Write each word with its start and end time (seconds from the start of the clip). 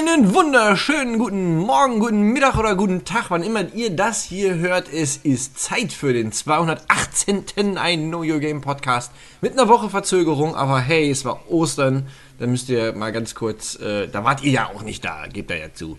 Einen 0.00 0.34
wunderschönen 0.34 1.18
guten 1.18 1.58
Morgen, 1.58 2.00
guten 2.00 2.22
Mittag 2.32 2.56
oder 2.56 2.74
guten 2.74 3.04
Tag, 3.04 3.26
wann 3.28 3.42
immer 3.42 3.70
ihr 3.74 3.90
das 3.90 4.24
hier 4.24 4.54
hört. 4.54 4.90
Es 4.90 5.18
ist 5.18 5.58
Zeit 5.58 5.92
für 5.92 6.14
den 6.14 6.32
218. 6.32 7.76
ein 7.76 8.08
Know 8.08 8.20
Your 8.20 8.38
Game 8.38 8.62
Podcast 8.62 9.12
mit 9.42 9.52
einer 9.52 9.68
Woche 9.68 9.90
Verzögerung, 9.90 10.54
aber 10.54 10.80
hey, 10.80 11.10
es 11.10 11.26
war 11.26 11.50
Ostern. 11.50 12.06
Da 12.38 12.46
müsst 12.46 12.70
ihr 12.70 12.94
mal 12.94 13.12
ganz 13.12 13.34
kurz, 13.34 13.78
äh, 13.78 14.08
da 14.08 14.24
wart 14.24 14.42
ihr 14.42 14.52
ja 14.52 14.70
auch 14.74 14.82
nicht 14.82 15.04
da, 15.04 15.26
gebt 15.26 15.50
da 15.50 15.54
ja 15.54 15.74
zu. 15.74 15.98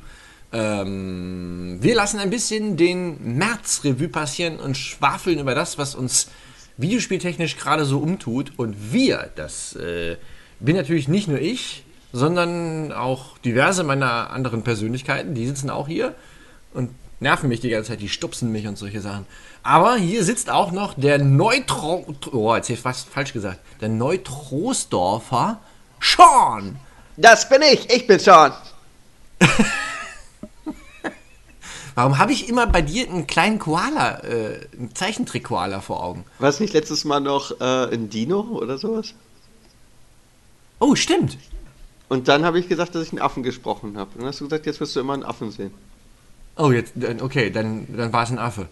Ähm, 0.51 1.77
wir 1.79 1.93
lassen 1.93 2.19
ein 2.19 2.31
bisschen 2.31 2.77
den 2.77 3.37
März-Revue 3.37 4.09
passieren 4.09 4.59
und 4.59 4.77
schwafeln 4.77 5.37
über 5.37 5.53
das, 5.53 5.77
was 5.77 5.93
uns 5.93 6.31
videospieltechnisch 6.77 7.55
gerade 7.55 7.85
so 7.85 7.99
umtut. 7.99 8.53
Und 8.57 8.91
wir, 8.91 9.29
das 9.35 9.75
äh, 9.75 10.17
bin 10.59 10.75
natürlich 10.75 11.07
nicht 11.07 11.27
nur 11.27 11.39
ich, 11.39 11.83
sondern 12.13 12.91
auch 12.91 13.37
diverse 13.39 13.83
meiner 13.83 14.29
anderen 14.31 14.63
Persönlichkeiten, 14.63 15.33
die 15.33 15.47
sitzen 15.47 15.69
auch 15.69 15.87
hier 15.87 16.13
und 16.73 16.89
nerven 17.19 17.49
mich 17.49 17.59
die 17.59 17.69
ganze 17.69 17.91
Zeit, 17.91 18.01
die 18.01 18.09
stupsen 18.09 18.51
mich 18.51 18.67
und 18.67 18.77
solche 18.77 19.01
Sachen. 19.01 19.25
Aber 19.63 19.95
hier 19.95 20.23
sitzt 20.23 20.49
auch 20.49 20.71
noch 20.71 20.95
der 20.95 21.19
Neutro... 21.19 22.05
Oh, 22.31 22.55
jetzt 22.55 22.65
habe 22.65 22.73
ich 22.73 22.79
fast 22.79 23.09
falsch 23.09 23.31
gesagt. 23.31 23.59
Der 23.79 23.89
Neutrosdorfer 23.89 25.59
Sean. 26.01 26.79
Das 27.15 27.47
bin 27.47 27.61
ich, 27.61 27.89
ich 27.91 28.07
bin 28.07 28.17
Sean. 28.19 28.53
Warum 31.95 32.17
habe 32.17 32.31
ich 32.31 32.49
immer 32.49 32.65
bei 32.67 32.81
dir 32.81 33.07
einen 33.07 33.27
kleinen 33.27 33.59
Koala, 33.59 34.23
äh, 34.23 34.65
einen 34.75 34.95
Zeichentrick-Koala 34.95 35.81
vor 35.81 36.03
Augen? 36.03 36.25
War 36.39 36.49
es 36.49 36.59
nicht 36.59 36.73
letztes 36.73 37.05
Mal 37.05 37.19
noch 37.19 37.51
äh, 37.59 37.93
ein 37.93 38.09
Dino 38.09 38.39
oder 38.39 38.77
sowas? 38.79 39.13
Oh, 40.79 40.95
stimmt. 40.95 41.37
Und 42.11 42.27
dann 42.27 42.43
habe 42.43 42.59
ich 42.59 42.67
gesagt, 42.67 42.93
dass 42.93 43.03
ich 43.03 43.13
einen 43.13 43.21
Affen 43.21 43.41
gesprochen 43.41 43.97
habe. 43.97 44.09
Und 44.15 44.17
dann 44.17 44.27
hast 44.27 44.41
du 44.41 44.43
gesagt, 44.43 44.65
jetzt 44.65 44.81
wirst 44.81 44.97
du 44.97 44.99
immer 44.99 45.13
einen 45.13 45.23
Affen 45.23 45.49
sehen. 45.49 45.71
Oh, 46.57 46.69
jetzt, 46.69 46.91
okay, 47.21 47.49
dann, 47.49 47.87
dann 47.87 48.11
war 48.11 48.23
es 48.23 48.31
ein 48.31 48.37
Affe. 48.37 48.67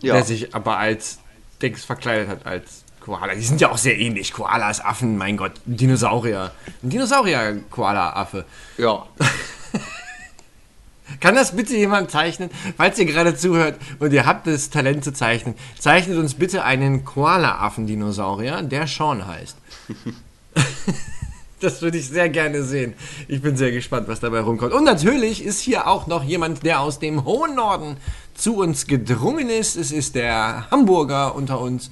Ja. 0.00 0.14
Der 0.14 0.24
sich 0.24 0.54
aber 0.54 0.78
als 0.78 1.18
Dings 1.60 1.84
verkleidet 1.84 2.26
hat, 2.26 2.46
als 2.46 2.84
Koala. 3.00 3.34
Die 3.34 3.42
sind 3.42 3.60
ja 3.60 3.70
auch 3.70 3.76
sehr 3.76 3.98
ähnlich. 3.98 4.32
Koalas, 4.32 4.82
Affen, 4.82 5.18
mein 5.18 5.36
Gott, 5.36 5.52
ein 5.66 5.76
Dinosaurier. 5.76 6.52
Ein 6.82 6.88
Dinosaurier-Koala-Affe. 6.88 8.46
Ja. 8.78 9.06
Kann 11.20 11.34
das 11.34 11.54
bitte 11.54 11.76
jemand 11.76 12.10
zeichnen? 12.10 12.48
Falls 12.78 12.98
ihr 12.98 13.04
gerade 13.04 13.36
zuhört 13.36 13.78
und 13.98 14.10
ihr 14.14 14.24
habt 14.24 14.46
das 14.46 14.70
Talent 14.70 15.04
zu 15.04 15.12
zeichnen, 15.12 15.54
zeichnet 15.78 16.16
uns 16.16 16.32
bitte 16.32 16.64
einen 16.64 17.04
Koala-Affen-Dinosaurier, 17.04 18.62
der 18.62 18.86
Sean 18.86 19.26
heißt. 19.26 19.58
das 21.60 21.82
würde 21.82 21.98
ich 21.98 22.08
sehr 22.08 22.28
gerne 22.28 22.62
sehen. 22.62 22.94
Ich 23.26 23.42
bin 23.42 23.56
sehr 23.56 23.70
gespannt, 23.72 24.08
was 24.08 24.20
dabei 24.20 24.40
rumkommt. 24.40 24.72
Und 24.72 24.84
natürlich 24.84 25.44
ist 25.44 25.60
hier 25.60 25.86
auch 25.86 26.06
noch 26.06 26.24
jemand, 26.24 26.64
der 26.64 26.80
aus 26.80 26.98
dem 26.98 27.24
hohen 27.24 27.54
Norden 27.54 27.96
zu 28.34 28.56
uns 28.56 28.86
gedrungen 28.86 29.50
ist. 29.50 29.76
Es 29.76 29.90
ist 29.92 30.14
der 30.14 30.70
Hamburger 30.70 31.34
unter 31.34 31.60
uns. 31.60 31.90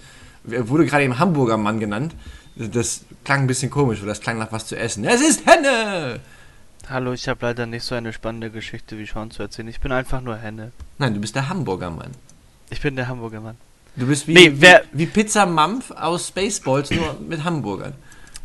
Er 0.48 0.68
wurde 0.68 0.86
gerade 0.86 1.04
eben 1.04 1.18
Hamburger 1.18 1.56
Mann 1.56 1.80
genannt. 1.80 2.14
Das 2.54 3.02
klang 3.24 3.40
ein 3.40 3.46
bisschen 3.46 3.70
komisch, 3.70 4.00
weil 4.00 4.08
das 4.08 4.20
klang 4.20 4.38
nach 4.38 4.52
was 4.52 4.66
zu 4.66 4.78
essen. 4.78 5.04
Es 5.04 5.20
ist 5.20 5.44
Henne! 5.46 6.20
Hallo, 6.88 7.12
ich 7.12 7.26
habe 7.28 7.44
leider 7.44 7.66
nicht 7.66 7.82
so 7.82 7.96
eine 7.96 8.12
spannende 8.12 8.48
Geschichte 8.50 8.96
wie 8.96 9.06
Sean 9.06 9.32
zu 9.32 9.42
erzählen. 9.42 9.66
Ich 9.66 9.80
bin 9.80 9.90
einfach 9.90 10.20
nur 10.20 10.36
Henne. 10.36 10.70
Nein, 10.98 11.14
du 11.14 11.20
bist 11.20 11.34
der 11.34 11.48
Hamburger 11.48 11.90
Mann. 11.90 12.12
Ich 12.70 12.80
bin 12.80 12.94
der 12.94 13.08
Hamburger 13.08 13.40
Mann. 13.40 13.56
Du 13.96 14.06
bist 14.06 14.28
wie, 14.28 14.34
Nee, 14.34 14.52
wie, 14.54 14.74
wie 14.92 15.06
Pizza 15.06 15.46
Mampf 15.46 15.90
aus 15.90 16.28
Spaceballs, 16.28 16.90
nur 16.92 17.16
mit 17.26 17.42
Hamburgern. 17.42 17.94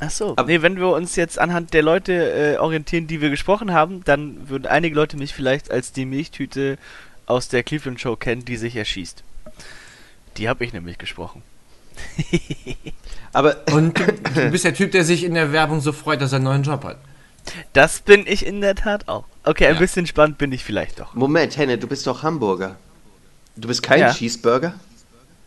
Ach 0.04 0.10
so. 0.10 0.36
Ab- 0.36 0.48
nee, 0.48 0.62
wenn 0.62 0.78
wir 0.78 0.90
uns 0.90 1.16
jetzt 1.16 1.38
anhand 1.40 1.74
der 1.74 1.84
Leute 1.84 2.12
äh, 2.14 2.58
orientieren, 2.58 3.08
die 3.08 3.22
wir 3.22 3.30
gesprochen 3.30 3.72
haben, 3.72 4.04
dann 4.04 4.50
würden 4.50 4.66
einige 4.66 4.96
Leute 4.96 5.16
mich 5.16 5.34
vielleicht 5.34 5.72
als 5.72 5.94
die 5.94 6.06
Milchtüte 6.06 6.78
aus 7.28 7.48
der 7.48 7.64
Cleveland 7.64 8.02
Show 8.02 8.16
kennen, 8.16 8.44
die 8.44 8.58
sich 8.58 8.76
erschießt. 8.76 9.24
Die 10.38 10.50
habe 10.50 10.66
ich 10.66 10.74
nämlich 10.74 10.98
gesprochen. 10.98 11.44
Aber 13.34 13.58
Und 13.72 13.98
du, 14.00 14.06
du 14.34 14.50
bist 14.50 14.66
der 14.66 14.73
Typ, 14.73 14.92
der 14.92 15.06
sich 15.06 15.23
in 15.23 15.34
der 15.36 15.52
Werbung 15.52 15.82
so 15.82 15.92
freut, 15.94 16.20
dass 16.22 16.32
er 16.34 16.38
einen 16.38 16.45
neuen 16.45 16.64
Job 16.64 16.84
hat. 16.84 16.98
Das 17.73 18.00
bin 18.02 18.26
ich 18.28 18.45
in 18.45 18.61
der 18.61 18.76
Tat 18.76 19.08
auch. 19.08 19.26
Okay, 19.44 19.66
ein 19.67 19.73
Ja. 19.76 19.80
bisschen 19.80 20.06
spannend 20.08 20.38
bin 20.38 20.52
ich 20.52 20.64
vielleicht 20.64 21.00
doch. 21.00 21.14
Moment, 21.16 21.58
Henne, 21.58 21.78
du 21.78 21.88
bist 21.88 22.06
doch 22.08 22.23
Hamburger. 22.23 22.76
Du 23.56 23.67
bist 23.67 23.82
kein 23.84 24.00
Ja. 24.00 24.11
Cheeseburger? 24.14 24.73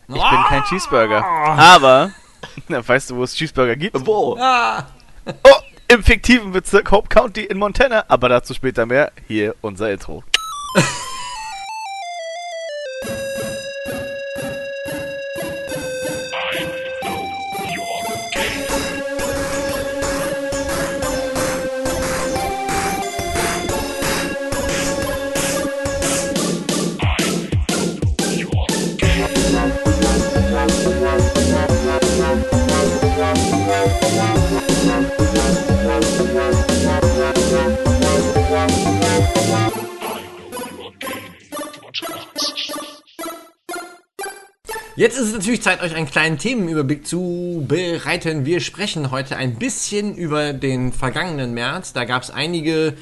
Ich 0.09 0.15
bin 0.15 0.45
kein 0.49 0.63
Cheeseburger. 0.65 1.25
Aber, 1.25 2.13
na, 2.69 2.87
weißt 2.87 3.11
du, 3.11 3.17
wo 3.17 3.25
es 3.25 3.35
Cheeseburger 3.35 3.77
gibt? 3.77 4.07
Wo? 4.07 4.37
Ah, 4.39 4.87
Oh, 5.27 5.61
im 5.89 6.03
fiktiven 6.03 6.53
Bezirk 6.53 6.91
Hope 6.91 7.09
County 7.09 7.45
in 7.45 7.59
Montana. 7.59 8.05
Aber 8.09 8.29
dazu 8.29 8.53
später 8.55 8.85
mehr. 8.87 9.11
Hier 9.27 9.55
unser 9.63 9.91
Intro. 9.91 10.23
Jetzt 44.97 45.19
ist 45.19 45.27
es 45.27 45.33
natürlich 45.33 45.61
Zeit, 45.61 45.83
euch 45.83 45.97
einen 45.97 46.07
kleinen 46.07 46.39
Themenüberblick 46.39 47.05
zu 47.05 47.65
bereiten. 47.67 48.45
Wir 48.45 48.61
sprechen 48.61 49.11
heute 49.11 49.37
ein 49.37 49.57
bisschen 49.57 50.15
über 50.15 50.53
den 50.53 50.93
vergangenen 50.93 51.53
März. 51.53 51.93
Da 51.93 52.05
gab 52.05 52.23
es 52.23 52.31
einige 52.31 52.95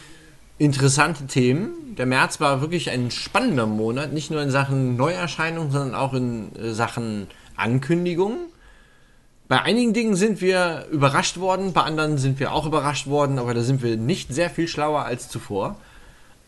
interessante 0.57 1.27
Themen. 1.27 1.95
Der 1.99 2.07
März 2.07 2.41
war 2.41 2.63
wirklich 2.63 2.89
ein 2.89 3.11
spannender 3.11 3.67
Monat, 3.67 4.15
nicht 4.15 4.31
nur 4.31 4.41
in 4.41 4.51
Sachen 4.51 4.97
Neuerscheinungen, 4.97 5.71
sondern 5.71 5.95
auch 5.95 6.15
in 6.15 6.57
äh, 6.57 6.73
Sachen 6.73 7.27
Ankündigungen. 7.57 8.39
Bei 9.49 9.61
einigen 9.61 9.93
Dingen 9.93 10.17
sind 10.17 10.41
wir 10.41 10.87
überrascht 10.91 11.37
worden, 11.37 11.75
bei 11.75 11.83
anderen 11.83 12.17
sind 12.17 12.41
wir 12.41 12.55
auch 12.55 12.65
überrascht 12.65 13.07
worden, 13.07 13.39
aber 13.39 13.53
da 13.53 13.61
sind 13.61 13.83
wir 13.83 13.99
nicht 13.99 14.33
sehr 14.33 14.49
viel 14.49 14.67
schlauer 14.67 15.03
als 15.03 15.29
zuvor. 15.29 15.77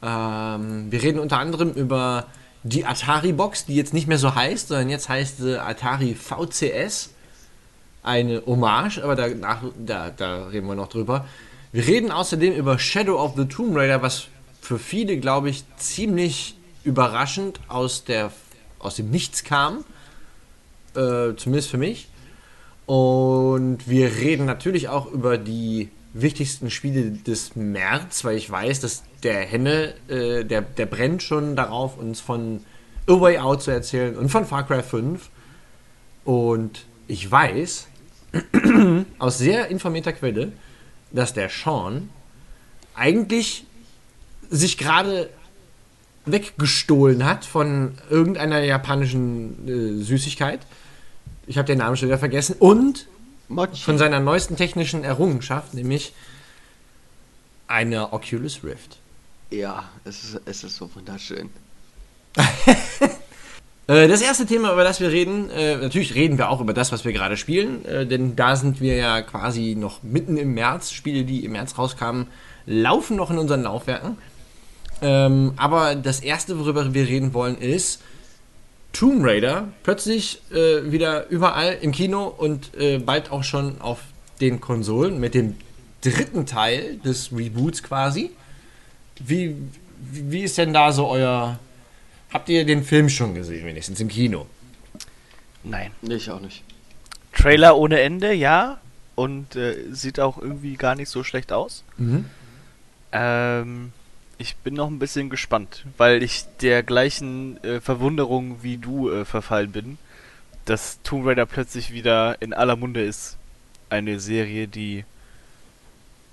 Ähm, 0.02 0.90
wir 0.90 1.02
reden 1.02 1.18
unter 1.18 1.36
anderem 1.36 1.72
über 1.72 2.28
die 2.64 2.86
Atari-Box, 2.86 3.66
die 3.66 3.76
jetzt 3.76 3.92
nicht 3.92 4.08
mehr 4.08 4.18
so 4.18 4.34
heißt, 4.34 4.68
sondern 4.68 4.88
jetzt 4.88 5.08
heißt 5.08 5.38
sie 5.38 5.62
Atari 5.62 6.14
VCS. 6.14 7.10
Eine 8.02 8.42
Hommage, 8.44 9.02
aber 9.02 9.16
danach, 9.16 9.62
da, 9.78 10.10
da 10.10 10.46
reden 10.46 10.66
wir 10.66 10.74
noch 10.74 10.88
drüber. 10.88 11.26
Wir 11.72 11.86
reden 11.86 12.10
außerdem 12.10 12.54
über 12.54 12.78
Shadow 12.78 13.18
of 13.22 13.34
the 13.36 13.46
Tomb 13.46 13.76
Raider, 13.76 14.02
was 14.02 14.26
für 14.60 14.78
viele, 14.78 15.18
glaube 15.18 15.50
ich, 15.50 15.64
ziemlich 15.76 16.56
überraschend 16.84 17.60
aus, 17.68 18.04
der, 18.04 18.30
aus 18.78 18.96
dem 18.96 19.10
Nichts 19.10 19.44
kam. 19.44 19.84
Äh, 20.94 21.34
zumindest 21.36 21.70
für 21.70 21.78
mich. 21.78 22.08
Und 22.86 23.88
wir 23.88 24.16
reden 24.16 24.46
natürlich 24.46 24.88
auch 24.88 25.10
über 25.10 25.38
die 25.38 25.90
wichtigsten 26.14 26.70
Spiele 26.70 27.10
des 27.10 27.56
März, 27.56 28.24
weil 28.24 28.36
ich 28.36 28.48
weiß, 28.48 28.80
dass 28.80 29.02
der 29.22 29.40
Henne, 29.40 29.94
äh, 30.08 30.44
der, 30.44 30.62
der 30.62 30.86
brennt 30.86 31.22
schon 31.22 31.56
darauf, 31.56 31.98
uns 31.98 32.20
von 32.20 32.60
A 33.06 33.20
Way 33.20 33.38
Out 33.38 33.62
zu 33.62 33.70
erzählen 33.72 34.16
und 34.16 34.30
von 34.30 34.46
Far 34.46 34.66
Cry 34.66 34.82
5. 34.82 35.28
Und 36.24 36.86
ich 37.08 37.30
weiß 37.30 37.88
aus 39.18 39.38
sehr 39.38 39.68
informierter 39.68 40.12
Quelle, 40.12 40.52
dass 41.10 41.34
der 41.34 41.50
Sean 41.50 42.08
eigentlich 42.94 43.66
sich 44.50 44.78
gerade 44.78 45.28
weggestohlen 46.26 47.24
hat 47.24 47.44
von 47.44 47.94
irgendeiner 48.08 48.62
japanischen 48.62 49.68
äh, 50.00 50.02
Süßigkeit. 50.02 50.60
Ich 51.46 51.58
habe 51.58 51.66
den 51.66 51.78
Namen 51.78 51.96
schon 51.96 52.08
wieder 52.08 52.18
vergessen. 52.18 52.56
Und 52.58 53.08
Mochi. 53.48 53.82
von 53.82 53.98
seiner 53.98 54.20
neuesten 54.20 54.56
technischen 54.56 55.04
Errungenschaft, 55.04 55.74
nämlich 55.74 56.12
eine 57.66 58.12
Oculus 58.12 58.62
Rift. 58.64 58.98
Ja, 59.50 59.84
es 60.04 60.24
ist, 60.24 60.40
es 60.44 60.64
ist 60.64 60.76
so 60.76 60.94
wunderschön. 60.94 61.50
Äh, 63.86 64.08
das 64.08 64.22
erste 64.22 64.46
Thema, 64.46 64.72
über 64.72 64.82
das 64.82 65.00
wir 65.00 65.10
reden, 65.10 65.50
äh, 65.50 65.76
natürlich 65.76 66.14
reden 66.14 66.38
wir 66.38 66.48
auch 66.48 66.62
über 66.62 66.72
das, 66.72 66.90
was 66.90 67.04
wir 67.04 67.12
gerade 67.12 67.36
spielen, 67.36 67.84
äh, 67.84 68.06
denn 68.06 68.34
da 68.34 68.56
sind 68.56 68.80
wir 68.80 68.96
ja 68.96 69.20
quasi 69.20 69.76
noch 69.78 70.02
mitten 70.02 70.38
im 70.38 70.54
März. 70.54 70.92
Spiele, 70.92 71.24
die 71.24 71.44
im 71.44 71.52
März 71.52 71.76
rauskamen, 71.76 72.28
laufen 72.64 73.16
noch 73.16 73.30
in 73.30 73.36
unseren 73.36 73.62
Laufwerken. 73.62 74.16
Ähm, 75.02 75.52
aber 75.56 75.96
das 75.96 76.20
erste, 76.20 76.58
worüber 76.58 76.94
wir 76.94 77.06
reden 77.06 77.34
wollen, 77.34 77.58
ist 77.58 78.00
Tomb 78.94 79.22
Raider. 79.24 79.68
Plötzlich 79.82 80.40
äh, 80.50 80.90
wieder 80.90 81.28
überall 81.28 81.76
im 81.82 81.92
Kino 81.92 82.26
und 82.26 82.74
äh, 82.76 82.98
bald 82.98 83.30
auch 83.30 83.44
schon 83.44 83.80
auf 83.80 84.00
den 84.40 84.60
Konsolen 84.60 85.20
mit 85.20 85.34
dem 85.34 85.56
dritten 86.00 86.46
Teil 86.46 86.96
des 87.04 87.30
Reboots 87.32 87.82
quasi. 87.82 88.30
wie, 89.18 89.56
wie 90.00 90.42
ist 90.42 90.56
denn 90.58 90.72
da 90.72 90.92
so 90.92 91.08
euer. 91.08 91.58
Habt 92.32 92.48
ihr 92.48 92.64
den 92.64 92.82
Film 92.82 93.08
schon 93.08 93.34
gesehen, 93.34 93.66
wenigstens 93.66 94.00
im 94.00 94.08
Kino? 94.08 94.46
Nein. 95.62 95.90
Nee, 96.02 96.14
ich 96.14 96.30
auch 96.30 96.40
nicht. 96.40 96.62
Trailer 97.32 97.76
ohne 97.76 98.00
Ende, 98.00 98.32
ja. 98.32 98.80
Und 99.14 99.54
äh, 99.56 99.76
sieht 99.92 100.18
auch 100.18 100.38
irgendwie 100.38 100.74
gar 100.74 100.94
nicht 100.94 101.08
so 101.08 101.22
schlecht 101.22 101.52
aus. 101.52 101.84
Mhm. 101.96 102.24
Ähm, 103.12 103.92
ich 104.38 104.56
bin 104.56 104.74
noch 104.74 104.88
ein 104.88 104.98
bisschen 104.98 105.30
gespannt, 105.30 105.84
weil 105.96 106.22
ich 106.22 106.44
der 106.60 106.82
gleichen 106.82 107.62
äh, 107.64 107.80
Verwunderung 107.80 108.62
wie 108.62 108.76
du 108.78 109.10
äh, 109.10 109.24
verfallen 109.24 109.72
bin, 109.72 109.98
dass 110.64 110.98
Tomb 111.02 111.26
Raider 111.26 111.46
plötzlich 111.46 111.92
wieder 111.92 112.40
in 112.40 112.52
aller 112.52 112.76
Munde 112.76 113.02
ist. 113.04 113.36
Eine 113.90 114.18
Serie, 114.18 114.66
die 114.66 115.04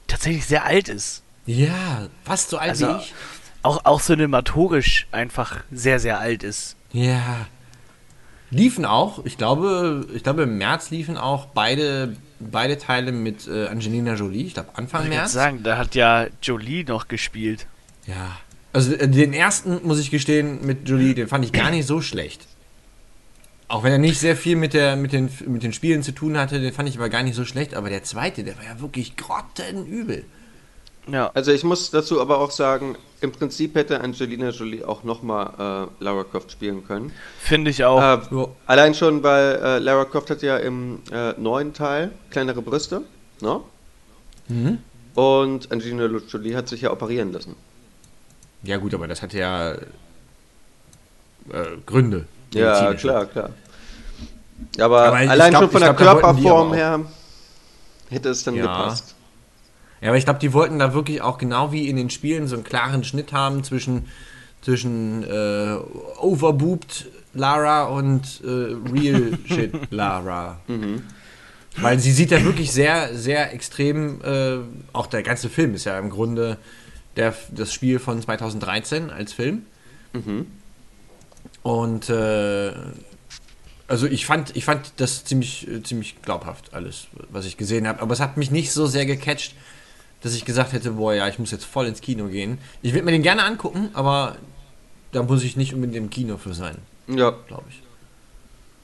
tatsächlich 0.07 0.45
sehr 0.45 0.65
alt 0.65 0.89
ist. 0.89 1.21
Ja, 1.45 2.07
fast 2.24 2.50
so 2.50 2.57
alt 2.57 2.69
Also- 2.71 2.88
wie 2.88 2.98
ich. 3.01 3.13
Auch, 3.63 3.86
auch 3.86 4.01
cinematogisch 4.01 5.06
einfach 5.12 5.57
sehr, 5.71 6.00
sehr 6.00 6.19
alt 6.19 6.42
ist. 6.42 6.75
Ja. 6.94 7.45
Liefen 8.50 8.86
auch, 8.86 9.24
ich 9.24 9.38
glaube, 9.38 10.07
ich 10.15 10.24
glaube 10.24 10.44
im 10.44 10.57
März 10.57 10.89
liefen 10.89 11.15
auch 11.15 11.45
beide, 11.45 12.18
beide 12.39 12.80
Teile 12.80 13.12
mit 13.12 13.47
äh, 13.47 13.68
Angelina 13.68 14.15
Jolie, 14.15 14.47
ich 14.47 14.56
glaube 14.56 14.69
Anfang 14.74 15.04
Ich 15.04 15.09
März. 15.09 15.31
sagen, 15.33 15.62
da 15.62 15.77
hat 15.77 15.94
ja 15.94 16.25
Jolie 16.42 16.83
noch 16.86 17.07
gespielt. 17.07 17.68
Ja. 18.12 18.38
Also 18.74 18.94
äh, 18.94 19.08
den 19.08 19.34
ersten, 19.34 19.80
muss 19.84 20.00
ich 20.00 20.12
gestehen, 20.12 20.66
mit 20.66 20.88
Jolie, 20.88 21.13
den 21.13 21.28
fand 21.28 21.46
ich 21.46 21.52
gar 21.52 21.72
nicht 21.72 21.86
so 21.88 22.02
schlecht. 22.02 22.48
Auch 23.68 23.84
wenn 23.84 23.94
er 23.94 23.98
nicht 24.00 24.19
sehr 24.19 24.36
viel 24.36 24.58
mit, 24.58 24.74
der, 24.74 24.98
mit, 24.98 25.13
den, 25.13 25.30
mit 25.48 25.63
den 25.63 25.72
Spielen 25.72 26.04
zu 26.04 26.12
tun 26.12 26.38
hatte, 26.38 26.60
den 26.60 26.74
fand 26.74 26.90
ich 26.90 26.98
aber 26.98 27.08
gar 27.10 27.24
nicht 27.24 27.36
so 27.36 27.46
schlecht. 27.46 27.74
Aber 27.74 27.90
der 27.90 28.04
zweite, 28.04 28.44
der 28.44 28.58
war 28.58 28.66
ja 28.66 28.81
wirklich 28.81 29.16
grottenübel. 29.16 30.25
Ja. 31.08 31.31
Also 31.34 31.52
ich 31.52 31.63
muss 31.63 31.90
dazu 31.90 32.22
aber 32.22 32.40
auch 32.40 32.52
sagen, 32.52 32.98
im 33.22 33.31
Prinzip 33.31 33.75
hätte 33.75 34.02
Angelina 34.02 34.50
Jolie 34.50 34.84
auch 34.86 35.04
nochmal 35.04 35.88
äh, 36.00 36.04
Lara 36.04 36.24
Croft 36.25 36.52
spielen 36.52 36.86
können. 36.86 37.12
Finde 37.40 37.72
ich 37.72 37.84
auch. 37.86 38.00
Äh, 38.00 38.36
Ja. 38.36 38.48
allein 38.68 38.94
schon, 38.94 39.24
weil 39.24 39.56
äh, 39.56 39.80
Lara 39.80 40.06
Croft 40.06 40.30
hat 40.30 40.42
ja 40.42 40.57
im 40.57 41.00
äh, 41.12 41.34
neuen 41.40 41.74
Teil 41.74 42.12
kleinere 42.30 42.62
Brüste, 42.62 43.04
ne? 43.42 43.62
Mhm. 44.48 44.80
Und 45.16 45.72
Angelina 45.72 46.06
Jolie 46.06 46.56
hat 46.56 46.68
sich 46.68 46.81
ja 46.81 46.92
operieren 46.92 47.31
lassen. 47.31 47.56
Ja 48.63 48.78
gut, 48.78 48.94
aber 48.94 49.08
das 49.08 49.22
hatte 49.22 49.38
ja 49.40 49.72
äh, 49.74 49.78
Gründe. 51.86 52.25
Ja, 52.54 52.94
klar, 52.94 53.25
klar. 53.25 53.50
Aber, 54.80 55.02
Aber 55.04 55.18
allein 55.18 55.50
glaub- 55.52 55.63
schon 55.63 55.72
von 55.72 55.81
der 55.81 55.94
glaub, 55.94 56.22
Körperform 56.22 56.74
her 56.74 57.00
hätte 58.10 58.30
es 58.30 58.44
dann 58.44 58.56
Ja. 58.56 58.62
gepasst. 58.63 59.16
Ja, 60.02 60.10
aber 60.10 60.18
ich 60.18 60.25
glaube, 60.25 60.40
die 60.40 60.54
wollten 60.54 60.80
da 60.80 60.94
wirklich 60.94 61.22
auch 61.22 61.38
genau 61.38 61.72
wie 61.72 61.88
in 61.88 61.96
den 61.96 62.10
Spielen 62.10 62.48
so 62.48 62.56
einen 62.56 62.63
klaren 62.63 63.04
Schnitt 63.04 63.34
haben 63.34 63.63
zwischen, 63.63 64.08
zwischen 64.62 65.24
äh, 65.24 65.75
overbooped 66.19 67.07
Lara 67.34 67.84
und 67.86 68.42
äh, 68.44 68.48
real 68.92 69.38
shit 69.48 69.74
Lara. 69.92 70.60
Weil 71.78 72.00
sie 72.00 72.12
sieht 72.12 72.31
ja 72.31 72.44
wirklich 72.44 72.72
sehr, 72.72 73.16
sehr 73.16 73.54
extrem, 73.54 74.22
äh, 74.24 74.57
auch 74.92 75.07
der 75.07 75.24
ganze 75.24 75.50
Film 75.50 75.74
ist 75.75 75.86
ja 75.86 75.98
im 75.98 76.10
Grunde 76.10 76.57
der, 77.16 77.34
das 77.52 77.74
Spiel 77.74 78.00
von 78.00 78.22
2013 78.22 79.10
als 79.10 79.34
Film. 79.34 79.63
Mhm. 80.13 80.48
Und 81.63 82.10
äh, 82.10 82.74
also 83.88 84.08
ich 84.08 84.25
fand, 84.25 84.56
ich 84.56 84.66
fand 84.66 84.94
das 84.98 85.25
ziemlich, 85.25 85.68
äh, 85.68 85.84
ziemlich 85.84 86.22
glaubhaft, 86.22 86.74
alles, 86.74 87.08
was 87.30 87.46
ich 87.46 87.58
gesehen 87.58 87.88
habe. 87.88 88.02
Aber 88.02 88.13
es 88.13 88.19
hat 88.19 88.38
mich 88.38 88.52
nicht 88.52 88.72
so 88.72 88.88
sehr 88.88 89.06
gecatcht, 89.06 89.54
dass 90.22 90.34
ich 90.36 90.46
gesagt 90.46 90.72
hätte, 90.74 90.92
boah, 90.92 91.13
ja, 91.13 91.28
ich 91.28 91.40
muss 91.40 91.52
jetzt 91.52 91.66
voll 91.66 91.88
ins 91.88 92.02
Kino 92.02 92.28
gehen. 92.28 92.58
Ich 92.81 92.94
würde 92.94 93.06
mir 93.06 93.12
den 93.12 93.24
gerne 93.24 93.44
angucken, 93.44 93.90
aber 93.94 94.38
da 95.12 95.24
muss 95.24 95.44
ich 95.44 95.57
nicht 95.57 95.74
unbedingt 95.74 95.98
im 95.98 96.10
Kino 96.10 96.38
für 96.38 96.54
sein, 96.54 96.78
Ja. 97.07 97.31
glaube 97.48 97.66
ich. 97.69 97.81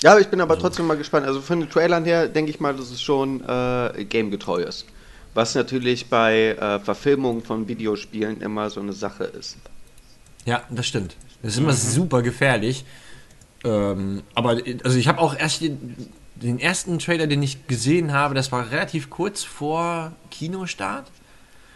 Ja, 0.04 0.20
ich 0.20 0.28
bin 0.28 0.42
aber 0.42 0.60
trotzdem 0.60 0.86
mal 0.86 0.98
gespannt. 0.98 1.26
Also 1.26 1.42
von 1.42 1.60
den 1.60 1.70
Trailern 1.70 2.06
her 2.06 2.28
denke 2.28 2.52
ich 2.52 2.60
mal, 2.60 2.76
dass 2.76 2.92
es 2.92 3.02
schon 3.02 3.42
äh, 3.42 4.06
gamegetreu 4.06 4.62
ist. 4.62 4.86
Was 5.38 5.54
natürlich 5.54 6.08
bei 6.10 6.56
äh, 6.60 6.80
Verfilmungen 6.80 7.44
von 7.44 7.68
Videospielen 7.68 8.42
immer 8.42 8.72
so 8.72 8.80
eine 8.80 8.94
Sache 8.94 9.26
ist. 9.26 9.58
Ja, 10.46 10.64
das 10.72 10.88
stimmt. 10.88 11.16
Das 11.44 11.54
ist 11.54 11.60
immer 11.60 11.74
super 11.74 12.24
gefährlich. 12.24 12.86
Ähm, 13.64 14.24
aber 14.34 14.58
also 14.84 14.98
ich 14.98 15.08
habe 15.08 15.20
auch 15.20 15.38
erst 15.38 15.62
den, 15.62 16.10
den 16.34 16.60
ersten 16.60 16.98
Trailer, 16.98 17.28
den 17.28 17.44
ich 17.44 17.68
gesehen 17.68 18.14
habe, 18.14 18.34
das 18.34 18.52
war 18.52 18.72
relativ 18.72 19.12
kurz 19.12 19.44
vor 19.44 20.12
Kinostart. 20.32 21.12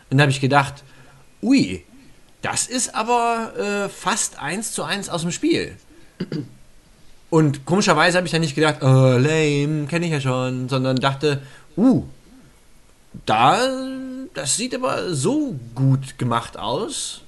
Und 0.10 0.18
da 0.18 0.24
habe 0.24 0.32
ich 0.32 0.42
gedacht, 0.42 0.84
ui, 1.44 1.86
das 2.42 2.66
ist 2.66 2.96
aber 2.96 3.54
äh, 3.60 3.90
fast 3.90 4.40
eins 4.40 4.72
zu 4.72 4.82
eins 4.82 5.08
aus 5.08 5.22
dem 5.22 5.30
Spiel. 5.30 5.78
Und 7.30 7.64
komischerweise 7.66 8.18
habe 8.18 8.26
ich 8.26 8.32
dann 8.32 8.42
nicht 8.42 8.56
gedacht, 8.56 8.82
oh, 8.82 8.88
lame, 9.20 9.86
kenne 9.86 10.08
ich 10.08 10.12
ja 10.12 10.20
schon, 10.20 10.68
sondern 10.68 10.96
dachte, 10.96 11.44
uh, 11.78 12.06
da, 13.26 13.60
das 14.34 14.56
sieht 14.56 14.74
aber 14.76 15.14
so 15.14 15.60
gut 15.76 16.18
gemacht 16.18 16.58
aus. 16.58 17.22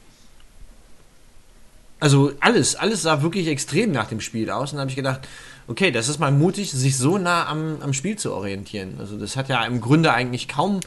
Also 2.00 2.34
alles, 2.40 2.76
alles 2.76 3.02
sah 3.02 3.22
wirklich 3.22 3.48
extrem 3.48 3.92
nach 3.92 4.08
dem 4.08 4.22
Spiel 4.22 4.50
aus. 4.50 4.72
Und 4.72 4.78
dann 4.78 4.82
habe 4.82 4.90
ich 4.90 4.96
gedacht, 4.96 5.22
okay, 5.68 5.92
das 5.92 6.10
ist 6.10 6.20
mal 6.20 6.32
mutig, 6.32 6.72
sich 6.72 6.98
so 6.98 7.18
nah 7.18 7.48
am, 7.48 7.78
am 7.82 7.94
Spiel 7.94 8.18
zu 8.18 8.34
orientieren. 8.34 8.96
Also 9.00 9.18
das 9.18 9.36
hat 9.36 9.50
ja 9.50 9.64
im 9.66 9.82
Grunde 9.82 10.14
eigentlich 10.14 10.48
kaum, 10.48 10.80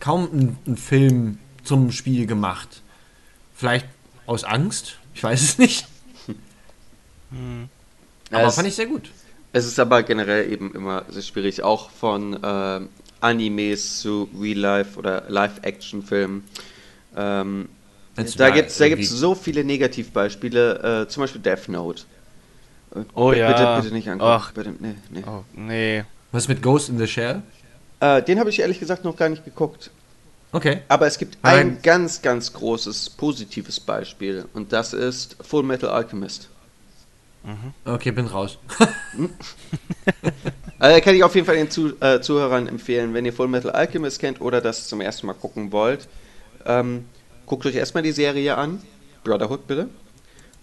kaum 0.00 0.28
ein, 0.32 0.58
ein 0.66 0.76
Film 0.76 1.38
zum 1.64 1.90
Spiel 1.92 2.26
gemacht. 2.26 2.82
Vielleicht 3.54 3.86
aus 4.26 4.44
Angst, 4.44 4.98
ich 5.14 5.22
weiß 5.22 5.42
es 5.42 5.58
nicht. 5.58 5.86
Aber 8.30 8.46
es, 8.46 8.54
fand 8.54 8.68
ich 8.68 8.74
sehr 8.74 8.86
gut. 8.86 9.10
es 9.52 9.66
ist 9.66 9.80
aber 9.80 10.02
generell 10.02 10.50
eben 10.52 10.74
immer 10.74 11.04
sehr 11.08 11.22
schwierig, 11.22 11.62
auch 11.62 11.90
von 11.90 12.34
äh, 12.42 12.80
Animes 13.20 14.00
zu 14.00 14.28
Real-Life 14.38 14.98
oder 14.98 15.24
Live-Action-Filmen. 15.28 16.44
Ähm, 17.16 17.68
da 18.14 18.50
gibt 18.50 18.70
es 18.70 18.78
da 18.78 18.84
irgendwie- 18.86 19.02
gibt's 19.02 19.10
so 19.10 19.34
viele 19.34 19.64
Negativbeispiele, 19.64 21.02
äh, 21.04 21.08
zum 21.08 21.22
Beispiel 21.22 21.40
Death 21.40 21.68
Note. 21.68 22.02
Äh, 22.94 23.00
Oh 23.14 23.28
bitte, 23.30 23.40
ja. 23.40 23.48
Bitte, 23.52 23.82
bitte 23.82 23.94
nicht 23.94 24.08
angucken. 24.08 24.30
Ach. 24.30 24.52
Bitte, 24.52 24.74
nee, 24.78 24.94
nee. 25.10 25.22
Oh, 25.26 25.44
nee. 25.54 26.04
Was 26.32 26.44
ist 26.44 26.48
mit 26.48 26.62
Ghost 26.62 26.88
in 26.88 26.98
the 26.98 27.06
Shell? 27.06 27.42
Äh, 28.00 28.22
den 28.22 28.38
habe 28.38 28.50
ich 28.50 28.60
ehrlich 28.60 28.78
gesagt 28.80 29.04
noch 29.04 29.16
gar 29.16 29.28
nicht 29.28 29.44
geguckt. 29.44 29.90
Okay. 30.52 30.80
Aber 30.88 31.06
es 31.06 31.18
gibt 31.18 31.36
Nein. 31.42 31.58
ein 31.58 31.78
ganz, 31.82 32.22
ganz 32.22 32.52
großes 32.52 33.10
positives 33.10 33.78
Beispiel 33.80 34.46
und 34.54 34.72
das 34.72 34.92
ist 34.94 35.36
Full 35.42 35.62
Metal 35.62 35.90
Alchemist. 35.90 36.48
Okay, 37.84 38.10
bin 38.10 38.26
raus. 38.26 38.58
Also 40.78 41.00
kann 41.00 41.14
ich 41.14 41.24
auf 41.24 41.34
jeden 41.34 41.46
Fall 41.46 41.56
den 41.56 41.70
Zu 41.70 42.00
äh, 42.00 42.20
Zuhörern 42.20 42.68
empfehlen, 42.68 43.14
wenn 43.14 43.24
ihr 43.24 43.32
Full 43.32 43.48
Metal 43.48 43.72
Alchemist 43.72 44.20
kennt 44.20 44.40
oder 44.40 44.60
das 44.60 44.86
zum 44.86 45.00
ersten 45.00 45.26
Mal 45.26 45.34
gucken 45.34 45.72
wollt, 45.72 46.08
ähm, 46.66 47.04
guckt 47.46 47.66
euch 47.66 47.74
erstmal 47.74 48.02
die 48.02 48.12
Serie 48.12 48.56
an, 48.56 48.80
Brotherhood 49.24 49.66
bitte, 49.66 49.88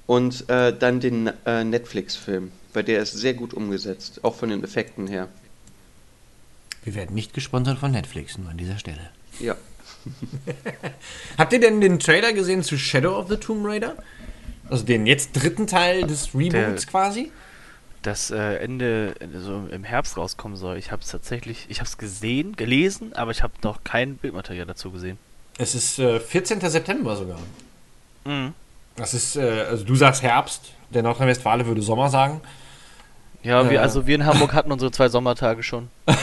und 0.05 0.49
äh, 0.49 0.71
dann 0.77 0.99
den 0.99 1.31
äh, 1.45 1.63
Netflix-Film, 1.63 2.51
weil 2.73 2.83
der 2.83 3.01
ist 3.01 3.13
sehr 3.13 3.33
gut 3.33 3.53
umgesetzt, 3.53 4.19
auch 4.23 4.35
von 4.35 4.49
den 4.49 4.63
Effekten 4.63 5.07
her. 5.07 5.27
Wir 6.83 6.95
werden 6.95 7.15
nicht 7.15 7.33
gesponsert 7.33 7.79
von 7.79 7.91
Netflix, 7.91 8.37
nur 8.37 8.49
an 8.49 8.57
dieser 8.57 8.77
Stelle. 8.77 9.09
Ja. 9.39 9.55
Habt 11.37 11.51
ihr 11.51 11.59
denn 11.59 11.81
den 11.81 11.99
Trailer 11.99 12.31
gesehen 12.31 12.63
zu 12.63 12.77
Shadow 12.77 13.17
of 13.17 13.27
the 13.27 13.37
Tomb 13.37 13.65
Raider? 13.65 13.95
Also 14.69 14.85
den 14.85 15.07
jetzt 15.07 15.31
dritten 15.33 15.67
Teil 15.67 16.03
des 16.03 16.33
Reboots 16.33 16.51
Der- 16.85 16.91
quasi? 16.91 17.31
Das 18.05 18.29
äh, 18.29 18.57
Ende 18.57 19.15
äh, 19.19 19.39
so 19.39 19.67
im 19.71 19.83
Herbst 19.83 20.15
rauskommen 20.17 20.55
soll. 20.57 20.77
Ich 20.77 20.91
habe 20.91 21.01
es 21.01 21.09
tatsächlich, 21.09 21.65
ich 21.69 21.79
habe 21.79 21.87
es 21.87 21.97
gesehen, 21.97 22.55
gelesen, 22.55 23.13
aber 23.13 23.31
ich 23.31 23.41
habe 23.41 23.53
noch 23.63 23.83
kein 23.83 24.17
Bildmaterial 24.17 24.67
dazu 24.67 24.91
gesehen. 24.91 25.17
Es 25.57 25.73
ist 25.73 25.97
äh, 25.99 26.19
14. 26.19 26.59
September 26.61 27.15
sogar. 27.15 27.39
Mhm. 28.25 28.53
Das 28.95 29.13
ist, 29.13 29.35
äh, 29.37 29.65
also 29.69 29.83
du 29.83 29.95
sagst 29.95 30.21
Herbst, 30.21 30.71
der 30.91 31.01
Nordrhein-Westfale 31.03 31.65
würde 31.65 31.81
Sommer 31.81 32.09
sagen. 32.09 32.41
Ja, 33.41 33.69
wir, 33.69 33.81
also 33.81 34.05
wir 34.05 34.15
in 34.15 34.25
Hamburg 34.25 34.53
hatten 34.53 34.71
unsere 34.71 34.91
zwei 34.91 35.09
Sommertage 35.09 35.63
schon. 35.63 35.89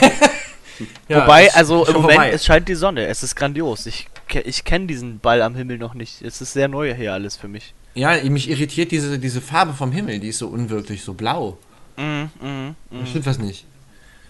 Ja, 1.07 1.21
Wobei, 1.21 1.53
also 1.53 1.85
im 1.85 1.93
Moment, 1.93 2.13
vorbei. 2.13 2.31
es 2.31 2.45
scheint 2.45 2.67
die 2.67 2.73
Sonne. 2.73 3.05
Es 3.05 3.21
ist 3.21 3.35
grandios. 3.35 3.85
Ich, 3.85 4.07
ich 4.43 4.63
kenne 4.63 4.87
diesen 4.87 5.19
Ball 5.19 5.43
am 5.43 5.55
Himmel 5.55 5.77
noch 5.77 5.93
nicht. 5.93 6.23
Es 6.23 6.41
ist 6.41 6.53
sehr 6.53 6.67
neu 6.67 6.95
hier 6.95 7.13
alles 7.13 7.37
für 7.37 7.47
mich. 7.47 7.75
Ja, 7.93 8.17
mich 8.23 8.49
irritiert 8.49 8.91
diese, 8.91 9.19
diese 9.19 9.39
Farbe 9.39 9.73
vom 9.73 9.91
Himmel, 9.91 10.19
die 10.19 10.29
ist 10.29 10.39
so 10.39 10.47
unwirklich, 10.47 11.03
so 11.03 11.13
blau. 11.13 11.59
Mhm, 11.97 12.29
mhm, 12.41 12.75
Da 12.91 13.05
stimmt 13.05 13.25
was 13.25 13.39
nicht. 13.39 13.65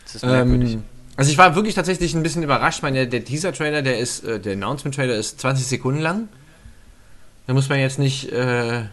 Das 0.06 0.16
ist 0.16 0.26
merkwürdig. 0.26 0.74
Ähm, 0.74 0.84
also 1.16 1.32
ich 1.32 1.38
war 1.38 1.56
wirklich 1.56 1.76
tatsächlich 1.76 2.16
ein 2.16 2.24
bisschen 2.24 2.44
überrascht. 2.44 2.80
Ich 2.80 2.84
meine, 2.84 3.08
der, 3.08 3.24
Teaser-Trailer, 3.24 3.82
der 3.82 4.00
ist, 4.00 4.24
äh, 4.24 4.40
der 4.40 4.54
Announcement-Trailer 4.54 5.16
ist 5.16 5.40
20 5.40 5.66
Sekunden 5.68 6.02
lang. 6.02 6.28
Da 7.46 7.54
muss 7.54 7.70
man 7.70 7.80
jetzt 7.80 8.00
nicht 8.00 8.32
äh, 8.32 8.84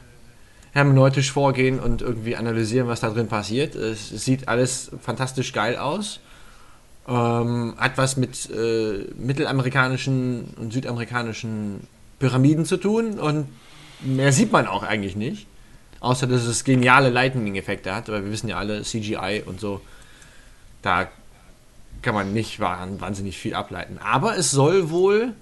hermeneutisch 0.72 1.32
vorgehen 1.32 1.80
und 1.80 2.02
irgendwie 2.02 2.36
analysieren, 2.36 2.88
was 2.88 3.00
da 3.00 3.10
drin 3.10 3.28
passiert. 3.28 3.74
Es 3.74 4.10
sieht 4.10 4.48
alles 4.48 4.90
fantastisch 5.00 5.52
geil 5.52 5.76
aus. 5.76 6.20
Ähm, 7.08 7.74
hat 7.78 7.96
was 7.96 8.16
mit 8.16 8.50
äh, 8.50 9.06
mittelamerikanischen 9.18 10.54
und 10.56 10.72
südamerikanischen 10.72 11.86
Pyramiden 12.18 12.66
zu 12.66 12.76
tun 12.76 13.18
und 13.18 13.46
mehr 14.00 14.32
sieht 14.32 14.52
man 14.52 14.66
auch 14.66 14.82
eigentlich 14.82 15.16
nicht. 15.16 15.46
Außer, 16.00 16.26
dass 16.26 16.44
es 16.44 16.64
geniale 16.64 17.10
Lightning-Effekte 17.10 17.94
hat, 17.94 18.08
aber 18.08 18.24
wir 18.24 18.32
wissen 18.32 18.48
ja 18.48 18.56
alle, 18.56 18.82
CGI 18.82 19.42
und 19.44 19.60
so, 19.60 19.80
da 20.82 21.08
kann 22.02 22.14
man 22.14 22.32
nicht 22.32 22.58
wahnsinnig 22.58 23.36
viel 23.36 23.54
ableiten. 23.54 23.98
Aber 23.98 24.36
es 24.36 24.50
soll 24.50 24.90
wohl 24.90 25.34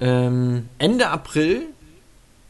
ähm, 0.00 0.68
Ende 0.78 1.08
April, 1.08 1.66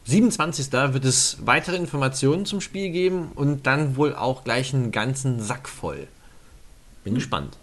27. 0.05 0.71
wird 0.71 1.05
es 1.05 1.37
weitere 1.45 1.77
Informationen 1.77 2.45
zum 2.45 2.61
Spiel 2.61 2.91
geben 2.91 3.31
und 3.35 3.65
dann 3.65 3.95
wohl 3.95 4.15
auch 4.15 4.43
gleich 4.43 4.73
einen 4.73 4.91
ganzen 4.91 5.41
Sack 5.41 5.69
voll. 5.69 6.07
Bin 7.03 7.15
gespannt. 7.15 7.57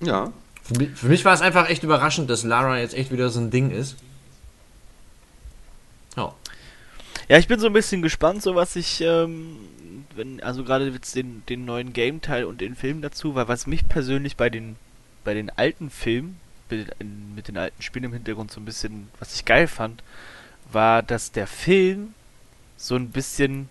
Ja. 0.00 0.32
Für 0.62 0.74
mich, 0.78 0.90
für 0.90 1.06
mich 1.06 1.24
war 1.24 1.34
es 1.34 1.42
einfach 1.42 1.68
echt 1.68 1.82
überraschend, 1.82 2.28
dass 2.28 2.42
Lara 2.42 2.78
jetzt 2.78 2.94
echt 2.94 3.12
wieder 3.12 3.30
so 3.30 3.40
ein 3.40 3.50
Ding 3.50 3.70
ist. 3.70 3.96
Ja. 6.16 6.34
Ja, 7.28 7.38
ich 7.38 7.48
bin 7.48 7.58
so 7.58 7.66
ein 7.66 7.72
bisschen 7.72 8.02
gespannt, 8.02 8.42
so 8.42 8.54
was 8.54 8.76
ich, 8.76 9.00
ähm, 9.00 9.56
wenn, 10.14 10.40
also 10.42 10.62
gerade 10.62 10.88
jetzt 10.88 11.16
den, 11.16 11.42
den 11.48 11.64
neuen 11.64 11.92
Game-Teil 11.92 12.44
und 12.44 12.60
den 12.60 12.76
Film 12.76 13.02
dazu, 13.02 13.34
weil 13.34 13.48
was 13.48 13.66
mich 13.66 13.88
persönlich 13.88 14.36
bei 14.36 14.48
den, 14.48 14.76
bei 15.24 15.34
den 15.34 15.50
alten 15.50 15.90
Filmen, 15.90 16.38
mit, 16.70 16.88
mit 17.34 17.48
den 17.48 17.58
alten 17.58 17.82
Spielen 17.82 18.06
im 18.06 18.12
Hintergrund 18.12 18.50
so 18.50 18.60
ein 18.60 18.64
bisschen, 18.64 19.08
was 19.18 19.34
ich 19.34 19.44
geil 19.44 19.66
fand, 19.66 20.02
war, 20.70 21.02
dass 21.02 21.32
der 21.32 21.46
Film 21.46 22.14
so 22.76 22.94
ein 22.94 23.10
bisschen 23.10 23.68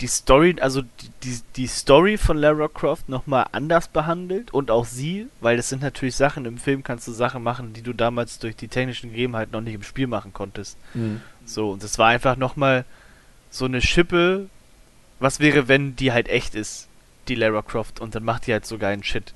die 0.00 0.06
Story, 0.06 0.56
also 0.60 0.82
die, 0.82 1.10
die, 1.22 1.40
die 1.56 1.66
Story 1.66 2.16
von 2.16 2.36
Lara 2.36 2.68
Croft 2.68 3.08
nochmal 3.08 3.46
anders 3.52 3.88
behandelt 3.88 4.52
und 4.52 4.70
auch 4.70 4.84
sie, 4.84 5.28
weil 5.40 5.56
das 5.56 5.68
sind 5.68 5.82
natürlich 5.82 6.16
Sachen, 6.16 6.44
im 6.44 6.58
Film 6.58 6.82
kannst 6.82 7.06
du 7.06 7.12
Sachen 7.12 7.42
machen, 7.42 7.72
die 7.72 7.82
du 7.82 7.92
damals 7.92 8.38
durch 8.38 8.56
die 8.56 8.68
technischen 8.68 9.10
Gegebenheiten 9.10 9.52
noch 9.52 9.60
nicht 9.60 9.74
im 9.74 9.82
Spiel 9.82 10.06
machen 10.06 10.32
konntest. 10.32 10.76
Mhm. 10.94 11.20
So, 11.44 11.70
und 11.70 11.82
das 11.82 11.98
war 11.98 12.08
einfach 12.08 12.36
nochmal 12.36 12.84
so 13.50 13.64
eine 13.64 13.82
Schippe, 13.82 14.48
was 15.20 15.40
wäre, 15.40 15.68
wenn 15.68 15.96
die 15.96 16.12
halt 16.12 16.28
echt 16.28 16.54
ist, 16.54 16.88
die 17.28 17.34
Lara 17.34 17.62
Croft, 17.62 18.00
und 18.00 18.14
dann 18.14 18.24
macht 18.24 18.46
die 18.46 18.52
halt 18.52 18.66
so 18.66 18.78
geilen 18.78 19.04
Shit. 19.04 19.34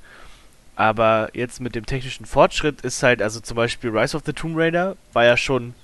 Aber 0.75 1.31
jetzt 1.33 1.61
mit 1.61 1.75
dem 1.75 1.87
technischen 1.87 2.27
Fortschritt 2.27 2.83
ist 2.83 3.03
halt, 3.03 3.23
also 3.23 3.41
zum 3.41 3.57
Beispiel 3.57 3.97
Rise 3.97 4.17
of 4.17 4.25
the 4.27 4.33
Tomb 4.33 4.57
Raider 4.57 4.97
war 5.13 5.25
ja 5.25 5.37
schon, 5.37 5.75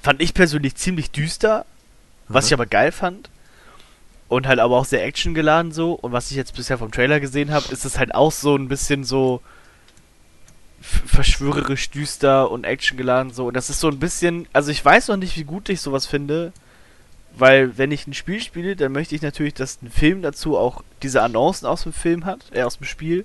fand 0.00 0.22
ich 0.22 0.32
persönlich 0.32 0.74
ziemlich 0.76 1.10
düster, 1.10 1.66
was 2.28 2.44
mhm. 2.44 2.48
ich 2.48 2.52
aber 2.54 2.66
geil 2.66 2.92
fand 2.92 3.28
und 4.28 4.46
halt 4.46 4.58
aber 4.58 4.76
auch 4.76 4.84
sehr 4.84 5.04
actiongeladen 5.04 5.72
so. 5.72 5.92
Und 5.92 6.12
was 6.12 6.30
ich 6.30 6.36
jetzt 6.36 6.54
bisher 6.54 6.78
vom 6.78 6.92
Trailer 6.92 7.20
gesehen 7.20 7.50
habe, 7.50 7.72
ist 7.72 7.84
es 7.84 7.98
halt 7.98 8.14
auch 8.14 8.32
so 8.32 8.56
ein 8.56 8.68
bisschen 8.68 9.04
so 9.04 9.42
verschwörerisch 10.80 11.90
düster 11.90 12.50
und 12.50 12.64
actiongeladen 12.64 13.32
so. 13.32 13.46
Und 13.46 13.54
das 13.54 13.70
ist 13.70 13.80
so 13.80 13.88
ein 13.88 13.98
bisschen, 13.98 14.46
also 14.52 14.70
ich 14.70 14.84
weiß 14.84 15.08
noch 15.08 15.16
nicht, 15.16 15.36
wie 15.36 15.44
gut 15.44 15.68
ich 15.68 15.80
sowas 15.80 16.06
finde, 16.06 16.52
weil 17.36 17.76
wenn 17.78 17.92
ich 17.92 18.06
ein 18.06 18.14
Spiel 18.14 18.40
spiele, 18.40 18.76
dann 18.76 18.92
möchte 18.92 19.14
ich 19.14 19.22
natürlich, 19.22 19.54
dass 19.54 19.82
ein 19.82 19.90
Film 19.90 20.22
dazu 20.22 20.56
auch 20.56 20.82
diese 21.02 21.22
Annoncen 21.22 21.66
aus 21.66 21.82
dem 21.82 21.92
Film 21.92 22.24
hat, 22.24 22.40
äh, 22.52 22.62
aus 22.62 22.78
dem 22.78 22.86
Spiel, 22.86 23.24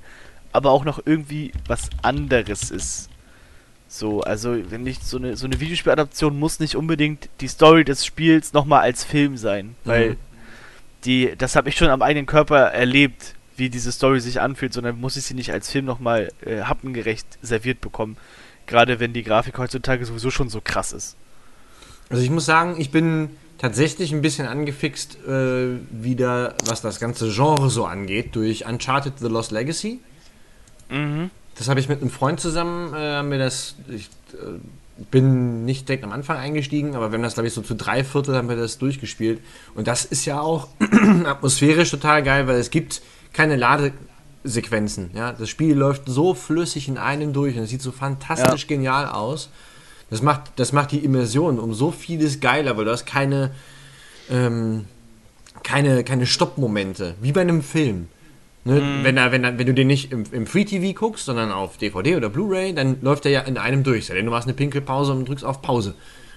aber 0.52 0.72
auch 0.72 0.86
noch 0.86 1.02
irgendwie 1.06 1.52
was 1.68 1.90
anderes 2.02 2.72
ist. 2.72 3.10
So, 3.88 4.22
also 4.22 4.58
wenn 4.72 4.84
nicht 4.84 5.06
so 5.06 5.18
eine 5.18 5.38
so 5.38 5.46
eine 5.46 5.60
Videospieladaption 5.60 6.38
muss 6.38 6.60
nicht 6.60 6.76
unbedingt 6.76 7.30
die 7.42 7.48
Story 7.48 7.84
des 7.84 8.06
Spiels 8.06 8.54
nochmal 8.54 8.82
als 8.82 9.04
Film 9.04 9.38
sein, 9.38 9.76
weil 9.84 10.12
mhm 10.12 10.18
die, 11.06 11.34
das 11.38 11.56
habe 11.56 11.70
ich 11.70 11.78
schon 11.78 11.90
am 11.90 12.02
eigenen 12.02 12.26
Körper 12.26 12.60
erlebt, 12.60 13.36
wie 13.56 13.70
diese 13.70 13.92
Story 13.92 14.20
sich 14.20 14.42
anfühlt, 14.42 14.74
sondern 14.74 15.00
muss 15.00 15.18
ich 15.18 15.26
sie 15.26 15.34
nicht 15.34 15.52
als 15.52 15.70
Film 15.70 15.86
nochmal 15.86 16.32
äh, 16.46 16.62
happengerecht 16.62 17.28
serviert 17.42 17.82
bekommen. 17.82 18.18
Gerade 18.66 19.00
wenn 19.00 19.14
die 19.14 19.24
Grafik 19.24 19.58
heutzutage 19.58 20.06
sowieso 20.06 20.32
schon 20.32 20.50
so 20.50 20.62
krass 20.62 20.94
ist. 20.94 21.16
Also 22.10 22.24
ich 22.24 22.30
muss 22.30 22.46
sagen, 22.46 22.76
ich 22.80 22.92
bin 22.92 23.32
tatsächlich 23.58 24.14
ein 24.14 24.22
bisschen 24.22 24.48
angefixt 24.48 25.18
äh, 25.26 25.78
wieder, 25.92 26.56
was 26.66 26.82
das 26.82 27.00
ganze 27.00 27.30
Genre 27.32 27.70
so 27.70 27.86
angeht, 27.86 28.36
durch 28.36 28.66
Uncharted 28.66 29.14
The 29.20 29.28
Lost 29.28 29.52
Legacy. 29.52 30.00
Mhm. 30.90 31.30
Das 31.56 31.70
habe 31.70 31.80
ich 31.80 31.88
mit 31.88 32.02
einem 32.02 32.10
Freund 32.10 32.40
zusammen, 32.40 32.94
äh, 32.96 33.24
mir 33.24 33.38
das, 33.38 33.76
ich, 33.90 34.10
äh, 34.34 34.60
bin 35.12 35.66
nicht 35.66 35.88
direkt 35.88 36.04
am 36.04 36.12
Anfang 36.12 36.38
eingestiegen, 36.38 36.96
aber 36.96 37.12
wir 37.12 37.18
haben 37.18 37.24
das, 37.24 37.34
glaube 37.34 37.48
ich, 37.48 37.54
so 37.54 37.62
zu 37.62 37.76
drei 37.76 38.04
Viertel 38.04 38.36
haben 38.36 38.50
wir 38.50 38.56
das 38.56 38.78
durchgespielt. 38.78 39.40
Und 39.76 39.88
das 39.88 40.06
ist 40.06 40.26
ja 40.26 40.40
auch 40.40 40.68
atmosphärisch 41.26 41.90
total 41.90 42.22
geil, 42.24 42.48
weil 42.48 42.58
es 42.58 42.70
gibt 42.70 43.02
keine 43.34 43.56
Ladesequenzen. 43.56 45.12
Ja? 45.14 45.34
Das 45.34 45.50
Spiel 45.50 45.76
läuft 45.76 46.04
so 46.06 46.34
flüssig 46.34 46.88
in 46.88 46.98
einem 46.98 47.34
durch 47.34 47.58
und 47.58 47.64
es 47.64 47.70
sieht 47.70 47.82
so 47.82 47.92
fantastisch 47.92 48.62
ja. 48.62 48.68
genial 48.68 49.08
aus. 49.08 49.50
Das 50.10 50.22
macht, 50.22 50.52
das 50.58 50.72
macht 50.72 50.92
die 50.92 51.00
Immersion 51.00 51.60
um 51.60 51.74
so 51.74 51.92
vieles 51.92 52.40
geiler, 52.40 52.78
weil 52.78 52.86
du 52.86 52.92
hast 52.92 53.06
keine, 53.06 53.52
ähm, 54.30 54.86
keine, 55.64 56.04
keine 56.04 56.28
Stoppmomente, 56.28 57.16
wie 57.22 57.32
bei 57.32 57.42
einem 57.42 57.64
Film. 57.64 58.08
Ne? 58.66 58.80
Mhm. 58.80 59.04
Wenn, 59.04 59.18
er, 59.18 59.32
wenn, 59.32 59.44
er, 59.44 59.58
wenn 59.58 59.66
du 59.66 59.74
den 59.74 59.88
nicht 59.88 60.12
im, 60.12 60.24
im 60.32 60.48
Free 60.48 60.66
TV 60.66 60.98
guckst, 60.98 61.26
sondern 61.26 61.52
auf 61.52 61.78
DVD 61.78 62.16
oder 62.16 62.30
Blu-ray, 62.30 62.74
dann 62.74 62.98
läuft 63.02 63.26
er 63.26 63.32
ja 63.32 63.42
in 63.42 63.58
einem 63.58 63.84
durch. 63.84 64.08
Denn 64.08 64.24
du 64.24 64.32
machst 64.32 64.48
eine 64.48 64.54
Pinkelpause 64.54 65.12
und 65.12 65.28
drückst 65.28 65.44
auf 65.44 65.62
Pause. 65.62 65.96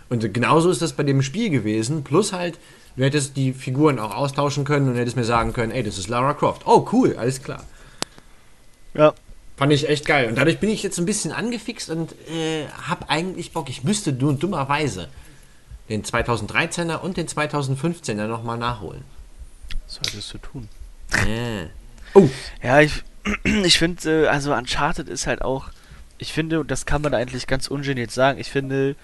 Und 0.08 0.32
genauso 0.32 0.70
ist 0.70 0.82
das 0.82 0.92
bei 0.92 1.02
dem 1.02 1.22
Spiel 1.22 1.50
gewesen. 1.50 2.04
Plus 2.04 2.32
halt, 2.32 2.58
du 2.96 3.04
hättest 3.04 3.36
die 3.36 3.52
Figuren 3.52 3.98
auch 3.98 4.14
austauschen 4.14 4.64
können 4.64 4.88
und 4.88 4.96
hättest 4.96 5.16
mir 5.16 5.25
sagen 5.25 5.52
können, 5.52 5.72
ey, 5.72 5.82
das 5.82 5.98
ist 5.98 6.08
Lara 6.08 6.34
Croft. 6.34 6.62
Oh, 6.66 6.88
cool, 6.92 7.16
alles 7.16 7.42
klar. 7.42 7.64
Ja. 8.94 9.14
Fand 9.56 9.72
ich 9.72 9.88
echt 9.88 10.04
geil. 10.04 10.28
Und 10.28 10.36
dadurch 10.36 10.58
bin 10.58 10.70
ich 10.70 10.82
jetzt 10.82 10.98
ein 10.98 11.06
bisschen 11.06 11.32
angefixt 11.32 11.90
und 11.90 12.12
äh, 12.30 12.66
hab 12.88 13.10
eigentlich 13.10 13.52
Bock. 13.52 13.68
Ich 13.70 13.84
müsste 13.84 14.12
nur 14.12 14.34
dummerweise 14.34 15.08
den 15.88 16.02
2013er 16.02 16.98
und 16.98 17.16
den 17.16 17.26
2015er 17.26 18.26
nochmal 18.26 18.58
nachholen. 18.58 19.02
Solltest 19.86 20.34
du 20.34 20.38
tun. 20.38 20.68
Äh. 21.26 21.66
Oh. 22.14 22.28
Ja, 22.62 22.80
ich, 22.80 23.02
ich 23.44 23.78
finde, 23.78 24.25
äh, 24.25 24.28
also 24.28 24.52
Uncharted 24.52 25.08
ist 25.08 25.26
halt 25.26 25.42
auch, 25.42 25.70
ich 26.18 26.32
finde, 26.32 26.60
und 26.60 26.70
das 26.70 26.86
kann 26.86 27.02
man 27.02 27.14
eigentlich 27.14 27.46
ganz 27.46 27.68
ungeniert 27.68 28.10
sagen, 28.10 28.38
ich 28.38 28.50
finde, 28.50 28.96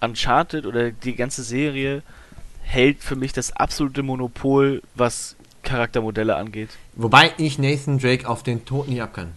Uncharted 0.00 0.66
oder 0.66 0.90
die 0.90 1.14
ganze 1.14 1.42
Serie 1.42 2.02
hält 2.62 3.02
für 3.02 3.16
mich 3.16 3.32
das 3.32 3.52
absolute 3.52 4.02
Monopol, 4.02 4.82
was 4.94 5.36
Charaktermodelle 5.62 6.36
angeht. 6.36 6.70
Wobei 6.94 7.32
ich 7.38 7.58
Nathan 7.58 7.98
Drake 7.98 8.28
auf 8.28 8.42
den 8.42 8.64
Tod 8.64 8.88
nie 8.88 9.00
ab 9.00 9.14
kann. 9.14 9.32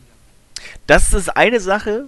Das 0.88 1.14
ist 1.14 1.30
eine 1.30 1.60
Sache, 1.60 2.08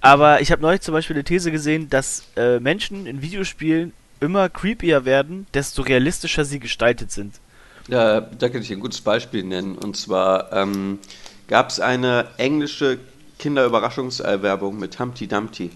aber 0.00 0.40
ich 0.40 0.52
habe 0.52 0.62
neulich 0.62 0.80
zum 0.82 0.92
Beispiel 0.92 1.16
eine 1.16 1.24
These 1.24 1.50
gesehen, 1.50 1.88
dass 1.88 2.24
äh, 2.36 2.60
Menschen 2.60 3.06
in 3.06 3.22
Videospielen 3.22 3.92
immer 4.20 4.48
creepier 4.48 5.04
werden, 5.04 5.46
desto 5.54 5.82
realistischer 5.82 6.44
sie 6.44 6.58
gestaltet 6.58 7.10
sind. 7.12 7.40
Ja, 7.88 8.20
da 8.20 8.48
kann 8.48 8.62
ich 8.62 8.70
ein 8.72 8.80
gutes 8.80 9.00
Beispiel 9.00 9.44
nennen. 9.44 9.76
Und 9.76 9.96
zwar 9.96 10.52
ähm, 10.52 10.98
gab 11.46 11.70
es 11.70 11.80
eine 11.80 12.28
englische 12.36 12.98
Kinderüberraschungswerbung 13.38 14.78
mit 14.78 14.98
Humpty 14.98 15.26
Dumpty, 15.26 15.70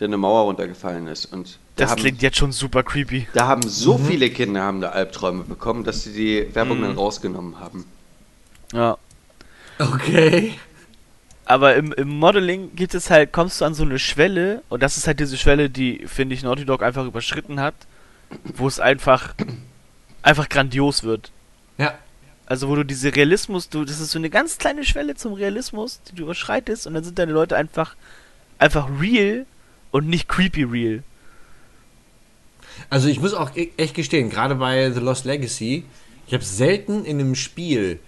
der 0.00 0.08
eine 0.08 0.16
Mauer 0.16 0.42
runtergefallen 0.44 1.06
ist. 1.06 1.26
Und 1.26 1.58
da 1.76 1.84
das 1.84 1.90
haben, 1.92 2.00
klingt 2.00 2.22
jetzt 2.22 2.38
schon 2.38 2.52
super 2.52 2.82
creepy. 2.82 3.28
Da 3.34 3.46
haben 3.46 3.62
so 3.62 3.98
mhm. 3.98 4.06
viele 4.06 4.30
Kinder 4.30 4.62
haben 4.62 4.80
da 4.80 4.90
Albträume 4.90 5.44
bekommen, 5.44 5.84
dass 5.84 6.02
sie 6.02 6.12
die 6.12 6.54
Werbung 6.54 6.78
mhm. 6.78 6.82
dann 6.82 6.96
rausgenommen 6.96 7.60
haben. 7.60 7.84
Ja. 8.72 8.98
Okay. 9.78 10.54
Aber 11.44 11.76
im, 11.76 11.92
im 11.92 12.08
Modeling 12.08 12.74
geht 12.74 12.94
es 12.94 13.10
halt, 13.10 13.32
kommst 13.32 13.60
du 13.60 13.64
an 13.64 13.74
so 13.74 13.82
eine 13.82 13.98
Schwelle, 13.98 14.62
und 14.68 14.82
das 14.82 14.96
ist 14.96 15.06
halt 15.06 15.20
diese 15.20 15.36
Schwelle, 15.36 15.68
die, 15.68 16.06
finde 16.06 16.34
ich, 16.34 16.42
Naughty 16.42 16.64
Dog 16.64 16.82
einfach 16.82 17.04
überschritten 17.04 17.60
hat, 17.60 17.74
wo 18.54 18.68
es 18.68 18.78
einfach 18.78 19.34
einfach 20.22 20.48
grandios 20.48 21.02
wird. 21.02 21.32
Ja. 21.78 21.94
Also 22.46 22.68
wo 22.68 22.74
du 22.74 22.84
diese 22.84 23.14
Realismus, 23.14 23.68
du, 23.68 23.84
das 23.84 24.00
ist 24.00 24.10
so 24.10 24.18
eine 24.18 24.30
ganz 24.30 24.58
kleine 24.58 24.84
Schwelle 24.84 25.14
zum 25.14 25.34
Realismus, 25.34 26.00
die 26.08 26.16
du 26.16 26.24
überschreitest 26.24 26.86
und 26.86 26.94
dann 26.94 27.04
sind 27.04 27.18
deine 27.18 27.32
Leute 27.32 27.56
einfach 27.56 27.94
einfach 28.58 28.88
real 29.00 29.46
und 29.90 30.08
nicht 30.08 30.28
creepy 30.28 30.64
real. 30.64 31.02
Also 32.88 33.08
ich 33.08 33.20
muss 33.20 33.34
auch 33.34 33.54
e-, 33.56 33.70
echt 33.76 33.94
gestehen, 33.94 34.30
gerade 34.30 34.54
bei 34.54 34.90
The 34.90 35.00
Lost 35.00 35.24
Legacy, 35.24 35.84
ich 36.26 36.34
habe 36.34 36.44
selten 36.44 37.04
in 37.04 37.18
einem 37.18 37.34
Spiel 37.34 37.98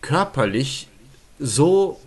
körperlich 0.00 0.88
so 1.38 2.00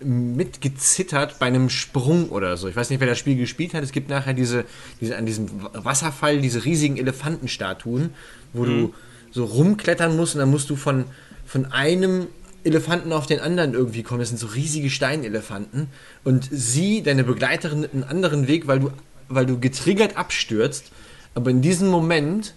mitgezittert 0.00 1.38
bei 1.38 1.46
einem 1.46 1.70
Sprung 1.70 2.28
oder 2.28 2.56
so. 2.56 2.68
Ich 2.68 2.76
weiß 2.76 2.90
nicht, 2.90 3.00
wer 3.00 3.08
das 3.08 3.18
Spiel 3.18 3.36
gespielt 3.36 3.74
hat. 3.74 3.82
Es 3.82 3.92
gibt 3.92 4.08
nachher 4.08 4.34
diese, 4.34 4.64
diese 5.00 5.16
an 5.16 5.26
diesem 5.26 5.48
Wasserfall 5.72 6.40
diese 6.40 6.64
riesigen 6.64 6.96
Elefantenstatuen, 6.96 8.10
wo 8.52 8.64
mhm. 8.64 8.66
du 8.66 8.94
so 9.30 9.44
rumklettern 9.44 10.16
musst 10.16 10.34
und 10.34 10.40
dann 10.40 10.50
musst 10.50 10.70
du 10.70 10.76
von, 10.76 11.04
von 11.46 11.66
einem 11.66 12.28
Elefanten 12.68 13.12
auf 13.12 13.26
den 13.26 13.40
anderen 13.40 13.74
irgendwie 13.74 14.02
kommen. 14.02 14.20
Das 14.20 14.28
sind 14.28 14.38
so 14.38 14.46
riesige 14.46 14.90
Steinelefanten. 14.90 15.88
Und 16.24 16.48
sie, 16.50 17.02
deine 17.02 17.24
Begleiterin, 17.24 17.88
einen 17.92 18.04
anderen 18.04 18.46
Weg, 18.46 18.66
weil 18.66 18.80
du, 18.80 18.90
weil 19.28 19.46
du 19.46 19.58
getriggert 19.58 20.16
abstürzt. 20.16 20.92
Aber 21.34 21.50
in 21.50 21.60
diesem 21.60 21.88
Moment 21.88 22.54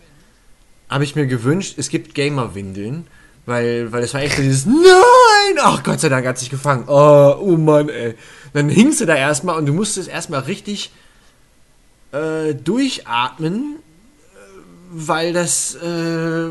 habe 0.89 1.03
ich 1.03 1.15
mir 1.15 1.25
gewünscht, 1.25 1.75
es 1.77 1.89
gibt 1.89 2.13
Gamer-Windeln 2.15 3.05
weil, 3.45 3.91
weil 3.91 4.03
es 4.03 4.13
war 4.13 4.21
echt 4.21 4.35
so 4.35 4.41
dieses 4.41 4.65
Nein! 4.65 5.57
Ach 5.59 5.83
Gott 5.83 5.99
sei 5.99 6.09
Dank 6.09 6.25
hat 6.27 6.37
sich 6.37 6.49
gefangen. 6.49 6.85
Oh, 6.87 7.35
oh 7.39 7.57
Mann, 7.57 7.89
ey. 7.89 8.15
Dann 8.53 8.69
hingst 8.69 9.01
du 9.01 9.05
da 9.05 9.15
erstmal 9.15 9.57
und 9.57 9.65
du 9.65 9.73
musstest 9.73 10.09
erstmal 10.09 10.41
richtig 10.41 10.91
äh, 12.11 12.53
durchatmen, 12.53 13.75
äh, 13.75 14.37
weil 14.91 15.33
das 15.33 15.75
äh, 15.75 16.49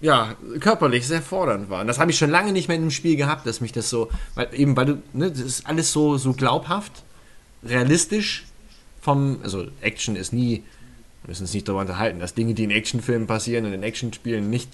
ja 0.00 0.36
körperlich 0.60 1.06
sehr 1.06 1.22
fordernd 1.22 1.70
war. 1.70 1.80
Und 1.80 1.86
das 1.86 1.98
habe 1.98 2.10
ich 2.10 2.18
schon 2.18 2.30
lange 2.30 2.52
nicht 2.52 2.68
mehr 2.68 2.76
in 2.76 2.82
einem 2.82 2.90
Spiel 2.90 3.16
gehabt, 3.16 3.46
dass 3.46 3.60
mich 3.60 3.72
das 3.72 3.88
so, 3.88 4.10
weil 4.34 4.48
eben 4.52 4.76
weil 4.76 4.86
du, 4.86 5.02
ne, 5.12 5.30
das 5.30 5.40
ist 5.40 5.66
alles 5.66 5.92
so 5.92 6.16
so 6.18 6.32
glaubhaft, 6.32 7.04
realistisch 7.62 8.44
vom, 9.00 9.38
also 9.42 9.66
Action 9.80 10.16
ist 10.16 10.32
nie, 10.32 10.62
wir 11.22 11.28
müssen 11.28 11.42
uns 11.42 11.54
nicht 11.54 11.68
darüber 11.68 11.82
unterhalten, 11.82 12.20
dass 12.20 12.34
Dinge, 12.34 12.54
die 12.54 12.64
in 12.64 12.70
Actionfilmen 12.70 13.26
passieren 13.26 13.66
und 13.66 13.72
in 13.72 13.82
Actionspielen 13.82 14.48
nicht 14.50 14.68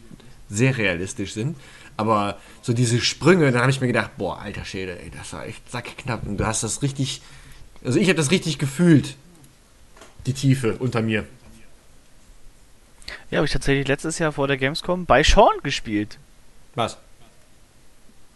sehr 0.48 0.76
realistisch 0.76 1.32
sind. 1.32 1.56
Aber 1.96 2.38
so 2.62 2.72
diese 2.72 3.00
Sprünge, 3.00 3.52
da 3.52 3.60
habe 3.60 3.70
ich 3.70 3.80
mir 3.80 3.86
gedacht, 3.86 4.12
boah, 4.16 4.38
alter 4.38 4.64
Schäde, 4.64 4.98
ey, 5.00 5.10
das 5.10 5.32
war 5.32 5.46
echt 5.46 5.70
sackknapp. 5.70 6.26
Und 6.26 6.38
du 6.38 6.46
hast 6.46 6.62
das 6.62 6.82
richtig, 6.82 7.22
also 7.84 7.98
ich 7.98 8.08
habe 8.08 8.16
das 8.16 8.30
richtig 8.30 8.58
gefühlt, 8.58 9.16
die 10.26 10.32
Tiefe 10.32 10.76
unter 10.78 11.02
mir. 11.02 11.24
Ja, 13.30 13.38
habe 13.38 13.46
ich 13.46 13.52
tatsächlich 13.52 13.86
letztes 13.86 14.18
Jahr 14.18 14.32
vor 14.32 14.48
der 14.48 14.56
Gamescom 14.56 15.06
bei 15.06 15.22
Sean 15.22 15.62
gespielt. 15.62 16.18
Was? 16.74 16.96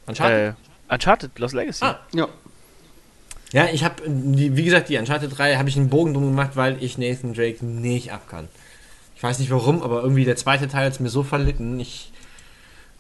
Uncharted? 0.07 0.55
Äh, 0.89 0.93
Uncharted, 0.93 1.39
Lost 1.39 1.55
Legacy. 1.55 1.85
Ah. 1.85 2.01
Ja. 2.13 2.29
Ja, 3.53 3.67
ich 3.73 3.85
habe, 3.85 4.03
wie 4.07 4.65
gesagt, 4.65 4.89
die 4.89 4.97
Uncharted 4.99 5.37
3 5.37 5.57
habe 5.57 5.69
ich 5.69 5.77
einen 5.77 5.89
Bogen 5.89 6.13
drum 6.13 6.25
gemacht, 6.25 6.53
weil 6.55 6.83
ich 6.83 6.99
Nathan 6.99 7.35
Drake 7.35 7.65
nicht 7.65 8.13
abkann. 8.13 8.49
Ich 9.17 9.23
weiß 9.23 9.39
nicht 9.39 9.51
warum, 9.51 9.83
aber 9.83 10.03
irgendwie 10.03 10.25
der 10.25 10.37
zweite 10.37 10.67
Teil 10.69 10.87
hat 10.87 10.95
es 10.95 11.01
mir 11.01 11.09
so 11.09 11.23
verlitten. 11.23 11.79
Ich. 11.79 12.13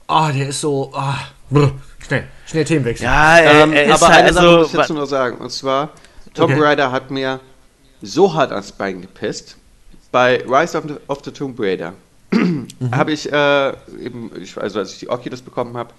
Oh, 0.07 0.29
der 0.33 0.49
ist 0.49 0.61
so. 0.61 0.93
Oh, 0.95 1.15
brr, 1.51 1.73
schnell, 2.07 2.29
schnell 2.47 2.65
Themenwechsel. 2.65 3.05
Ja, 3.05 3.39
er, 3.39 3.65
ähm, 3.65 3.73
er 3.73 3.95
aber 3.95 4.09
halt, 4.09 4.19
eine 4.19 4.33
Sache 4.33 4.47
also, 4.47 4.59
muss 4.59 4.67
ich 4.69 4.75
dazu 4.75 4.95
nur 4.95 5.07
sagen. 5.07 5.39
Und 5.39 5.51
zwar, 5.51 5.91
Tomb 6.35 6.53
okay. 6.53 6.63
Raider 6.63 6.93
hat 6.93 7.11
mir 7.11 7.41
so 8.01 8.33
hart 8.33 8.53
ans 8.53 8.71
Bein 8.71 9.03
gepisst. 9.03 9.57
Bei 10.15 10.45
Rise 10.47 10.79
of 10.79 10.85
the, 10.87 10.95
of 11.09 11.25
the 11.25 11.33
Tomb 11.33 11.59
Raider 11.59 11.93
mhm. 12.31 12.69
habe 12.93 13.11
ich 13.11 13.33
äh, 13.33 13.71
eben, 14.01 14.31
ich, 14.41 14.57
also 14.57 14.79
als 14.79 14.93
ich 14.93 15.01
die 15.01 15.11
Oculus 15.11 15.43
bekommen 15.43 15.77
habe, 15.77 15.93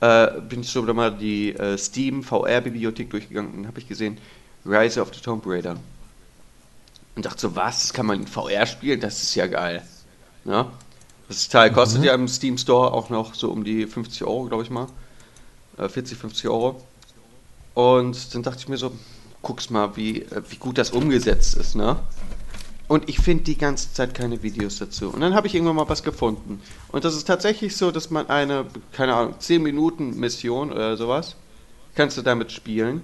äh, 0.00 0.42
bin 0.42 0.60
ich 0.60 0.70
schon 0.70 0.84
mal 0.94 1.10
die 1.10 1.54
äh, 1.54 1.78
Steam 1.78 2.22
VR-Bibliothek 2.22 3.08
durchgegangen 3.08 3.54
und 3.54 3.66
habe 3.66 3.78
ich 3.78 3.88
gesehen, 3.88 4.18
Rise 4.66 5.00
of 5.00 5.14
the 5.14 5.22
Tomb 5.22 5.42
Raider. 5.46 5.78
Und 7.14 7.24
dachte 7.24 7.40
so, 7.40 7.56
was, 7.56 7.80
das 7.80 7.94
kann 7.94 8.04
man 8.04 8.20
in 8.20 8.26
VR 8.26 8.66
spielen? 8.66 9.00
Das 9.00 9.22
ist 9.22 9.34
ja 9.34 9.46
geil. 9.46 9.82
Ja? 10.44 10.70
Das 11.26 11.48
Teil 11.48 11.72
kostet 11.72 12.00
mhm. 12.00 12.04
ja 12.04 12.14
im 12.14 12.28
Steam 12.28 12.58
Store 12.58 12.92
auch 12.92 13.08
noch 13.08 13.34
so 13.34 13.50
um 13.50 13.64
die 13.64 13.86
50 13.86 14.22
Euro, 14.24 14.44
glaube 14.44 14.64
ich 14.64 14.70
mal. 14.70 14.88
Äh, 15.78 15.88
40, 15.88 16.18
50 16.18 16.46
Euro. 16.50 16.84
Und 17.72 18.34
dann 18.34 18.42
dachte 18.42 18.58
ich 18.58 18.68
mir 18.68 18.76
so, 18.76 18.92
guck's 19.40 19.70
mal, 19.70 19.96
wie, 19.96 20.20
äh, 20.20 20.42
wie 20.50 20.56
gut 20.56 20.76
das 20.76 20.90
umgesetzt 20.90 21.54
ist, 21.56 21.74
ne? 21.74 21.96
Und 22.88 23.08
ich 23.08 23.18
finde 23.18 23.44
die 23.44 23.58
ganze 23.58 23.92
Zeit 23.92 24.14
keine 24.14 24.42
Videos 24.42 24.78
dazu. 24.78 25.10
Und 25.10 25.20
dann 25.20 25.34
habe 25.34 25.48
ich 25.48 25.54
irgendwann 25.54 25.76
mal 25.76 25.88
was 25.88 26.04
gefunden. 26.04 26.60
Und 26.88 27.04
das 27.04 27.16
ist 27.16 27.26
tatsächlich 27.26 27.76
so, 27.76 27.90
dass 27.90 28.10
man 28.10 28.28
eine, 28.28 28.66
keine 28.92 29.14
Ahnung, 29.14 29.34
10 29.38 29.62
Minuten 29.62 30.18
Mission 30.20 30.70
oder 30.70 30.96
sowas, 30.96 31.34
kannst 31.96 32.16
du 32.16 32.22
damit 32.22 32.52
spielen. 32.52 33.02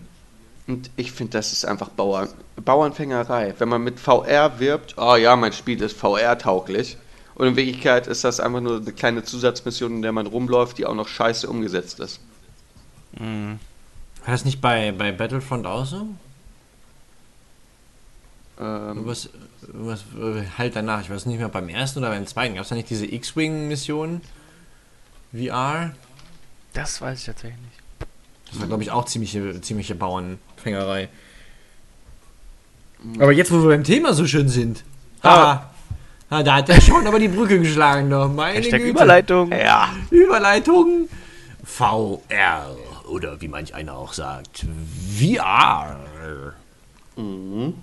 Und 0.68 0.90
ich 0.96 1.10
finde, 1.10 1.32
das 1.32 1.52
ist 1.52 1.64
einfach 1.64 1.88
Bauern, 1.88 2.28
Bauernfängerei. 2.64 3.54
Wenn 3.58 3.68
man 3.68 3.82
mit 3.82 3.98
VR 3.98 4.60
wirbt, 4.60 4.94
oh 4.98 5.16
ja, 5.16 5.34
mein 5.34 5.52
Spiel 5.52 5.82
ist 5.82 5.96
VR-tauglich. 5.96 6.96
Und 7.34 7.48
in 7.48 7.56
Wirklichkeit 7.56 8.06
ist 8.06 8.22
das 8.22 8.38
einfach 8.38 8.60
nur 8.60 8.76
eine 8.76 8.92
kleine 8.92 9.24
Zusatzmission, 9.24 9.96
in 9.96 10.02
der 10.02 10.12
man 10.12 10.26
rumläuft, 10.26 10.78
die 10.78 10.86
auch 10.86 10.94
noch 10.94 11.08
scheiße 11.08 11.48
umgesetzt 11.48 11.98
ist. 11.98 12.20
Mhm. 13.18 13.58
War 14.24 14.32
das 14.32 14.44
nicht 14.44 14.60
bei, 14.60 14.92
bei 14.92 15.10
Battlefront 15.10 15.66
auch 15.66 15.84
so? 15.84 16.06
Ähm, 18.62 19.06
was, 19.06 19.28
was 19.72 20.04
halt 20.56 20.76
danach, 20.76 21.00
ich 21.00 21.10
weiß 21.10 21.26
nicht 21.26 21.38
mehr, 21.38 21.48
beim 21.48 21.68
ersten 21.68 21.98
oder 21.98 22.10
beim 22.10 22.26
zweiten, 22.26 22.54
gab 22.54 22.62
es 22.62 22.68
da 22.68 22.76
nicht 22.76 22.90
diese 22.90 23.06
X-Wing-Mission? 23.06 24.20
VR? 25.32 25.92
Das 26.72 27.00
weiß 27.00 27.18
ich 27.18 27.26
tatsächlich 27.26 27.60
nicht. 27.60 27.82
Das 28.50 28.60
war, 28.60 28.68
glaube 28.68 28.84
ich, 28.84 28.92
auch 28.92 29.06
ziemliche, 29.06 29.60
ziemliche 29.60 29.96
Bauernfängerei. 29.96 31.08
Aber 33.18 33.32
jetzt, 33.32 33.50
wo 33.50 33.60
wir 33.62 33.70
beim 33.70 33.82
Thema 33.82 34.12
so 34.12 34.26
schön 34.26 34.48
sind. 34.48 34.84
Ah, 35.22 35.70
ah 36.30 36.42
da 36.44 36.56
hat 36.56 36.68
er 36.68 36.80
schon 36.80 37.06
aber 37.06 37.18
die 37.18 37.28
Brücke 37.28 37.58
geschlagen 37.58 38.08
noch. 38.08 38.28
Meine 38.32 38.58
Hashtag 38.58 38.80
Güte. 38.80 38.90
Überleitung. 38.90 39.50
Ja, 39.50 39.88
Überleitung. 40.10 41.08
VR. 41.64 42.76
Oder 43.08 43.40
wie 43.40 43.48
manch 43.48 43.74
einer 43.74 43.96
auch 43.96 44.12
sagt, 44.12 44.66
VR. 45.18 45.96
Mhm. 47.16 47.74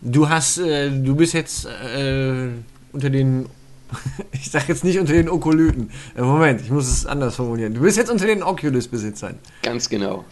Du 0.00 0.28
hast, 0.28 0.58
äh, 0.58 0.90
du 0.90 1.16
bist 1.16 1.34
jetzt 1.34 1.66
äh, 1.66 2.48
unter 2.92 3.10
den, 3.10 3.48
ich 4.32 4.50
sag 4.50 4.68
jetzt 4.68 4.84
nicht 4.84 4.98
unter 4.98 5.12
den 5.12 5.28
Okolyten. 5.28 5.90
Äh, 6.16 6.22
Moment, 6.22 6.60
ich 6.60 6.70
muss 6.70 6.88
es 6.88 7.06
anders 7.06 7.36
formulieren. 7.36 7.74
Du 7.74 7.80
bist 7.80 7.96
jetzt 7.96 8.10
unter 8.10 8.26
den 8.26 8.42
Oculus-Besitzern. 8.42 9.38
Ganz 9.62 9.88
genau. 9.88 10.24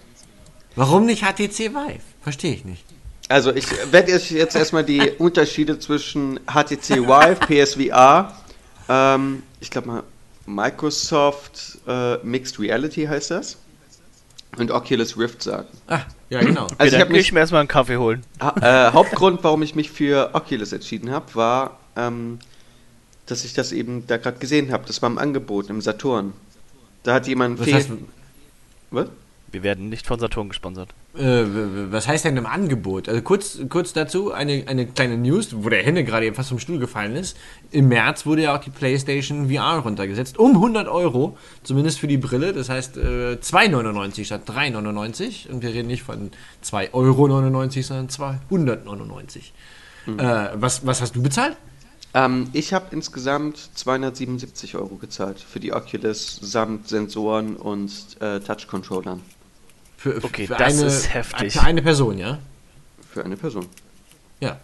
Warum 0.76 1.07
nicht 1.07 1.22
HTC 1.22 1.72
Vive? 1.74 2.00
Verstehe 2.22 2.55
ich 2.55 2.64
nicht. 2.64 2.85
Also 3.29 3.52
ich 3.52 3.66
werde 3.90 4.12
jetzt 4.12 4.55
erstmal 4.55 4.85
die 4.85 5.00
Unterschiede 5.18 5.79
zwischen 5.79 6.38
HTC 6.46 7.07
Vive, 7.09 7.37
PSVR, 7.46 8.33
ähm, 8.88 9.42
ich 9.61 9.70
glaube 9.70 9.88
mal 9.88 10.02
Microsoft 10.46 11.79
äh, 11.88 12.18
Mixed 12.18 12.61
Reality 12.61 13.07
heißt 13.07 13.33
das 13.33 13.59
und 14.57 14.70
Oculus 14.70 15.18
Rift 15.18 15.42
sagen. 15.42 15.68
Ah, 15.88 16.02
ja, 16.31 16.41
genau. 16.41 16.65
Okay, 16.65 16.75
also 16.79 16.97
ich 16.97 17.03
habe 17.03 17.12
mich 17.12 17.33
mir 17.33 17.41
erstmal 17.41 17.61
einen 17.61 17.69
Kaffee 17.69 17.97
holen. 17.97 18.23
Äh, 18.61 18.93
Hauptgrund, 18.93 19.45
warum 19.45 19.62
ich 19.62 19.75
mich 19.75 19.91
für 19.91 20.35
Oculus 20.35 20.73
entschieden 20.73 21.11
habe, 21.11 21.35
war, 21.35 21.79
ähm, 21.97 22.39
dass 23.27 23.45
ich 23.45 23.55
das 23.55 23.73
eben 23.73 24.07
da 24.07 24.17
gerade 24.17 24.39
gesehen 24.39 24.73
habe. 24.73 24.85
Das 24.87 25.03
war 25.03 25.11
im 25.11 25.19
Angebot 25.19 25.71
im 25.71 25.81
Saturn. 25.81 26.33
Da 27.03 27.15
hat 27.15 27.27
jemand. 27.29 27.61
Was, 27.61 27.73
heißt, 27.73 27.91
was? 28.91 29.09
Wir 29.53 29.62
werden 29.62 29.89
nicht 29.89 30.07
von 30.07 30.19
Saturn 30.19 30.49
gesponsert. 30.49 30.91
Äh, 31.18 31.92
was 31.92 32.09
heißt 32.09 32.24
denn 32.24 32.37
im 32.37 32.46
Angebot? 32.46 33.09
Also 33.09 33.22
kurz, 33.22 33.59
kurz 33.68 33.92
dazu 33.92 34.33
eine, 34.33 34.64
eine 34.66 34.87
kleine 34.87 35.16
News, 35.16 35.48
wo 35.52 35.68
der 35.68 35.83
Henne 35.83 36.05
gerade 36.05 36.26
eben 36.26 36.37
fast 36.37 36.50
vom 36.50 36.59
Stuhl 36.59 36.79
gefallen 36.79 37.16
ist. 37.16 37.37
Im 37.70 37.88
März 37.88 38.26
wurde 38.26 38.42
ja 38.42 38.57
auch 38.57 38.61
die 38.61 38.70
PlayStation 38.70 39.50
VR 39.50 39.79
runtergesetzt. 39.79 40.38
Um 40.38 40.52
100 40.52 40.88
Euro, 40.88 41.37
zumindest 41.62 41.98
für 41.98 42.07
die 42.07 42.18
Brille. 42.18 42.52
Das 42.52 42.68
heißt 42.68 42.96
äh, 42.98 43.38
2,99 43.40 44.24
statt 44.24 44.42
3,99. 44.46 45.48
Und 45.50 45.62
wir 45.62 45.70
reden 45.70 45.88
nicht 45.88 46.02
von 46.02 46.31
2,99 46.64 46.92
Euro, 46.92 47.83
sondern 47.83 48.09
299. 48.09 49.52
Mhm. 50.07 50.18
Äh, 50.18 50.48
was, 50.55 50.87
was 50.87 51.00
hast 51.00 51.16
du 51.16 51.22
bezahlt? 51.22 51.57
Ähm, 52.14 52.48
ich 52.52 52.72
habe 52.72 52.87
insgesamt 52.92 53.59
277 53.74 54.76
Euro 54.76 54.96
gezahlt 54.96 55.38
für 55.38 55.61
die 55.61 55.72
Oculus 55.72 56.38
samt 56.40 56.88
Sensoren 56.88 57.57
und 57.57 57.90
äh, 58.20 58.40
Touch-Controllern. 58.40 59.20
Für, 60.07 60.23
okay, 60.23 60.47
für 60.47 60.55
das 60.55 60.79
eine, 60.79 60.87
ist 60.87 61.12
heftig. 61.12 61.53
Für 61.55 61.62
eine 61.62 61.83
Person, 61.83 62.16
ja? 62.16 62.38
Für 63.12 63.25
eine 63.25 63.37
Person. 63.37 63.66
Ja. 64.38 64.61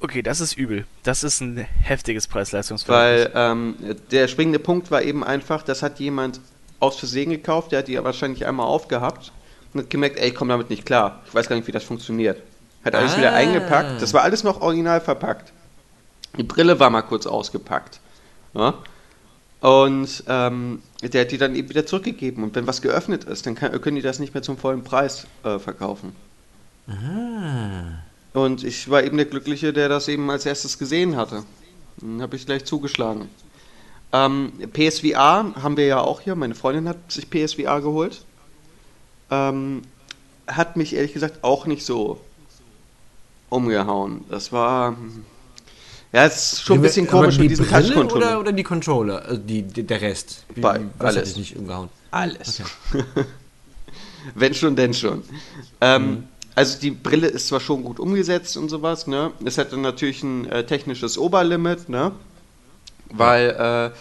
Okay, 0.00 0.20
das 0.20 0.40
ist 0.40 0.58
übel. 0.58 0.84
Das 1.04 1.24
ist 1.24 1.40
ein 1.40 1.56
heftiges 1.56 2.26
Preis-Leistungsverhältnis. 2.26 3.34
Weil 3.34 3.50
ähm, 3.50 3.76
der 4.10 4.28
springende 4.28 4.58
Punkt 4.58 4.90
war 4.90 5.00
eben 5.00 5.24
einfach, 5.24 5.62
das 5.62 5.82
hat 5.82 5.98
jemand 6.00 6.40
aus 6.80 6.98
Versehen 6.98 7.30
gekauft, 7.30 7.72
der 7.72 7.78
hat 7.78 7.88
die 7.88 8.02
wahrscheinlich 8.04 8.44
einmal 8.46 8.66
aufgehabt 8.66 9.32
und 9.72 9.80
hat 9.80 9.90
gemerkt, 9.90 10.18
ey, 10.18 10.28
ich 10.28 10.34
komme 10.34 10.52
damit 10.52 10.68
nicht 10.68 10.84
klar. 10.84 11.22
Ich 11.26 11.34
weiß 11.34 11.48
gar 11.48 11.56
nicht, 11.56 11.66
wie 11.66 11.72
das 11.72 11.84
funktioniert. 11.84 12.42
Hat 12.84 12.94
alles 12.94 13.14
ah. 13.14 13.18
wieder 13.18 13.32
eingepackt. 13.32 14.02
Das 14.02 14.12
war 14.12 14.22
alles 14.22 14.44
noch 14.44 14.60
original 14.60 15.00
verpackt. 15.00 15.50
Die 16.36 16.42
Brille 16.42 16.78
war 16.78 16.90
mal 16.90 17.02
kurz 17.02 17.26
ausgepackt. 17.26 18.00
Ja? 18.52 18.74
Und 19.60 20.24
ähm, 20.28 20.82
der 21.02 21.22
hat 21.22 21.30
die 21.30 21.38
dann 21.38 21.54
eben 21.54 21.68
wieder 21.68 21.86
zurückgegeben. 21.86 22.42
Und 22.42 22.54
wenn 22.54 22.66
was 22.66 22.82
geöffnet 22.82 23.24
ist, 23.24 23.46
dann 23.46 23.54
kann, 23.54 23.80
können 23.80 23.96
die 23.96 24.02
das 24.02 24.18
nicht 24.18 24.34
mehr 24.34 24.42
zum 24.42 24.58
vollen 24.58 24.82
Preis 24.82 25.26
äh, 25.44 25.58
verkaufen. 25.58 26.12
Ah. 26.88 28.02
Und 28.32 28.64
ich 28.64 28.88
war 28.90 29.02
eben 29.02 29.16
der 29.16 29.26
Glückliche, 29.26 29.72
der 29.72 29.88
das 29.88 30.08
eben 30.08 30.30
als 30.30 30.46
erstes 30.46 30.78
gesehen 30.78 31.16
hatte. 31.16 31.44
Dann 31.98 32.22
habe 32.22 32.36
ich 32.36 32.46
gleich 32.46 32.64
zugeschlagen. 32.64 33.28
Ähm, 34.12 34.52
PSVR 34.72 35.54
haben 35.62 35.76
wir 35.76 35.86
ja 35.86 36.00
auch 36.00 36.20
hier. 36.20 36.34
Meine 36.34 36.54
Freundin 36.54 36.88
hat 36.88 37.12
sich 37.12 37.28
PSVR 37.28 37.80
geholt. 37.80 38.24
Ähm, 39.30 39.82
hat 40.46 40.76
mich 40.76 40.94
ehrlich 40.94 41.12
gesagt 41.12 41.44
auch 41.44 41.66
nicht 41.66 41.84
so 41.84 42.20
umgehauen. 43.50 44.24
Das 44.30 44.52
war 44.52 44.96
ja, 46.12 46.24
es 46.24 46.52
ist 46.52 46.62
schon 46.62 46.78
ein 46.78 46.82
bisschen 46.82 47.06
komisch 47.06 47.38
mit 47.38 47.50
diesen 47.50 47.68
Touch-Controller. 47.68 48.26
Oder, 48.28 48.40
oder 48.40 48.52
die 48.52 48.62
Controller, 48.62 49.24
also 49.24 49.36
die, 49.36 49.62
die 49.62 49.82
der 49.82 50.00
Rest? 50.00 50.44
Wie, 50.54 50.60
Bei, 50.60 50.80
was 50.98 51.16
alles. 51.16 51.36
nicht 51.36 51.56
umgehauen? 51.56 51.90
Alles. 52.10 52.60
Okay. 52.92 53.04
Wenn 54.34 54.54
schon, 54.54 54.74
denn 54.74 54.94
schon. 54.94 55.22
Ähm, 55.80 56.02
mhm. 56.02 56.24
Also 56.54 56.80
die 56.80 56.90
Brille 56.90 57.28
ist 57.28 57.48
zwar 57.48 57.60
schon 57.60 57.84
gut 57.84 58.00
umgesetzt 58.00 58.56
und 58.56 58.68
sowas, 58.68 59.06
ne? 59.06 59.30
Es 59.44 59.58
hat 59.58 59.72
dann 59.72 59.82
natürlich 59.82 60.22
ein 60.22 60.46
äh, 60.46 60.64
technisches 60.64 61.16
Oberlimit, 61.16 61.88
ne? 61.88 62.12
Weil 63.10 63.50
äh, 63.50 63.96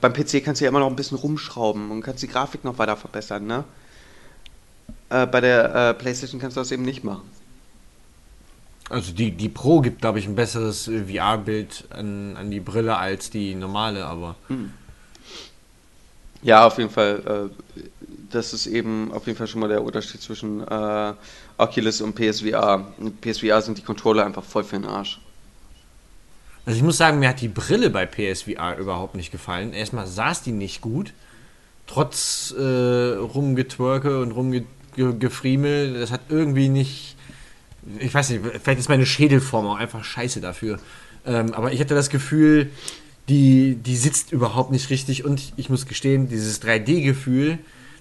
beim 0.00 0.12
PC 0.12 0.44
kannst 0.44 0.60
du 0.60 0.64
ja 0.64 0.70
immer 0.70 0.80
noch 0.80 0.88
ein 0.88 0.96
bisschen 0.96 1.18
rumschrauben 1.18 1.90
und 1.90 2.02
kannst 2.02 2.22
die 2.22 2.28
Grafik 2.28 2.64
noch 2.64 2.78
weiter 2.78 2.96
verbessern, 2.96 3.46
ne? 3.46 3.64
Äh, 5.08 5.26
bei 5.26 5.40
der 5.40 5.74
äh, 5.74 5.94
PlayStation 5.94 6.40
kannst 6.40 6.56
du 6.56 6.60
das 6.60 6.72
eben 6.72 6.82
nicht 6.82 7.04
machen. 7.04 7.22
Also 8.90 9.12
die, 9.12 9.30
die 9.30 9.48
Pro 9.48 9.80
gibt, 9.80 10.00
glaube 10.00 10.18
ich, 10.18 10.26
ein 10.26 10.34
besseres 10.34 10.88
äh, 10.88 11.04
VR-Bild 11.04 11.84
an, 11.90 12.36
an 12.36 12.50
die 12.50 12.60
Brille 12.60 12.96
als 12.96 13.30
die 13.30 13.54
normale, 13.54 14.04
aber. 14.04 14.34
Ja, 16.42 16.66
auf 16.66 16.76
jeden 16.78 16.90
Fall. 16.90 17.50
Äh, 17.54 17.82
das 18.30 18.52
ist 18.52 18.66
eben 18.66 19.12
auf 19.12 19.26
jeden 19.26 19.38
Fall 19.38 19.46
schon 19.46 19.60
mal 19.60 19.68
der 19.68 19.82
Unterschied 19.82 20.20
zwischen 20.20 20.66
äh, 20.66 21.12
Oculus 21.56 22.00
und 22.00 22.14
PSVR. 22.14 22.92
PSVR 23.20 23.62
sind 23.62 23.78
die 23.78 23.82
Controller 23.82 24.24
einfach 24.24 24.44
voll 24.44 24.64
für 24.64 24.76
den 24.76 24.86
Arsch. 24.86 25.20
Also 26.66 26.76
ich 26.76 26.82
muss 26.82 26.96
sagen, 26.96 27.18
mir 27.18 27.28
hat 27.28 27.40
die 27.40 27.48
Brille 27.48 27.90
bei 27.90 28.06
PSVR 28.06 28.76
überhaupt 28.76 29.14
nicht 29.14 29.32
gefallen. 29.32 29.72
Erstmal 29.72 30.06
saß 30.06 30.42
die 30.42 30.52
nicht 30.52 30.80
gut. 30.80 31.12
Trotz 31.86 32.54
äh, 32.56 32.62
Rumgetwerke 32.62 34.20
und 34.20 34.32
Rumgefriemel. 34.32 35.98
Das 35.98 36.12
hat 36.12 36.20
irgendwie 36.28 36.68
nicht. 36.68 37.16
Ich 37.98 38.12
weiß 38.12 38.30
nicht, 38.30 38.42
vielleicht 38.62 38.80
ist 38.80 38.88
meine 38.88 39.06
Schädelform 39.06 39.66
auch 39.66 39.76
einfach 39.76 40.04
scheiße 40.04 40.40
dafür. 40.40 40.78
Ähm, 41.26 41.54
aber 41.54 41.72
ich 41.72 41.80
hatte 41.80 41.94
das 41.94 42.10
Gefühl, 42.10 42.70
die, 43.28 43.76
die 43.76 43.96
sitzt 43.96 44.32
überhaupt 44.32 44.70
nicht 44.70 44.90
richtig. 44.90 45.24
Und 45.24 45.52
ich 45.56 45.70
muss 45.70 45.86
gestehen, 45.86 46.28
dieses 46.28 46.62
3D-Gefühl, 46.62 47.58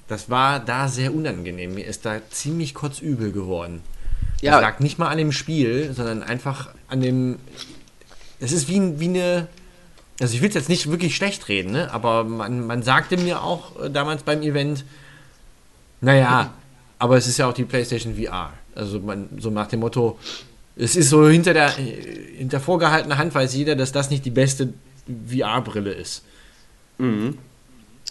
das 0.07 0.29
war 0.29 0.59
da 0.59 0.87
sehr 0.87 1.13
unangenehm. 1.13 1.75
Mir 1.75 1.85
ist 1.85 2.05
da 2.05 2.19
ziemlich 2.31 2.73
kotzübel 2.73 3.31
geworden. 3.31 3.81
Ja. 4.41 4.53
Das 4.53 4.61
lag 4.61 4.79
nicht 4.79 4.97
mal 4.97 5.09
an 5.09 5.17
dem 5.17 5.31
Spiel, 5.31 5.93
sondern 5.93 6.23
einfach 6.23 6.69
an 6.87 7.01
dem. 7.01 7.37
Das 8.39 8.51
ist 8.51 8.67
wie, 8.67 8.99
wie 8.99 9.09
eine. 9.09 9.47
Also 10.19 10.35
ich 10.35 10.41
will 10.41 10.49
es 10.49 10.55
jetzt 10.55 10.67
nicht 10.67 10.89
wirklich 10.89 11.15
schlecht 11.15 11.47
reden, 11.47 11.71
ne? 11.71 11.93
aber 11.93 12.25
man, 12.25 12.67
man 12.67 12.83
sagte 12.83 13.15
mir 13.15 13.41
auch 13.41 13.81
äh, 13.81 13.89
damals 13.89 14.23
beim 14.23 14.41
Event, 14.41 14.83
naja, 16.01 16.53
aber 16.97 17.15
es 17.15 17.25
ist 17.25 17.37
ja 17.37 17.47
auch 17.47 17.53
die 17.53 17.63
PlayStation 17.63 18.15
VR. 18.15 18.51
Also 18.79 18.99
man, 18.99 19.29
so 19.39 19.49
nach 19.49 19.67
dem 19.67 19.81
Motto, 19.81 20.17
es 20.75 20.95
ist 20.95 21.09
so 21.09 21.27
hinter 21.27 21.53
der 21.53 21.69
hinter 21.71 22.59
vorgehaltener 22.59 23.17
Hand 23.17 23.35
weiß 23.35 23.53
jeder, 23.53 23.75
dass 23.75 23.91
das 23.91 24.09
nicht 24.09 24.23
die 24.25 24.29
beste 24.31 24.73
VR-Brille 25.27 25.91
ist. 25.91 26.23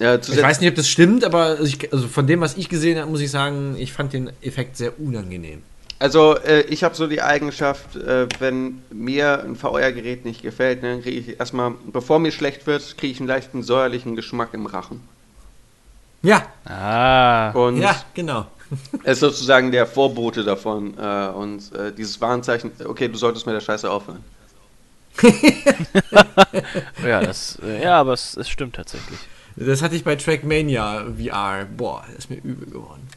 Ja, 0.00 0.14
Ich 0.16 0.42
weiß 0.42 0.60
nicht, 0.60 0.70
ob 0.70 0.76
das 0.76 0.88
stimmt, 0.88 1.24
aber 1.24 1.60
ich, 1.60 1.92
also 1.92 2.06
von 2.08 2.26
dem, 2.26 2.40
was 2.40 2.56
ich 2.56 2.68
gesehen 2.68 2.98
habe, 2.98 3.10
muss 3.10 3.20
ich 3.20 3.30
sagen, 3.30 3.76
ich 3.78 3.92
fand 3.92 4.12
den 4.12 4.30
Effekt 4.42 4.76
sehr 4.76 4.98
unangenehm. 5.00 5.62
Also 5.98 6.36
äh, 6.36 6.60
ich 6.62 6.84
habe 6.84 6.94
so 6.94 7.08
die 7.08 7.22
Eigenschaft, 7.22 7.96
äh, 7.96 8.28
wenn 8.38 8.82
mir 8.92 9.42
ein 9.42 9.56
VR-Gerät 9.56 10.24
nicht 10.24 10.42
gefällt, 10.42 10.82
ne, 10.82 10.92
dann 10.92 11.02
kriege 11.02 11.18
ich 11.18 11.40
erstmal, 11.40 11.72
bevor 11.92 12.20
mir 12.20 12.30
schlecht 12.30 12.66
wird, 12.68 12.96
kriege 12.96 13.12
ich 13.12 13.18
einen 13.18 13.26
leichten 13.28 13.64
säuerlichen 13.64 14.14
Geschmack 14.14 14.50
im 14.52 14.66
Rachen. 14.66 15.00
Ja, 16.22 16.46
Ah. 16.64 17.50
Und 17.50 17.78
ja, 17.78 18.00
genau. 18.14 18.46
Es 19.02 19.12
ist 19.12 19.20
sozusagen 19.20 19.72
der 19.72 19.86
Vorbote 19.86 20.44
davon. 20.44 20.94
Äh, 20.98 21.28
und 21.28 21.72
äh, 21.74 21.92
dieses 21.92 22.20
Warnzeichen, 22.20 22.72
okay, 22.84 23.08
du 23.08 23.16
solltest 23.16 23.46
mit 23.46 23.54
der 23.54 23.60
Scheiße 23.60 23.90
aufhören. 23.90 24.24
Ja, 27.04 27.20
das, 27.20 27.58
äh, 27.64 27.82
ja, 27.82 27.98
aber 27.98 28.12
es, 28.12 28.36
es 28.36 28.48
stimmt 28.48 28.76
tatsächlich. 28.76 29.18
Das 29.56 29.82
hatte 29.82 29.96
ich 29.96 30.04
bei 30.04 30.14
Trackmania 30.16 31.06
VR. 31.18 31.66
Boah, 31.76 32.04
das 32.06 32.24
ist 32.24 32.30
mir 32.30 32.36
übel 32.36 32.66
geworden. 32.70 33.08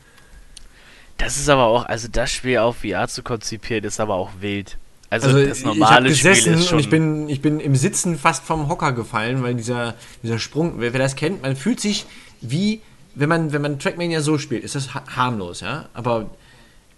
Das 1.17 1.37
ist 1.37 1.49
aber 1.49 1.65
auch, 1.65 1.85
also 1.85 2.07
das 2.11 2.31
Spiel 2.31 2.57
auf 2.57 2.77
VR 2.77 3.07
zu 3.07 3.21
konzipieren, 3.21 3.83
ist 3.83 3.99
aber 3.99 4.15
auch 4.15 4.31
wild. 4.39 4.77
Also, 5.11 5.27
Also 5.27 5.45
das 5.45 5.59
ich 5.59 5.65
normale 5.65 6.09
gesessen 6.09 6.41
Spiel 6.41 6.53
ist 6.53 6.67
schon. 6.67 6.77
und 6.77 6.79
ich 6.79 6.89
bin, 6.89 7.29
ich 7.29 7.41
bin 7.41 7.59
im 7.59 7.75
Sitzen 7.75 8.17
fast 8.17 8.43
vom 8.43 8.69
Hocker 8.69 8.93
gefallen, 8.93 9.43
weil 9.43 9.53
dieser, 9.55 9.93
dieser 10.23 10.39
Sprung, 10.39 10.75
wer, 10.77 10.93
wer 10.93 10.99
das 10.99 11.15
kennt, 11.15 11.43
man 11.43 11.55
fühlt 11.55 11.79
sich 11.79 12.05
wie, 12.39 12.81
wenn 13.15 13.29
man, 13.29 13.51
wenn 13.53 13.61
man 13.61 13.79
Trackmania 13.79 14.21
so 14.21 14.37
spielt, 14.37 14.63
ist 14.63 14.75
das 14.75 14.93
ha- 14.93 15.03
harmlos, 15.07 15.59
ja. 15.61 15.89
Aber 15.93 16.29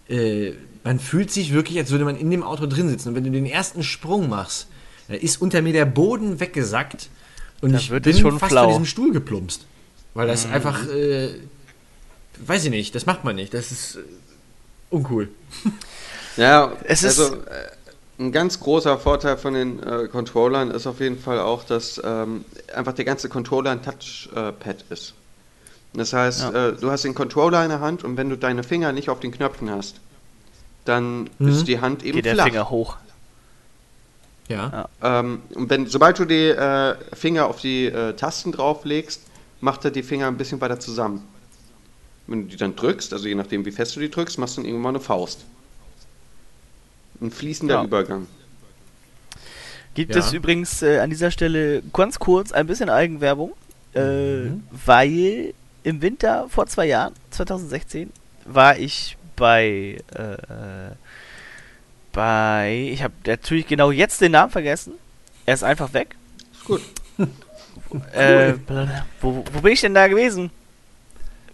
äh, 0.09 0.51
man 0.83 0.99
fühlt 0.99 1.31
sich 1.31 1.53
wirklich, 1.53 1.77
als 1.77 1.91
würde 1.91 2.05
man 2.05 2.17
in 2.17 2.29
dem 2.29 2.43
Auto 2.43 2.65
drin 2.67 2.89
sitzen. 2.89 3.09
Und 3.09 3.15
wenn 3.15 3.23
du 3.23 3.31
den 3.31 3.45
ersten 3.45 3.83
Sprung 3.83 4.29
machst, 4.29 4.67
da 5.07 5.15
ist 5.15 5.41
unter 5.41 5.61
mir 5.61 5.73
der 5.73 5.85
Boden 5.85 6.39
weggesackt 6.39 7.09
und 7.61 7.71
Da 7.73 7.77
ich 7.79 7.89
wird 7.89 8.03
bin 8.03 8.17
schon 8.17 8.39
fast 8.39 8.51
flau. 8.51 8.63
von 8.63 8.69
diesem 8.71 8.85
Stuhl 8.85 9.11
geplumpst. 9.13 9.65
Weil 10.13 10.27
das 10.27 10.45
Mhm. 10.47 10.53
einfach, 10.53 10.87
äh, 10.89 11.29
weiß 12.45 12.65
ich 12.65 12.69
nicht, 12.71 12.93
das 12.95 13.05
macht 13.05 13.23
man 13.23 13.35
nicht. 13.35 13.53
Das 13.53 13.71
ist 13.71 13.95
äh, 13.95 13.99
uncool. 14.89 15.29
Ja, 16.37 16.73
Es 16.85 17.03
ist- 17.03 17.19
also 17.19 17.35
äh, 17.43 17.69
ein 18.19 18.31
ganz 18.31 18.59
großer 18.59 18.97
Vorteil 18.97 19.37
von 19.37 19.53
den 19.53 19.81
äh, 19.83 20.07
Controllern 20.07 20.71
ist 20.71 20.87
auf 20.87 20.99
jeden 20.99 21.19
Fall 21.19 21.39
auch, 21.39 21.63
dass 21.63 22.01
ähm, 22.03 22.43
einfach 22.75 22.93
der 22.93 23.05
ganze 23.05 23.29
Controller 23.29 23.71
ein 23.71 23.81
Touchpad 23.83 24.85
ist. 24.89 25.13
Das 25.93 26.13
heißt, 26.13 26.41
Ja. 26.41 26.69
äh, 26.69 26.73
du 26.73 26.89
hast 26.89 27.03
den 27.03 27.13
Controller 27.13 27.63
in 27.63 27.69
der 27.69 27.79
Hand 27.79 28.03
und 28.03 28.17
wenn 28.17 28.29
du 28.29 28.37
deine 28.37 28.63
Finger 28.63 28.91
nicht 28.91 29.09
auf 29.09 29.19
den 29.19 29.31
Knöpfen 29.31 29.69
hast, 29.69 29.97
dann 30.85 31.29
Mhm. 31.39 31.47
ist 31.49 31.67
die 31.67 31.79
Hand 31.81 32.03
eben 32.03 32.15
geht 32.15 32.25
der 32.25 32.33
flach. 32.33 32.45
Finger 32.45 32.69
hoch. 32.69 32.97
Ja. 34.49 34.89
Ähm, 35.01 35.41
und 35.55 35.69
wenn, 35.69 35.87
sobald 35.87 36.19
du 36.19 36.25
die 36.25 36.47
äh, 36.49 36.95
Finger 37.13 37.45
auf 37.47 37.61
die 37.61 37.85
äh, 37.85 38.13
Tasten 38.13 38.51
drauflegst, 38.51 39.21
macht 39.61 39.85
er 39.85 39.91
die 39.91 40.03
Finger 40.03 40.27
ein 40.27 40.35
bisschen 40.37 40.59
weiter 40.59 40.79
zusammen. 40.79 41.23
Wenn 42.27 42.43
du 42.43 42.47
die 42.49 42.57
dann 42.57 42.75
drückst, 42.75 43.13
also 43.13 43.27
je 43.27 43.35
nachdem 43.35 43.65
wie 43.65 43.71
fest 43.71 43.95
du 43.95 43.99
die 43.99 44.09
drückst, 44.09 44.37
machst 44.37 44.57
du 44.57 44.61
dann 44.61 44.69
irgendwann 44.69 44.95
eine 44.95 45.03
Faust. 45.03 45.45
Ein 47.21 47.31
fließender 47.31 47.75
Ja. 47.75 47.83
Übergang. 47.83 48.27
Gibt 49.93 50.15
Ja. 50.15 50.21
es 50.21 50.33
übrigens 50.33 50.81
äh, 50.81 50.99
an 50.99 51.09
dieser 51.09 51.31
Stelle 51.31 51.81
ganz 51.93 52.19
kurz 52.19 52.51
ein 52.51 52.65
bisschen 52.67 52.89
Eigenwerbung, 52.89 53.53
äh, 53.95 54.45
Mhm. 54.45 54.63
weil 54.85 55.53
im 55.83 56.01
Winter 56.01 56.47
vor 56.49 56.65
zwei 56.67 56.85
Jahren, 56.87 57.13
2016, 57.31 58.11
war 58.45 58.77
ich 58.77 59.17
bei 59.35 59.97
äh, 60.15 60.95
bei 62.11 62.89
ich 62.91 63.03
habe 63.03 63.13
natürlich 63.25 63.67
genau 63.67 63.91
jetzt 63.91 64.21
den 64.21 64.33
Namen 64.33 64.51
vergessen. 64.51 64.93
Er 65.45 65.55
ist 65.55 65.63
einfach 65.63 65.93
weg. 65.93 66.15
Ist 66.53 66.65
gut. 66.65 66.81
Äh, 68.11 68.53
wo, 69.21 69.45
wo 69.53 69.61
bin 69.61 69.73
ich 69.73 69.81
denn 69.81 69.93
da 69.93 70.07
gewesen? 70.07 70.49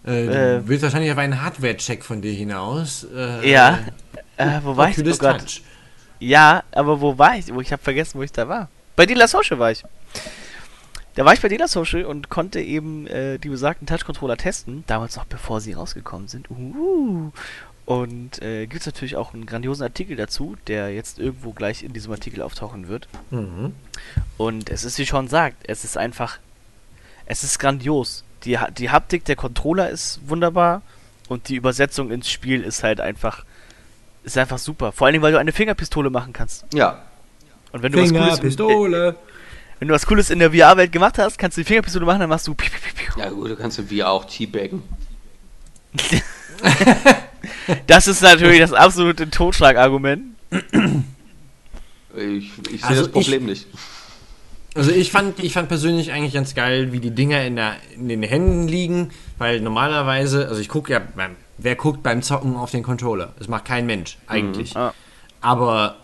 Äh, 0.06 0.26
du 0.26 0.32
Äh, 0.34 0.68
willst 0.68 0.84
wahrscheinlich 0.84 1.12
auf 1.12 1.18
einen 1.18 1.42
Hardware-Check 1.42 2.04
von 2.06 2.22
dir 2.22 2.32
hinaus. 2.32 3.06
Äh, 3.14 3.50
Ja. 3.52 3.80
Äh, 4.38 4.60
wo 4.64 4.78
war 4.78 4.90
ich? 4.90 4.98
Oh 5.00 5.18
Gott. 5.18 5.62
Ja, 6.20 6.64
aber 6.72 7.02
wo 7.02 7.18
war 7.18 7.36
ich? 7.38 7.50
Ich 7.50 7.72
habe 7.74 7.84
vergessen, 7.84 8.20
wo 8.20 8.24
ich 8.24 8.32
da 8.32 8.48
war. 8.48 8.70
Bei 8.96 9.06
Dealer 9.06 9.28
Social 9.28 9.60
war 9.60 9.72
ich. 9.72 9.84
Da 11.20 11.26
war 11.26 11.34
ich 11.34 11.42
bei 11.42 11.50
Dealer 11.50 11.68
Social 11.68 12.06
und 12.06 12.30
konnte 12.30 12.62
eben 12.62 13.06
äh, 13.06 13.40
die 13.40 13.50
besagten 13.50 13.86
Touch-Controller 13.86 14.38
testen, 14.38 14.86
damals 14.88 15.18
noch 15.18 15.26
bevor 15.26 15.60
sie 15.60 15.74
rausgekommen 15.74 16.30
sind. 16.30 16.50
Uh. 16.50 17.34
Und 17.86 18.42
äh, 18.42 18.68
gibt 18.68 18.80
es 18.80 18.86
natürlich 18.86 19.18
auch 19.18 19.34
einen 19.34 19.46
grandiosen 19.46 19.84
Artikel 19.84 20.16
dazu, 20.16 20.56
der 20.68 20.94
jetzt 20.94 21.20
irgendwo 21.20 21.52
gleich 21.52 21.84
in 21.84 21.92
diesem 21.92 22.14
Artikel 22.14 22.42
auftauchen 22.42 22.88
wird. 22.88 23.10
Mhm. 23.32 23.76
Und 24.38 24.70
es 24.70 24.86
ist, 24.86 24.98
wie 24.98 25.06
schon 25.06 25.28
sagt, 25.28 25.58
es 25.68 25.84
ist 25.84 25.98
einfach, 25.98 26.40
es 27.26 27.44
ist 27.44 27.60
grandios. 27.60 28.24
Die, 28.46 28.58
die 28.78 28.90
Haptik 28.90 29.26
der 29.26 29.36
Controller 29.36 29.90
ist 29.90 30.22
wunderbar 30.26 30.84
und 31.28 31.50
die 31.50 31.58
Übersetzung 31.58 32.12
ins 32.12 32.32
Spiel 32.32 32.64
ist 32.64 32.82
halt 32.84 33.02
einfach, 33.02 33.44
ist 34.24 34.38
einfach 34.38 34.58
super. 34.58 34.94
Vor 34.94 35.08
allen 35.08 35.16
Dingen, 35.16 35.24
weil 35.24 35.34
du 35.34 35.40
eine 35.40 35.52
Fingerpistole 35.52 36.12
machen 36.12 36.32
kannst. 36.32 36.66
Ja. 36.74 37.04
Und 37.74 37.84
wenn 37.84 37.92
du 37.92 38.02
was 38.02 38.08
Finger, 38.08 38.22
Cooles, 38.22 38.40
Pistole. 38.40 39.16
Wenn 39.80 39.88
du 39.88 39.94
was 39.94 40.06
Cooles 40.06 40.30
in 40.30 40.40
der 40.40 40.52
VR-Welt 40.52 40.92
gemacht 40.92 41.18
hast, 41.18 41.38
kannst 41.38 41.58
du 41.58 41.62
die 41.62 41.66
Fingerpistole 41.66 42.06
machen, 42.06 42.20
dann 42.20 42.30
machst 42.30 42.48
du. 42.48 42.54
piu, 42.54 42.70
piu, 42.70 42.80
piu, 42.80 43.14
piu. 43.14 43.24
Ja 43.24 43.30
gut, 43.30 43.52
du 43.52 43.56
kannst 43.56 43.90
wie 43.90 44.04
auch 44.04 44.26
teabaggen. 44.26 44.84
Das 47.88 48.08
ist 48.08 48.22
natürlich 48.22 48.60
das 48.60 48.74
absolute 48.74 49.30
Totschlagargument. 49.30 50.36
Ich, 50.52 52.52
ich 52.72 52.82
sehe 52.82 52.84
Also 52.84 53.04
das 53.04 53.12
Problem 53.12 53.46
nicht. 53.46 53.68
Also 54.76 54.92
ich 54.92 55.12
fand, 55.12 55.44
ich 55.44 55.54
fand 55.54 55.68
persönlich 55.68 56.12
eigentlich 56.12 56.34
ganz 56.34 56.54
geil, 56.54 56.92
wie 56.92 57.00
die 57.00 57.12
Dinger 57.12 57.44
in, 57.44 57.56
der, 57.56 57.78
in 57.96 58.08
den 58.08 58.24
Händen 58.24 58.68
liegen, 58.68 59.10
weil 59.38 59.62
normalerweise, 59.62 60.48
also 60.48 60.62
ich 60.62 60.70
gucke 60.70 60.94
ja, 60.94 61.00
beim, 61.00 61.36
wer 61.58 61.76
guckt 61.76 62.04
beim 62.04 62.22
Zocken 62.22 62.56
auf 62.56 62.72
den 62.72 62.84
Controller? 62.84 63.34
Das 63.40 63.48
macht 63.48 63.66
kein 63.66 63.86
Mensch, 63.86 64.18
eigentlich. 64.28 64.76
Ah. 64.78 64.94
Aber 65.42 65.98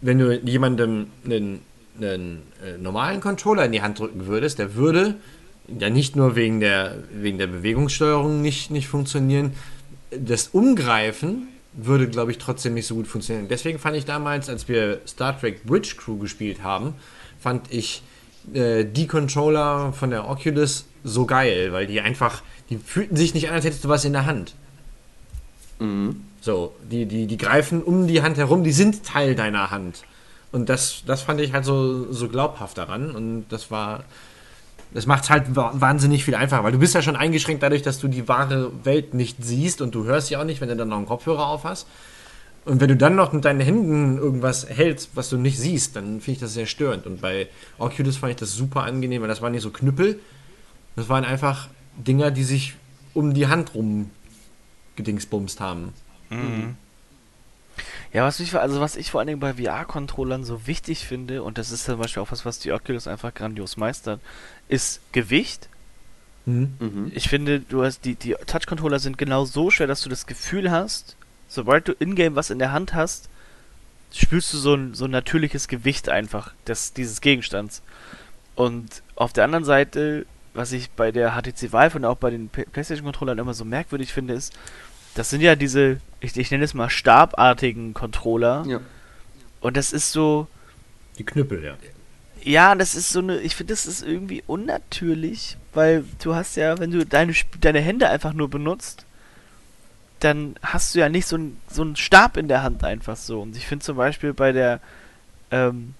wenn 0.00 0.18
du 0.18 0.38
jemandem 0.38 1.10
einen, 1.24 1.62
einen 1.98 2.42
äh, 2.64 2.78
normalen 2.78 3.20
Controller 3.20 3.64
in 3.64 3.72
die 3.72 3.82
Hand 3.82 3.98
drücken 3.98 4.26
würdest, 4.26 4.58
der 4.58 4.74
würde 4.74 5.16
ja 5.78 5.90
nicht 5.90 6.16
nur 6.16 6.36
wegen 6.36 6.60
der, 6.60 6.96
wegen 7.12 7.38
der 7.38 7.46
Bewegungssteuerung 7.46 8.42
nicht, 8.42 8.70
nicht 8.70 8.88
funktionieren, 8.88 9.52
das 10.10 10.48
Umgreifen 10.48 11.48
würde, 11.72 12.08
glaube 12.08 12.32
ich, 12.32 12.38
trotzdem 12.38 12.74
nicht 12.74 12.86
so 12.86 12.96
gut 12.96 13.06
funktionieren. 13.06 13.46
Deswegen 13.48 13.78
fand 13.78 13.96
ich 13.96 14.04
damals, 14.04 14.48
als 14.48 14.68
wir 14.68 15.00
Star 15.06 15.38
Trek 15.38 15.64
Bridge 15.64 15.94
Crew 15.96 16.18
gespielt 16.18 16.62
haben, 16.62 16.94
fand 17.38 17.72
ich 17.72 18.02
äh, 18.52 18.84
die 18.84 19.06
Controller 19.06 19.92
von 19.92 20.10
der 20.10 20.28
Oculus 20.28 20.86
so 21.04 21.26
geil, 21.26 21.72
weil 21.72 21.86
die 21.86 22.00
einfach, 22.00 22.42
die 22.68 22.76
fühlten 22.76 23.16
sich 23.16 23.34
nicht 23.34 23.48
an, 23.48 23.54
als 23.54 23.64
hättest 23.64 23.84
du 23.84 23.88
was 23.88 24.04
in 24.04 24.12
der 24.12 24.26
Hand. 24.26 24.54
Mhm. 25.78 26.22
So, 26.40 26.74
die, 26.90 27.06
die, 27.06 27.26
die 27.26 27.36
greifen 27.36 27.82
um 27.82 28.06
die 28.06 28.22
Hand 28.22 28.38
herum, 28.38 28.64
die 28.64 28.72
sind 28.72 29.04
Teil 29.04 29.34
deiner 29.34 29.70
Hand. 29.70 30.04
Und 30.52 30.68
das, 30.68 31.02
das 31.06 31.22
fand 31.22 31.40
ich 31.40 31.52
halt 31.52 31.64
so, 31.64 32.12
so 32.12 32.28
glaubhaft 32.28 32.76
daran. 32.78 33.10
Und 33.12 33.46
das 33.50 33.70
war. 33.70 34.04
Das 34.92 35.06
macht 35.06 35.22
es 35.22 35.30
halt 35.30 35.54
wa- 35.54 35.70
wahnsinnig 35.74 36.24
viel 36.24 36.34
einfacher, 36.34 36.64
weil 36.64 36.72
du 36.72 36.78
bist 36.80 36.96
ja 36.96 37.02
schon 37.02 37.14
eingeschränkt 37.14 37.62
dadurch, 37.62 37.82
dass 37.82 38.00
du 38.00 38.08
die 38.08 38.26
wahre 38.26 38.72
Welt 38.84 39.14
nicht 39.14 39.36
siehst 39.40 39.80
und 39.82 39.94
du 39.94 40.02
hörst 40.02 40.26
sie 40.26 40.36
auch 40.36 40.42
nicht, 40.42 40.60
wenn 40.60 40.68
du 40.68 40.74
dann 40.74 40.88
noch 40.88 40.96
einen 40.96 41.06
Kopfhörer 41.06 41.46
auf 41.46 41.62
hast. 41.62 41.86
Und 42.64 42.80
wenn 42.80 42.88
du 42.88 42.96
dann 42.96 43.14
noch 43.14 43.32
mit 43.32 43.44
deinen 43.44 43.60
Händen 43.60 44.18
irgendwas 44.18 44.68
hältst, 44.68 45.10
was 45.14 45.30
du 45.30 45.36
nicht 45.36 45.60
siehst, 45.60 45.94
dann 45.94 46.20
finde 46.20 46.32
ich 46.32 46.38
das 46.40 46.54
sehr 46.54 46.66
störend. 46.66 47.06
Und 47.06 47.20
bei 47.20 47.46
Oculus 47.78 48.16
fand 48.16 48.32
ich 48.32 48.36
das 48.38 48.52
super 48.54 48.82
angenehm, 48.82 49.22
weil 49.22 49.28
das 49.28 49.40
waren 49.40 49.52
nicht 49.52 49.62
so 49.62 49.70
Knüppel. 49.70 50.18
Das 50.96 51.08
waren 51.08 51.24
einfach 51.24 51.68
Dinger, 51.96 52.32
die 52.32 52.42
sich 52.44 52.74
um 53.14 53.32
die 53.32 53.46
Hand 53.46 53.74
rum 53.76 54.10
gedingsbumst 54.96 55.60
haben. 55.60 55.92
Mhm. 56.30 56.74
Ja, 58.12 58.24
was 58.24 58.40
ich, 58.40 58.54
also 58.56 58.80
was 58.80 58.96
ich 58.96 59.10
vor 59.10 59.20
allen 59.20 59.28
Dingen 59.28 59.40
bei 59.40 59.54
VR-Controllern 59.54 60.44
so 60.44 60.66
wichtig 60.66 61.06
finde, 61.06 61.42
und 61.42 61.58
das 61.58 61.70
ist 61.70 61.84
zum 61.84 61.98
Beispiel 61.98 62.22
auch 62.22 62.32
was, 62.32 62.44
was 62.44 62.58
die 62.58 62.72
Oculus 62.72 63.06
einfach 63.06 63.32
grandios 63.32 63.76
meistert, 63.76 64.20
ist 64.68 65.00
Gewicht. 65.12 65.68
Mhm. 66.44 66.74
Mhm. 66.80 67.12
Ich 67.14 67.28
finde, 67.28 67.60
du 67.60 67.84
hast 67.84 68.04
die, 68.04 68.16
die 68.16 68.34
Touch-Controller 68.46 68.98
sind 68.98 69.16
genau 69.16 69.44
so 69.44 69.70
schwer, 69.70 69.86
dass 69.86 70.00
du 70.00 70.08
das 70.08 70.26
Gefühl 70.26 70.70
hast, 70.70 71.16
sobald 71.48 71.86
du 71.86 71.92
in-game 71.92 72.34
was 72.34 72.50
in 72.50 72.58
der 72.58 72.72
Hand 72.72 72.94
hast, 72.94 73.28
spürst 74.12 74.52
du 74.52 74.58
so 74.58 74.74
ein, 74.74 74.94
so 74.94 75.04
ein 75.04 75.12
natürliches 75.12 75.68
Gewicht 75.68 76.08
einfach 76.08 76.52
des, 76.66 76.92
dieses 76.92 77.20
Gegenstands. 77.20 77.82
Und 78.56 79.02
auf 79.14 79.32
der 79.32 79.44
anderen 79.44 79.64
Seite, 79.64 80.26
was 80.52 80.72
ich 80.72 80.90
bei 80.90 81.12
der 81.12 81.32
HTC 81.32 81.72
Vive 81.72 81.96
und 81.96 82.04
auch 82.04 82.16
bei 82.16 82.30
den 82.30 82.48
PlayStation-Controllern 82.48 83.38
immer 83.38 83.54
so 83.54 83.64
merkwürdig 83.64 84.12
finde, 84.12 84.34
ist, 84.34 84.52
das 85.14 85.30
sind 85.30 85.40
ja 85.40 85.56
diese, 85.56 86.00
ich, 86.20 86.36
ich 86.36 86.50
nenne 86.50 86.64
es 86.64 86.74
mal 86.74 86.90
stabartigen 86.90 87.94
Controller. 87.94 88.64
Ja. 88.66 88.80
Und 89.60 89.76
das 89.76 89.92
ist 89.92 90.12
so, 90.12 90.46
Die 91.18 91.24
Knüppel, 91.24 91.62
ja. 91.62 91.76
ja, 92.42 92.74
das 92.74 92.94
ist 92.94 93.10
so 93.10 93.18
eine, 93.20 93.38
ich 93.40 93.56
finde, 93.56 93.72
das 93.72 93.86
ist 93.86 94.02
irgendwie 94.02 94.42
unnatürlich, 94.46 95.56
weil 95.74 96.04
du 96.22 96.34
hast 96.34 96.56
ja, 96.56 96.78
wenn 96.78 96.90
du 96.90 97.04
deine, 97.04 97.34
deine 97.60 97.80
Hände 97.80 98.08
einfach 98.08 98.32
nur 98.32 98.48
benutzt, 98.48 99.04
dann 100.20 100.56
hast 100.62 100.94
du 100.94 100.98
ja 100.98 101.08
nicht 101.08 101.26
so 101.26 101.36
einen 101.36 101.56
so 101.70 101.82
einen 101.82 101.96
Stab 101.96 102.36
in 102.36 102.48
der 102.48 102.62
Hand 102.62 102.84
einfach 102.84 103.16
so. 103.16 103.40
Und 103.40 103.56
ich 103.56 103.66
finde 103.66 103.84
zum 103.84 103.96
Beispiel 103.96 104.32
bei 104.34 104.52
der, 104.52 104.80
ähm, 105.50 105.94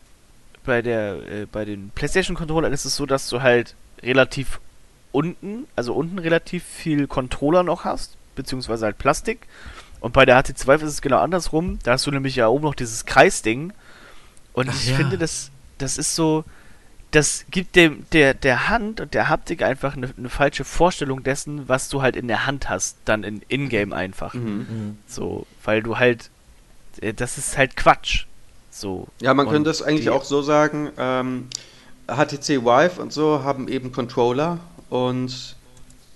bei 0.65 0.83
der, 0.83 1.15
äh, 1.29 1.47
bei 1.51 1.65
den 1.65 1.91
PlayStation-Controllern 1.95 2.73
ist 2.73 2.85
es 2.85 2.97
so, 2.97 3.07
dass 3.07 3.29
du 3.29 3.41
halt 3.41 3.75
relativ 4.03 4.61
unten, 5.13 5.67
also 5.75 5.95
unten 5.95 6.19
relativ 6.19 6.65
viel 6.65 7.07
Controller 7.07 7.63
noch 7.63 7.85
hast, 7.85 8.17
beziehungsweise 8.43 8.87
halt 8.87 8.99
Plastik. 8.99 9.47
Und 10.01 10.13
bei 10.13 10.25
der 10.25 10.43
HTC 10.43 10.67
Vive 10.67 10.85
ist 10.85 10.93
es 10.93 11.03
genau 11.03 11.19
andersrum. 11.19 11.79
Da 11.83 11.93
hast 11.93 12.07
du 12.07 12.11
nämlich 12.11 12.37
ja 12.37 12.49
oben 12.49 12.65
noch 12.65 12.75
dieses 12.75 13.05
Kreisding. 13.05 13.73
Und 14.53 14.69
Ach 14.71 14.75
ich 14.75 14.89
ja. 14.89 14.97
finde, 14.97 15.19
das, 15.19 15.51
das 15.79 15.99
ist 15.99 16.15
so, 16.15 16.45
das 17.11 17.45
gibt 17.51 17.77
dem, 17.77 18.07
der, 18.13 18.35
der 18.35 18.69
Hand 18.69 19.01
und 19.01 19.15
der 19.15 19.29
Haptik 19.29 19.63
einfach 19.63 19.97
eine, 19.97 20.13
eine 20.17 20.29
falsche 20.29 20.65
Vorstellung 20.65 21.23
dessen, 21.23 21.69
was 21.69 21.89
du 21.89 22.03
halt 22.03 22.17
in 22.17 22.29
der 22.29 22.47
Hand 22.47 22.69
hast, 22.69 22.97
dann 23.05 23.25
in 23.25 23.43
Ingame 23.49 23.95
einfach. 23.95 24.35
Mhm. 24.35 24.43
Mhm. 24.43 24.99
So, 25.07 25.47
weil 25.65 25.83
du 25.83 25.99
halt, 25.99 26.31
äh, 27.01 27.13
das 27.13 27.37
ist 27.37 27.59
halt 27.59 27.77
Quatsch. 27.77 28.27
So. 28.71 29.09
Ja, 29.21 29.35
man 29.35 29.47
Und 29.47 29.53
könnte 29.53 29.71
das 29.71 29.83
eigentlich 29.83 30.09
auch 30.11 30.25
so 30.25 30.43
sagen, 30.43 30.91
ähm, 30.97 31.49
HTC 32.07 32.65
Vive 32.65 33.01
und 33.01 33.13
so 33.13 33.43
haben 33.45 33.69
eben 33.69 33.93
Controller 33.93 34.59
und 34.89 35.57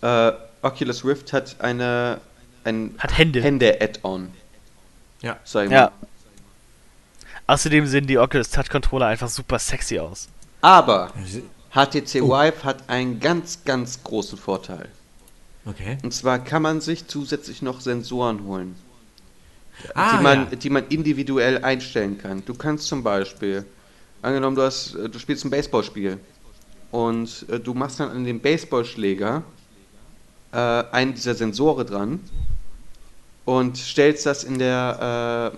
äh, 0.00 0.32
Oculus 0.64 1.04
Rift 1.04 1.32
hat 1.32 1.60
eine 1.60 2.20
ein 2.64 2.94
Hat 2.98 3.16
Hände. 3.16 3.42
Hände-Add-on. 3.42 4.30
Ja. 5.20 5.38
Sag 5.44 5.64
ich 5.64 5.70
mal. 5.70 5.76
Ja. 5.76 5.92
Außerdem 7.46 7.86
sehen 7.86 8.06
die 8.06 8.18
Oculus 8.18 8.50
Touch 8.50 8.70
Controller 8.70 9.06
einfach 9.06 9.28
super 9.28 9.58
sexy 9.58 9.98
aus. 9.98 10.28
Aber 10.62 11.12
HTC 11.72 12.22
Oh. 12.22 12.30
Vive 12.30 12.64
hat 12.64 12.88
einen 12.88 13.20
ganz, 13.20 13.64
ganz 13.64 14.02
großen 14.02 14.38
Vorteil. 14.38 14.88
Okay. 15.66 15.98
Und 16.02 16.12
zwar 16.14 16.38
kann 16.38 16.62
man 16.62 16.80
sich 16.80 17.06
zusätzlich 17.06 17.60
noch 17.62 17.80
Sensoren 17.80 18.44
holen, 18.44 18.76
Ah, 19.94 20.16
die, 20.16 20.22
man, 20.22 20.38
ja. 20.50 20.56
die 20.56 20.70
man 20.70 20.86
individuell 20.88 21.64
einstellen 21.64 22.16
kann. 22.16 22.44
Du 22.44 22.54
kannst 22.54 22.86
zum 22.86 23.02
Beispiel, 23.02 23.64
angenommen, 24.22 24.56
du, 24.56 24.62
hast, 24.62 24.94
äh, 24.94 25.08
du 25.08 25.18
spielst 25.18 25.44
ein 25.44 25.50
Baseballspiel 25.50 26.18
und 26.92 27.44
äh, 27.50 27.58
du 27.58 27.74
machst 27.74 27.98
dann 27.98 28.10
an 28.10 28.24
den 28.24 28.40
Baseballschläger 28.40 29.42
äh, 30.54 30.84
einen 30.92 31.14
dieser 31.14 31.34
Sensore 31.34 31.84
dran 31.84 32.20
und 33.44 33.76
stellst 33.76 34.24
das 34.26 34.44
in 34.44 34.58
der 34.58 35.52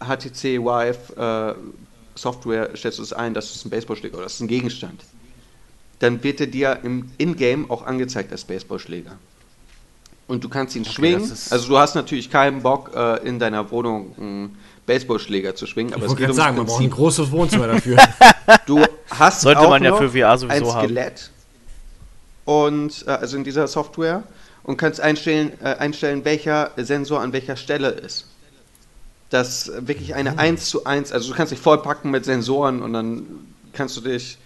äh, 0.00 0.04
HTC 0.04 0.60
Vive 0.62 1.56
äh, 1.56 2.18
Software, 2.18 2.70
stellst 2.76 2.98
du 2.98 3.02
es 3.02 3.12
ein, 3.12 3.34
dass 3.34 3.54
es 3.54 3.64
ein 3.64 3.70
Baseballschläger 3.70 4.14
oder 4.16 4.24
das 4.24 4.34
ist 4.34 4.40
ein 4.40 4.48
Gegenstand. 4.48 5.02
Dann 5.98 6.22
wird 6.22 6.40
er 6.40 6.46
dir 6.46 6.78
im 6.82 7.10
Ingame 7.18 7.66
auch 7.68 7.84
angezeigt 7.86 8.30
als 8.32 8.44
Baseballschläger. 8.44 9.12
Und 10.28 10.42
du 10.42 10.48
kannst 10.48 10.74
ihn 10.76 10.82
Okay, 10.82 10.92
schwingen. 10.92 11.20
das 11.20 11.30
ist- 11.30 11.52
Also 11.52 11.68
du 11.68 11.78
hast 11.78 11.94
natürlich 11.94 12.30
keinen 12.30 12.62
Bock, 12.62 12.90
äh, 12.94 13.26
in 13.26 13.38
deiner 13.38 13.70
Wohnung 13.70 14.14
einen 14.18 14.58
Baseballschläger 14.86 15.54
zu 15.54 15.66
schwingen, 15.66 15.92
aber 15.94 16.04
Ich 16.04 16.04
es 16.06 16.10
wollte 16.10 16.26
geht 16.26 16.36
gerade 16.36 16.38
ums 16.38 16.44
sagen, 16.46 16.56
man 16.56 16.66
braucht 16.66 16.82
ein 16.82 16.90
großes 16.90 17.30
Wohnzimmer 17.30 17.66
dafür. 17.68 17.96
Du 18.66 18.82
hast 19.10 19.40
Sollte 19.42 19.60
auch 19.60 19.70
man 19.70 19.82
ja 19.82 19.90
noch 19.90 19.98
für 19.98 20.10
VR 20.10 20.38
sowieso 20.38 20.70
ein 20.70 20.74
haben. 20.76 20.94
Und 22.46 23.04
äh, 23.06 23.10
also 23.10 23.36
in 23.36 23.44
dieser 23.44 23.68
Software 23.68 24.22
und 24.62 24.78
kannst 24.78 25.00
einstellen, 25.00 25.52
äh, 25.62 25.74
einstellen, 25.74 26.24
welcher 26.24 26.70
Sensor 26.76 27.20
an 27.20 27.32
welcher 27.34 27.56
Stelle 27.56 27.88
ist. 27.90 28.26
Das 29.30 29.70
wirklich 29.78 30.10
Mhm. 30.10 30.14
eine 30.14 30.38
1 30.38 30.70
zu 30.70 30.84
1, 30.86 31.12
also 31.12 31.30
du 31.30 31.36
kannst 31.36 31.52
dich 31.52 31.58
vollpacken 31.60 32.10
mit 32.10 32.24
Sensoren 32.24 32.80
und 32.82 32.92
dann 32.94 33.26
kannst 33.74 33.96
du 33.96 34.00
dich 34.00 34.38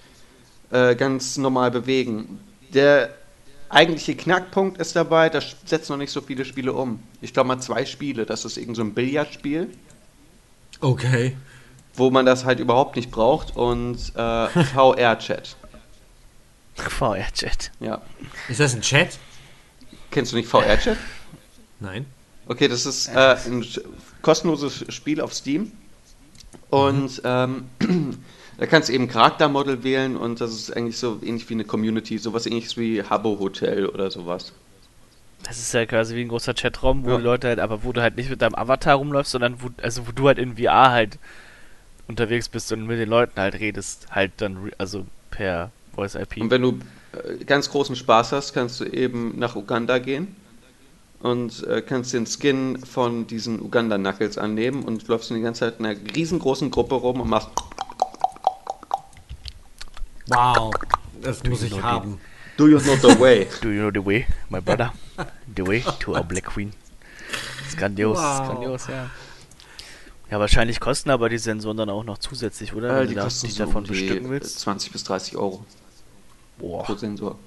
äh, 0.72 0.94
ganz 0.96 1.36
normal 1.36 1.70
bewegen. 1.70 2.40
Der 2.74 3.10
eigentliche 3.68 4.16
Knackpunkt 4.16 4.80
ist 4.80 4.96
dabei, 4.96 5.28
da 5.28 5.40
setzen 5.66 5.92
noch 5.92 5.98
nicht 5.98 6.10
so 6.12 6.20
viele 6.22 6.44
Spiele 6.44 6.72
um. 6.72 7.00
Ich 7.20 7.32
glaube 7.34 7.48
mal 7.48 7.60
zwei 7.60 7.84
Spiele, 7.84 8.24
das 8.26 8.44
ist 8.44 8.56
irgend 8.56 8.76
so 8.76 8.82
ein 8.82 8.94
Billardspiel 8.94 9.68
Okay. 10.80 11.36
wo 11.94 12.10
man 12.10 12.24
das 12.24 12.44
halt 12.44 12.60
überhaupt 12.60 12.96
nicht 12.96 13.10
braucht 13.10 13.56
und 13.56 13.96
äh, 14.16 14.48
VR-Chat. 14.74 15.56
VR-Chat. 16.88 17.70
Ja. 17.80 18.00
Ist 18.48 18.60
das 18.60 18.74
ein 18.74 18.80
Chat? 18.82 19.18
Kennst 20.10 20.32
du 20.32 20.36
nicht 20.36 20.48
VR-Chat? 20.48 20.96
Nein. 21.80 22.06
Okay, 22.46 22.68
das 22.68 22.86
ist 22.86 23.08
äh, 23.08 23.36
ein 23.46 23.64
kostenloses 24.22 24.84
Spiel 24.92 25.20
auf 25.20 25.34
Steam. 25.34 25.72
Und 26.68 27.20
ähm, 27.24 27.68
da 28.58 28.66
kannst 28.66 28.88
du 28.88 28.92
eben 28.92 29.08
Charaktermodel 29.08 29.82
wählen 29.82 30.16
und 30.16 30.40
das 30.40 30.52
ist 30.52 30.76
eigentlich 30.76 30.98
so 30.98 31.18
ähnlich 31.22 31.48
wie 31.48 31.54
eine 31.54 31.64
Community, 31.64 32.18
sowas 32.18 32.46
ähnliches 32.46 32.76
wie 32.76 33.02
Habbo 33.02 33.38
Hotel 33.38 33.86
oder 33.86 34.10
sowas. 34.10 34.52
Das 35.42 35.58
ist 35.58 35.72
ja 35.72 35.86
quasi 35.86 36.16
wie 36.16 36.22
ein 36.22 36.28
großer 36.28 36.54
Chatraum, 36.54 37.04
wo 37.04 37.10
Ja. 37.10 37.16
Leute 37.16 37.48
halt, 37.48 37.60
aber 37.60 37.82
wo 37.82 37.92
du 37.92 38.02
halt 38.02 38.16
nicht 38.16 38.28
mit 38.30 38.42
deinem 38.42 38.54
Avatar 38.54 38.96
rumläufst, 38.96 39.32
sondern 39.32 39.62
wo, 39.62 39.70
also 39.82 40.06
wo 40.06 40.12
du 40.12 40.26
halt 40.26 40.38
in 40.38 40.56
VR 40.58 40.90
halt 40.90 41.18
unterwegs 42.08 42.48
bist 42.48 42.70
und 42.72 42.86
mit 42.86 42.98
den 42.98 43.08
Leuten 43.08 43.40
halt 43.40 43.54
redest, 43.54 44.08
halt 44.10 44.32
dann, 44.38 44.70
also 44.76 45.06
per 45.30 45.70
Voice 46.00 46.14
IP. 46.14 46.38
Und 46.40 46.50
wenn 46.50 46.62
du 46.62 46.78
äh, 47.12 47.44
ganz 47.44 47.70
großen 47.70 47.94
Spaß 47.96 48.32
hast, 48.32 48.52
kannst 48.54 48.80
du 48.80 48.84
eben 48.84 49.38
nach 49.38 49.54
Uganda 49.56 49.98
gehen 49.98 50.34
und 51.20 51.66
äh, 51.66 51.82
kannst 51.82 52.12
den 52.14 52.26
Skin 52.26 52.78
von 52.78 53.26
diesen 53.26 53.60
Uganda-Knuckles 53.60 54.38
annehmen 54.38 54.82
und 54.84 55.06
läufst 55.08 55.30
dann 55.30 55.36
die 55.36 55.42
ganze 55.42 55.60
Zeit 55.60 55.78
in 55.78 55.86
einer 55.86 55.98
riesengroßen 56.14 56.70
Gruppe 56.70 56.94
rum 56.94 57.20
und 57.20 57.28
machst 57.28 57.48
Wow. 60.28 60.72
Das 61.22 61.42
muss 61.44 61.62
ich 61.62 61.82
haben. 61.82 62.20
Do 62.56 62.68
you 62.68 62.78
know 62.78 62.94
the 62.96 63.18
way? 63.20 63.46
Do 63.62 63.68
you 63.70 63.80
know 63.88 63.90
the 63.92 64.04
way, 64.06 64.26
my 64.48 64.60
brother? 64.60 64.92
The 65.56 65.66
way 65.66 65.82
to 66.00 66.12
our 66.14 66.22
Black 66.24 66.44
Queen. 66.44 66.72
Das 67.58 67.68
ist 67.70 67.78
grandios, 67.78 68.18
das 68.18 68.40
Wow. 68.40 68.46
grandios, 68.48 68.86
ja. 68.88 69.10
Ja, 70.30 70.38
wahrscheinlich 70.38 70.78
kosten 70.78 71.10
aber 71.10 71.28
die 71.28 71.38
Sensoren 71.38 71.76
dann 71.76 71.90
auch 71.90 72.04
noch 72.04 72.18
zusätzlich, 72.18 72.72
oder? 72.74 72.90
Äh, 72.90 73.00
Wenn 73.00 73.08
die 73.08 73.14
du 73.14 73.20
da- 73.20 73.24
kosten 73.24 73.46
dich 73.46 73.56
so 73.56 73.64
davon 73.64 73.78
um 73.78 73.84
die 73.84 73.90
bestücken 73.90 74.30
willst. 74.30 74.60
20 74.60 74.92
bis 74.92 75.02
30 75.04 75.36
Euro 75.36 75.64
pro 76.60 76.84
Boah, 76.86 76.96
Sensor. 76.98 77.38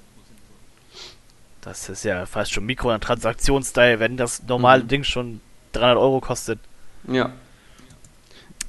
das 1.62 1.88
ist 1.90 2.04
ja 2.04 2.26
fast 2.26 2.52
schon 2.52 2.66
Mikrotransaktionsstyle, 2.66 4.00
wenn 4.00 4.18
das 4.18 4.44
normale 4.44 4.84
Mhm. 4.84 4.88
Ding 4.90 5.04
schon 5.04 5.42
300 5.72 5.98
Euro 5.98 6.20
kostet. 6.20 6.60
Ja. 7.08 7.32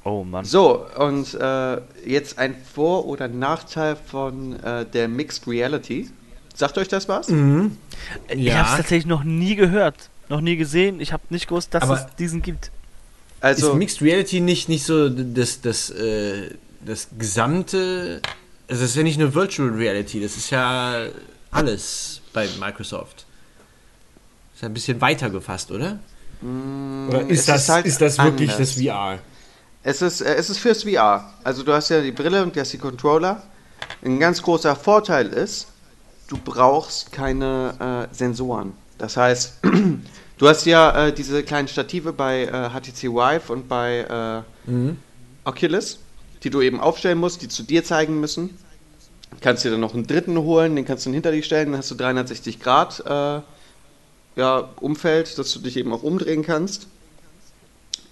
Oh 0.03 0.23
Mann. 0.23 0.45
So, 0.45 0.85
und 0.97 1.33
äh, 1.33 1.81
jetzt 2.05 2.37
ein 2.37 2.55
Vor- 2.73 3.05
oder 3.07 3.27
Nachteil 3.27 3.95
von 3.95 4.57
äh, 4.63 4.85
der 4.85 5.07
Mixed 5.07 5.47
Reality. 5.47 6.09
Sagt 6.53 6.77
euch 6.77 6.87
das 6.87 7.09
was? 7.09 7.27
Mhm. 7.29 7.77
Ich 8.29 8.39
Ja. 8.43 8.59
habe 8.59 8.69
es 8.69 8.75
tatsächlich 8.77 9.07
noch 9.07 9.23
nie 9.23 9.55
gehört, 9.55 10.09
noch 10.29 10.41
nie 10.41 10.55
gesehen. 10.57 11.01
Ich 11.01 11.11
habe 11.11 11.23
nicht 11.29 11.47
gewusst, 11.47 11.73
dass 11.73 11.83
Aber- 11.83 11.95
es 11.95 12.15
diesen 12.17 12.41
gibt. 12.41 12.71
Also, 13.41 13.71
ist 13.71 13.77
Mixed 13.77 14.01
Reality 14.01 14.39
nicht, 14.39 14.69
nicht 14.69 14.85
so 14.85 15.09
das, 15.09 15.61
das, 15.61 15.89
äh, 15.89 16.51
das 16.85 17.09
gesamte. 17.17 18.21
Also, 18.67 18.81
das 18.81 18.91
ist 18.91 18.95
ja 18.95 19.03
nicht 19.03 19.19
nur 19.19 19.33
Virtual 19.33 19.69
Reality, 19.69 20.21
das 20.21 20.37
ist 20.37 20.49
ja 20.49 21.05
alles 21.51 22.21
bei 22.33 22.47
Microsoft. 22.59 23.25
Ist 24.55 24.61
ja 24.63 24.69
ein 24.69 24.73
bisschen 24.73 24.99
weiter 25.01 25.29
gefasst, 25.29 25.71
oder? 25.71 25.99
mh, 26.41 27.09
Oder 27.09 27.21
ist 27.27 27.41
es 27.41 27.45
das, 27.45 27.69
halt 27.69 27.85
ist 27.85 28.01
das 28.01 28.17
wirklich 28.17 28.51
anders. 28.51 28.75
das 28.75 28.81
VR? 28.83 29.19
Es 29.83 30.01
ist, 30.01 30.21
äh, 30.21 30.33
es 30.35 30.49
ist 30.49 30.57
fürs 30.59 30.83
VR. 30.83 31.31
Also 31.43 31.63
du 31.63 31.71
hast 31.73 31.89
ja 31.89 32.01
die 32.01 32.11
Brille 32.11 32.41
und 32.41 32.55
du 32.55 32.59
hast 32.59 32.73
die 32.73 32.77
Controller. 32.77 33.43
Ein 34.03 34.19
ganz 34.19 34.41
großer 34.41 34.75
Vorteil 34.75 35.27
ist, 35.27 35.67
du 36.27 36.37
brauchst 36.37 37.11
keine 37.11 38.07
äh, 38.11 38.15
Sensoren. 38.15 38.73
Das 38.97 39.17
heißt, 39.17 39.59
Du 40.37 40.49
hast 40.49 40.65
ja 40.65 41.05
äh, 41.07 41.13
diese 41.13 41.43
kleinen 41.43 41.69
Stative 41.69 42.11
bei 42.11 42.41
äh, 42.43 42.69
HTC 42.69 43.03
Vive 43.03 43.53
und 43.53 43.69
bei 43.69 44.43
äh, 44.67 44.69
Mhm. 44.69 44.97
Oculus, 45.45 45.99
die 46.45 46.51
du 46.51 46.61
eben 46.61 46.79
aufstellen 46.79 47.19
musst, 47.19 47.41
die 47.43 47.49
zu 47.49 47.63
dir 47.63 47.83
zeigen 47.83 48.19
müssen. 48.21 48.59
Kannst 49.41 49.65
dir 49.65 49.71
dann 49.71 49.81
noch 49.81 49.93
einen 49.95 50.07
dritten 50.07 50.37
holen, 50.39 50.75
den 50.75 50.85
kannst 50.85 51.05
du 51.05 51.09
dann 51.09 51.15
hinter 51.15 51.31
dich 51.31 51.45
stellen, 51.45 51.71
dann 51.71 51.79
hast 51.79 51.91
du 51.91 51.95
360 51.95 52.59
Grad 52.59 53.01
äh, 53.05 53.41
ja, 54.35 54.59
Umfeld, 54.79 55.37
dass 55.37 55.51
du 55.53 55.59
dich 55.59 55.77
eben 55.77 55.93
auch 55.93 56.03
umdrehen 56.03 56.43
kannst. 56.43 56.89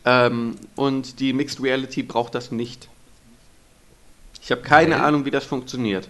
Ähm, 0.05 0.69
und 0.75 1.19
die 1.19 1.33
Mixed 1.33 1.61
Reality 1.61 2.03
braucht 2.03 2.35
das 2.35 2.51
nicht. 2.51 2.89
Ich 4.41 4.51
habe 4.51 4.61
keine 4.61 4.95
Okay. 4.95 5.03
Ahnung, 5.03 5.25
wie 5.25 5.31
das 5.31 5.45
funktioniert. 5.45 6.09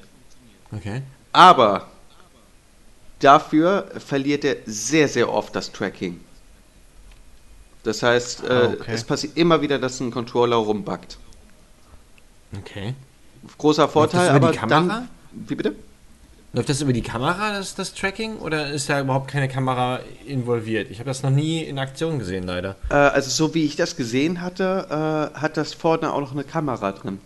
Okay. 0.72 1.04
Aber 1.34 1.94
dafür 3.20 3.92
verliert 3.98 4.44
er 4.46 4.58
sehr, 4.66 5.08
sehr 5.08 5.32
oft 5.32 5.56
das 5.56 5.72
Tracking. 5.72 6.28
Das 7.84 8.02
heißt, 8.04 8.44
äh, 8.44 8.48
Ah, 8.50 8.70
okay. 8.74 8.92
es 8.92 9.04
passiert 9.06 9.38
immer 9.38 9.62
wieder, 9.62 9.80
dass 9.80 10.00
ein 10.00 10.12
Controller 10.12 10.56
rumbackt. 10.58 11.20
Okay. 12.60 12.94
Großer 13.58 13.88
Vorteil, 13.90 14.36
über 14.36 14.52
die 14.52 14.60
aber 14.60 14.68
Kamera? 14.68 14.94
dann. 14.96 15.10
Wie 15.32 15.56
bitte? 15.56 15.76
Läuft 16.56 16.70
das 16.70 16.82
über 16.82 16.94
die 16.94 17.02
Kamera, 17.02 17.54
das, 17.58 17.74
das 17.74 17.96
Tracking, 17.96 18.38
oder 18.38 18.70
ist 18.70 18.88
da 18.88 19.02
überhaupt 19.02 19.28
keine 19.28 19.48
Kamera 19.48 20.02
involviert? 20.28 20.92
Ich 20.92 21.00
habe 21.00 21.08
das 21.08 21.24
noch 21.24 21.32
nie 21.32 21.64
in 21.64 21.80
Aktion 21.80 22.20
gesehen, 22.20 22.44
leider. 22.44 22.76
Äh, 22.90 22.94
also 22.94 23.32
so 23.32 23.56
wie 23.56 23.66
ich 23.66 23.76
das 23.76 23.96
gesehen 23.96 24.40
hatte, 24.40 25.32
äh, 25.36 25.40
hat 25.40 25.58
das 25.58 25.74
vorne 25.74 26.14
auch 26.14 26.22
noch 26.22 26.34
eine 26.34 26.44
Kamera 26.44 26.92
drin. 26.92 27.20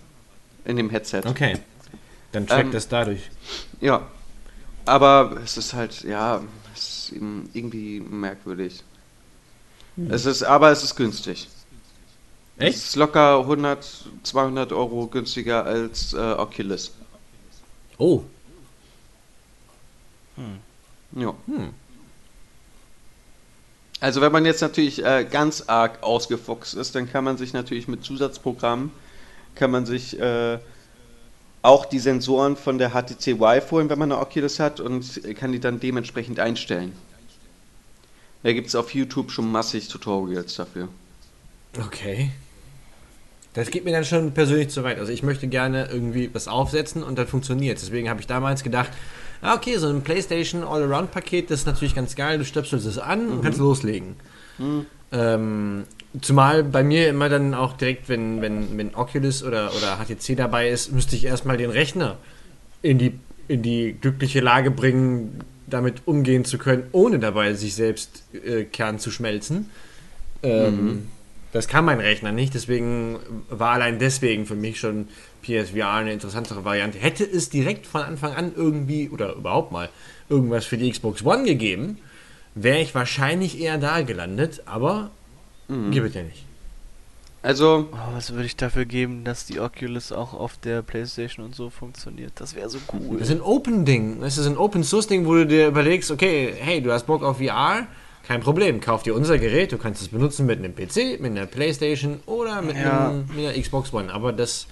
In 0.63 0.77
dem 0.77 0.89
Headset. 0.89 1.23
Okay. 1.25 1.57
Dann 2.31 2.47
trackt 2.47 2.65
Ähm, 2.67 2.71
das 2.71 2.87
dadurch. 2.87 3.29
Ja. 3.81 4.07
Aber 4.85 5.35
es 5.43 5.57
ist 5.57 5.73
halt, 5.73 6.03
ja, 6.03 6.41
es 6.73 7.09
ist 7.09 7.11
eben 7.11 7.49
irgendwie 7.53 7.99
merkwürdig. 7.99 8.81
Hm. 9.97 10.09
Es 10.09 10.25
ist, 10.25 10.43
aber 10.43 10.71
es 10.71 10.83
ist 10.83 10.95
günstig. 10.95 11.49
Es 12.57 12.63
Echt? 12.65 12.77
ist 12.77 12.95
locker 12.95 13.39
100, 13.39 14.05
200 14.23 14.73
Euro 14.73 15.07
günstiger 15.07 15.65
als 15.65 16.13
äh, 16.13 16.17
Oculus. 16.17 16.91
Oh. 17.99 18.23
Ja. 21.15 21.33
Hm. 21.45 21.73
Also 23.99 24.21
wenn 24.21 24.31
man 24.31 24.45
jetzt 24.45 24.61
natürlich 24.61 25.03
äh, 25.03 25.25
ganz 25.29 25.63
arg 25.67 26.03
ausgefuchst 26.03 26.75
ist, 26.75 26.93
dann 26.95 27.11
kann 27.11 27.23
man 27.23 27.37
sich 27.37 27.53
natürlich 27.53 27.87
mit 27.87 28.03
Zusatzprogrammen, 28.03 28.91
kann 29.55 29.71
man 29.71 29.87
sich 29.87 30.19
äh, 30.19 30.59
auch 31.63 31.85
die 31.85 31.99
Sensoren 31.99 32.55
von 32.55 32.77
der 32.77 32.91
HTC 32.91 33.39
Vive 33.39 33.71
holen, 33.71 33.89
wenn 33.89 33.97
man 33.97 34.11
eine 34.11 34.21
Oculus 34.21 34.59
hat 34.59 34.79
und 34.79 35.21
kann 35.35 35.51
die 35.51 35.59
dann 35.59 35.79
dementsprechend 35.79 36.39
einstellen. 36.39 36.93
Da 38.43 38.53
gibt 38.53 38.67
es 38.67 38.75
auf 38.75 38.93
YouTube 38.93 39.31
schon 39.31 39.51
massig 39.51 39.87
Tutorials 39.87 40.55
dafür. 40.55 40.89
Okay. 41.77 42.31
Das 43.57 43.71
geht 43.71 43.85
mir 43.85 43.91
dann 43.91 44.05
schon 44.05 44.33
persönlich 44.33 44.69
zu 44.69 44.83
weit. 44.83 44.99
Also 44.99 45.11
ich 45.11 45.23
möchte 45.23 45.47
gerne 45.47 45.89
irgendwie 45.91 46.29
was 46.31 46.47
aufsetzen 46.47 47.01
und 47.01 47.17
dann 47.17 47.25
funktioniert. 47.25 47.81
Deswegen 47.81 48.07
habe 48.07 48.21
ich 48.21 48.27
damals 48.27 48.63
gedacht, 48.63 48.91
ah, 49.41 49.55
okay, 49.55 49.77
so 49.77 49.87
ein 49.87 50.03
PlayStation 50.03 50.63
All-Around-Paket, 50.63 51.49
das 51.49 51.61
ist 51.61 51.65
natürlich 51.65 51.95
ganz 51.95 52.15
geil. 52.15 52.37
Du 52.37 52.45
stöpselst 52.45 52.85
es 52.85 52.99
an 52.99 53.27
und 53.27 53.41
kannst 53.41 53.57
loslegen. 53.57 54.15
Ähm, 55.11 55.85
zumal 56.21 56.63
bei 56.63 56.83
mir 56.83 57.09
immer 57.09 57.29
dann 57.29 57.55
auch 57.55 57.73
direkt, 57.73 58.09
wenn, 58.09 58.43
wenn, 58.43 58.77
wenn 58.77 58.93
Oculus 58.93 59.41
oder, 59.41 59.71
oder 59.75 59.97
HTC 59.97 60.37
dabei 60.37 60.69
ist, 60.69 60.91
müsste 60.91 61.15
ich 61.15 61.25
erstmal 61.25 61.57
den 61.57 61.71
Rechner 61.71 62.17
in 62.83 62.99
die, 62.99 63.13
in 63.47 63.63
die 63.63 63.97
glückliche 63.99 64.39
Lage 64.39 64.69
bringen, 64.69 65.39
damit 65.65 66.03
umgehen 66.05 66.45
zu 66.45 66.59
können, 66.59 66.83
ohne 66.91 67.17
dabei 67.17 67.55
sich 67.55 67.73
selbst 67.73 68.23
äh, 68.33 68.65
Kern 68.65 68.99
zu 68.99 69.09
schmelzen. 69.09 69.71
Ähm, 70.43 71.07
Das 71.57 71.67
kann 71.67 71.85
mein 71.85 71.99
Rechner 71.99 72.31
nicht, 72.31 72.53
deswegen 72.53 73.17
war 73.49 73.71
allein 73.71 73.97
deswegen 73.97 74.45
für 74.45 74.53
mich 74.55 74.79
schon 74.79 75.07
PSVR 75.41 75.91
eine 75.91 76.13
interessantere 76.13 76.63
Variante. 76.63 76.99
Hätte 76.99 77.23
es 77.23 77.49
direkt 77.49 77.87
von 77.87 78.03
Anfang 78.03 78.33
an 78.35 78.51
irgendwie 78.55 79.09
oder 79.09 79.33
überhaupt 79.33 79.71
mal 79.71 79.89
irgendwas 80.29 80.65
für 80.65 80.77
die 80.77 80.91
Xbox 80.91 81.25
One 81.25 81.45
gegeben, 81.45 81.97
wäre 82.53 82.77
ich 82.79 82.93
wahrscheinlich 82.93 83.59
eher 83.59 83.79
da 83.79 84.01
gelandet, 84.01 84.61
aber 84.67 85.09
gibt 85.89 86.07
es 86.09 86.13
ja 86.13 86.21
nicht. 86.21 86.45
Also, 87.41 87.89
Oh, 87.91 88.13
was 88.13 88.33
würde 88.33 88.45
ich 88.45 88.55
dafür 88.55 88.85
geben, 88.85 89.23
dass 89.23 89.47
die 89.47 89.59
Oculus 89.59 90.11
auch 90.11 90.35
auf 90.35 90.59
der 90.59 90.83
Playstation 90.83 91.43
und 91.43 91.55
so 91.55 91.71
funktioniert? 91.71 92.33
Das 92.35 92.53
wäre 92.53 92.69
so 92.69 92.77
cool. 92.93 93.17
Das 93.17 93.29
ist 93.29 93.35
ein 93.35 93.41
Open-Ding. 93.41 94.21
Das 94.21 94.37
ist 94.37 94.45
ein 94.45 94.57
Open-Source-Ding, 94.57 95.25
wo 95.25 95.33
du 95.33 95.47
dir 95.47 95.67
überlegst, 95.69 96.11
okay, 96.11 96.53
hey, 96.55 96.81
du 96.81 96.91
hast 96.91 97.07
Bock 97.07 97.23
auf 97.23 97.37
VR, 97.39 97.87
kein 98.27 98.41
Problem, 98.41 98.81
kauf 98.81 99.03
dir 99.03 99.15
unser 99.15 99.37
Gerät, 99.37 99.71
du 99.71 99.77
kannst 99.77 100.01
es 100.01 100.09
benutzen 100.09 100.45
mit 100.45 100.59
einem 100.59 100.75
PC, 100.75 101.19
mit 101.21 101.31
einer 101.31 101.45
Playstation 101.45 102.19
oder 102.25 102.61
mit, 102.61 102.75
Ja. 102.75 103.09
einem, 103.09 103.25
mit 103.33 103.45
einer 103.47 103.59
Xbox 103.61 103.93
One. 103.93 104.13
Aber 104.13 104.33
das 104.33 104.67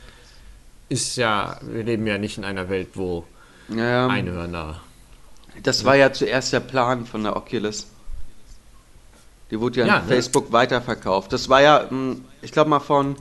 ist 0.89 1.15
ja, 1.15 1.57
wir 1.61 1.83
leben 1.83 2.05
ja 2.05 2.17
nicht 2.17 2.37
in 2.37 2.43
einer 2.45 2.69
Welt, 2.69 2.89
wo 2.95 3.23
ja, 3.69 4.07
Einhörner. 4.07 4.81
das 5.63 5.85
war 5.85 5.95
ja 5.95 6.11
zuerst 6.11 6.53
der 6.53 6.59
Plan 6.59 7.05
von 7.05 7.23
der 7.23 7.35
Oculus. 7.35 7.87
Die 9.51 9.59
wurde 9.59 9.79
ja, 9.81 9.87
Ja, 9.87 9.95
an 9.97 10.07
ne? 10.07 10.13
Facebook 10.13 10.51
weiterverkauft. 10.51 11.31
Das 11.31 11.47
war 11.49 11.61
ja, 11.61 11.87
mh, 11.89 12.17
ich 12.41 12.51
glaube 12.51 12.69
mal 12.69 12.79
von 12.79 13.15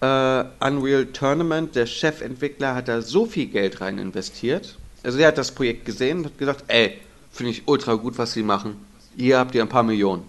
äh, 0.00 0.44
Unreal 0.60 1.06
Tournament, 1.06 1.74
der 1.76 1.86
Chefentwickler 1.86 2.74
hat 2.74 2.88
da 2.88 3.02
so 3.02 3.26
viel 3.26 3.46
Geld 3.46 3.80
rein 3.80 3.98
investiert. 3.98 4.76
Also 5.02 5.18
der 5.18 5.28
hat 5.28 5.38
das 5.38 5.52
Projekt 5.52 5.84
gesehen 5.84 6.18
und 6.18 6.24
hat 6.26 6.38
gesagt, 6.38 6.64
ey, 6.68 6.98
finde 7.30 7.52
ich 7.52 7.66
ultra 7.66 7.94
gut, 7.94 8.16
was 8.18 8.32
sie 8.32 8.42
machen. 8.42 8.76
Hier 9.18 9.38
habt 9.38 9.54
ihr 9.54 9.62
ein 9.62 9.68
paar 9.68 9.82
Millionen 9.82 10.22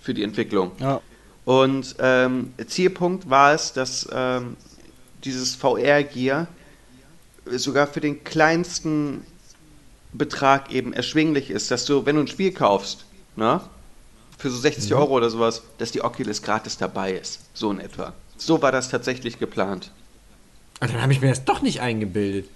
für 0.00 0.12
die 0.12 0.22
Entwicklung. 0.22 0.72
Ja. 0.78 1.00
Und 1.46 1.96
ähm, 1.98 2.52
Zielpunkt 2.66 3.30
war 3.30 3.54
es, 3.54 3.72
dass 3.72 4.06
ähm, 4.12 4.56
dieses 5.24 5.54
VR-Gear 5.54 6.46
sogar 7.46 7.86
für 7.86 8.00
den 8.00 8.22
kleinsten 8.22 9.24
Betrag 10.12 10.70
eben 10.72 10.92
erschwinglich 10.92 11.48
ist, 11.48 11.70
dass 11.70 11.86
du, 11.86 12.04
wenn 12.04 12.16
du 12.16 12.22
ein 12.22 12.28
Spiel 12.28 12.52
kaufst, 12.52 13.06
ne, 13.34 13.62
für 14.36 14.50
so 14.50 14.58
60 14.58 14.94
Euro 14.94 15.14
oder 15.16 15.30
sowas, 15.30 15.62
dass 15.78 15.90
die 15.90 16.02
Oculus 16.02 16.42
gratis 16.42 16.76
dabei 16.76 17.12
ist. 17.12 17.40
So 17.54 17.70
in 17.70 17.80
etwa. 17.80 18.12
So 18.36 18.60
war 18.60 18.72
das 18.72 18.90
tatsächlich 18.90 19.38
geplant. 19.38 19.90
Ah, 20.80 20.86
dann 20.86 21.00
habe 21.00 21.14
ich 21.14 21.22
mir 21.22 21.30
das 21.30 21.46
doch 21.46 21.62
nicht 21.62 21.80
eingebildet. 21.80 22.46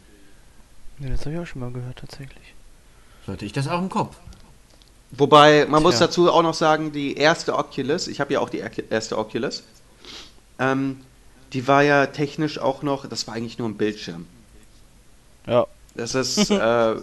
ja, 0.98 1.08
das 1.08 1.20
habe 1.20 1.34
ich 1.34 1.40
auch 1.40 1.46
schon 1.46 1.62
mal 1.62 1.70
gehört, 1.70 1.98
tatsächlich. 1.98 2.54
Sollte 3.24 3.46
ich 3.46 3.52
das 3.52 3.68
auch 3.68 3.78
im 3.78 3.88
Kopf? 3.88 4.16
Wobei, 5.12 5.66
man 5.66 5.82
muss 5.82 5.98
dazu 5.98 6.30
auch 6.30 6.42
noch 6.42 6.54
sagen, 6.54 6.92
die 6.92 7.16
erste 7.16 7.56
Oculus, 7.56 8.06
ich 8.06 8.20
habe 8.20 8.34
ja 8.34 8.40
auch 8.40 8.48
die 8.48 8.62
erste 8.90 9.18
Oculus, 9.18 9.64
ähm, 10.58 11.00
die 11.52 11.66
war 11.66 11.82
ja 11.82 12.06
technisch 12.06 12.58
auch 12.58 12.82
noch, 12.82 13.06
das 13.06 13.26
war 13.26 13.34
eigentlich 13.34 13.58
nur 13.58 13.68
ein 13.68 13.76
Bildschirm. 13.76 14.26
Ja. 15.46 15.66
Das 15.94 16.14
ist, 16.14 16.50
äh, 16.50 16.94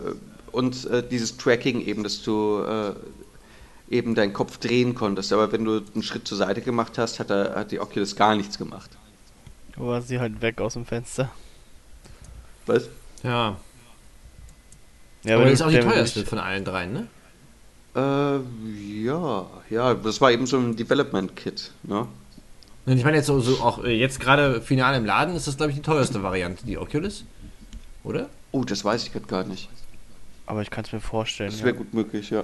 und 0.51 0.85
äh, 0.85 1.03
dieses 1.07 1.35
Tracking 1.37 1.81
eben, 1.85 2.03
dass 2.03 2.23
du 2.23 2.63
äh, 2.63 2.93
eben 3.89 4.15
deinen 4.15 4.33
Kopf 4.33 4.57
drehen 4.57 4.95
konntest. 4.95 5.33
Aber 5.33 5.51
wenn 5.51 5.65
du 5.65 5.81
einen 5.93 6.03
Schritt 6.03 6.27
zur 6.27 6.37
Seite 6.37 6.61
gemacht 6.61 6.97
hast, 6.97 7.19
hat, 7.19 7.29
er, 7.29 7.55
hat 7.55 7.71
die 7.71 7.79
Oculus 7.79 8.15
gar 8.15 8.35
nichts 8.35 8.57
gemacht. 8.57 8.89
Wo 9.75 9.87
war 9.87 10.01
sie 10.01 10.19
halt 10.19 10.41
weg 10.41 10.61
aus 10.61 10.73
dem 10.73 10.85
Fenster? 10.85 11.29
Was? 12.65 12.89
Ja. 13.23 13.57
Ja, 15.23 15.35
aber 15.35 15.45
wenn 15.45 15.51
das 15.51 15.59
ist 15.59 15.65
auch 15.65 15.71
die 15.71 15.79
teuerste 15.79 16.25
von 16.25 16.39
allen 16.39 16.63
dreien, 16.63 16.93
ne? 16.93 17.07
Äh, 17.97 18.39
ja, 19.03 19.47
ja, 19.71 19.93
das 19.95 20.21
war 20.21 20.31
eben 20.31 20.45
so 20.45 20.57
ein 20.57 20.75
Development-Kit, 20.75 21.71
ne? 21.83 22.07
Und 22.85 22.97
ich 22.97 23.03
meine 23.03 23.17
jetzt 23.17 23.25
so, 23.25 23.39
so 23.41 23.55
auch 23.61 23.83
äh, 23.83 23.91
jetzt 23.97 24.19
gerade 24.19 24.61
final 24.61 24.95
im 24.95 25.03
Laden 25.05 25.35
ist 25.35 25.47
das 25.47 25.57
glaube 25.57 25.71
ich 25.71 25.75
die 25.77 25.81
teuerste 25.81 26.21
Variante, 26.23 26.65
die 26.65 26.77
Oculus, 26.77 27.25
oder? 28.03 28.29
Oh, 28.51 28.63
das 28.63 28.85
weiß 28.85 29.03
ich 29.03 29.11
gerade 29.11 29.25
gar 29.25 29.43
nicht. 29.43 29.67
Aber 30.45 30.61
ich 30.61 30.69
kann 30.69 30.85
es 30.85 30.93
mir 30.93 31.01
vorstellen. 31.01 31.49
Das 31.49 31.59
Ja. 31.59 31.65
wäre 31.65 31.75
gut 31.75 31.93
möglich, 31.93 32.29
ja. 32.29 32.43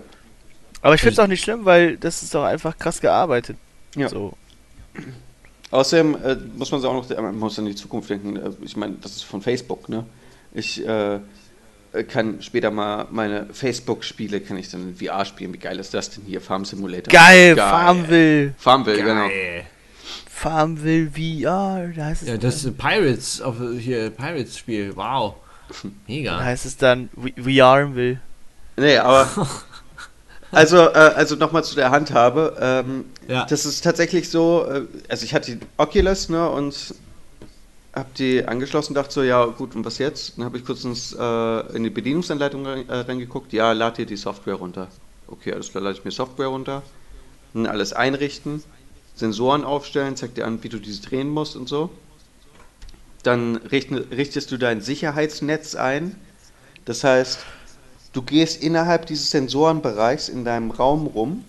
Aber 0.82 0.96
ich 0.96 1.02
finde 1.02 1.13
es 1.13 1.20
auch 1.20 1.28
nicht 1.28 1.42
schlimm, 1.44 1.64
weil 1.64 1.97
das 1.97 2.24
ist 2.24 2.36
doch 2.36 2.43
einfach 2.43 2.78
krass 2.78 2.99
gearbeitet. 2.99 3.56
Ja. 3.95 4.10
So. 4.10 4.34
Außerdem 5.72 6.16
äh, 6.22 6.36
muss 6.58 6.72
man 6.72 6.82
sich 6.82 6.89
auch 6.89 6.93
noch, 6.93 7.10
äh, 7.10 7.22
man 7.22 7.38
muss 7.38 7.58
an 7.58 7.66
die 7.66 7.76
Zukunft 7.76 8.10
denken. 8.10 8.36
Äh, 8.36 8.51
ich 8.62 8.76
meine, 8.76 8.95
das 9.01 9.16
ist 9.16 9.24
von 9.24 9.41
Facebook, 9.41 9.88
ne? 9.88 10.06
Ich 10.54 10.86
äh, 10.86 11.16
äh, 11.16 11.20
kann 12.04 12.41
später 12.41 12.72
mal 12.72 13.06
meine 13.12 13.48
Facebook-Spiele, 13.54 14.41
kann 14.41 14.58
ich 14.58 14.70
dann 14.70 14.89
in 14.89 14.96
VR 14.96 15.26
spielen. 15.26 15.54
Wie 15.54 15.60
geil 15.60 15.78
ist 15.80 15.94
das 15.94 16.10
denn 16.10 16.24
hier? 16.26 16.41
Farm 16.41 16.66
Simulator. 16.66 17.12
Geil, 17.14 17.56
Farmville. 17.56 18.54
Farmville, 18.58 19.04
genau. 19.04 19.28
Geil. 19.28 19.66
Farmville 20.28 21.12
VR, 21.12 21.89
da 21.96 22.06
heißt 22.06 22.24
es, 22.24 22.28
Ja, 22.28 22.38
das 22.38 22.66
äh, 22.66 22.72
Pirates 22.72 23.41
auf 23.41 23.56
hier 23.78 24.10
Pirates 24.10 24.58
Spiel. 24.58 24.96
Wow. 24.96 25.36
da 25.70 25.89
Mega. 26.08 26.39
heißt 26.39 26.66
es 26.66 26.76
dann 26.78 27.10
VRville. 27.16 28.20
Nee, 28.78 28.98
aber. 28.98 29.30
Also, 30.56 30.78
äh, 30.78 31.14
also 31.16 31.36
nochmal 31.36 31.64
zu 31.64 31.74
der 31.74 31.89
Handhabe. 31.89 32.56
Ähm, 32.62 33.06
Ja. 33.28 33.46
Das 33.46 33.66
ist 33.66 33.84
tatsächlich 33.84 34.30
so, 34.30 34.68
äh, 34.70 34.84
also 35.10 35.26
ich 35.26 35.34
hatte 35.34 35.56
die 35.56 35.66
Oculus, 35.78 36.30
ne, 36.30 36.48
und 36.48 36.94
hab 37.94 38.16
die 38.16 38.46
angeschlossen, 38.46 38.96
dachte 38.96 39.14
so, 39.14 39.24
ja 39.24 39.46
gut, 39.46 39.76
und 39.76 39.86
was 39.86 40.00
jetzt? 40.00 40.38
Dann 40.38 40.46
habe 40.46 40.58
ich 40.58 40.66
kurz 40.66 40.84
ins, 40.84 41.14
äh, 41.14 41.76
in 41.76 41.84
die 41.84 41.91
Bedienungsanleitung 41.91 42.66
äh, 42.66 42.84
reingeguckt, 42.89 43.54
ja, 43.54 43.72
lad 43.72 44.00
dir 44.00 44.06
die 44.06 44.18
Software 44.18 44.56
runter. 44.56 44.88
Okay, 45.28 45.54
alles 45.54 45.70
klar, 45.70 45.84
lade 45.84 45.98
ich 45.98 46.04
mir 46.04 46.12
Software 46.12 46.48
runter. 46.48 46.82
Dann 47.54 47.68
alles 47.68 47.94
einrichten, 47.94 48.64
Sensoren 49.16 49.64
aufstellen, 49.64 50.16
zeigt 50.16 50.38
dir 50.38 50.46
an, 50.46 50.64
wie 50.64 50.70
du 50.70 50.80
diese 50.80 51.04
drehen 51.04 51.30
musst 51.30 51.56
und 51.56 51.70
so. 51.70 51.91
Dann 53.22 53.58
richtest 53.58 54.52
du 54.52 54.58
dein 54.58 54.82
Sicherheitsnetz 54.82 55.76
ein. 55.76 56.16
Das 56.86 57.04
heißt, 57.04 57.39
du 58.12 58.22
gehst 58.24 58.62
innerhalb 58.62 59.06
dieses 59.06 59.30
Sensorenbereichs 59.30 60.30
in 60.30 60.44
deinem 60.44 60.72
Raum 60.72 61.08
rum. 61.08 61.46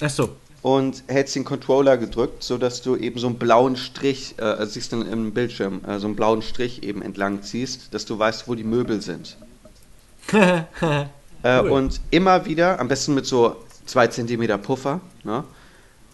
Ach 0.00 0.08
so. 0.08 0.36
Und 0.62 1.02
hältst 1.08 1.34
den 1.34 1.44
Controller 1.44 1.96
gedrückt, 1.96 2.44
sodass 2.44 2.82
du 2.82 2.94
eben 2.96 3.18
so 3.18 3.26
einen 3.26 3.36
blauen 3.36 3.76
Strich, 3.76 4.36
äh, 4.38 4.42
also 4.42 4.72
siehst 4.72 4.92
du 4.92 5.00
im 5.00 5.32
Bildschirm, 5.32 5.80
äh, 5.84 5.98
so 5.98 6.06
einen 6.06 6.14
blauen 6.14 6.40
Strich 6.40 6.84
eben 6.84 7.02
entlang 7.02 7.42
ziehst, 7.42 7.92
dass 7.92 8.04
du 8.04 8.16
weißt, 8.16 8.46
wo 8.46 8.54
die 8.54 8.62
Möbel 8.62 9.02
sind. 9.02 9.36
äh, 10.32 10.64
cool. 10.80 11.70
Und 11.70 12.00
immer 12.10 12.46
wieder, 12.46 12.78
am 12.78 12.86
besten 12.86 13.14
mit 13.14 13.26
so 13.26 13.56
2 13.86 14.06
cm 14.06 14.62
Puffer, 14.62 15.00
ne? 15.24 15.42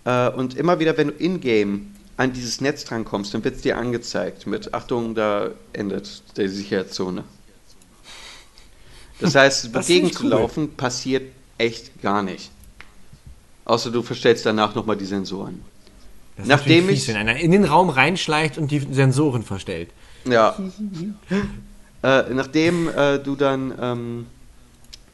Äh, 0.05 0.31
und 0.31 0.57
immer 0.57 0.79
wieder, 0.79 0.97
wenn 0.97 1.09
du 1.09 1.15
in-game 1.15 1.95
an 2.17 2.33
dieses 2.33 2.61
Netz 2.61 2.85
drankommst, 2.85 3.35
dann 3.35 3.45
wird 3.45 3.57
es 3.57 3.63
dir 3.63 3.77
angezeigt 3.77 4.47
mit 4.47 4.75
Achtung, 4.75 5.15
da 5.15 5.51
endet 5.73 6.23
die 6.37 6.49
Sicherheitszone. 6.49 7.25
Das 9.21 9.35
heißt, 9.35 9.75
dagegen 9.75 10.13
zu 10.13 10.27
laufen 10.27 10.75
passiert 10.77 11.33
echt 11.59 12.01
gar 12.03 12.23
nicht. 12.23 12.51
Außer 13.69 13.91
du 13.91 14.03
verstellst 14.03 14.47
danach 14.47 14.75
nochmal 14.75 14.97
die 14.97 15.05
Sensoren. 15.05 15.63
Das 16.37 16.47
ist 16.47 16.49
Nachdem 16.49 16.89
fies, 16.89 17.03
ich, 17.03 17.09
wenn 17.09 17.17
einer 17.17 17.37
in 17.37 17.51
den 17.51 17.65
Raum 17.65 17.91
reinschleicht 17.91 18.57
und 18.57 18.71
die 18.71 18.81
Sensoren 18.81 19.43
verstellt. 19.43 19.91
Ja. 20.27 20.57
äh, 22.03 22.23
nachdem 22.33 22.89
äh, 22.89 23.19
du 23.19 23.37
dann 23.37 23.75
ähm, 23.79 24.27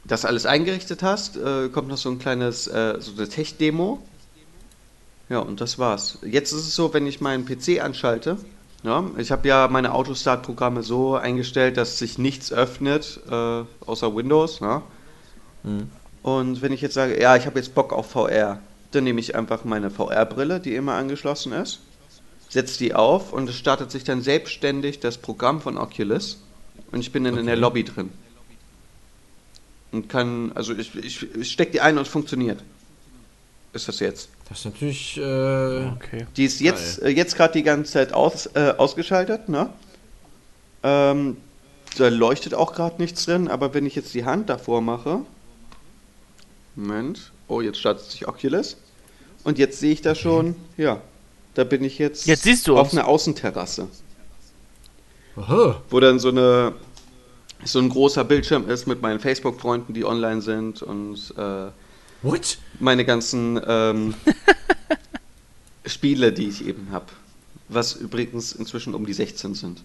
das 0.04 0.24
alles 0.24 0.46
eingerichtet 0.46 1.02
hast, 1.02 1.36
äh, 1.36 1.68
kommt 1.68 1.88
noch 1.88 1.96
so 1.96 2.10
ein 2.10 2.20
kleines, 2.20 2.68
äh, 2.68 2.96
so 3.00 3.12
eine 3.16 3.28
Tech-Demo. 3.28 4.00
Ja, 5.28 5.40
und 5.40 5.60
das 5.60 5.78
war's. 5.78 6.18
Jetzt 6.22 6.52
ist 6.52 6.60
es 6.60 6.76
so, 6.76 6.94
wenn 6.94 7.08
ich 7.08 7.20
meinen 7.20 7.46
PC 7.46 7.82
anschalte, 7.82 8.36
ja, 8.84 9.02
ich 9.16 9.32
habe 9.32 9.48
ja 9.48 9.66
meine 9.66 9.92
Autostart-Programme 9.94 10.84
so 10.84 11.16
eingestellt, 11.16 11.76
dass 11.76 11.98
sich 11.98 12.18
nichts 12.18 12.52
öffnet, 12.52 13.18
äh, 13.28 13.62
außer 13.84 14.14
Windows. 14.14 14.60
Ja? 14.60 14.82
Mhm. 15.64 15.90
Und 16.24 16.62
wenn 16.62 16.72
ich 16.72 16.80
jetzt 16.80 16.94
sage, 16.94 17.20
ja, 17.20 17.36
ich 17.36 17.44
habe 17.44 17.58
jetzt 17.58 17.74
Bock 17.74 17.92
auf 17.92 18.12
VR, 18.12 18.58
dann 18.92 19.04
nehme 19.04 19.20
ich 19.20 19.36
einfach 19.36 19.64
meine 19.64 19.90
VR-Brille, 19.90 20.58
die 20.58 20.74
immer 20.74 20.94
angeschlossen 20.94 21.52
ist, 21.52 21.80
setze 22.48 22.78
die 22.78 22.94
auf 22.94 23.34
und 23.34 23.46
es 23.50 23.56
startet 23.56 23.90
sich 23.90 24.04
dann 24.04 24.22
selbstständig 24.22 25.00
das 25.00 25.18
Programm 25.18 25.60
von 25.60 25.76
Oculus 25.76 26.40
und 26.92 27.00
ich 27.00 27.12
bin 27.12 27.24
dann 27.24 27.34
okay. 27.34 27.40
in 27.40 27.46
der 27.46 27.56
Lobby 27.56 27.84
drin. 27.84 28.08
Und 29.92 30.08
kann, 30.08 30.52
also 30.54 30.72
ich, 30.72 30.94
ich, 30.94 31.36
ich 31.36 31.52
stecke 31.52 31.72
die 31.72 31.82
ein 31.82 31.98
und 31.98 32.04
es 32.04 32.08
funktioniert. 32.08 32.62
Ist 33.74 33.88
das 33.88 34.00
jetzt? 34.00 34.30
Das 34.48 34.60
ist 34.60 34.64
natürlich. 34.64 35.18
Äh, 35.18 35.20
okay. 35.20 36.26
Die 36.38 36.44
ist 36.46 36.60
jetzt, 36.60 37.02
äh, 37.02 37.10
jetzt 37.10 37.36
gerade 37.36 37.52
die 37.52 37.64
ganze 37.64 37.92
Zeit 37.92 38.14
aus, 38.14 38.46
äh, 38.54 38.72
ausgeschaltet, 38.78 39.50
ne? 39.50 39.68
Ähm, 40.82 41.36
da 41.98 42.08
leuchtet 42.08 42.54
auch 42.54 42.72
gerade 42.72 43.02
nichts 43.02 43.26
drin, 43.26 43.46
aber 43.48 43.74
wenn 43.74 43.84
ich 43.84 43.94
jetzt 43.94 44.14
die 44.14 44.24
Hand 44.24 44.48
davor 44.48 44.80
mache. 44.80 45.20
Moment. 46.76 47.32
Oh, 47.48 47.60
jetzt 47.60 47.78
startet 47.78 48.10
sich 48.10 48.26
Oculus. 48.26 48.76
Und 49.44 49.58
jetzt 49.58 49.78
sehe 49.78 49.92
ich 49.92 50.02
da 50.02 50.14
schon, 50.14 50.56
ja, 50.76 51.00
da 51.54 51.64
bin 51.64 51.84
ich 51.84 51.98
jetzt, 51.98 52.26
jetzt 52.26 52.42
siehst 52.42 52.66
du 52.66 52.78
auf 52.78 52.92
einer 52.92 53.06
Außenterrasse. 53.06 53.88
Aha. 55.36 55.82
Wo 55.90 56.00
dann 56.00 56.18
so 56.18 56.28
eine 56.28 56.74
so 57.64 57.78
ein 57.78 57.88
großer 57.88 58.24
Bildschirm 58.24 58.68
ist 58.68 58.86
mit 58.86 59.00
meinen 59.00 59.20
Facebook-Freunden, 59.20 59.94
die 59.94 60.04
online 60.04 60.42
sind 60.42 60.82
und 60.82 61.34
äh, 61.36 61.70
What? 62.22 62.58
meine 62.78 63.04
ganzen 63.04 63.60
ähm, 63.66 64.14
Spiele, 65.86 66.32
die 66.32 66.48
ich 66.48 66.66
eben 66.66 66.88
habe. 66.90 67.06
Was 67.68 67.94
übrigens 67.94 68.52
inzwischen 68.52 68.94
um 68.94 69.06
die 69.06 69.14
16 69.14 69.54
sind. 69.54 69.82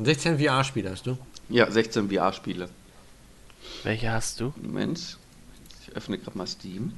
16 0.00 0.38
VR-Spiele 0.38 0.90
hast 0.90 1.06
du? 1.06 1.18
Ja, 1.48 1.70
16 1.70 2.10
VR-Spiele. 2.10 2.68
Welche 3.84 4.12
hast 4.12 4.40
du? 4.40 4.52
Moment. 4.56 5.18
Ich 5.82 5.96
öffne 5.96 6.18
gerade 6.18 6.36
mal 6.36 6.46
Steam. 6.46 6.92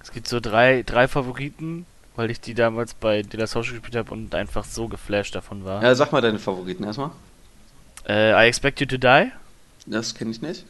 Es 0.00 0.12
gibt 0.12 0.28
so 0.28 0.40
drei, 0.40 0.82
drei 0.84 1.08
Favoriten, 1.08 1.84
weil 2.16 2.30
ich 2.30 2.40
die 2.40 2.54
damals 2.54 2.94
bei 2.94 3.22
De 3.22 3.38
La 3.38 3.46
Social 3.46 3.74
gespielt 3.74 3.96
habe 3.96 4.12
und 4.12 4.34
einfach 4.34 4.64
so 4.64 4.88
geflasht 4.88 5.34
davon 5.34 5.64
war. 5.64 5.82
Ja, 5.82 5.94
sag 5.94 6.12
mal 6.12 6.20
deine 6.20 6.38
Favoriten 6.38 6.84
erstmal. 6.84 7.10
Äh, 8.08 8.32
I 8.32 8.48
Expect 8.48 8.80
You 8.80 8.86
to 8.86 8.96
Die. 8.96 9.30
Das 9.86 10.14
kenne 10.14 10.30
ich 10.30 10.40
nicht 10.40 10.64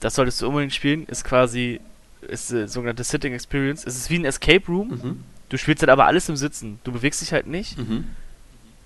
das 0.00 0.14
solltest 0.14 0.40
du 0.40 0.48
unbedingt 0.48 0.74
spielen, 0.74 1.06
ist 1.06 1.24
quasi 1.24 1.80
ist 2.22 2.50
äh, 2.50 2.66
sogenannte 2.66 3.04
Sitting 3.04 3.32
Experience. 3.32 3.86
Es 3.86 3.96
ist 3.96 4.10
wie 4.10 4.18
ein 4.18 4.24
Escape 4.24 4.66
Room. 4.66 4.88
Mhm. 4.88 5.24
Du 5.48 5.56
spielst 5.56 5.82
halt 5.82 5.90
aber 5.90 6.06
alles 6.06 6.28
im 6.28 6.36
Sitzen. 6.36 6.78
Du 6.84 6.92
bewegst 6.92 7.20
dich 7.20 7.32
halt 7.32 7.46
nicht 7.46 7.78
mhm. 7.78 8.04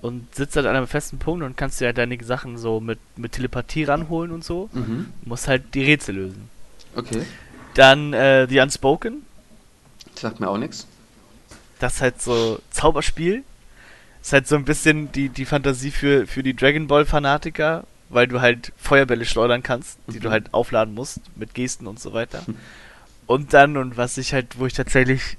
Und 0.05 0.35
sitzt 0.35 0.55
halt 0.55 0.67
an 0.67 0.77
einem 0.77 0.87
festen 0.87 1.19
Punkt 1.19 1.43
und 1.43 1.57
kannst 1.57 1.81
dir 1.81 1.87
halt 1.87 1.97
deine 1.97 2.23
Sachen 2.23 2.59
so 2.59 2.79
mit, 2.79 2.99
mit 3.17 3.33
Telepathie 3.33 3.85
ranholen 3.85 4.33
und 4.33 4.45
so. 4.45 4.69
Mhm. 4.75 5.07
Musst 5.23 5.49
halt 5.49 5.75
die 5.75 5.83
Rätsel 5.83 6.17
lösen. 6.17 6.51
Okay. 6.95 7.23
Dann 7.73 8.13
äh, 8.13 8.47
The 8.47 8.61
Unspoken. 8.61 9.23
Das 10.13 10.21
sagt 10.21 10.41
mir 10.41 10.51
auch 10.51 10.59
nichts. 10.59 10.87
Das 11.79 11.95
ist 11.95 12.01
halt 12.03 12.21
so 12.21 12.61
Zauberspiel. 12.69 13.45
Ist 14.21 14.35
halt 14.35 14.47
so 14.47 14.57
ein 14.57 14.67
bisschen 14.67 15.11
die, 15.11 15.31
die 15.31 15.47
Fantasie 15.47 15.91
für, 15.91 16.27
für 16.27 16.43
die 16.43 16.55
Dragon 16.55 16.87
Ball 16.87 17.07
Fanatiker, 17.07 17.85
weil 18.11 18.27
du 18.27 18.43
halt 18.43 18.73
Feuerbälle 18.77 19.25
schleudern 19.25 19.63
kannst, 19.63 19.97
die 20.07 20.19
mhm. 20.19 20.23
du 20.23 20.31
halt 20.31 20.53
aufladen 20.53 20.93
musst 20.93 21.21
mit 21.35 21.55
Gesten 21.55 21.87
und 21.87 21.99
so 21.99 22.13
weiter. 22.13 22.45
Und 23.27 23.55
dann, 23.55 23.79
und 23.79 23.97
was 23.97 24.19
ich 24.19 24.35
halt, 24.35 24.59
wo 24.59 24.67
ich 24.67 24.75
tatsächlich 24.75 25.39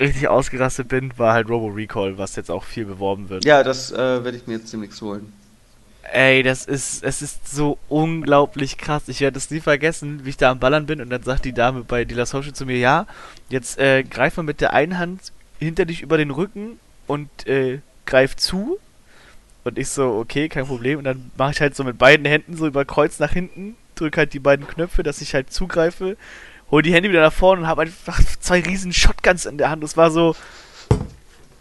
richtig 0.00 0.28
ausgerastet 0.28 0.88
bin, 0.88 1.12
war 1.16 1.34
halt 1.34 1.48
Robo 1.48 1.68
Recall, 1.68 2.18
was 2.18 2.34
jetzt 2.36 2.50
auch 2.50 2.64
viel 2.64 2.86
beworben 2.86 3.28
wird. 3.28 3.44
Ja, 3.44 3.62
das 3.62 3.92
äh, 3.92 3.96
werde 3.96 4.36
ich 4.36 4.46
mir 4.46 4.54
jetzt 4.54 4.72
demnächst 4.72 5.00
holen. 5.02 5.32
Ey, 6.12 6.42
das 6.42 6.64
ist, 6.64 7.04
es 7.04 7.22
ist 7.22 7.48
so 7.48 7.78
unglaublich 7.88 8.78
krass. 8.78 9.04
Ich 9.06 9.20
werde 9.20 9.38
es 9.38 9.50
nie 9.50 9.60
vergessen, 9.60 10.24
wie 10.24 10.30
ich 10.30 10.36
da 10.36 10.50
am 10.50 10.58
Ballern 10.58 10.86
bin 10.86 11.00
und 11.00 11.10
dann 11.10 11.22
sagt 11.22 11.44
die 11.44 11.52
Dame 11.52 11.84
bei 11.84 12.04
Dealer 12.04 12.26
Social 12.26 12.52
zu 12.52 12.66
mir, 12.66 12.78
ja, 12.78 13.06
jetzt 13.48 13.78
äh, 13.78 14.02
greif 14.02 14.36
mal 14.36 14.42
mit 14.42 14.60
der 14.60 14.72
einen 14.72 14.98
Hand 14.98 15.32
hinter 15.58 15.84
dich 15.84 16.02
über 16.02 16.16
den 16.16 16.30
Rücken 16.30 16.80
und 17.06 17.46
äh, 17.46 17.80
greif 18.06 18.34
zu 18.34 18.78
und 19.62 19.78
ich 19.78 19.88
so, 19.88 20.16
okay, 20.16 20.48
kein 20.48 20.66
Problem. 20.66 20.98
Und 20.98 21.04
dann 21.04 21.30
mache 21.36 21.52
ich 21.52 21.60
halt 21.60 21.76
so 21.76 21.84
mit 21.84 21.98
beiden 21.98 22.26
Händen 22.26 22.56
so 22.56 22.66
über 22.66 22.84
Kreuz 22.84 23.18
nach 23.18 23.32
hinten, 23.32 23.76
drücke 23.94 24.18
halt 24.18 24.32
die 24.32 24.38
beiden 24.38 24.66
Knöpfe, 24.66 25.02
dass 25.02 25.20
ich 25.20 25.34
halt 25.34 25.52
zugreife, 25.52 26.16
hole 26.70 26.82
die 26.82 26.92
Hände 26.92 27.08
wieder 27.08 27.22
nach 27.22 27.32
vorne 27.32 27.62
und 27.62 27.68
habe 27.68 27.82
einfach 27.82 28.20
zwei 28.40 28.60
riesen 28.60 28.92
Shotguns 28.92 29.46
in 29.46 29.58
der 29.58 29.70
Hand. 29.70 29.82
Das 29.82 29.96
war 29.96 30.10
so. 30.10 30.34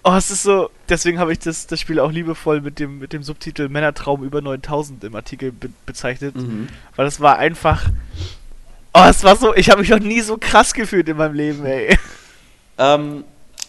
Oh, 0.04 0.14
es 0.14 0.32
ist 0.32 0.44
so. 0.44 0.70
Deswegen 0.88 1.20
habe 1.20 1.32
ich 1.32 1.40
das, 1.40 1.68
das 1.68 1.80
Spiel 1.80 2.00
auch 2.00 2.12
liebevoll 2.12 2.62
mit 2.62 2.80
dem, 2.80 3.00
mit 3.00 3.14
dem 3.14 3.24
Subtitel 3.24 3.70
Männertraum 3.70 4.24
über 4.24 4.42
9000 4.42 5.04
im 5.04 5.16
Artikel 5.16 5.52
be 5.52 5.70
bezeichnet. 5.86 6.36
Mhm. 6.36 6.70
Weil 6.96 7.06
das 7.06 7.20
war 7.20 7.38
einfach. 7.38 7.90
Oh, 8.94 9.06
es 9.08 9.24
war 9.24 9.36
so. 9.36 9.56
Ich 9.56 9.70
habe 9.70 9.82
mich 9.82 9.90
noch 9.90 10.00
nie 10.00 10.22
so 10.22 10.38
krass 10.38 10.74
gefühlt 10.74 11.10
in 11.10 11.18
meinem 11.18 11.36
Leben, 11.36 11.66
ey. 11.66 11.98
Ähm, 12.78 13.24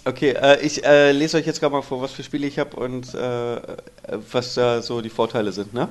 Okay, 0.05 0.31
äh, 0.31 0.61
ich 0.61 0.85
äh, 0.85 1.13
lese 1.13 1.37
euch 1.37 1.47
jetzt 1.47 1.61
gerade 1.61 1.75
mal 1.75 1.83
vor, 1.83 2.01
was 2.01 2.13
für 2.13 2.23
Spiele 2.23 2.47
ich 2.47 2.59
habe 2.59 2.75
und 2.77 3.15
äh, 3.15 3.61
was 4.31 4.55
da 4.55 4.81
so 4.81 5.03
die 5.03 5.11
Vorteile 5.11 5.53
sind, 5.53 5.75
ne? 5.75 5.89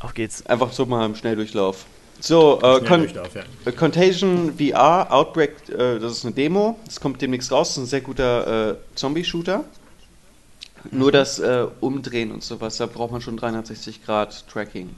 Auf 0.00 0.14
geht's. 0.14 0.46
Einfach 0.46 0.72
so 0.72 0.86
mal 0.86 1.04
im 1.04 1.16
Schnelldurchlauf. 1.16 1.86
So, 2.20 2.60
äh, 2.62 2.84
Con 2.84 3.08
ja. 3.08 3.22
Äh, 3.64 3.72
Contagion 3.72 4.54
VR, 4.58 5.06
Outbreak, 5.10 5.68
äh, 5.68 5.98
das 5.98 6.12
ist 6.12 6.24
eine 6.24 6.34
Demo. 6.34 6.78
Das 6.84 7.00
kommt 7.00 7.22
demnächst 7.22 7.52
raus. 7.52 7.68
Das 7.68 7.76
ist 7.76 7.82
ein 7.84 7.86
sehr 7.86 8.00
guter 8.00 8.76
Zombie-Shooter. 8.94 9.58
Mhm. 9.58 10.98
Nur 10.98 11.12
das 11.12 11.40
Umdrehen 11.80 12.32
und 12.32 12.42
sowas, 12.42 12.76
da 12.76 12.86
braucht 12.86 13.12
man 13.12 13.20
schon 13.20 13.36
360 13.36 14.04
Grad 14.04 14.48
Tracking. 14.48 14.90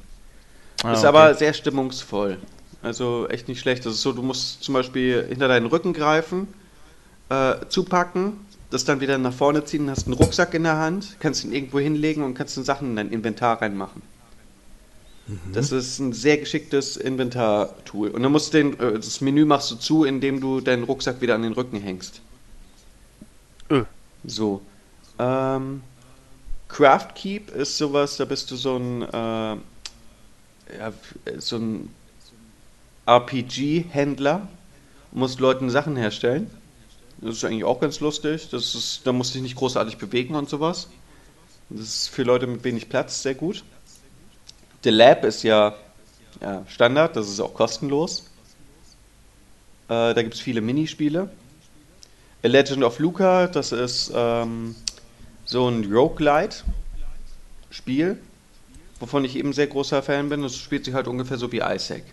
Ah, 0.83 0.93
ist 0.93 1.01
okay. 1.01 1.09
aber 1.09 1.35
sehr 1.35 1.53
stimmungsvoll. 1.53 2.39
Also 2.83 3.29
echt 3.29 3.49
nicht 3.49 3.61
schlecht. 3.61 3.85
Das 3.85 3.95
ist 3.95 4.03
so, 4.03 4.13
du 4.13 4.23
musst 4.23 4.63
zum 4.63 4.75
Beispiel 4.75 5.27
hinter 5.29 5.49
deinen 5.49 5.67
Rücken 5.67 5.93
greifen 5.93 6.49
äh, 7.31 7.55
zupacken, 7.69 8.33
das 8.71 8.85
dann 8.85 9.01
wieder 9.01 9.17
nach 9.17 9.33
vorne 9.33 9.65
ziehen, 9.65 9.89
hast 9.89 10.07
einen 10.07 10.15
Rucksack 10.15 10.53
in 10.55 10.65
der 10.65 10.77
Hand, 10.77 11.17
kannst 11.21 11.45
ihn 11.45 11.53
irgendwo 11.53 11.79
hinlegen 11.79 12.23
und 12.23 12.35
kannst 12.35 12.57
den 12.57 12.65
Sachen 12.65 12.91
in 12.91 12.97
dein 12.97 13.11
Inventar 13.11 13.63
reinmachen. 13.63 14.03
Mhm. 15.27 15.53
Das 15.53 15.73
ist 15.73 15.99
ein 15.99 16.13
sehr 16.13 16.39
geschicktes 16.39 16.97
Inventar-Tool. 16.97 18.11
Und 18.11 18.23
dann 18.23 18.33
musst 18.33 18.53
du 18.53 18.59
den, 18.59 18.81
äh, 18.81 18.95
das 18.95 19.21
Menü 19.21 19.45
machst 19.45 19.71
du 19.71 19.77
zu, 19.77 20.05
indem 20.05 20.41
du 20.41 20.61
deinen 20.61 20.85
Rucksack 20.85 21.21
wieder 21.21 21.35
an 21.35 21.43
den 21.43 21.53
Rücken 21.53 21.81
hängst. 21.81 22.21
Öh. 23.71 23.85
So. 24.25 24.63
Ähm, 25.19 25.83
Craft 26.69 27.15
Keep 27.15 27.51
ist 27.51 27.77
sowas, 27.77 28.17
da 28.17 28.25
bist 28.25 28.51
du 28.51 28.57
so 28.57 28.77
ein, 28.77 29.03
äh, 29.03 29.57
ja, 30.79 30.93
so 31.39 31.57
ein 31.57 31.91
RPG-Händler, 33.07 34.49
musst 35.13 35.41
Leuten 35.41 35.71
Sachen 35.71 35.97
herstellen. 35.97 36.51
Das 37.21 37.37
ist 37.37 37.45
eigentlich 37.45 37.65
auch 37.65 37.81
ganz 37.81 38.01
lustig. 38.01 38.49
Das 38.51 38.75
ist, 38.75 39.03
da 39.05 39.13
musst 39.13 39.31
du 39.31 39.35
dich 39.35 39.43
nicht 39.43 39.57
großartig 39.57 39.99
bewegen 39.99 40.35
und 40.35 40.49
sowas. 40.49 40.89
Das 41.69 41.87
ist 41.87 42.09
für 42.09 42.23
Leute 42.23 42.47
mit 42.47 42.65
wenig 42.65 42.89
Platz 42.89 43.23
sehr 43.23 43.35
gut. 43.35 43.65
The 44.83 44.91
Lab 44.91 45.25
ist 45.25 45.43
ja 45.43 45.75
ja, 46.41 46.65
Standard, 46.69 47.17
das 47.17 47.29
ist 47.29 47.41
auch 47.41 47.53
kostenlos. 47.53 48.27
Äh, 49.89 50.15
da 50.15 50.23
gibt 50.23 50.35
es 50.35 50.41
viele 50.41 50.61
Minispiele. 50.61 51.29
A 52.43 52.47
Legend 52.49 52.83
of 52.85 52.99
Luca, 52.99 53.47
das 53.49 53.73
ist 53.73 54.11
ähm, 54.15 54.75
so 55.45 55.69
ein 55.69 55.85
Roguelite-Spiel, 55.93 58.19
wovon 59.01 59.25
ich 59.27 59.37
eben 59.37 59.53
sehr 59.53 59.67
großer 59.67 60.03
Fan 60.03 60.31
bin. 60.31 60.43
Das 60.43 60.57
spielt 60.57 60.87
sich 60.87 60.95
halt 60.95 61.07
ungefähr 61.09 61.37
so 61.37 61.53
wie 61.53 61.59
Isaac. 61.59 62.05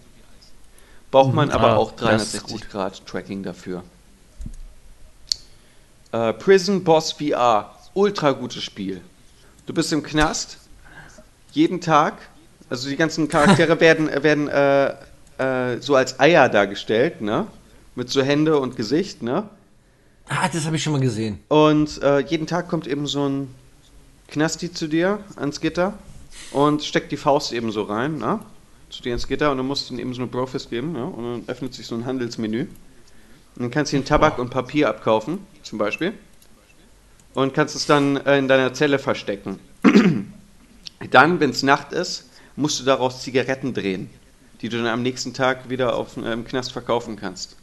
Braucht 1.11 1.33
man 1.33 1.47
Mhm. 1.47 1.53
aber 1.53 1.71
Ah, 1.73 1.77
auch 1.77 1.91
das 1.93 2.33
ist 2.33 2.41
360 2.41 2.69
Grad 2.69 3.05
Tracking 3.05 3.43
dafür. 3.43 3.83
Äh, 6.11 6.33
Prison 6.33 6.83
Boss 6.83 7.13
VR, 7.13 7.73
ultra 7.93 8.31
gutes 8.31 8.61
Spiel. 8.63 8.99
Du 9.65 9.73
bist 9.73 9.93
im 9.93 10.03
Knast, 10.03 10.57
jeden 11.53 11.79
Tag, 11.79 12.17
also 12.69 12.89
die 12.89 12.95
ganzen 12.95 13.27
Charaktere 13.27 13.79
werden, 13.79 14.09
werden 14.23 14.47
äh, 14.47 14.93
äh, 15.37 15.81
so 15.81 15.95
als 15.95 16.19
Eier 16.19 16.49
dargestellt, 16.49 17.21
ne? 17.21 17.47
Mit 17.95 18.09
so 18.09 18.21
Hände 18.21 18.59
und 18.59 18.75
Gesicht, 18.75 19.23
ne? 19.23 19.49
Ah, 20.29 20.49
das 20.51 20.65
habe 20.65 20.75
ich 20.75 20.83
schon 20.83 20.93
mal 20.93 21.01
gesehen. 21.01 21.39
Und 21.47 22.01
äh, 22.03 22.19
jeden 22.19 22.47
Tag 22.47 22.67
kommt 22.67 22.85
eben 22.85 23.07
so 23.07 23.27
ein 23.27 23.53
Knasti 24.27 24.71
zu 24.71 24.87
dir 24.87 25.19
ans 25.37 25.61
Gitter 25.61 25.93
und 26.51 26.83
steckt 26.83 27.11
die 27.11 27.17
Faust 27.17 27.53
eben 27.53 27.71
so 27.71 27.83
rein, 27.83 28.17
ne? 28.17 28.39
Zu 28.89 29.03
dir 29.03 29.13
ins 29.13 29.27
Gitter 29.27 29.51
und 29.51 29.57
du 29.57 29.63
musst 29.63 29.89
ihm 29.91 29.99
eben 29.99 30.13
so 30.13 30.21
eine 30.21 30.29
Brofist 30.29 30.69
geben, 30.69 30.91
ne? 30.93 31.05
Und 31.05 31.23
dann 31.23 31.43
öffnet 31.47 31.73
sich 31.73 31.87
so 31.87 31.95
ein 31.95 32.05
Handelsmenü. 32.05 32.61
Und 32.61 33.63
dann 33.63 33.71
kannst 33.71 33.91
du 33.91 33.97
ihm 33.97 34.05
Tabak 34.05 34.37
und 34.37 34.49
Papier 34.49 34.89
abkaufen, 34.89 35.39
zum 35.63 35.77
Beispiel. 35.77 36.13
Und 37.33 37.53
kannst 37.53 37.75
es 37.75 37.85
dann 37.85 38.17
äh, 38.17 38.37
in 38.37 38.47
deiner 38.47 38.73
Zelle 38.73 38.99
verstecken. 38.99 39.59
dann, 41.11 41.39
wenn 41.39 41.49
es 41.51 41.63
Nacht 41.63 41.91
ist, 41.93 42.25
musst 42.57 42.79
du 42.79 42.83
daraus 42.83 43.21
Zigaretten 43.21 43.73
drehen, 43.73 44.09
die 44.61 44.67
du 44.67 44.77
dann 44.77 44.87
am 44.87 45.03
nächsten 45.03 45.33
Tag 45.33 45.69
wieder 45.69 45.95
auf, 45.95 46.17
äh, 46.17 46.33
im 46.33 46.43
Knast 46.43 46.73
verkaufen 46.73 47.15
kannst. 47.15 47.55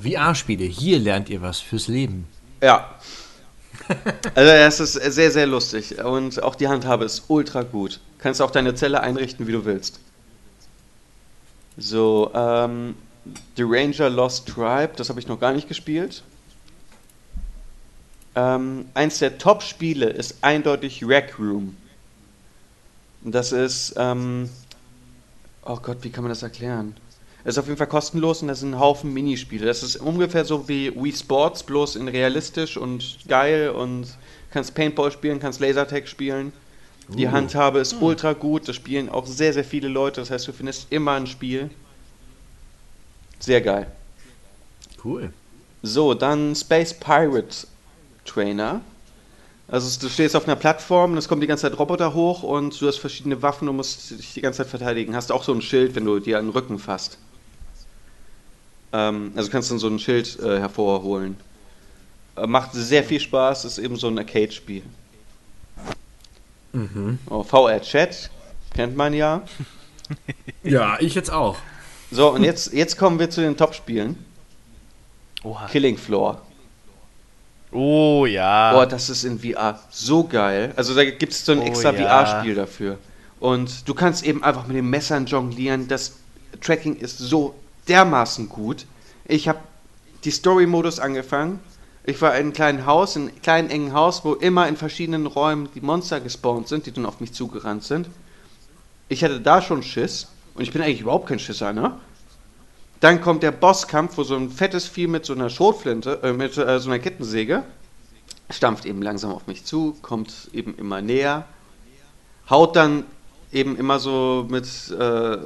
VR-Spiele, 0.00 0.64
hier 0.64 1.00
lernt 1.00 1.28
ihr 1.28 1.42
was 1.42 1.58
fürs 1.58 1.88
Leben. 1.88 2.28
Ja. 2.62 2.94
Also 4.34 4.50
es 4.50 4.80
ist 4.80 5.14
sehr, 5.14 5.30
sehr 5.30 5.46
lustig 5.46 5.98
und 6.04 6.42
auch 6.42 6.56
die 6.56 6.68
Handhabe 6.68 7.06
ist 7.06 7.24
ultra 7.28 7.62
gut. 7.62 8.00
Kannst 8.18 8.42
auch 8.42 8.50
deine 8.50 8.74
Zelle 8.74 9.00
einrichten, 9.00 9.46
wie 9.46 9.52
du 9.52 9.64
willst. 9.64 10.00
So, 11.78 12.30
ähm, 12.34 12.96
The 13.56 13.62
Ranger 13.62 14.10
Lost 14.10 14.46
Tribe, 14.46 14.92
das 14.96 15.08
habe 15.08 15.20
ich 15.20 15.28
noch 15.28 15.40
gar 15.40 15.52
nicht 15.52 15.68
gespielt. 15.68 16.22
Ähm, 18.34 18.86
eins 18.94 19.20
der 19.20 19.38
Top-Spiele 19.38 20.06
ist 20.06 20.38
eindeutig 20.42 21.04
Rec 21.06 21.38
Room. 21.38 21.76
Und 23.24 23.34
Das 23.34 23.52
ist, 23.52 23.94
ähm, 23.96 24.48
oh 25.64 25.76
Gott, 25.82 25.98
wie 26.02 26.10
kann 26.10 26.24
man 26.24 26.30
das 26.30 26.42
erklären? 26.42 26.96
Es 27.44 27.54
ist 27.54 27.58
auf 27.58 27.66
jeden 27.66 27.78
Fall 27.78 27.86
kostenlos 27.86 28.42
und 28.42 28.48
das 28.48 28.60
sind 28.60 28.74
ein 28.74 28.80
Haufen 28.80 29.12
Minispiele. 29.12 29.64
Das 29.64 29.82
ist 29.82 29.96
ungefähr 29.96 30.44
so 30.44 30.68
wie 30.68 30.94
Wii 30.94 31.12
Sports, 31.12 31.62
bloß 31.62 31.96
in 31.96 32.08
realistisch 32.08 32.76
und 32.76 33.18
geil 33.28 33.70
und 33.70 34.06
kannst 34.50 34.74
Paintball 34.74 35.10
spielen, 35.12 35.40
kannst 35.40 35.60
Lasertag 35.60 36.08
spielen. 36.08 36.52
Die 37.08 37.26
Uh. 37.26 37.30
Handhabe 37.30 37.78
ist 37.78 37.94
ultra 38.00 38.34
gut, 38.34 38.68
das 38.68 38.76
spielen 38.76 39.08
auch 39.08 39.26
sehr, 39.26 39.52
sehr 39.54 39.64
viele 39.64 39.88
Leute, 39.88 40.20
das 40.20 40.30
heißt, 40.30 40.46
du 40.46 40.52
findest 40.52 40.92
immer 40.92 41.12
ein 41.12 41.26
Spiel. 41.26 41.70
Sehr 43.38 43.60
geil. 43.60 43.86
Cool. 45.02 45.32
So, 45.82 46.12
dann 46.12 46.54
Space 46.54 46.92
Pirate 46.92 47.66
Trainer. 48.24 48.82
Also 49.70 50.00
du 50.00 50.08
stehst 50.10 50.34
auf 50.34 50.44
einer 50.46 50.56
Plattform 50.56 51.12
und 51.12 51.18
es 51.18 51.28
kommen 51.28 51.42
die 51.42 51.46
ganze 51.46 51.68
Zeit 51.68 51.78
Roboter 51.78 52.14
hoch 52.14 52.42
und 52.42 52.80
du 52.80 52.88
hast 52.88 52.98
verschiedene 52.98 53.42
Waffen 53.42 53.68
und 53.68 53.76
musst 53.76 54.10
dich 54.10 54.32
die 54.32 54.40
ganze 54.40 54.58
Zeit 54.58 54.68
verteidigen. 54.68 55.14
Hast 55.14 55.30
auch 55.30 55.44
so 55.44 55.52
ein 55.52 55.60
Schild, 55.60 55.94
wenn 55.94 56.06
du 56.06 56.18
dir 56.20 56.38
an 56.38 56.46
den 56.46 56.52
Rücken 56.52 56.78
fasst. 56.78 57.18
Ähm, 58.94 59.32
also 59.36 59.50
kannst 59.50 59.68
du 59.68 59.74
dann 59.74 59.78
so 59.78 59.88
ein 59.88 59.98
Schild 59.98 60.38
äh, 60.40 60.58
hervorholen. 60.58 61.36
Äh, 62.36 62.46
macht 62.46 62.72
sehr 62.72 63.04
viel 63.04 63.20
Spaß, 63.20 63.66
ist 63.66 63.76
eben 63.76 63.96
so 63.96 64.08
ein 64.08 64.18
Arcade-Spiel. 64.18 64.82
Mhm. 66.72 67.18
Oh, 67.28 67.42
VR-Chat, 67.42 68.30
kennt 68.74 68.96
man 68.96 69.12
ja. 69.12 69.42
Ja, 70.62 70.96
ich 71.00 71.14
jetzt 71.14 71.30
auch. 71.30 71.56
So, 72.10 72.32
und 72.32 72.42
jetzt, 72.42 72.72
jetzt 72.72 72.96
kommen 72.96 73.18
wir 73.18 73.28
zu 73.28 73.42
den 73.42 73.58
Top-Spielen. 73.58 74.16
Killing 75.70 75.98
Floor. 75.98 76.40
Oh 77.72 78.26
ja. 78.26 78.72
Boah, 78.72 78.86
das 78.86 79.10
ist 79.10 79.24
in 79.24 79.38
VR 79.38 79.78
so 79.90 80.24
geil. 80.24 80.72
Also 80.76 80.94
da 80.94 81.04
gibt 81.04 81.32
es 81.32 81.44
so 81.44 81.52
ein 81.52 81.60
Oh 81.60 81.64
extra 81.64 81.92
ja. 81.92 82.24
VR-Spiel 82.24 82.54
dafür. 82.54 82.98
Und 83.40 83.88
du 83.88 83.94
kannst 83.94 84.24
eben 84.24 84.42
einfach 84.42 84.66
mit 84.66 84.76
den 84.76 84.88
Messern 84.88 85.26
jonglieren. 85.26 85.86
Das 85.88 86.16
Tracking 86.60 86.96
ist 86.96 87.18
so 87.18 87.54
dermaßen 87.86 88.48
gut. 88.48 88.86
Ich 89.26 89.48
habe 89.48 89.58
die 90.24 90.30
Story-Modus 90.30 90.98
angefangen. 90.98 91.60
Ich 92.04 92.20
war 92.22 92.32
in 92.32 92.40
einem 92.40 92.52
kleinen 92.54 92.86
Haus, 92.86 93.16
in 93.16 93.28
einem 93.28 93.42
kleinen 93.42 93.70
engen 93.70 93.92
Haus, 93.92 94.24
wo 94.24 94.32
immer 94.32 94.66
in 94.66 94.76
verschiedenen 94.76 95.26
Räumen 95.26 95.68
die 95.74 95.82
Monster 95.82 96.20
gespawnt 96.20 96.68
sind, 96.68 96.86
die 96.86 96.92
dann 96.92 97.04
auf 97.04 97.20
mich 97.20 97.32
zugerannt 97.32 97.84
sind. 97.84 98.08
Ich 99.10 99.22
hatte 99.22 99.40
da 99.40 99.60
schon 99.60 99.82
Schiss. 99.82 100.28
Und 100.54 100.62
ich 100.62 100.72
bin 100.72 100.82
eigentlich 100.82 101.02
überhaupt 101.02 101.28
kein 101.28 101.38
Schisser, 101.38 101.72
ne? 101.72 101.92
Dann 103.00 103.20
kommt 103.20 103.42
der 103.42 103.52
Bosskampf, 103.52 104.16
wo 104.16 104.24
so 104.24 104.36
ein 104.36 104.50
fettes 104.50 104.86
Vieh 104.86 105.06
mit 105.06 105.24
so 105.24 105.32
einer 105.32 105.50
Schrotflinte, 105.50 106.20
äh, 106.22 106.32
mit 106.32 106.56
äh, 106.56 106.80
so 106.80 106.90
einer 106.90 106.98
Kettensäge, 106.98 107.62
stampft 108.50 108.86
eben 108.86 109.02
langsam 109.02 109.30
auf 109.30 109.46
mich 109.46 109.64
zu, 109.64 109.96
kommt 110.02 110.50
eben 110.52 110.76
immer 110.76 111.00
näher, 111.00 111.44
haut 112.50 112.76
dann 112.76 113.04
eben 113.52 113.76
immer 113.76 113.98
so 113.98 114.46
mit 114.50 114.66
äh, 114.90 115.38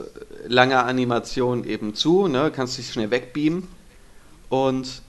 langer 0.46 0.86
Animation 0.86 1.64
eben 1.64 1.94
zu, 1.94 2.26
ne? 2.28 2.50
kannst 2.54 2.78
dich 2.78 2.92
schnell 2.92 3.10
wegbeamen 3.10 3.68
und 4.48 5.02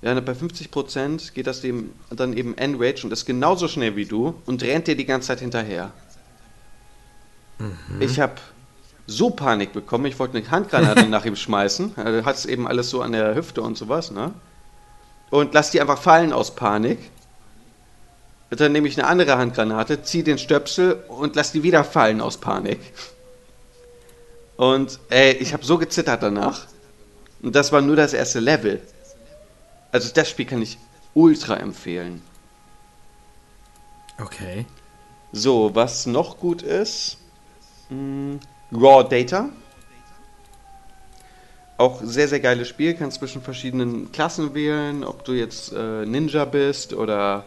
ja, 0.00 0.18
bei 0.18 0.32
50% 0.32 1.32
geht 1.32 1.46
das 1.46 1.60
dem 1.60 1.92
dann 2.10 2.36
eben 2.36 2.58
Enrage 2.58 3.04
und 3.04 3.12
ist 3.12 3.24
genauso 3.24 3.68
schnell 3.68 3.94
wie 3.94 4.04
du 4.04 4.34
und 4.46 4.62
rennt 4.62 4.88
dir 4.88 4.96
die 4.96 5.04
ganze 5.04 5.28
Zeit 5.28 5.40
hinterher. 5.40 5.92
Ich 8.00 8.18
habe 8.18 8.34
so 9.06 9.30
Panik 9.30 9.72
bekommen, 9.72 10.06
ich 10.06 10.18
wollte 10.18 10.38
eine 10.38 10.50
Handgranate 10.50 11.06
nach 11.08 11.24
ihm 11.24 11.36
schmeißen. 11.36 11.94
Er 11.96 12.24
hat 12.24 12.36
es 12.36 12.46
eben 12.46 12.66
alles 12.66 12.90
so 12.90 13.02
an 13.02 13.12
der 13.12 13.34
Hüfte 13.34 13.62
und 13.62 13.76
sowas, 13.76 14.10
ne? 14.10 14.32
Und 15.30 15.54
lass 15.54 15.70
die 15.70 15.80
einfach 15.80 16.00
fallen 16.00 16.32
aus 16.32 16.54
Panik. 16.54 16.98
Dann 18.50 18.72
nehme 18.72 18.86
ich 18.86 18.98
eine 18.98 19.08
andere 19.08 19.38
Handgranate, 19.38 20.02
ziehe 20.02 20.24
den 20.24 20.36
Stöpsel 20.36 21.02
und 21.08 21.36
lass 21.36 21.52
die 21.52 21.62
wieder 21.62 21.84
fallen 21.84 22.20
aus 22.20 22.36
Panik. 22.36 22.80
Und 24.56 24.98
ey, 25.08 25.32
ich 25.32 25.54
habe 25.54 25.64
so 25.64 25.78
gezittert 25.78 26.22
danach. 26.22 26.66
Und 27.40 27.56
das 27.56 27.72
war 27.72 27.80
nur 27.80 27.96
das 27.96 28.12
erste 28.12 28.40
Level. 28.40 28.80
Also 29.90 30.10
das 30.12 30.28
Spiel 30.28 30.46
kann 30.46 30.60
ich 30.60 30.78
ultra 31.14 31.56
empfehlen. 31.56 32.22
Okay. 34.20 34.66
So, 35.32 35.74
was 35.74 36.06
noch 36.06 36.38
gut 36.38 36.60
ist, 36.60 37.16
mh, 37.88 38.38
Raw 38.72 39.04
Data. 39.08 39.50
Auch 41.78 42.00
sehr, 42.02 42.28
sehr 42.28 42.40
geiles 42.40 42.68
Spiel. 42.68 42.94
Kannst 42.94 43.18
zwischen 43.18 43.42
verschiedenen 43.42 44.12
Klassen 44.12 44.54
wählen, 44.54 45.04
ob 45.04 45.24
du 45.24 45.32
jetzt 45.32 45.72
äh, 45.72 46.06
Ninja 46.06 46.44
bist 46.44 46.94
oder 46.94 47.44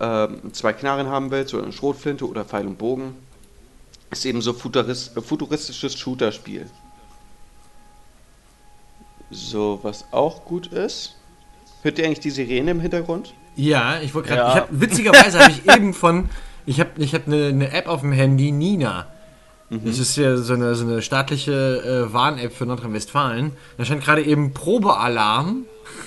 ähm, 0.00 0.52
zwei 0.52 0.72
Knarren 0.72 1.08
haben 1.08 1.30
willst 1.30 1.54
oder 1.54 1.64
eine 1.64 1.72
Schrotflinte 1.72 2.28
oder 2.28 2.44
Pfeil 2.44 2.66
und 2.66 2.78
Bogen. 2.78 3.16
Ist 4.10 4.24
eben 4.24 4.40
so 4.40 4.52
futurist, 4.52 5.16
äh, 5.16 5.20
futuristisches 5.20 5.98
Shooter-Spiel. 5.98 6.66
So, 9.30 9.80
was 9.82 10.04
auch 10.12 10.44
gut 10.44 10.68
ist. 10.68 11.16
Hört 11.82 11.98
ihr 11.98 12.06
eigentlich 12.06 12.20
die 12.20 12.30
Sirene 12.30 12.70
im 12.70 12.80
Hintergrund? 12.80 13.34
Ja, 13.56 14.00
ich 14.00 14.14
wollte 14.14 14.30
gerade. 14.30 14.60
Ja. 14.60 14.68
Witzigerweise 14.70 15.40
habe 15.40 15.50
ich 15.50 15.68
eben 15.70 15.92
von. 15.92 16.30
Ich 16.64 16.80
habe 16.80 16.90
ich 16.96 17.14
hab 17.14 17.26
eine, 17.26 17.46
eine 17.46 17.72
App 17.72 17.86
auf 17.88 18.00
dem 18.00 18.12
Handy, 18.12 18.52
Nina. 18.52 19.06
Das 19.70 19.98
ist 19.98 20.16
ja 20.16 20.36
so 20.36 20.54
eine, 20.54 20.74
so 20.74 20.86
eine 20.86 21.02
staatliche 21.02 21.52
äh, 22.08 22.12
Warn-App 22.12 22.54
für 22.54 22.64
Nordrhein-Westfalen. 22.64 23.52
Da 23.76 23.84
stand 23.84 24.02
gerade 24.02 24.24
eben 24.24 24.54
Probealarm. 24.54 25.66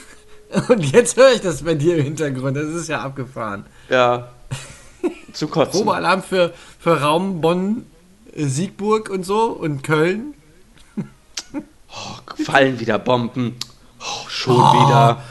Und 0.67 0.91
jetzt 0.91 1.15
höre 1.15 1.31
ich 1.33 1.41
das 1.41 1.61
bei 1.61 1.75
dir 1.75 1.97
im 1.97 2.03
Hintergrund. 2.03 2.57
Das 2.57 2.65
ist 2.65 2.89
ja 2.89 3.01
abgefahren. 3.01 3.65
Ja. 3.89 4.29
Zu 5.31 5.47
kotzen. 5.47 5.79
Probealarm 5.79 6.23
für, 6.23 6.53
für 6.79 7.01
Raum 7.01 7.39
Bonn, 7.39 7.85
äh, 8.33 8.45
Siegburg 8.45 9.09
und 9.11 9.25
so 9.25 9.45
und 9.51 9.83
Köln. 9.83 10.33
fallen 12.43 12.79
wieder 12.79 12.97
Bomben. 12.97 13.57
Oh, 13.99 14.27
schon 14.27 14.55
wieder. 14.55 15.23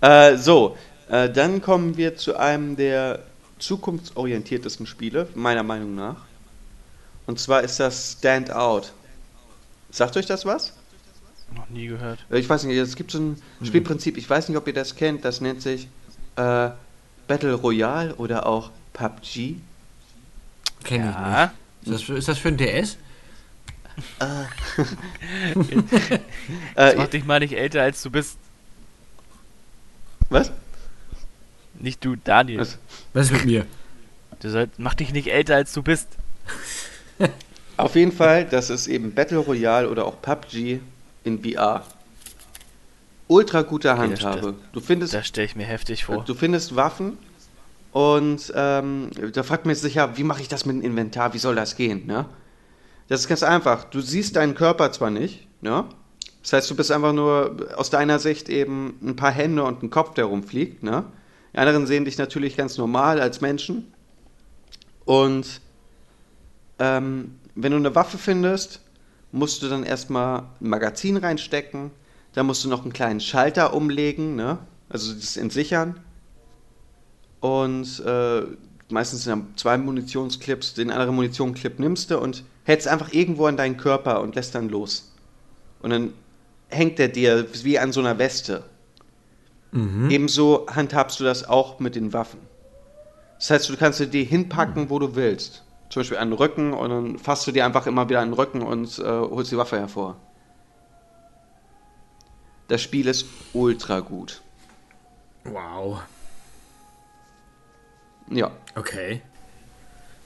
Äh, 0.00 0.36
so, 0.36 0.76
äh, 1.08 1.28
dann 1.28 1.60
kommen 1.60 1.96
wir 1.96 2.16
zu 2.16 2.36
einem 2.36 2.76
der 2.76 3.24
zukunftsorientiertesten 3.58 4.86
Spiele, 4.86 5.26
meiner 5.34 5.64
Meinung 5.64 5.96
nach. 5.96 6.27
Und 7.28 7.38
zwar 7.38 7.60
ist 7.62 7.78
das 7.78 8.12
Stand 8.18 8.50
Out. 8.50 8.92
Sagt 9.90 10.16
euch 10.16 10.24
das 10.24 10.46
was? 10.46 10.72
Noch 11.54 11.68
nie 11.68 11.86
gehört. 11.86 12.24
Äh, 12.30 12.38
Ich 12.38 12.48
weiß 12.48 12.64
nicht, 12.64 12.76
es 12.78 12.96
gibt 12.96 13.10
so 13.10 13.18
ein 13.18 13.42
Spielprinzip, 13.62 14.16
ich 14.16 14.28
weiß 14.28 14.48
nicht, 14.48 14.56
ob 14.56 14.66
ihr 14.66 14.72
das 14.72 14.96
kennt, 14.96 15.26
das 15.26 15.42
nennt 15.42 15.60
sich 15.60 15.88
äh, 16.36 16.70
Battle 17.26 17.52
Royale 17.52 18.14
oder 18.14 18.46
auch 18.46 18.70
PUBG. 18.94 19.56
Kenn 20.84 21.04
Ja. 21.04 21.52
ich 21.82 21.88
Ist 21.88 21.94
das 21.94 22.02
für, 22.02 22.16
ist 22.16 22.28
das 22.28 22.38
für 22.38 22.48
ein 22.48 22.56
DS? 22.56 22.96
Das 26.74 26.94
Äh, 26.94 26.96
macht 26.96 27.12
dich 27.12 27.24
mal 27.26 27.40
nicht 27.40 27.52
älter, 27.52 27.82
als 27.82 28.02
du 28.02 28.10
bist. 28.10 28.38
was? 30.30 30.50
Nicht 31.74 32.02
du, 32.06 32.16
Daniel. 32.16 32.60
Was? 32.60 32.78
Was 33.12 33.26
ist 33.26 33.32
mit 33.32 33.44
mir? 33.44 33.66
Du 34.40 34.48
sollst, 34.50 34.78
mach 34.78 34.94
dich 34.94 35.12
nicht 35.12 35.28
älter, 35.28 35.56
als 35.56 35.74
du 35.74 35.82
bist. 35.82 36.08
Auf 37.76 37.94
jeden 37.94 38.12
Fall, 38.12 38.44
das 38.44 38.70
ist 38.70 38.86
eben 38.88 39.14
Battle 39.14 39.38
Royale 39.38 39.88
oder 39.88 40.04
auch 40.04 40.20
PUBG 40.20 40.80
in 41.24 41.42
VR. 41.42 41.84
Ultra 43.28 43.62
gute 43.62 43.96
Handhabe. 43.96 44.54
Du 44.72 44.80
findest, 44.80 45.14
Das 45.14 45.26
stelle 45.26 45.46
ich 45.46 45.54
mir 45.54 45.66
heftig 45.66 46.04
vor. 46.04 46.24
du 46.24 46.34
findest 46.34 46.74
Waffen 46.76 47.18
und 47.92 48.52
ähm, 48.54 49.10
da 49.32 49.42
fragt 49.42 49.66
man 49.66 49.74
sich 49.74 49.94
ja, 49.94 50.16
wie 50.16 50.24
mache 50.24 50.40
ich 50.40 50.48
das 50.48 50.64
mit 50.64 50.76
dem 50.76 50.82
Inventar? 50.82 51.34
Wie 51.34 51.38
soll 51.38 51.54
das 51.54 51.76
gehen? 51.76 52.06
Ne? 52.06 52.26
Das 53.08 53.20
ist 53.20 53.28
ganz 53.28 53.42
einfach. 53.42 53.84
Du 53.84 54.00
siehst 54.00 54.36
deinen 54.36 54.54
Körper 54.54 54.92
zwar 54.92 55.10
nicht, 55.10 55.46
ne? 55.60 55.84
Das 56.42 56.52
heißt, 56.52 56.70
du 56.70 56.76
bist 56.76 56.90
einfach 56.90 57.12
nur 57.12 57.68
aus 57.76 57.90
deiner 57.90 58.18
Sicht 58.18 58.48
eben 58.48 58.98
ein 59.02 59.16
paar 59.16 59.32
Hände 59.32 59.64
und 59.64 59.82
ein 59.82 59.90
Kopf, 59.90 60.14
der 60.14 60.26
rumfliegt, 60.26 60.82
ne? 60.82 61.04
Die 61.52 61.58
anderen 61.58 61.86
sehen 61.86 62.04
dich 62.04 62.16
natürlich 62.18 62.56
ganz 62.56 62.78
normal 62.78 63.20
als 63.20 63.40
Menschen. 63.40 63.92
Und 65.04 65.60
ähm, 66.78 67.38
wenn 67.54 67.72
du 67.72 67.78
eine 67.78 67.94
Waffe 67.94 68.18
findest, 68.18 68.80
musst 69.32 69.62
du 69.62 69.68
dann 69.68 69.84
erstmal 69.84 70.40
ein 70.60 70.68
Magazin 70.68 71.16
reinstecken. 71.16 71.90
Da 72.34 72.42
musst 72.42 72.64
du 72.64 72.68
noch 72.68 72.82
einen 72.82 72.92
kleinen 72.92 73.20
Schalter 73.20 73.74
umlegen, 73.74 74.36
ne? 74.36 74.58
Also 74.88 75.12
das 75.12 75.36
entsichern. 75.36 76.00
Und 77.40 78.02
äh, 78.04 78.42
meistens 78.88 79.24
sind 79.24 79.30
dann 79.30 79.56
zwei 79.56 79.76
Munitionsclips, 79.78 80.74
den 80.74 80.90
anderen 80.90 81.14
Munitionclip 81.14 81.78
nimmst 81.78 82.10
du 82.10 82.18
und 82.18 82.44
hältst 82.64 82.88
einfach 82.88 83.12
irgendwo 83.12 83.46
an 83.46 83.56
deinen 83.56 83.76
Körper 83.76 84.20
und 84.20 84.34
lässt 84.34 84.54
dann 84.54 84.68
los. 84.68 85.12
Und 85.80 85.90
dann 85.90 86.12
hängt 86.68 86.98
der 86.98 87.08
dir 87.08 87.46
wie 87.62 87.78
an 87.78 87.92
so 87.92 88.00
einer 88.00 88.18
Weste. 88.18 88.64
Ebenso 90.10 90.66
handhabst 90.68 91.20
du 91.20 91.24
das 91.24 91.48
auch 91.48 91.78
mit 91.78 91.94
den 91.94 92.12
Waffen. 92.12 92.40
Das 93.38 93.50
heißt, 93.50 93.68
du 93.68 93.76
kannst 93.76 94.00
dir 94.00 94.06
die 94.06 94.24
hinpacken, 94.24 94.90
wo 94.90 94.98
du 94.98 95.14
willst. 95.14 95.62
Zum 95.90 96.00
Beispiel 96.00 96.18
an 96.18 96.30
den 96.30 96.38
Rücken 96.38 96.74
und 96.74 96.90
dann 96.90 97.18
fasst 97.18 97.46
du 97.46 97.52
dir 97.52 97.64
einfach 97.64 97.86
immer 97.86 98.08
wieder 98.08 98.20
an 98.20 98.28
den 98.28 98.34
Rücken 98.34 98.62
und 98.62 98.98
äh, 98.98 99.04
holst 99.04 99.50
die 99.50 99.56
Waffe 99.56 99.78
hervor. 99.78 100.16
Das 102.68 102.82
Spiel 102.82 103.08
ist 103.08 103.26
ultra 103.54 104.00
gut. 104.00 104.42
Wow. 105.44 106.02
Ja. 108.30 108.50
Okay. 108.74 109.22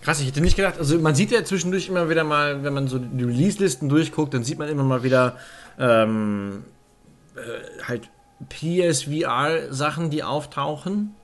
Krass, 0.03 0.21
ich 0.21 0.27
hätte 0.27 0.41
nicht 0.41 0.57
gedacht, 0.57 0.79
also 0.79 0.99
man 0.99 1.15
sieht 1.15 1.31
ja 1.31 1.45
zwischendurch 1.45 1.89
immer 1.89 2.11
wieder 2.11 2.25
mal, 2.25 2.65
wenn 2.65 2.75
man 2.75 2.89
so 2.89 2.99
die 2.99 3.23
Release-Listen 3.23 3.89
durchguckt, 3.89 4.35
dann 4.35 4.43
sieht 4.43 4.59
man 4.59 4.69
immer 4.69 4.83
mal 4.83 5.05
wieder 5.05 5.39
ähm, 5.79 6.65
äh, 7.37 7.85
halt 7.87 8.11
PSVR-Sachen, 8.49 10.11
die 10.11 10.25
auftauchen. 10.25 11.15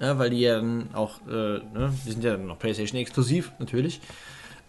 Ja, 0.00 0.18
weil 0.18 0.30
die 0.30 0.40
ja 0.40 0.56
dann 0.56 0.88
auch, 0.94 1.20
äh, 1.28 1.30
ne, 1.30 1.92
die 2.06 2.10
sind 2.10 2.24
ja 2.24 2.32
dann 2.32 2.46
noch 2.46 2.58
PlayStation 2.58 2.98
exklusiv, 2.98 3.52
natürlich. 3.58 4.00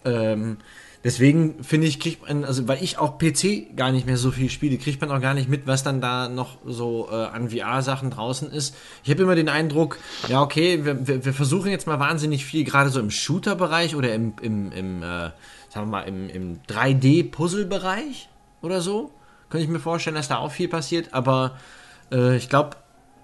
Ähm, 0.03 0.57
deswegen 1.05 1.63
finde 1.63 1.87
ich, 1.87 2.01
kriegt 2.01 2.27
man, 2.27 2.43
also 2.43 2.67
weil 2.67 2.83
ich 2.83 2.97
auch 2.97 3.17
PC 3.17 3.77
gar 3.77 3.93
nicht 3.93 4.05
mehr 4.05 4.17
so 4.17 4.31
viel 4.31 4.49
spiele, 4.49 4.77
kriegt 4.77 4.99
man 4.99 5.09
auch 5.09 5.21
gar 5.21 5.33
nicht 5.33 5.47
mit, 5.47 5.67
was 5.67 5.83
dann 5.83 6.01
da 6.01 6.27
noch 6.27 6.57
so 6.65 7.07
äh, 7.09 7.15
an 7.15 7.49
VR-Sachen 7.49 8.09
draußen 8.09 8.51
ist. 8.51 8.75
Ich 9.05 9.09
habe 9.09 9.23
immer 9.23 9.35
den 9.35 9.47
Eindruck, 9.47 9.99
ja, 10.27 10.41
okay, 10.41 10.83
wir, 10.83 11.07
wir, 11.07 11.23
wir 11.23 11.33
versuchen 11.33 11.71
jetzt 11.71 11.87
mal 11.87 11.99
wahnsinnig 11.99 12.43
viel, 12.43 12.65
gerade 12.65 12.89
so 12.89 12.99
im 12.99 13.09
Shooter-Bereich 13.09 13.95
oder 13.95 14.13
im, 14.13 14.33
im, 14.41 14.73
im 14.73 15.01
äh, 15.01 15.31
sagen 15.69 15.85
wir 15.85 15.85
mal, 15.85 16.01
im, 16.01 16.29
im 16.29 16.59
3D-Puzzle-Bereich 16.63 18.27
oder 18.61 18.81
so. 18.81 19.11
Könnte 19.49 19.63
ich 19.63 19.71
mir 19.71 19.79
vorstellen, 19.79 20.17
dass 20.17 20.27
da 20.27 20.37
auch 20.37 20.51
viel 20.51 20.67
passiert, 20.67 21.13
aber 21.13 21.57
äh, 22.11 22.35
ich 22.35 22.49
glaube, 22.49 22.75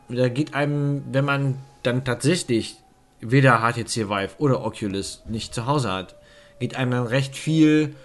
da 0.08 0.30
geht 0.30 0.54
einem, 0.54 1.04
wenn 1.12 1.26
man 1.26 1.56
dann 1.84 2.06
tatsächlich 2.06 2.78
weder 3.20 3.60
HTC 3.60 4.10
Vive 4.10 4.36
oder 4.38 4.64
Oculus 4.64 5.24
nicht 5.28 5.54
zu 5.54 5.66
Hause 5.66 5.92
hat, 5.92 6.16
geht 6.60 6.76
einem 6.76 6.92
dann 6.92 7.08
recht 7.08 7.36
viel, 7.36 7.96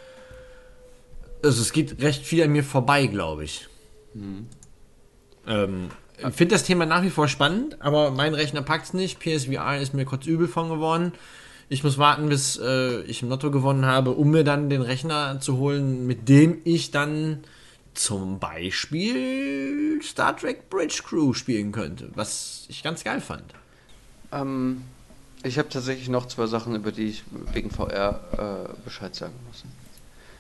also 1.43 1.61
es 1.61 1.73
geht 1.73 2.03
recht 2.03 2.25
viel 2.25 2.43
an 2.43 2.51
mir 2.51 2.65
vorbei, 2.65 3.07
glaube 3.07 3.45
ich. 3.45 3.69
Ähm, 5.47 5.91
ich 6.17 6.35
finde 6.35 6.55
das 6.55 6.65
Thema 6.65 6.87
nach 6.87 7.03
wie 7.03 7.11
vor 7.11 7.29
spannend, 7.29 7.81
aber 7.81 8.11
mein 8.11 8.35
Rechner 8.35 8.63
packt 8.63 8.87
es 8.87 8.95
nicht. 8.95 9.19
PSVR 9.19 9.81
ist 9.81 9.95
mir 9.95 10.05
kurz 10.05 10.27
übel 10.27 10.49
von 10.49 10.69
geworden. 10.69 11.13
Ich 11.69 11.83
muss 11.83 11.99
warten, 11.99 12.29
bis 12.29 12.59
äh, 12.63 13.01
ich 13.03 13.23
im 13.23 13.31
Lotto 13.31 13.51
gewonnen 13.51 13.87
habe, 13.87 14.11
um 14.11 14.31
mir 14.31 14.45
dann 14.45 14.69
den 14.69 14.83
Rechner 14.83 15.41
zu 15.41 15.57
holen, 15.57 16.07
mit 16.07 16.29
dem 16.29 16.59
ich 16.65 16.91
dann 16.91 17.45
zum 17.95 18.39
Beispiel 18.39 20.01
Star 20.03 20.37
Trek 20.37 20.69
Bridge 20.71 21.03
Crew 21.05 21.33
spielen 21.33 21.73
könnte, 21.73 22.11
was 22.15 22.67
ich 22.69 22.83
ganz 22.83 23.05
geil 23.05 23.21
fand. 23.21 23.55
Ähm, 24.33 24.83
ich 25.43 25.59
habe 25.59 25.69
tatsächlich 25.69 26.09
noch 26.09 26.27
zwei 26.27 26.47
Sachen, 26.47 26.75
über 26.75 26.93
die 26.93 27.09
ich 27.09 27.25
wegen 27.53 27.71
VR 27.71 28.21
äh, 28.69 28.83
Bescheid 28.85 29.15
sagen 29.15 29.35
muss. 29.47 29.65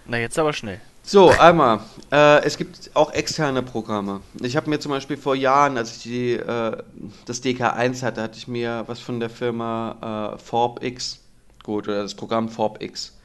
Na, 0.07 0.19
jetzt 0.19 0.39
aber 0.39 0.53
schnell. 0.53 0.81
So, 1.05 1.31
einmal, 1.31 1.81
äh, 2.13 2.45
es 2.45 2.57
gibt 2.57 2.91
auch 2.95 3.13
externe 3.13 3.63
Programme. 3.63 4.21
Ich 4.41 4.57
habe 4.57 4.71
mir 4.71 4.79
zum 4.79 4.93
Beispiel 4.93 5.17
vor 5.17 5.35
Jahren, 5.35 5.77
als 5.77 5.97
ich 5.97 6.03
die, 6.05 6.33
äh, 6.35 6.77
das 7.25 7.43
DK1 7.43 8.03
hatte, 8.03 8.23
hatte 8.23 8.39
ich 8.39 8.47
mir 8.47 8.85
was 8.87 9.01
von 9.01 9.19
der 9.19 9.31
Firma 9.31 10.35
äh, 10.37 10.39
ForbX 10.39 11.19
geholt, 11.65 11.89
oder 11.89 12.03
das 12.03 12.15
Programm 12.15 12.49
ForbX. 12.49 13.19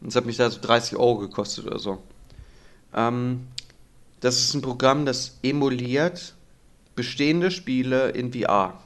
Und 0.00 0.08
das 0.08 0.16
hat 0.16 0.26
mich 0.26 0.36
da 0.36 0.50
so 0.50 0.60
30 0.60 0.98
Euro 0.98 1.18
gekostet 1.18 1.66
oder 1.66 1.78
so. 1.78 2.02
Ähm, 2.94 3.46
das 4.20 4.40
ist 4.40 4.54
ein 4.54 4.60
Programm, 4.60 5.06
das 5.06 5.38
emuliert 5.42 6.34
bestehende 6.94 7.50
Spiele 7.50 8.10
in 8.10 8.32
VR. 8.32 8.78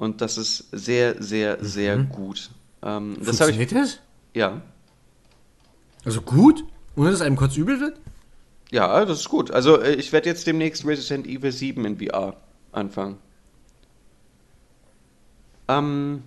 Und 0.00 0.22
das 0.22 0.38
ist 0.38 0.64
sehr, 0.72 1.22
sehr, 1.22 1.62
sehr 1.62 1.98
gut. 1.98 2.48
Ähm, 2.82 3.18
das 3.22 3.38
habe 3.38 3.50
ich, 3.50 3.58
Funktioniert 3.58 3.90
das? 3.90 4.00
ja. 4.32 4.62
Also 6.06 6.22
gut? 6.22 6.64
Ohne 6.96 7.10
dass 7.10 7.20
einem 7.20 7.36
kurz 7.36 7.58
übel 7.58 7.80
wird? 7.80 8.00
Ja, 8.70 9.04
das 9.04 9.20
ist 9.20 9.28
gut. 9.28 9.50
Also 9.50 9.78
äh, 9.78 9.92
ich 9.96 10.10
werde 10.10 10.30
jetzt 10.30 10.46
demnächst 10.46 10.86
Resident 10.86 11.26
Evil 11.26 11.52
7 11.52 11.84
in 11.84 11.98
VR 11.98 12.34
anfangen. 12.72 13.18
Ähm, 15.68 16.22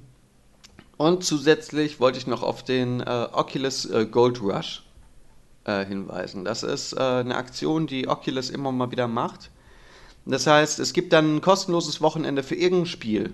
und 0.97 1.23
zusätzlich 1.23 1.99
wollte 1.99 2.19
ich 2.19 2.27
noch 2.27 2.43
auf 2.43 2.61
den 2.61 3.01
äh, 3.01 3.27
Oculus 3.31 3.85
äh, 3.85 4.05
Gold 4.05 4.39
Rush 4.39 4.83
äh, 5.63 5.83
hinweisen. 5.83 6.45
Das 6.45 6.61
ist 6.61 6.93
äh, 6.93 6.99
eine 6.99 7.35
Aktion, 7.35 7.87
die 7.87 8.07
Oculus 8.07 8.51
immer 8.51 8.71
mal 8.71 8.91
wieder 8.91 9.07
macht. 9.07 9.49
Das 10.27 10.45
heißt, 10.45 10.77
es 10.77 10.93
gibt 10.93 11.11
dann 11.11 11.37
ein 11.37 11.41
kostenloses 11.41 12.01
Wochenende 12.01 12.43
für 12.43 12.53
irgendein 12.53 12.85
Spiel. 12.85 13.33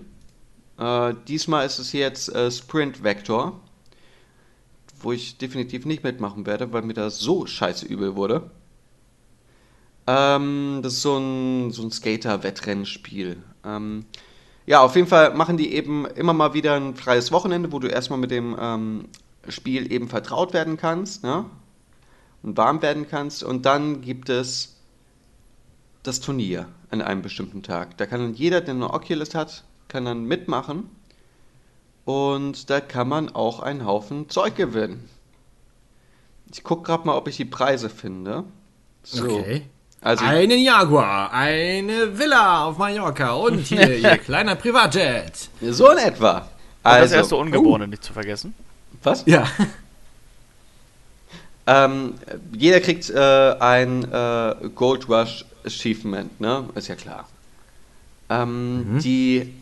Äh, 0.80 1.14
diesmal 1.28 1.66
ist 1.66 1.78
es 1.78 1.92
jetzt 1.92 2.34
äh, 2.34 2.50
Sprint 2.50 3.04
Vector, 3.04 3.60
wo 5.00 5.12
ich 5.12 5.36
definitiv 5.36 5.84
nicht 5.84 6.02
mitmachen 6.02 6.46
werde, 6.46 6.72
weil 6.72 6.82
mir 6.82 6.94
das 6.94 7.18
so 7.20 7.46
scheiße 7.46 7.84
übel 7.84 8.16
wurde. 8.16 8.50
Ähm, 10.06 10.80
das 10.82 10.94
ist 10.94 11.02
so 11.02 11.18
ein, 11.18 11.70
so 11.70 11.82
ein 11.82 11.90
Skater-Wettrennspiel. 11.90 13.42
Ähm, 13.64 14.06
ja, 14.64 14.80
auf 14.80 14.96
jeden 14.96 15.06
Fall 15.06 15.34
machen 15.34 15.58
die 15.58 15.74
eben 15.74 16.06
immer 16.06 16.32
mal 16.32 16.54
wieder 16.54 16.76
ein 16.76 16.94
freies 16.96 17.30
Wochenende, 17.30 17.72
wo 17.72 17.78
du 17.78 17.88
erstmal 17.88 18.18
mit 18.18 18.30
dem 18.30 18.56
ähm, 18.58 19.08
Spiel 19.48 19.92
eben 19.92 20.08
vertraut 20.08 20.54
werden 20.54 20.78
kannst, 20.78 21.22
ne? 21.22 21.44
Und 22.42 22.56
warm 22.56 22.80
werden 22.80 23.06
kannst. 23.06 23.42
Und 23.42 23.66
dann 23.66 24.00
gibt 24.00 24.30
es 24.30 24.76
das 26.02 26.20
Turnier 26.20 26.68
an 26.88 27.02
einem 27.02 27.20
bestimmten 27.20 27.62
Tag. 27.62 27.98
Da 27.98 28.06
kann 28.06 28.32
jeder, 28.32 28.62
der 28.62 28.74
eine 28.74 28.90
Oculus 28.94 29.34
hat, 29.34 29.64
kann 29.90 30.06
dann 30.06 30.24
mitmachen. 30.24 30.88
Und 32.06 32.70
da 32.70 32.80
kann 32.80 33.08
man 33.08 33.28
auch 33.34 33.60
einen 33.60 33.84
Haufen 33.84 34.30
Zeug 34.30 34.56
gewinnen. 34.56 35.08
Ich 36.52 36.64
gucke 36.64 36.84
gerade 36.84 37.06
mal, 37.06 37.16
ob 37.16 37.28
ich 37.28 37.36
die 37.36 37.44
Preise 37.44 37.90
finde. 37.90 38.44
So. 39.02 39.28
Okay. 39.38 39.62
Also, 40.00 40.24
Einen 40.24 40.58
Jaguar, 40.58 41.30
eine 41.30 42.18
Villa 42.18 42.64
auf 42.64 42.78
Mallorca 42.78 43.32
und 43.34 43.58
hier 43.66 43.98
ihr 43.98 44.16
kleiner 44.16 44.56
Privatjet. 44.56 45.50
so 45.60 45.90
in 45.90 45.98
etwa. 45.98 46.38
Und 46.38 46.46
das 46.84 46.92
Also, 47.02 47.14
erste 47.16 47.36
Ungeborene 47.36 47.86
nicht 47.86 48.02
zu 48.02 48.14
vergessen. 48.14 48.54
was? 49.02 49.24
Ja. 49.26 49.46
Ähm, 51.66 52.14
jeder 52.52 52.80
kriegt 52.80 53.08
äh, 53.10 53.54
ein 53.60 54.02
äh, 54.10 54.54
Gold 54.74 55.08
Rush 55.08 55.44
Achievement, 55.64 56.40
ne? 56.40 56.64
Ist 56.74 56.88
ja 56.88 56.96
klar. 56.96 57.28
Ähm, 58.28 58.98
Die 59.04 59.54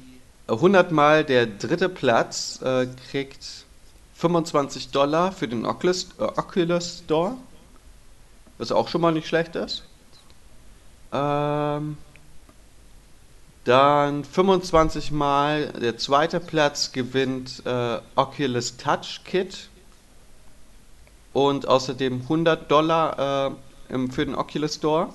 100 0.49 0.93
Mal 0.93 1.25
der 1.25 1.47
dritte 1.47 1.89
Platz 1.89 2.61
äh, 2.63 2.87
kriegt 3.11 3.67
25 4.15 4.91
Dollar 4.91 5.33
für 5.33 5.47
den 5.47 5.67
Oculus, 5.67 6.09
äh, 6.19 6.23
Oculus 6.25 7.03
Store, 7.05 7.37
was 8.57 8.73
auch 8.73 8.89
schon 8.89 9.01
mal 9.01 9.13
nicht 9.13 9.29
schlecht 9.29 9.57
ist. 9.57 9.85
Ähm, 11.13 11.97
Dann 13.65 14.25
25 14.25 15.13
Mal 15.13 15.73
der 15.73 15.99
zweite 15.99 16.41
Platz 16.41 16.93
gewinnt 16.93 17.63
äh, 17.67 17.99
Oculus 18.17 18.79
Touch 18.79 19.21
Kit 19.25 19.69
und 21.35 21.69
außerdem 21.69 22.23
100 22.23 22.71
Dollar 22.71 23.51
äh, 23.91 23.95
im, 23.95 24.11
für 24.11 24.25
den 24.25 24.35
Oculus 24.35 24.77
Store. 24.77 25.11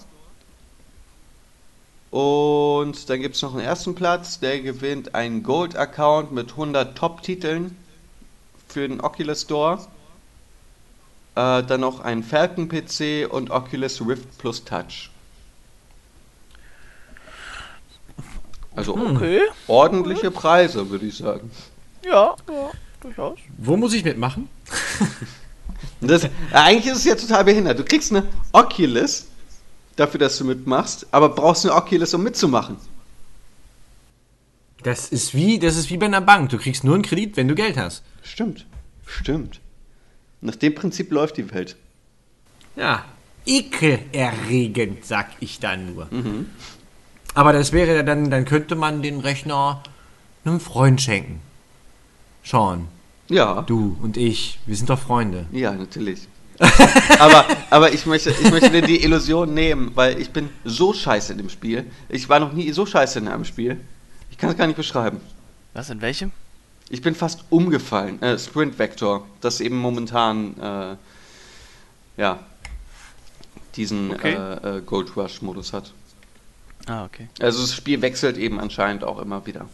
Und 2.14 3.10
dann 3.10 3.22
gibt 3.22 3.36
es 3.36 3.42
noch 3.42 3.56
einen 3.56 3.64
ersten 3.64 3.96
Platz, 3.96 4.40
der 4.40 4.62
gewinnt 4.62 5.16
einen 5.16 5.42
Gold-Account 5.42 6.32
mit 6.32 6.52
100 6.52 6.96
Top-Titeln 6.96 7.76
für 8.68 8.88
den 8.88 9.02
Oculus 9.02 9.42
Store. 9.42 9.80
Äh, 11.34 11.64
dann 11.64 11.82
noch 11.82 12.02
ein 12.02 12.22
Falcon-PC 12.22 13.28
und 13.28 13.50
Oculus 13.50 14.00
Rift 14.06 14.38
Plus 14.38 14.64
Touch. 14.64 15.10
Also 18.76 18.96
Okay. 18.96 19.42
ordentliche 19.66 20.30
Preise, 20.30 20.92
würde 20.92 21.08
ich 21.08 21.18
sagen. 21.18 21.50
Ja, 22.06 22.36
ja, 22.48 22.72
durchaus. 23.02 23.40
Wo 23.58 23.76
muss 23.76 23.92
ich 23.92 24.04
mitmachen? 24.04 24.50
Das, 26.00 26.28
eigentlich 26.52 26.92
ist 26.92 27.00
es 27.00 27.06
ja 27.06 27.16
total 27.16 27.44
behindert. 27.46 27.80
Du 27.80 27.84
kriegst 27.84 28.12
eine 28.12 28.28
Oculus 28.52 29.26
dafür, 29.96 30.20
dass 30.20 30.38
du 30.38 30.46
mitmachst, 30.46 31.08
aber 31.12 31.30
brauchst 31.30 31.66
eine 31.66 31.76
Oculus, 31.76 32.14
um 32.14 32.24
mitzumachen. 32.24 32.78
Das 34.84 35.08
ist 35.10 35.34
wie, 35.34 35.60
das 35.60 35.76
ist 35.78 35.90
wie 35.90 35.98
bei 35.98 36.08
einer 36.08 36.22
Bank. 36.22 36.50
Du 36.50 36.58
kriegst 36.58 36.84
nur 36.84 36.94
einen 36.96 37.04
Kredit, 37.04 37.38
wenn 37.38 37.48
du 37.48 37.56
Geld 37.56 37.78
hast. 37.78 38.04
Stimmt. 38.22 38.66
Stimmt. 39.06 39.60
Nach 40.42 40.56
dem 40.56 40.76
Prinzip 40.76 41.12
läuft 41.12 41.38
die 41.38 41.50
Welt. 41.54 41.78
Ja, 42.76 43.06
ekelerregend, 43.46 45.06
sag 45.06 45.30
ich 45.40 45.60
da 45.60 45.78
nur. 45.78 46.10
Aber 47.34 47.54
das 47.54 47.72
wäre 47.72 47.96
ja 47.96 48.04
dann, 48.04 48.30
dann 48.30 48.46
könnte 48.46 48.76
man 48.76 49.02
den 49.02 49.20
Rechner 49.20 49.82
einem 50.44 50.60
Freund 50.60 51.02
schenken. 51.02 51.40
Sean, 52.44 52.88
Ja. 53.30 53.62
du 53.62 53.98
und 54.02 54.18
ich, 54.18 54.60
wir 54.66 54.76
sind 54.76 54.90
doch 54.90 55.00
Freunde. 55.00 55.46
Ja, 55.52 55.72
natürlich. 55.74 56.28
Aber, 57.20 57.46
aber 57.70 57.94
ich 57.94 58.06
möchte, 58.06 58.30
ich 58.32 58.52
möchte 58.52 58.70
dir 58.70 58.82
die 58.82 59.04
Illusion 59.04 59.54
nehmen, 59.54 59.92
weil 59.96 60.20
ich 60.20 60.32
bin 60.32 60.50
so 60.64 60.94
scheiße 60.94 61.32
in 61.34 61.40
dem 61.40 61.50
Spiel. 61.50 61.86
Ich 62.10 62.30
war 62.30 62.40
noch 62.40 62.54
nie 62.54 62.72
so 62.72 62.86
scheiße 62.86 63.20
in 63.20 63.28
einem 63.28 63.46
Spiel. 63.46 63.80
Ich 64.32 64.38
kann 64.38 64.50
es 64.50 64.58
gar 64.58 64.68
nicht 64.68 64.78
beschreiben. 64.78 65.20
Was, 65.74 65.90
in 65.90 66.02
welchem? 66.02 66.32
Ich 66.90 67.02
bin 67.02 67.16
fast 67.16 67.46
umgefallen. 67.50 68.22
Äh, 68.22 68.38
Sprint 68.38 68.78
Vector, 68.78 69.26
das 69.42 69.62
eben 69.62 69.78
momentan, 69.78 70.60
äh, 70.60 70.96
ja, 72.22 72.40
diesen 73.76 74.12
Okay. 74.12 74.34
äh, 74.34 74.78
äh, 74.78 74.82
Gold 74.82 75.16
Rush 75.18 75.42
Modus 75.42 75.74
hat. 75.74 75.92
Ah, 76.86 77.06
okay. 77.06 77.30
Also 77.40 77.62
das 77.62 77.74
Spiel 77.74 78.02
wechselt 78.02 78.38
eben 78.38 78.60
anscheinend 78.60 79.04
auch 79.04 79.20
immer 79.20 79.46
wieder. 79.46 79.68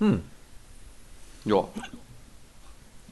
Hm. 0.00 0.22
Ja. 1.44 1.64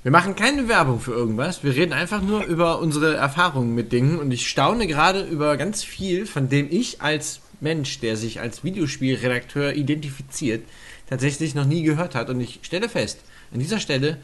Wir 0.06 0.12
machen 0.12 0.36
keine 0.36 0.68
Werbung 0.68 1.00
für 1.00 1.10
irgendwas. 1.10 1.64
Wir 1.64 1.74
reden 1.74 1.92
einfach 1.92 2.22
nur 2.22 2.44
über 2.44 2.78
unsere 2.78 3.16
Erfahrungen 3.16 3.74
mit 3.74 3.90
Dingen 3.90 4.20
und 4.20 4.30
ich 4.30 4.48
staune 4.48 4.86
gerade 4.86 5.24
über 5.24 5.56
ganz 5.56 5.82
viel, 5.82 6.26
von 6.26 6.48
dem 6.48 6.68
ich 6.70 7.02
als 7.02 7.40
Mensch, 7.60 7.98
der 7.98 8.16
sich 8.16 8.38
als 8.38 8.62
Videospielredakteur 8.62 9.74
identifiziert, 9.74 10.62
tatsächlich 11.10 11.56
noch 11.56 11.64
nie 11.64 11.82
gehört 11.82 12.14
hat. 12.14 12.30
Und 12.30 12.40
ich 12.40 12.60
stelle 12.62 12.88
fest, 12.88 13.18
an 13.52 13.58
dieser 13.58 13.80
Stelle, 13.80 14.18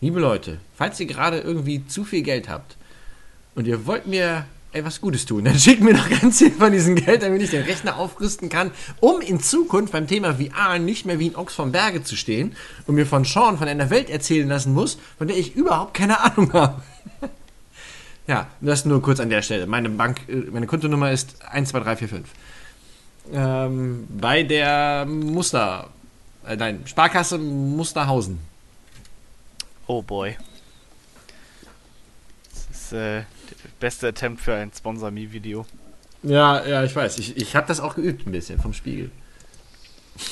liebe 0.00 0.20
Leute, 0.20 0.58
falls 0.74 0.98
ihr 1.00 1.06
gerade 1.06 1.38
irgendwie 1.38 1.86
zu 1.86 2.04
viel 2.04 2.22
Geld 2.22 2.48
habt 2.48 2.78
und 3.54 3.66
ihr 3.66 3.84
wollt 3.84 4.06
mir 4.06 4.46
etwas 4.74 5.00
Gutes 5.00 5.24
tun, 5.24 5.44
dann 5.44 5.58
schickt 5.58 5.82
mir 5.82 5.94
doch 5.94 6.08
ganz 6.08 6.38
viel 6.38 6.50
von 6.50 6.72
diesem 6.72 6.96
Geld, 6.96 7.22
damit 7.22 7.42
ich 7.42 7.50
den 7.50 7.62
Rechner 7.62 7.96
aufrüsten 7.96 8.48
kann, 8.48 8.70
um 9.00 9.20
in 9.20 9.40
Zukunft 9.40 9.92
beim 9.92 10.06
Thema 10.06 10.34
VR 10.34 10.78
nicht 10.78 11.06
mehr 11.06 11.18
wie 11.18 11.30
ein 11.30 11.36
Ochs 11.36 11.54
vom 11.54 11.72
Berge 11.72 12.02
zu 12.02 12.16
stehen 12.16 12.56
und 12.86 12.94
mir 12.94 13.06
von 13.06 13.24
Sean 13.24 13.58
von 13.58 13.68
einer 13.68 13.90
Welt 13.90 14.10
erzählen 14.10 14.48
lassen 14.48 14.74
muss, 14.74 14.98
von 15.16 15.28
der 15.28 15.36
ich 15.36 15.54
überhaupt 15.54 15.94
keine 15.94 16.20
Ahnung 16.20 16.52
habe. 16.52 16.82
ja, 18.26 18.48
das 18.60 18.84
nur 18.84 19.00
kurz 19.00 19.20
an 19.20 19.30
der 19.30 19.42
Stelle. 19.42 19.66
Meine 19.66 19.88
Bank, 19.90 20.28
äh, 20.28 20.50
meine 20.50 20.66
Kontonummer 20.66 21.12
ist 21.12 21.36
12345. 21.40 22.22
Ähm, 23.32 24.06
bei 24.10 24.42
der 24.42 25.06
Muster, 25.06 25.88
äh, 26.46 26.56
nein, 26.56 26.82
Sparkasse 26.84 27.38
Musterhausen. 27.38 28.38
Oh 29.86 30.02
boy. 30.02 30.36
Das 32.70 32.80
ist 32.80 32.92
äh, 32.92 33.22
beste 33.80 34.08
Attempt 34.08 34.40
für 34.40 34.54
ein 34.54 34.70
Sponsor 34.76 35.10
Me 35.10 35.32
Video. 35.32 35.66
Ja, 36.22 36.64
ja, 36.66 36.82
ich 36.84 36.94
weiß. 36.94 37.18
Ich, 37.18 37.36
ich 37.36 37.54
habe 37.54 37.66
das 37.66 37.80
auch 37.80 37.96
geübt 37.96 38.26
ein 38.26 38.32
bisschen 38.32 38.58
vom 38.58 38.72
Spiegel. 38.72 39.10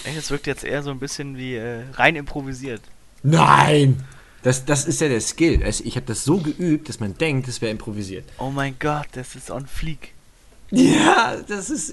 Ey, 0.05 0.15
das 0.15 0.31
wirkt 0.31 0.47
jetzt 0.47 0.65
eher 0.65 0.83
so 0.83 0.91
ein 0.91 0.99
bisschen 0.99 1.37
wie 1.37 1.57
äh, 1.57 1.83
rein 1.95 2.17
improvisiert. 2.17 2.83
Nein! 3.23 4.05
Das, 4.43 4.65
das 4.65 4.87
ist 4.87 5.01
ja 5.01 5.09
der 5.09 5.21
Skill. 5.21 5.63
Also 5.63 5.85
ich 5.85 5.97
habe 5.97 6.07
das 6.07 6.25
so 6.25 6.39
geübt, 6.39 6.89
dass 6.89 6.99
man 6.99 7.17
denkt, 7.17 7.47
es 7.47 7.61
wäre 7.61 7.71
improvisiert. 7.71 8.25
Oh 8.39 8.51
mein 8.51 8.77
Gott, 8.79 9.07
das 9.13 9.37
ist 9.37 9.51
on 9.51 9.67
fleek. 9.67 10.15
Ja, 10.71 11.37
das 11.47 11.69
ist. 11.69 11.93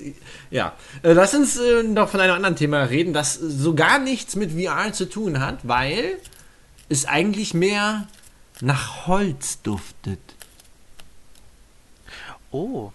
Ja. 0.50 0.74
Äh, 1.04 1.12
Lass 1.12 1.34
uns 1.36 1.58
äh, 1.58 1.84
noch 1.84 2.10
von 2.10 2.22
einem 2.22 2.34
anderen 2.34 2.56
Thema 2.56 2.84
reden, 2.84 3.14
das 3.14 3.36
so 3.36 3.76
gar 3.76 4.00
nichts 4.00 4.36
mit 4.36 4.54
VR 4.54 4.94
zu 4.94 5.10
tun 5.10 5.42
hat, 5.42 5.68
weil 5.68 6.18
es 6.88 7.06
eigentlich 7.06 7.54
mehr 7.54 8.08
nach 8.62 9.06
Holz 9.06 9.62
duftet. 9.62 10.20
Oh. 12.52 12.92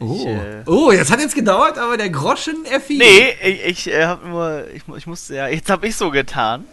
Oh, 0.00 0.16
Ich, 0.16 0.26
äh, 0.26 0.62
oh 0.66 0.90
jetzt 0.90 1.10
hat 1.12 1.20
jetzt 1.20 1.34
gedauert, 1.34 1.78
aber 1.78 1.96
der 1.96 2.10
Groschen 2.10 2.64
erfiel. 2.64 2.98
Nee, 2.98 3.34
ich, 3.42 3.64
ich 3.86 3.92
äh, 3.92 4.04
hab 4.06 4.24
nur. 4.24 4.64
Ich, 4.74 4.82
ich 4.96 5.06
musste 5.06 5.36
ja. 5.36 5.48
Jetzt 5.48 5.70
hab 5.70 5.84
ich 5.84 5.94
so 5.94 6.10
getan. 6.10 6.64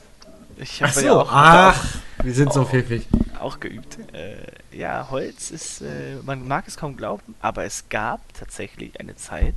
Ich 0.57 0.81
Ach 0.83 0.89
habe 0.89 0.99
so, 0.99 1.05
ja 1.05 1.13
auch, 1.13 1.29
ach, 1.31 1.85
wir 2.23 2.33
sind 2.33 2.51
so 2.51 2.65
pfiffig. 2.65 3.07
auch 3.39 3.59
geübt. 3.59 3.97
Äh, 4.13 4.77
ja, 4.77 5.07
Holz 5.09 5.51
ist, 5.51 5.81
äh, 5.81 6.15
man 6.25 6.47
mag 6.47 6.67
es 6.67 6.75
kaum 6.75 6.97
glauben, 6.97 7.35
aber 7.39 7.63
es 7.63 7.85
gab 7.89 8.21
tatsächlich 8.33 8.99
eine 8.99 9.15
Zeit, 9.15 9.55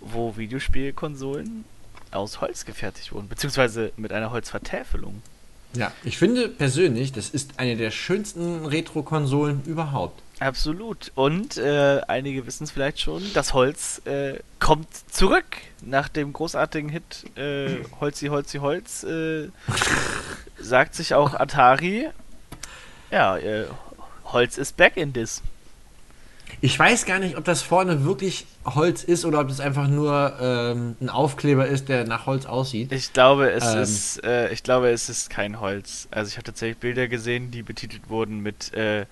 wo 0.00 0.36
Videospielkonsolen 0.36 1.64
aus 2.10 2.40
Holz 2.40 2.64
gefertigt 2.64 3.12
wurden, 3.12 3.28
beziehungsweise 3.28 3.92
mit 3.98 4.12
einer 4.12 4.30
Holzvertäfelung. 4.30 5.20
Ja, 5.74 5.92
ich 6.04 6.16
finde 6.16 6.48
persönlich, 6.48 7.12
das 7.12 7.28
ist 7.28 7.58
eine 7.58 7.76
der 7.76 7.90
schönsten 7.90 8.64
Retro-Konsolen 8.64 9.62
überhaupt. 9.66 10.22
Absolut. 10.40 11.10
Und 11.14 11.56
äh, 11.56 12.00
einige 12.06 12.46
wissen 12.46 12.64
es 12.64 12.70
vielleicht 12.70 13.00
schon, 13.00 13.22
das 13.34 13.54
Holz 13.54 14.00
äh, 14.04 14.38
kommt 14.60 14.88
zurück 15.12 15.44
nach 15.82 16.08
dem 16.08 16.32
großartigen 16.32 16.90
Hit 16.90 17.24
äh, 17.36 17.78
Holzi, 18.00 18.26
Holzi, 18.28 18.58
Holz. 18.58 19.04
Äh, 19.04 19.48
sagt 20.60 20.94
sich 20.94 21.14
auch 21.14 21.34
Atari. 21.34 22.08
Ja, 23.10 23.36
äh, 23.38 23.64
Holz 24.26 24.58
ist 24.58 24.76
back 24.76 24.96
in 24.96 25.12
this. 25.12 25.42
Ich 26.60 26.78
weiß 26.78 27.04
gar 27.04 27.18
nicht, 27.18 27.36
ob 27.36 27.44
das 27.44 27.62
vorne 27.62 28.04
wirklich 28.04 28.46
Holz 28.64 29.04
ist 29.04 29.24
oder 29.24 29.40
ob 29.40 29.48
das 29.48 29.60
einfach 29.60 29.86
nur 29.86 30.34
ähm, 30.40 30.96
ein 31.00 31.08
Aufkleber 31.08 31.66
ist, 31.66 31.88
der 31.88 32.04
nach 32.04 32.26
Holz 32.26 32.46
aussieht. 32.46 32.90
Ich 32.90 33.12
glaube, 33.12 33.50
es 33.50 33.64
Ähm. 33.74 33.80
ist, 33.80 34.24
äh, 34.24 34.50
ich 34.50 34.62
glaube, 34.62 34.90
es 34.90 35.08
ist 35.08 35.30
kein 35.30 35.60
Holz. 35.60 36.08
Also 36.10 36.28
ich 36.30 36.36
habe 36.36 36.44
tatsächlich 36.44 36.78
Bilder 36.78 37.06
gesehen, 37.06 37.50
die 37.50 37.62
betitelt 37.62 38.08
wurden 38.08 38.40
mit, 38.40 38.72
äh, 38.74 39.06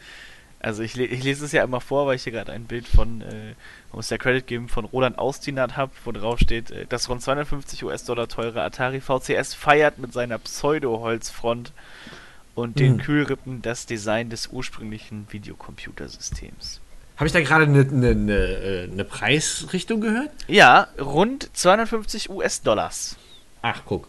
also 0.67 0.83
ich, 0.83 0.99
ich 0.99 1.23
lese 1.23 1.45
es 1.45 1.53
ja 1.53 1.63
immer 1.63 1.81
vor, 1.81 2.09
weil 2.09 2.17
ich 2.17 2.25
hier 2.25 2.33
gerade 2.33 2.51
ein 2.51 2.65
Bild 2.65 2.89
von, 2.89 3.21
äh, 3.21 3.55
man 3.91 3.93
muss 3.93 4.11
ja 4.11 4.19
Credit 4.19 4.45
geben, 4.45 4.69
von 4.69 4.85
Roland 4.85 5.17
Austinat 5.17 5.77
habe, 5.77 5.93
wo 6.05 6.11
drauf 6.11 6.41
steht, 6.41 6.73
äh, 6.73 6.87
das 6.89 7.09
rund 7.09 7.23
250 7.23 7.85
US-Dollar 7.85 8.27
teure 8.27 8.63
Atari 8.63 9.01
VCS 9.01 9.55
feiert 9.55 9.99
mit 9.99 10.13
seiner 10.13 10.39
Pseudo-Holzfront 10.39 11.73
und 12.57 12.81
den 12.81 12.95
Mhm. 12.95 12.99
Kühlrippen 12.99 13.63
das 13.63 13.87
Design 13.87 14.29
des 14.29 14.49
ursprünglichen 14.49 15.29
Videocomputersystems. 15.31 16.81
Habe 17.17 17.29
ich 17.29 17.33
da 17.33 17.41
gerade 17.41 17.65
eine 17.67 17.85
ne, 17.85 18.15
ne, 18.17 18.35
äh, 18.35 18.87
ne 18.89 19.05
Preisrichtung 19.05 20.01
gehört? 20.01 20.31
Ja, 20.49 20.89
rund 20.99 21.49
250 21.57 22.29
US-Dollars. 22.29 23.17
Ach, 23.63 23.83
guck. 23.87 24.09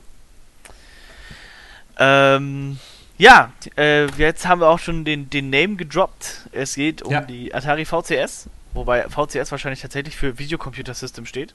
Ähm, 1.99 2.79
ja, 3.17 3.51
äh, 3.77 4.05
jetzt 4.17 4.47
haben 4.47 4.61
wir 4.61 4.67
auch 4.69 4.79
schon 4.79 5.05
den, 5.05 5.29
den 5.29 5.49
Name 5.49 5.75
gedroppt. 5.75 6.47
Es 6.51 6.75
geht 6.75 7.01
um 7.01 7.11
Ja. 7.11 7.21
die 7.21 7.53
Atari 7.53 7.85
VCS, 7.85 8.49
wobei 8.73 9.07
VCS 9.09 9.51
wahrscheinlich 9.51 9.81
tatsächlich 9.81 10.15
für 10.15 10.37
Videocomputer 10.39 10.93
System 10.93 11.25
steht. 11.25 11.53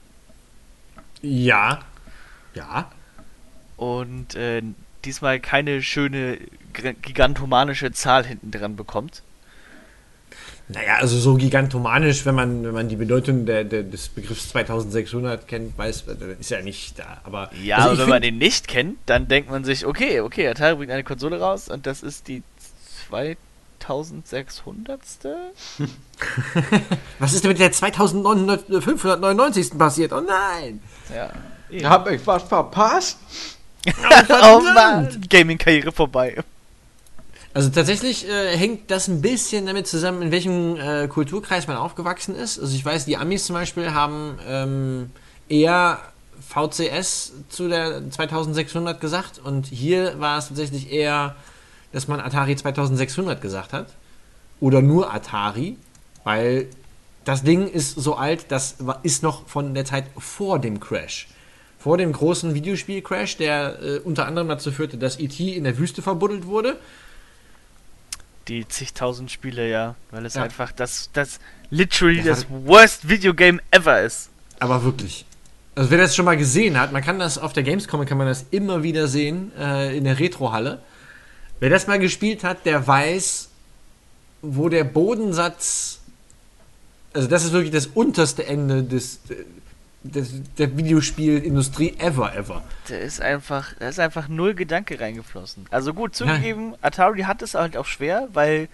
Ja. 1.21 1.79
Ja. 2.53 2.91
Und 3.77 4.35
äh, 4.35 4.61
diesmal 5.05 5.39
keine 5.39 5.81
schöne 5.81 6.37
gigantomanische 7.01 7.91
Zahl 7.91 8.25
hinten 8.25 8.51
dran 8.51 8.75
bekommt. 8.75 9.21
Naja, 10.69 10.95
also 10.99 11.19
so 11.19 11.35
gigantomanisch, 11.35 12.25
wenn 12.25 12.35
man, 12.35 12.63
wenn 12.63 12.73
man 12.73 12.87
die 12.87 12.95
Bedeutung 12.95 13.45
der, 13.45 13.65
der, 13.65 13.83
des 13.83 14.07
Begriffs 14.07 14.47
2600 14.49 15.47
kennt, 15.47 15.77
weiß, 15.77 16.05
ist 16.39 16.51
ja 16.51 16.61
nicht 16.61 16.97
da. 16.97 17.19
Aber 17.25 17.51
Ja, 17.61 17.77
also 17.77 17.89
aber 17.89 17.97
wenn 17.99 18.09
man 18.09 18.21
den 18.21 18.37
nicht 18.37 18.69
kennt, 18.69 18.97
dann 19.05 19.27
denkt 19.27 19.51
man 19.51 19.65
sich, 19.65 19.85
okay, 19.85 20.21
okay, 20.21 20.47
Atari 20.47 20.75
bringt 20.75 20.91
eine 20.91 21.03
Konsole 21.03 21.39
raus 21.39 21.67
und 21.67 21.85
das 21.85 22.01
ist 22.01 22.29
die 22.29 22.43
2600. 23.09 25.01
Was 27.19 27.33
ist 27.33 27.43
denn 27.43 27.49
mit 27.49 27.59
der 27.59 27.73
2599. 27.73 29.77
passiert? 29.77 30.13
Oh 30.13 30.21
nein! 30.21 30.79
Ja. 31.13 31.29
Ich 31.69 31.83
hab 31.83 32.09
ich 32.09 32.25
was 32.25 32.43
verpasst? 32.43 33.17
oh 34.29 34.61
Mann! 34.61 35.25
Gaming-Karriere 35.27 35.91
vorbei. 35.91 36.41
Also 37.53 37.69
tatsächlich 37.69 38.27
äh, 38.27 38.57
hängt 38.57 38.89
das 38.89 39.07
ein 39.07 39.21
bisschen 39.21 39.67
damit 39.67 39.85
zusammen, 39.85 40.23
in 40.23 40.31
welchem 40.31 40.75
äh, 40.75 41.07
Kulturkreis 41.07 41.67
man 41.67 41.77
aufgewachsen 41.77 42.35
ist. 42.35 42.59
Also 42.59 42.75
ich 42.75 42.83
weiß, 42.83 43.05
die 43.05 43.15
Amis 43.17 43.45
zum 43.45 43.53
Beispiel 43.53 43.93
haben 43.93 44.39
ähm, 44.47 45.11
eher 45.49 45.99
VCS 46.49 47.33
zu 47.49 47.69
der 47.69 48.09
2600 48.09 48.99
gesagt 48.99 49.39
und 49.43 49.67
hier 49.67 50.19
war 50.19 50.39
es 50.39 50.47
tatsächlich 50.47 50.91
eher, 50.91 51.35
dass 51.91 52.07
man 52.07 52.19
Atari 52.19 52.55
2600 52.55 53.39
gesagt 53.39 53.71
hat. 53.71 53.87
Oder 54.59 54.81
nur 54.81 55.13
Atari, 55.13 55.77
weil 56.23 56.67
das 57.23 57.43
Ding 57.43 57.67
ist 57.67 57.95
so 57.95 58.15
alt, 58.15 58.45
das 58.49 58.77
ist 59.03 59.21
noch 59.21 59.47
von 59.47 59.73
der 59.75 59.85
Zeit 59.85 60.05
vor 60.17 60.57
dem 60.57 60.79
Crash. 60.79 61.27
Vor 61.77 61.97
dem 61.97 62.13
großen 62.13 62.53
Videospiel-Crash, 62.53 63.37
der 63.37 63.81
äh, 63.81 63.99
unter 63.99 64.25
anderem 64.25 64.47
dazu 64.47 64.71
führte, 64.71 64.97
dass 64.97 65.19
E.T. 65.19 65.53
in 65.53 65.65
der 65.65 65.77
Wüste 65.77 66.01
verbuddelt 66.01 66.47
wurde. 66.47 66.77
Die 68.47 68.67
zigtausend 68.67 69.31
Spiele, 69.31 69.69
ja. 69.69 69.95
Weil 70.11 70.25
es 70.25 70.33
Ja. 70.35 70.43
einfach 70.43 70.71
das, 70.71 71.09
das 71.13 71.39
literally 71.69 72.21
Das 72.23 72.41
das 72.41 72.47
worst 72.49 73.07
Videogame 73.07 73.59
ever 73.71 74.01
ist. 74.01 74.29
Aber 74.59 74.83
wirklich. 74.83 75.25
Also 75.75 75.89
wer 75.89 75.97
das 75.97 76.15
schon 76.15 76.25
mal 76.25 76.37
gesehen 76.37 76.79
hat, 76.79 76.91
man 76.91 77.01
kann 77.01 77.17
das 77.19 77.37
auf 77.37 77.53
der 77.53 77.63
Gamescom, 77.63 78.05
kann 78.05 78.17
man 78.17 78.27
das 78.27 78.45
immer 78.51 78.83
wieder 78.83 79.07
sehen, 79.07 79.51
äh, 79.57 79.97
in 79.97 80.03
der 80.03 80.19
Retro-Halle. 80.19 80.79
Wer 81.59 81.69
das 81.69 81.87
mal 81.87 81.97
gespielt 81.99 82.43
hat, 82.43 82.65
der 82.65 82.85
weiß, 82.85 83.49
wo 84.41 84.69
der 84.69 84.83
Bodensatz, 84.83 85.99
also 87.13 87.27
das 87.27 87.45
ist 87.45 87.53
wirklich 87.53 87.71
das 87.71 87.87
unterste 87.87 88.45
Ende 88.45 88.83
des, 88.83 89.19
des 90.03 90.41
der 90.57 90.75
Videospielindustrie 90.77 91.95
ever, 91.97 92.35
ever. 92.35 92.63
Da 92.87 92.95
ist 92.95 93.21
einfach, 93.21 93.73
da 93.79 93.87
ist 93.89 93.99
einfach 93.99 94.27
null 94.27 94.53
Gedanke 94.53 94.99
reingeflossen. 94.99 95.65
Also 95.71 95.93
gut, 95.93 96.15
zugegeben, 96.15 96.75
Atari 96.81 97.21
hat 97.21 97.41
es 97.41 97.53
halt 97.53 97.77
auch 97.77 97.85
schwer, 97.85 98.27
weil 98.33 98.67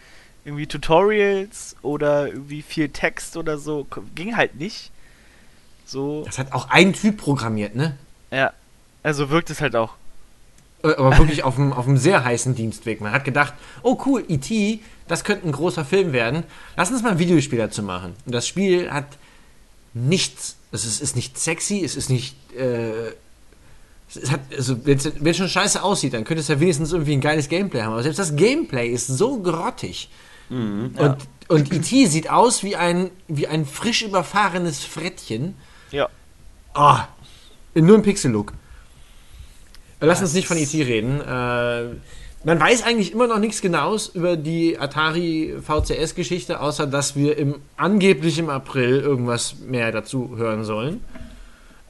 irgendwie 0.45 0.67
Tutorials 0.67 1.75
oder 1.81 2.27
irgendwie 2.27 2.61
viel 2.61 2.89
Text 2.89 3.37
oder 3.37 3.57
so 3.57 3.85
ging 4.15 4.35
halt 4.35 4.55
nicht. 4.55 4.91
So, 5.85 6.23
Das 6.25 6.37
hat 6.39 6.51
auch 6.51 6.69
ein 6.69 6.93
Typ 6.93 7.17
programmiert, 7.17 7.75
ne? 7.75 7.95
ja. 8.31 8.53
Also 9.01 9.29
wirkt 9.29 9.49
es 9.49 9.61
halt 9.61 9.77
auch. 9.77 9.93
Äh, 10.83 10.89
Aber 10.89 11.17
wirklich 11.17 11.43
auf 11.43 11.57
einem, 11.57 11.71
auf 11.71 11.87
einem 11.87 11.97
sehr 11.97 12.25
heißen 12.25 12.53
Dienstweg. 12.53 12.99
Man 12.99 13.13
hat 13.13 13.23
gedacht, 13.23 13.53
oh 13.81 13.97
cool, 14.05 14.25
E.T., 14.27 14.81
das 15.07 15.23
könnte 15.23 15.47
ein 15.47 15.53
großer 15.53 15.85
Film 15.85 16.11
werden. 16.11 16.43
Lass 16.75 16.91
uns 16.91 17.01
mal 17.01 17.11
ein 17.11 17.19
Videospiel 17.19 17.57
dazu 17.57 17.81
machen. 17.81 18.13
Und 18.25 18.33
das 18.35 18.45
Spiel 18.45 18.91
hat 18.91 19.05
nichts. 19.93 20.55
Es 20.71 20.85
ist, 20.85 21.01
ist 21.01 21.15
nicht 21.15 21.37
sexy, 21.37 21.83
es 21.83 21.95
ist 21.95 22.09
nicht. 22.09 22.35
Äh, 22.55 23.13
es 24.13 24.31
hat, 24.31 24.41
also, 24.55 24.83
wenn 24.85 24.97
es 24.97 25.37
schon 25.37 25.49
scheiße 25.49 25.83
aussieht, 25.83 26.13
dann 26.13 26.23
könnte 26.23 26.41
es 26.41 26.47
ja 26.47 26.59
wenigstens 26.59 26.91
irgendwie 26.91 27.13
ein 27.13 27.21
geiles 27.21 27.47
Gameplay 27.47 27.81
haben. 27.81 27.93
Aber 27.93 28.01
selbst 28.01 28.17
das 28.17 28.35
Gameplay 28.35 28.89
ist 28.89 29.07
so 29.07 29.39
grottig. 29.39 30.09
Und, 30.49 31.17
und 31.47 31.71
E.T. 31.71 32.07
sieht 32.07 32.29
aus 32.29 32.63
wie 32.63 32.75
ein, 32.75 33.11
wie 33.27 33.45
ein 33.45 33.67
frisch 33.67 34.01
überfahrenes 34.01 34.83
Frettchen. 34.83 35.55
Ja. 35.91 36.09
Oh, 36.73 36.97
nur 37.75 37.95
im 37.95 38.01
Pixel-Look. 38.01 38.53
Lass 39.99 40.21
uns 40.21 40.33
nicht 40.33 40.47
von 40.47 40.57
E.T. 40.57 40.81
reden. 40.81 41.21
Äh, 41.21 41.95
man 42.43 42.59
weiß 42.59 42.83
eigentlich 42.83 43.11
immer 43.11 43.27
noch 43.27 43.39
nichts 43.39 43.61
Genaues 43.61 44.07
über 44.07 44.37
die 44.37 44.79
Atari 44.79 45.55
VCS-Geschichte, 45.61 46.61
außer 46.61 46.87
dass 46.87 47.15
wir 47.15 47.37
im 47.37 47.55
angeblich 47.75 48.39
im 48.39 48.49
April 48.49 48.99
irgendwas 48.99 49.57
mehr 49.59 49.91
dazu 49.91 50.37
hören 50.37 50.63
sollen. 50.63 51.03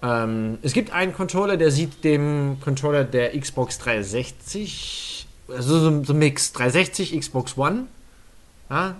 Ähm, 0.02 0.58
es 0.62 0.74
gibt 0.74 0.92
einen 0.92 1.14
Controller, 1.14 1.58
der 1.58 1.72
sieht 1.72 2.04
dem 2.04 2.58
Controller 2.62 3.04
der 3.04 3.38
Xbox 3.40 3.78
360, 3.80 5.28
also 5.50 5.80
so, 5.80 6.04
so 6.04 6.14
ein 6.14 6.20
Mix, 6.20 6.54
360, 6.54 7.20
Xbox 7.20 7.58
One. 7.58 7.88
Ja, 8.70 8.96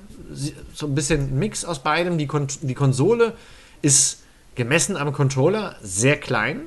so 0.74 0.88
ein 0.88 0.96
bisschen 0.96 1.38
Mix 1.38 1.64
aus 1.64 1.80
beidem. 1.80 2.18
Die, 2.18 2.26
Kon 2.26 2.48
die 2.62 2.74
Konsole 2.74 3.34
ist 3.82 4.24
gemessen 4.56 4.98
am 4.98 5.14
Controller 5.14 5.76
sehr 5.82 6.18
klein, 6.18 6.62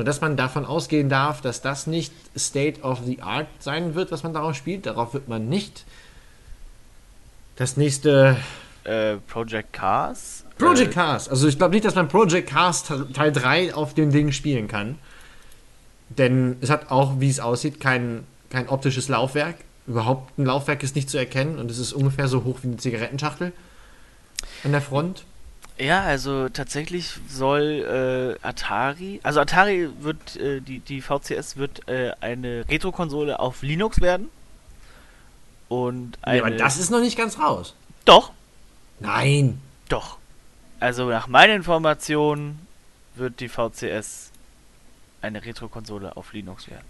sodass 0.00 0.22
man 0.22 0.34
davon 0.38 0.64
ausgehen 0.64 1.10
darf, 1.10 1.42
dass 1.42 1.60
das 1.60 1.86
nicht 1.86 2.10
State 2.34 2.80
of 2.80 3.00
the 3.04 3.20
Art 3.20 3.48
sein 3.58 3.94
wird, 3.94 4.10
was 4.10 4.22
man 4.22 4.32
darauf 4.32 4.54
spielt. 4.56 4.86
Darauf 4.86 5.12
wird 5.12 5.28
man 5.28 5.46
nicht 5.50 5.84
das 7.56 7.76
nächste 7.76 8.38
Äh, 8.84 9.16
Project 9.28 9.74
Cars. 9.74 10.46
Project 10.56 10.92
Äh, 10.92 10.94
Cars. 10.94 11.28
Also 11.28 11.46
ich 11.48 11.58
glaube 11.58 11.74
nicht, 11.74 11.84
dass 11.84 11.94
man 11.96 12.08
Project 12.08 12.48
Cars 12.48 12.84
Te- 12.84 13.12
Teil 13.12 13.30
3 13.30 13.74
auf 13.74 13.92
dem 13.92 14.10
Ding 14.10 14.32
spielen 14.32 14.68
kann. 14.68 14.96
Denn 16.08 16.56
es 16.62 16.70
hat 16.70 16.90
auch, 16.90 17.20
wie 17.20 17.28
es 17.28 17.38
aussieht, 17.38 17.78
kein, 17.78 18.24
kein 18.48 18.70
optisches 18.70 19.08
Laufwerk. 19.08 19.56
Überhaupt 19.86 20.38
ein 20.38 20.46
Laufwerk 20.46 20.82
ist 20.82 20.96
nicht 20.96 21.10
zu 21.10 21.18
erkennen 21.18 21.58
und 21.58 21.70
es 21.70 21.76
ist 21.78 21.92
ungefähr 21.92 22.26
so 22.26 22.44
hoch 22.44 22.60
wie 22.62 22.68
eine 22.68 22.78
Zigarettenschachtel 22.78 23.52
an 24.64 24.72
der 24.72 24.80
Front. 24.80 25.24
Ja, 25.80 26.02
also 26.02 26.50
tatsächlich 26.50 27.18
soll 27.28 28.36
äh, 28.42 28.46
Atari, 28.46 29.20
also 29.22 29.40
Atari 29.40 29.88
wird, 30.00 30.36
äh, 30.36 30.60
die, 30.60 30.80
die 30.80 31.00
VCS 31.00 31.56
wird 31.56 31.88
äh, 31.88 32.12
eine 32.20 32.66
Retro-Konsole 32.68 33.40
auf 33.40 33.62
Linux 33.62 34.00
werden. 34.00 34.28
Und 35.70 36.18
eine. 36.22 36.38
Ja, 36.38 36.44
aber 36.44 36.56
das 36.56 36.76
ist 36.76 36.90
noch 36.90 37.00
nicht 37.00 37.16
ganz 37.16 37.38
raus. 37.38 37.74
Doch, 38.04 38.32
Nein. 38.98 39.60
doch. 39.88 40.18
Also 40.80 41.08
nach 41.08 41.28
meinen 41.28 41.56
Informationen 41.56 42.66
wird 43.14 43.40
die 43.40 43.48
VCS 43.48 44.30
eine 45.22 45.44
Retro-Konsole 45.44 46.16
auf 46.16 46.32
Linux 46.32 46.68
werden. 46.68 46.86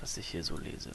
Was 0.00 0.16
ich 0.16 0.28
hier 0.28 0.42
so 0.42 0.56
lese. 0.56 0.90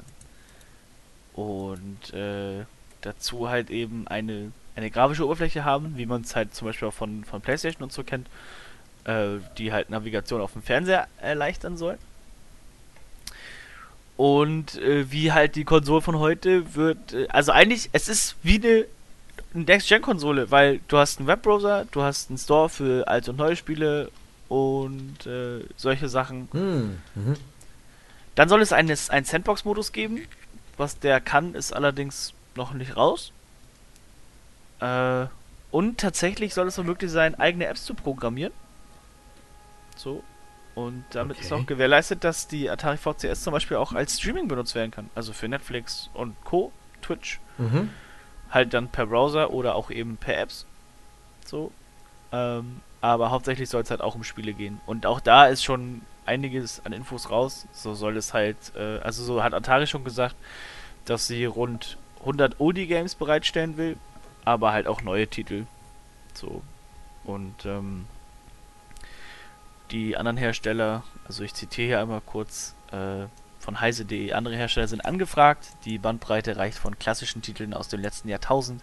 Und 1.34 2.14
äh, 2.14 2.66
dazu 3.02 3.50
halt 3.50 3.70
eben 3.70 4.08
eine, 4.08 4.52
eine 4.76 4.90
grafische 4.90 5.26
Oberfläche 5.26 5.66
haben, 5.66 5.98
wie 5.98 6.06
man 6.06 6.22
es 6.22 6.36
halt 6.36 6.54
zum 6.54 6.68
Beispiel 6.68 6.88
auch 6.88 6.94
von, 6.94 7.24
von 7.26 7.42
PlayStation 7.42 7.84
und 7.84 7.92
so 7.92 8.04
kennt, 8.04 8.28
äh, 9.06 9.38
die 9.58 9.72
halt 9.72 9.90
Navigation 9.90 10.42
auf 10.42 10.54
dem 10.54 10.62
Fernseher 10.62 11.08
erleichtern 11.20 11.78
soll. 11.78 11.98
Und 14.18 14.76
äh, 14.80 15.12
wie 15.12 15.32
halt 15.32 15.56
die 15.56 15.64
Konsole 15.64 16.02
von 16.02 16.20
heute 16.20 16.76
wird, 16.76 17.14
äh, 17.14 17.28
also 17.30 17.52
eigentlich, 17.52 17.90
es 17.92 18.08
ist 18.08 18.36
wie 18.44 18.56
eine 18.56 18.86
Next-Gen-Konsole, 19.54 20.52
weil 20.52 20.80
du 20.88 20.98
hast 20.98 21.20
einen 21.20 21.28
Webbrowser, 21.28 21.86
du 21.92 22.02
hast 22.02 22.30
einen 22.30 22.38
Store 22.38 22.70
für 22.70 23.08
alte 23.08 23.32
und 23.32 23.38
neue 23.38 23.56
Spiele 23.56 24.12
und 24.48 25.26
äh, 25.26 25.62
solche 25.76 26.08
Sachen. 26.10 26.50
Hm. 26.52 26.98
Mhm. 27.16 27.36
Dann 28.36 28.50
soll 28.50 28.62
es 28.62 28.74
einen, 28.74 28.96
einen 29.10 29.26
Sandbox-Modus 29.26 29.92
geben. 29.92 30.22
Was 30.78 31.00
der 31.00 31.20
kann, 31.20 31.54
ist 31.54 31.74
allerdings 31.74 32.34
noch 32.56 32.74
nicht 32.74 32.96
raus. 32.96 33.32
Äh, 34.82 35.28
und 35.72 36.00
tatsächlich 36.00 36.54
soll 36.54 36.68
es 36.68 36.76
so 36.76 36.84
möglich 36.84 37.10
sein, 37.12 37.40
eigene 37.40 37.68
Apps 37.68 37.86
zu 37.86 37.94
programmieren. 37.94 38.52
So. 39.96 40.24
Und 40.76 41.04
damit 41.12 41.40
ist 41.40 41.52
Okay. 41.52 41.62
auch 41.62 41.66
gewährleistet, 41.66 42.24
dass 42.24 42.48
die 42.48 42.70
Atari 42.70 42.98
VCS 42.98 43.44
zum 43.44 43.52
Beispiel 43.54 43.78
auch 43.78 43.94
als 43.94 44.18
Streaming 44.20 44.48
benutzt 44.48 44.74
werden 44.76 44.92
kann. 44.92 45.10
Also 45.16 45.34
für 45.34 45.48
Netflix 45.48 46.10
und 46.14 46.36
Co., 46.44 46.72
Twitch. 47.02 47.40
Mhm. 47.58 47.90
Halt 48.50 48.74
dann 48.74 48.88
per 48.90 49.06
Browser 49.06 49.52
oder 49.52 49.76
auch 49.76 49.92
eben 49.92 50.18
per 50.18 50.38
Apps. 50.40 50.66
So. 51.46 51.72
Ähm, 52.32 52.82
aber 53.02 53.32
hauptsächlich 53.32 53.70
soll 53.70 53.82
es 53.82 53.92
halt 53.92 54.02
auch 54.02 54.16
um 54.16 54.24
Spiele 54.24 54.54
gehen. 54.54 54.80
Und 54.86 55.06
auch 55.06 55.20
da 55.20 55.48
ist 55.48 55.64
schon 55.64 56.02
einiges 56.26 56.86
an 56.86 56.94
Infos 56.94 57.30
raus. 57.30 57.66
So 57.74 57.94
soll 57.94 58.16
es 58.18 58.34
halt, 58.34 58.58
äh, 58.76 59.00
also 59.00 59.24
so 59.24 59.44
hat 59.44 59.54
Atari 59.54 59.88
schon 59.88 60.04
gesagt, 60.04 60.36
dass 61.06 61.28
sie 61.28 61.46
rund 61.46 61.98
100 62.22 62.60
Oldie-Games 62.60 63.16
bereitstellen 63.16 63.76
will, 63.78 63.98
aber 64.46 64.72
halt 64.72 64.88
auch 64.88 65.02
neue 65.02 65.28
Titel. 65.28 65.66
So. 66.34 66.62
Und 67.24 67.66
ähm, 67.66 68.06
die 69.92 70.18
anderen 70.18 70.38
Hersteller, 70.38 71.04
also 71.26 71.44
ich 71.44 71.54
zitiere 71.54 71.88
hier 71.88 72.00
einmal 72.00 72.22
kurz 72.22 72.76
äh, 72.92 73.26
von 73.60 73.80
heise.de, 73.80 74.34
andere 74.34 74.56
Hersteller 74.56 74.88
sind 74.88 75.06
angefragt. 75.06 75.68
Die 75.86 75.98
Bandbreite 75.98 76.58
reicht 76.58 76.78
von 76.78 76.98
klassischen 76.98 77.42
Titeln 77.42 77.74
aus 77.74 77.90
dem 77.90 78.02
letzten 78.02 78.30
Jahrtausend 78.30 78.82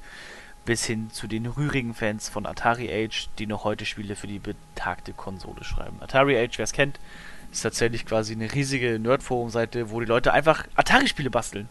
bis 0.65 0.85
hin 0.85 1.11
zu 1.11 1.27
den 1.27 1.47
rührigen 1.47 1.95
Fans 1.95 2.29
von 2.29 2.45
Atari 2.45 2.93
Age, 2.93 3.31
die 3.39 3.47
noch 3.47 3.65
heute 3.65 3.87
Spiele 3.87 4.17
für 4.17 4.27
die 4.27 4.39
betagte 4.39 5.15
Konsole 5.15 5.65
schreiben. 5.65 5.97
Atari 6.03 6.37
Age, 6.37 6.59
wer 6.59 6.65
es 6.65 6.73
kennt, 6.73 7.01
ist 7.51 7.63
tatsächlich 7.63 8.05
quasi 8.05 8.35
eine 8.35 8.53
riesige 8.53 8.99
Nerdforum-Seite, 8.99 9.91
wo 9.91 10.01
die 10.01 10.07
Leute 10.07 10.35
einfach 10.35 10.67
Atari-Spiele 10.77 11.31
basteln. 11.31 11.71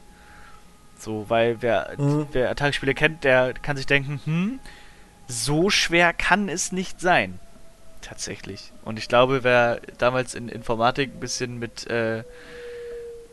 So, 1.00 1.26
weil 1.30 1.62
wer, 1.62 1.94
Mhm. 1.98 2.28
wer 2.32 2.50
Atari-Spiele 2.50 2.94
kennt, 2.94 3.24
der 3.24 3.54
kann 3.54 3.78
sich 3.78 3.86
denken, 3.86 4.20
hm, 4.26 4.60
so 5.28 5.70
schwer 5.70 6.14
kann 6.14 6.50
es 6.50 6.72
nicht 6.72 7.00
sein. 7.02 7.40
Tatsächlich. 8.02 8.72
Und 8.86 8.98
ich 9.00 9.08
glaube, 9.10 9.44
wer 9.44 9.82
damals 9.98 10.34
in 10.36 10.48
Informatik 10.50 11.12
ein 11.16 11.20
bisschen 11.20 11.60
mit, 11.60 11.88
äh, 11.90 12.20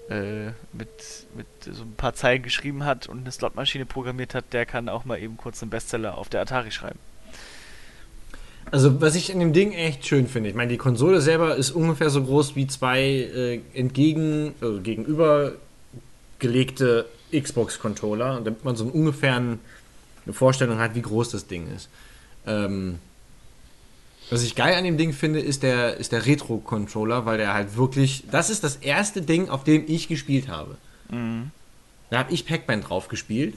äh, 0.09 0.51
mit, 0.73 0.89
mit 1.37 1.47
so 1.61 1.83
ein 1.85 1.95
paar 1.97 2.15
Zeilen 2.15 2.43
geschrieben 2.43 2.85
hat 2.85 3.07
und 3.09 3.21
eine 3.21 3.31
Slotmaschine 3.33 3.87
programmiert 3.87 4.35
hat, 4.35 4.53
der 4.53 4.67
kann 4.67 4.89
auch 4.89 5.05
mal 5.05 5.21
eben 5.21 5.37
kurz 5.37 5.63
einen 5.63 5.71
Bestseller 5.71 6.19
auf 6.19 6.29
der 6.29 6.41
Atari 6.43 6.73
schreiben. 6.73 6.99
Also, 8.71 9.01
was 9.01 9.15
ich 9.15 9.33
an 9.33 9.39
dem 9.41 9.53
Ding 9.53 9.73
echt 9.73 10.07
schön 10.07 10.27
finde, 10.27 10.49
ich 10.49 10.55
meine, 10.57 10.71
die 10.73 10.79
Konsole 10.79 11.21
selber 11.21 11.55
ist 11.55 11.71
ungefähr 11.71 12.09
so 12.11 12.25
groß 12.25 12.57
wie 12.57 12.67
zwei 12.67 13.03
äh, 13.03 13.61
entgegen, 13.75 14.55
also 14.61 14.81
gegenübergelegte 14.81 17.05
Xbox-Controller, 17.41 18.41
damit 18.43 18.65
man 18.65 18.77
so 18.77 18.85
ungefähr 18.85 19.37
eine 19.37 19.59
Vorstellung 20.33 20.79
hat, 20.79 20.95
wie 20.95 21.03
groß 21.03 21.31
das 21.31 21.47
Ding 21.47 21.69
ist. 21.75 21.89
Ähm, 22.47 22.99
was 24.31 24.43
ich 24.43 24.55
geil 24.55 24.75
an 24.75 24.85
dem 24.85 24.97
Ding 24.97 25.13
finde, 25.13 25.41
ist 25.41 25.63
der, 25.63 25.99
ist 25.99 26.13
der 26.13 26.25
Retro-Controller, 26.25 27.27
weil 27.27 27.39
der 27.39 27.53
halt 27.53 27.77
wirklich. 27.77 28.25
Das 28.31 28.49
ist 28.49 28.65
das 28.65 28.77
erste 28.77 29.23
Ding, 29.23 29.49
auf 29.49 29.65
dem 29.65 29.85
ich 29.87 30.09
gespielt 30.09 30.49
habe. 30.49 30.77
Mhm. 31.11 31.51
Da 32.11 32.19
habe 32.19 32.33
ich 32.33 32.47
Pac-Man 32.47 32.81
drauf 32.81 33.09
gespielt. 33.09 33.57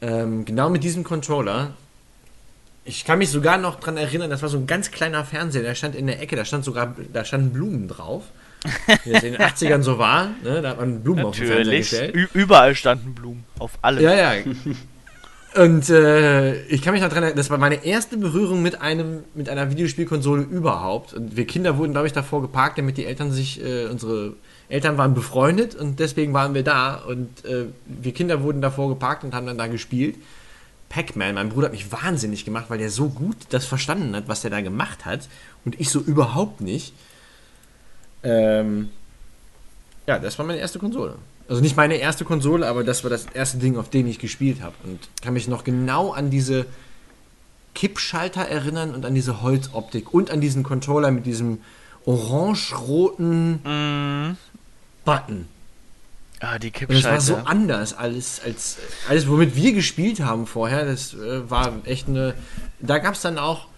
Ähm, 0.00 0.44
genau 0.44 0.70
mit 0.70 0.82
diesem 0.82 1.04
Controller. 1.04 1.74
Ich 2.84 3.04
kann 3.04 3.18
mich 3.18 3.30
sogar 3.30 3.58
noch 3.58 3.80
dran 3.80 3.96
erinnern, 3.96 4.30
das 4.30 4.42
war 4.42 4.48
so 4.48 4.58
ein 4.58 4.66
ganz 4.66 4.92
kleiner 4.92 5.24
Fernseher, 5.24 5.62
der 5.62 5.74
stand 5.74 5.96
in 5.96 6.06
der 6.06 6.20
Ecke, 6.20 6.36
da 6.36 6.44
stand 6.44 6.64
sogar, 6.64 6.94
da 7.12 7.24
standen 7.24 7.52
Blumen 7.52 7.88
drauf. 7.88 8.24
Wie 9.04 9.12
das 9.12 9.22
in 9.22 9.32
den 9.32 9.40
80ern 9.40 9.82
so 9.82 9.98
war, 9.98 10.30
ne? 10.42 10.62
da 10.62 10.70
hat 10.70 10.80
man 10.80 11.02
Blumen 11.02 11.22
Natürlich. 11.24 11.26
auf 11.26 11.36
den 11.36 11.46
Fernseher 11.46 11.78
gestellt. 11.78 12.14
Ü 12.14 12.26
überall 12.34 12.74
standen 12.74 13.14
Blumen, 13.14 13.44
auf 13.58 13.72
allem. 13.82 14.02
Ja, 14.02 14.14
ja. 14.14 14.42
Und 15.56 15.88
äh, 15.88 16.62
ich 16.66 16.82
kann 16.82 16.92
mich 16.92 17.02
noch 17.02 17.08
dran 17.08 17.22
erinnern, 17.22 17.36
das 17.36 17.48
war 17.48 17.56
meine 17.56 17.82
erste 17.84 18.18
Berührung 18.18 18.62
mit 18.62 18.82
einem 18.82 19.24
mit 19.34 19.48
einer 19.48 19.70
Videospielkonsole 19.70 20.42
überhaupt. 20.42 21.14
Und 21.14 21.36
wir 21.36 21.46
Kinder 21.46 21.78
wurden, 21.78 21.92
glaube 21.92 22.06
ich, 22.06 22.12
davor 22.12 22.42
geparkt, 22.42 22.76
damit 22.76 22.98
die 22.98 23.06
Eltern 23.06 23.32
sich, 23.32 23.64
äh, 23.64 23.86
unsere 23.86 24.34
Eltern 24.68 24.98
waren 24.98 25.14
befreundet 25.14 25.74
und 25.74 25.98
deswegen 25.98 26.34
waren 26.34 26.52
wir 26.52 26.62
da. 26.62 26.96
Und 26.96 27.44
äh, 27.46 27.66
wir 27.86 28.12
Kinder 28.12 28.42
wurden 28.42 28.60
davor 28.60 28.90
geparkt 28.90 29.24
und 29.24 29.34
haben 29.34 29.46
dann 29.46 29.56
da 29.56 29.66
gespielt. 29.66 30.16
Pac-Man, 30.90 31.34
mein 31.34 31.48
Bruder 31.48 31.66
hat 31.66 31.72
mich 31.72 31.90
wahnsinnig 31.90 32.44
gemacht, 32.44 32.66
weil 32.68 32.78
der 32.78 32.90
so 32.90 33.08
gut 33.08 33.36
das 33.48 33.64
verstanden 33.64 34.14
hat, 34.14 34.28
was 34.28 34.42
der 34.42 34.50
da 34.50 34.60
gemacht 34.60 35.06
hat. 35.06 35.28
Und 35.64 35.80
ich 35.80 35.88
so 35.88 36.00
überhaupt 36.00 36.60
nicht. 36.60 36.92
Ähm, 38.26 38.88
ja, 40.06 40.18
das 40.18 40.38
war 40.38 40.46
meine 40.46 40.58
erste 40.58 40.78
Konsole. 40.78 41.14
Also 41.48 41.62
nicht 41.62 41.76
meine 41.76 41.94
erste 41.96 42.24
Konsole, 42.24 42.66
aber 42.66 42.82
das 42.82 43.04
war 43.04 43.10
das 43.10 43.26
erste 43.26 43.58
Ding, 43.58 43.76
auf 43.76 43.88
dem 43.88 44.06
ich 44.08 44.18
gespielt 44.18 44.62
habe. 44.62 44.74
Und 44.82 44.98
kann 45.22 45.34
mich 45.34 45.46
noch 45.46 45.62
genau 45.62 46.10
an 46.10 46.28
diese 46.28 46.66
Kippschalter 47.74 48.42
erinnern 48.42 48.94
und 48.94 49.04
an 49.04 49.14
diese 49.14 49.42
Holzoptik 49.42 50.12
und 50.12 50.30
an 50.30 50.40
diesen 50.40 50.64
Controller 50.64 51.12
mit 51.12 51.24
diesem 51.24 51.60
orange-roten 52.04 53.62
mm. 53.62 54.36
Button. 55.04 55.46
Ah, 56.40 56.58
die 56.58 56.72
Kippschalter. 56.72 57.08
Und 57.08 57.16
das 57.16 57.30
war 57.30 57.36
so 57.38 57.48
anders 57.48 57.94
als, 57.94 58.40
als 58.44 58.78
alles, 59.08 59.28
womit 59.28 59.54
wir 59.54 59.72
gespielt 59.72 60.20
haben 60.20 60.46
vorher. 60.46 60.84
Das 60.84 61.14
äh, 61.14 61.48
war 61.48 61.72
echt 61.84 62.08
eine. 62.08 62.34
Da 62.80 62.98
gab 62.98 63.14
es 63.14 63.20
dann 63.20 63.38
auch 63.38 63.68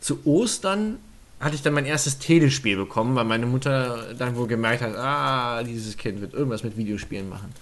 zu 0.00 0.26
Ostern 0.26 0.98
hatte 1.44 1.56
ich 1.56 1.62
dann 1.62 1.74
mein 1.74 1.84
erstes 1.84 2.18
Telespiel 2.18 2.76
bekommen, 2.76 3.14
weil 3.14 3.24
meine 3.24 3.44
Mutter 3.44 4.14
dann 4.18 4.34
wohl 4.34 4.46
gemerkt 4.46 4.82
hat, 4.82 4.96
ah, 4.96 5.62
dieses 5.62 5.98
Kind 5.98 6.22
wird 6.22 6.32
irgendwas 6.32 6.64
mit 6.64 6.78
Videospielen 6.78 7.28
machen. 7.28 7.52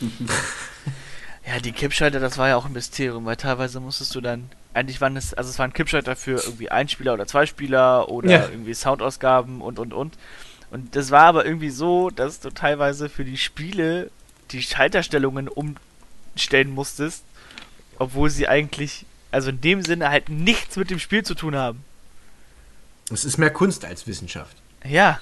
ja, 1.46 1.60
die 1.60 1.72
Kippschalter, 1.72 2.18
das 2.18 2.38
war 2.38 2.48
ja 2.48 2.56
auch 2.56 2.64
ein 2.64 2.72
Mysterium, 2.72 3.26
weil 3.26 3.36
teilweise 3.36 3.78
musstest 3.78 4.14
du 4.14 4.22
dann, 4.22 4.48
eigentlich 4.72 5.02
waren 5.02 5.18
es, 5.18 5.34
also 5.34 5.50
es 5.50 5.58
waren 5.58 5.74
Kippschalter 5.74 6.16
für 6.16 6.42
irgendwie 6.42 6.70
ein 6.70 6.88
Spieler 6.88 7.12
oder 7.12 7.26
zwei 7.26 7.44
Spieler 7.44 8.08
oder 8.08 8.30
ja. 8.30 8.48
irgendwie 8.48 8.72
Soundausgaben 8.72 9.60
und 9.60 9.78
und 9.78 9.92
und. 9.92 10.16
Und 10.70 10.96
das 10.96 11.10
war 11.10 11.24
aber 11.24 11.44
irgendwie 11.44 11.70
so, 11.70 12.08
dass 12.08 12.40
du 12.40 12.48
teilweise 12.48 13.10
für 13.10 13.26
die 13.26 13.36
Spiele 13.36 14.10
die 14.50 14.62
Schalterstellungen 14.62 15.48
umstellen 15.48 16.70
musstest, 16.70 17.24
obwohl 17.98 18.30
sie 18.30 18.48
eigentlich, 18.48 19.04
also 19.30 19.50
in 19.50 19.60
dem 19.60 19.82
Sinne 19.82 20.08
halt 20.08 20.30
nichts 20.30 20.76
mit 20.76 20.90
dem 20.90 20.98
Spiel 20.98 21.22
zu 21.22 21.34
tun 21.34 21.54
haben. 21.54 21.84
Es 23.10 23.24
ist 23.24 23.38
mehr 23.38 23.50
Kunst 23.50 23.84
als 23.84 24.06
Wissenschaft. 24.06 24.56
Ja. 24.88 25.20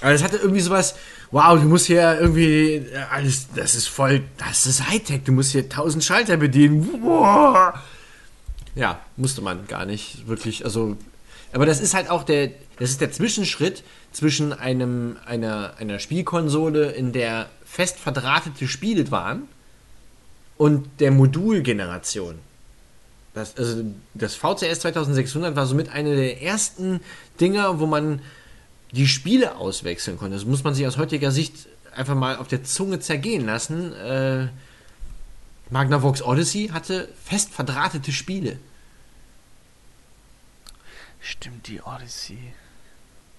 Aber 0.00 0.12
es 0.12 0.22
hatte 0.22 0.36
irgendwie 0.36 0.60
sowas, 0.60 0.94
wow, 1.30 1.60
du 1.60 1.66
musst 1.68 1.86
hier 1.86 2.18
irgendwie 2.20 2.74
äh, 2.74 2.96
alles, 3.10 3.48
das 3.54 3.74
ist 3.74 3.86
voll, 3.86 4.22
das 4.38 4.66
ist 4.66 4.88
Hightech, 4.88 5.22
du 5.24 5.32
musst 5.32 5.52
hier 5.52 5.68
tausend 5.68 6.04
Schalter 6.04 6.36
bedienen. 6.36 6.88
Wow. 7.02 7.74
Ja, 8.74 9.00
musste 9.16 9.42
man 9.42 9.66
gar 9.66 9.84
nicht 9.84 10.26
wirklich, 10.26 10.64
also, 10.64 10.96
aber 11.52 11.66
das 11.66 11.80
ist 11.80 11.94
halt 11.94 12.10
auch 12.10 12.24
der, 12.24 12.50
das 12.78 12.90
ist 12.90 13.00
der 13.00 13.12
Zwischenschritt 13.12 13.84
zwischen 14.12 14.52
einem, 14.52 15.18
einer, 15.26 15.74
einer 15.78 15.98
Spielkonsole, 15.98 16.90
in 16.90 17.12
der 17.12 17.48
fest 17.64 17.98
verdrahtete 17.98 18.66
Spiele 18.66 19.10
waren, 19.10 19.48
und 20.56 21.00
der 21.00 21.10
Modulgeneration. 21.10 22.38
Das, 23.34 23.56
also 23.56 23.84
das 24.14 24.34
VCS 24.34 24.80
2600 24.80 25.56
war 25.56 25.66
somit 25.66 25.88
eine 25.88 26.14
der 26.14 26.42
ersten 26.42 27.00
Dinger, 27.40 27.80
wo 27.80 27.86
man 27.86 28.20
die 28.92 29.08
Spiele 29.08 29.56
auswechseln 29.56 30.18
konnte. 30.18 30.36
Das 30.36 30.44
muss 30.44 30.64
man 30.64 30.74
sich 30.74 30.86
aus 30.86 30.98
heutiger 30.98 31.30
Sicht 31.30 31.66
einfach 31.94 32.14
mal 32.14 32.36
auf 32.36 32.48
der 32.48 32.62
Zunge 32.62 33.00
zergehen 33.00 33.46
lassen. 33.46 33.92
Äh, 33.94 34.48
Magnavox 35.70 36.22
Odyssey 36.22 36.68
hatte 36.68 37.08
fest 37.24 37.50
verdrahtete 37.50 38.12
Spiele. 38.12 38.58
Stimmt, 41.20 41.68
die 41.68 41.80
Odyssey. 41.80 42.52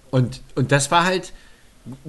Und, 0.09 0.41
und 0.55 0.71
das 0.71 0.89
war 0.89 1.05
halt. 1.05 1.33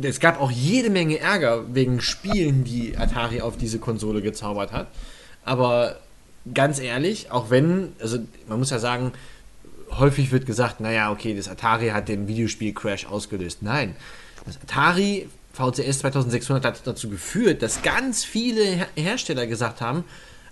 Es 0.01 0.21
gab 0.21 0.41
auch 0.41 0.53
jede 0.53 0.89
Menge 0.89 1.19
Ärger 1.19 1.75
wegen 1.75 2.01
Spielen, 2.01 2.63
die 2.63 2.97
Atari 2.97 3.41
auf 3.41 3.57
diese 3.57 3.81
Konsole 3.81 4.23
gezaubert 4.23 4.71
hat. 4.71 4.87
Aber 5.45 5.99
ganz 6.53 6.79
ehrlich, 6.79 7.31
auch 7.31 7.51
wenn, 7.51 7.93
also 8.01 8.19
man 8.49 8.59
muss 8.59 8.71
ja 8.71 8.79
sagen, 8.79 9.13
häufig 9.91 10.33
wird 10.33 10.47
gesagt, 10.47 10.81
naja, 10.81 11.11
okay, 11.11 11.35
das 11.35 11.49
Atari 11.49 11.89
hat 11.89 12.09
den 12.09 12.29
Videospiel-Crash 12.29 13.07
ausgelöst. 13.07 13.63
Nein, 13.63 13.97
das 14.45 14.59
Atari 14.63 15.29
VCS 15.53 16.01
2600 16.01 16.65
hat 16.65 16.87
dazu 16.87 17.09
geführt, 17.09 17.63
dass 17.63 17.83
ganz 17.83 18.25
viele 18.25 18.65
Her 18.65 18.89
Hersteller 18.97 19.47
gesagt 19.47 19.81
haben, 19.81 20.05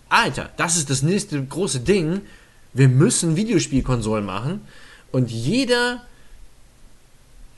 Alter, 0.09 0.51
das 0.57 0.77
ist 0.77 0.91
das 0.91 1.03
nächste 1.03 1.43
große 1.43 1.81
Ding, 1.81 2.21
wir 2.73 2.89
müssen 2.89 3.37
Videospielkonsolen 3.37 4.25
machen. 4.25 4.61
Und 5.11 5.31
jeder 5.31 6.03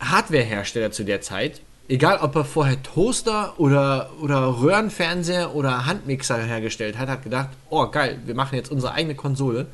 Hardware-Hersteller 0.01 0.91
zu 0.91 1.05
der 1.05 1.21
Zeit 1.21 1.61
egal 1.89 2.19
ob 2.19 2.35
er 2.37 2.45
vorher 2.45 2.83
Toaster 2.83 3.59
oder, 3.59 4.11
oder 4.21 4.61
Röhrenfernseher 4.61 5.55
oder 5.55 5.87
Handmixer 5.87 6.39
hergestellt 6.39 6.99
hat, 6.99 7.09
hat 7.09 7.23
gedacht, 7.23 7.51
oh 7.71 7.87
geil, 7.89 8.19
wir 8.25 8.35
machen 8.35 8.57
jetzt 8.57 8.71
unsere 8.71 8.93
eigene 8.93 9.15
Konsole. 9.15 9.67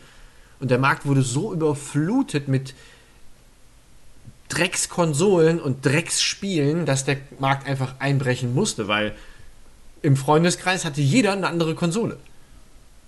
Und 0.59 0.71
der 0.71 0.79
Markt 0.79 1.07
wurde 1.07 1.23
so 1.23 1.53
überflutet 1.53 2.49
mit 2.49 2.75
Dreckskonsolen 4.49 5.61
und 5.61 5.87
Drecksspielen, 5.87 6.85
dass 6.85 7.05
der 7.05 7.19
Markt 7.39 7.67
einfach 7.67 7.95
einbrechen 8.01 8.53
musste, 8.55 8.89
weil 8.89 9.15
im 10.03 10.17
Freundeskreis 10.17 10.85
hatte 10.85 11.01
jeder 11.01 11.33
eine 11.33 11.47
andere 11.47 11.75
Konsole. 11.75 12.19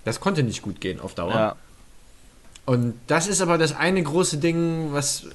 Das 0.05 0.20
konnte 0.20 0.42
nicht 0.42 0.62
gut 0.62 0.80
gehen 0.80 1.00
auf 1.00 1.14
Dauer. 1.14 1.34
Ja. 1.34 1.57
Und 2.64 2.94
das 3.09 3.26
ist 3.26 3.40
aber 3.40 3.59
das 3.59 3.74
eine 3.74 4.03
große 4.03 4.38
Ding, 4.38 4.92
was. 4.92 5.26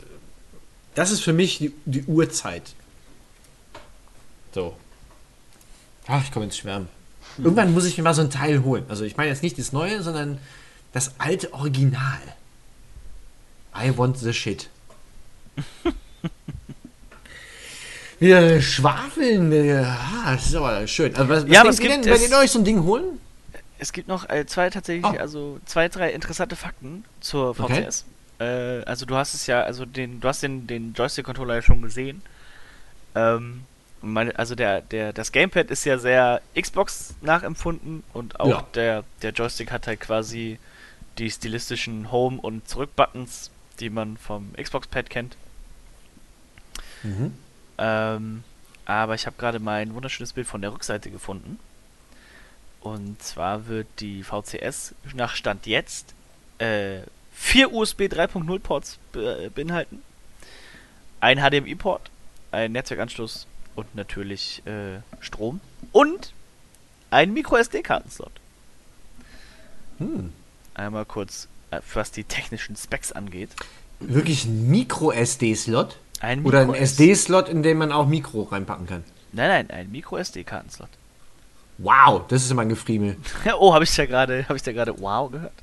Das 0.96 1.12
ist 1.12 1.22
für 1.22 1.34
mich 1.34 1.58
die, 1.60 1.74
die 1.86 2.04
Uhrzeit 2.04 2.74
so. 4.58 4.76
Ach, 6.08 6.24
ich 6.24 6.32
komme 6.32 6.46
ins 6.46 6.58
Schwärmen. 6.58 6.88
Irgendwann 7.38 7.74
muss 7.74 7.86
ich 7.86 7.96
mir 7.96 8.04
mal 8.04 8.16
so 8.16 8.24
ein 8.24 8.32
Teil 8.32 8.64
holen. 8.64 8.86
Also 8.90 9.04
ich 9.04 9.16
meine 9.16 9.30
jetzt 9.30 9.44
nicht 9.44 9.60
das 9.60 9.72
Neue, 9.72 10.02
sondern 10.02 10.40
das 10.94 11.12
alte 11.20 11.54
Original. 11.54 12.20
I 13.80 13.96
want 13.96 14.18
the 14.18 14.34
shit. 14.34 14.70
Wir 18.20 18.60
schwafeln. 18.64 19.54
Ah, 19.86 20.34
das 20.34 20.48
ist 20.48 20.56
aber 20.56 20.88
schön. 20.88 21.16
Also 21.16 21.30
was, 21.30 21.44
was 21.44 21.52
ja, 21.52 21.64
was 21.64 21.78
gibt 21.78 21.94
denn, 21.94 22.04
wenn 22.04 22.20
ihr 22.20 22.38
euch 22.40 22.50
so 22.50 22.58
ein 22.58 22.66
Ding 22.66 22.82
holen? 22.84 23.20
Es 23.78 23.94
gibt 23.94 24.08
noch 24.08 24.28
äh, 24.28 24.48
zwei 24.48 24.72
tatsächlich, 24.72 25.06
oh. 25.06 25.20
also 25.20 25.60
zwei, 25.68 25.88
drei 25.88 26.10
interessante 26.14 26.56
Fakten 26.56 27.06
zur 27.20 27.54
VCS. 27.54 28.06
Okay. 28.40 28.80
Äh, 28.80 28.84
also 28.86 29.06
du 29.06 29.16
hast 29.16 29.36
es 29.36 29.46
ja, 29.46 29.62
also 29.62 29.86
den, 29.86 30.20
du 30.20 30.28
hast 30.28 30.42
den, 30.42 30.66
den 30.66 30.94
Joystick-Controller 30.94 31.54
ja 31.56 31.62
schon 31.62 31.84
gesehen. 31.84 32.24
Ähm, 33.14 33.62
meine, 34.02 34.38
also 34.38 34.56
der, 34.56 34.82
der, 34.82 35.14
das 35.14 35.32
Gamepad 35.32 35.72
ist 35.72 35.86
ja 35.86 35.98
sehr 35.98 36.42
Xbox 36.60 37.16
nachempfunden 37.22 38.04
und 38.14 38.40
auch 38.40 38.48
ja. 38.48 38.68
der, 38.74 39.04
der 39.22 39.32
Joystick 39.32 39.72
hat 39.72 39.88
halt 39.88 40.00
quasi 40.00 40.60
die 41.18 41.32
stilistischen 41.32 42.12
Home- 42.12 42.40
und 42.40 42.68
Zurück-Buttons, 42.68 43.50
die 43.80 43.90
man 43.90 44.18
vom 44.18 44.54
Xbox-Pad 44.54 45.10
kennt. 45.10 45.38
Mhm. 47.04 47.34
Ähm, 47.78 48.44
aber 48.86 49.16
ich 49.16 49.26
habe 49.26 49.36
gerade 49.38 49.60
mein 49.60 49.94
wunderschönes 49.94 50.34
Bild 50.34 50.48
von 50.48 50.62
der 50.62 50.74
Rückseite 50.74 51.10
gefunden. 51.10 51.60
Und 52.82 53.22
zwar 53.22 53.68
wird 53.68 53.88
die 54.00 54.24
VCS 54.24 54.96
nach 55.14 55.36
Stand 55.36 55.66
jetzt 55.66 56.14
äh, 56.60 57.00
vier 57.34 57.74
USB 57.74 58.04
3.0 58.04 58.60
Ports 58.60 58.98
be 59.12 59.52
beinhalten, 59.54 60.02
ein 61.20 61.40
HDMI-Port, 61.40 62.10
ein 62.52 62.72
Netzwerkanschluss 62.72 63.48
und 63.78 63.96
natürlich 63.96 64.64
äh, 64.66 65.00
Strom 65.22 65.62
und 65.92 66.34
ein 67.12 67.32
Micro-SD-Kartenslot. 67.34 68.32
Hm. 70.00 70.34
Einmal 70.74 71.06
kurz, 71.06 71.48
äh, 71.72 71.80
was 71.94 72.12
die 72.12 72.24
technischen 72.24 72.76
Specs 72.76 73.12
angeht. 73.12 73.52
Wirklich 74.00 74.46
ein 74.46 74.68
Micro-SD-Slot? 74.70 75.98
Ein 76.20 76.44
Oder 76.44 76.62
ein 76.62 76.68
Micro- 76.68 76.82
SD-Slot, 76.82 77.50
in 77.50 77.64
den 77.64 77.78
man 77.78 77.92
auch 77.92 78.08
Mikro 78.08 78.44
reinpacken 78.44 78.88
kann? 78.88 79.04
Nein, 79.32 79.50
nein, 79.50 79.70
ein 79.72 79.92
Micro-SD-Kartenslot. 79.92 80.90
Wow, 81.78 82.24
das 82.28 82.44
ist 82.44 82.52
immer 82.52 82.64
ein 82.64 82.70
Gefriemel. 82.70 83.16
oh, 83.60 83.74
habe 83.74 83.84
ich 83.84 83.96
da 83.96 84.06
gerade, 84.08 84.44
habe 84.46 84.56
ich 84.58 84.64
da 84.64 84.72
gerade 84.72 85.00
wow 85.00 85.32
gehört? 85.32 85.54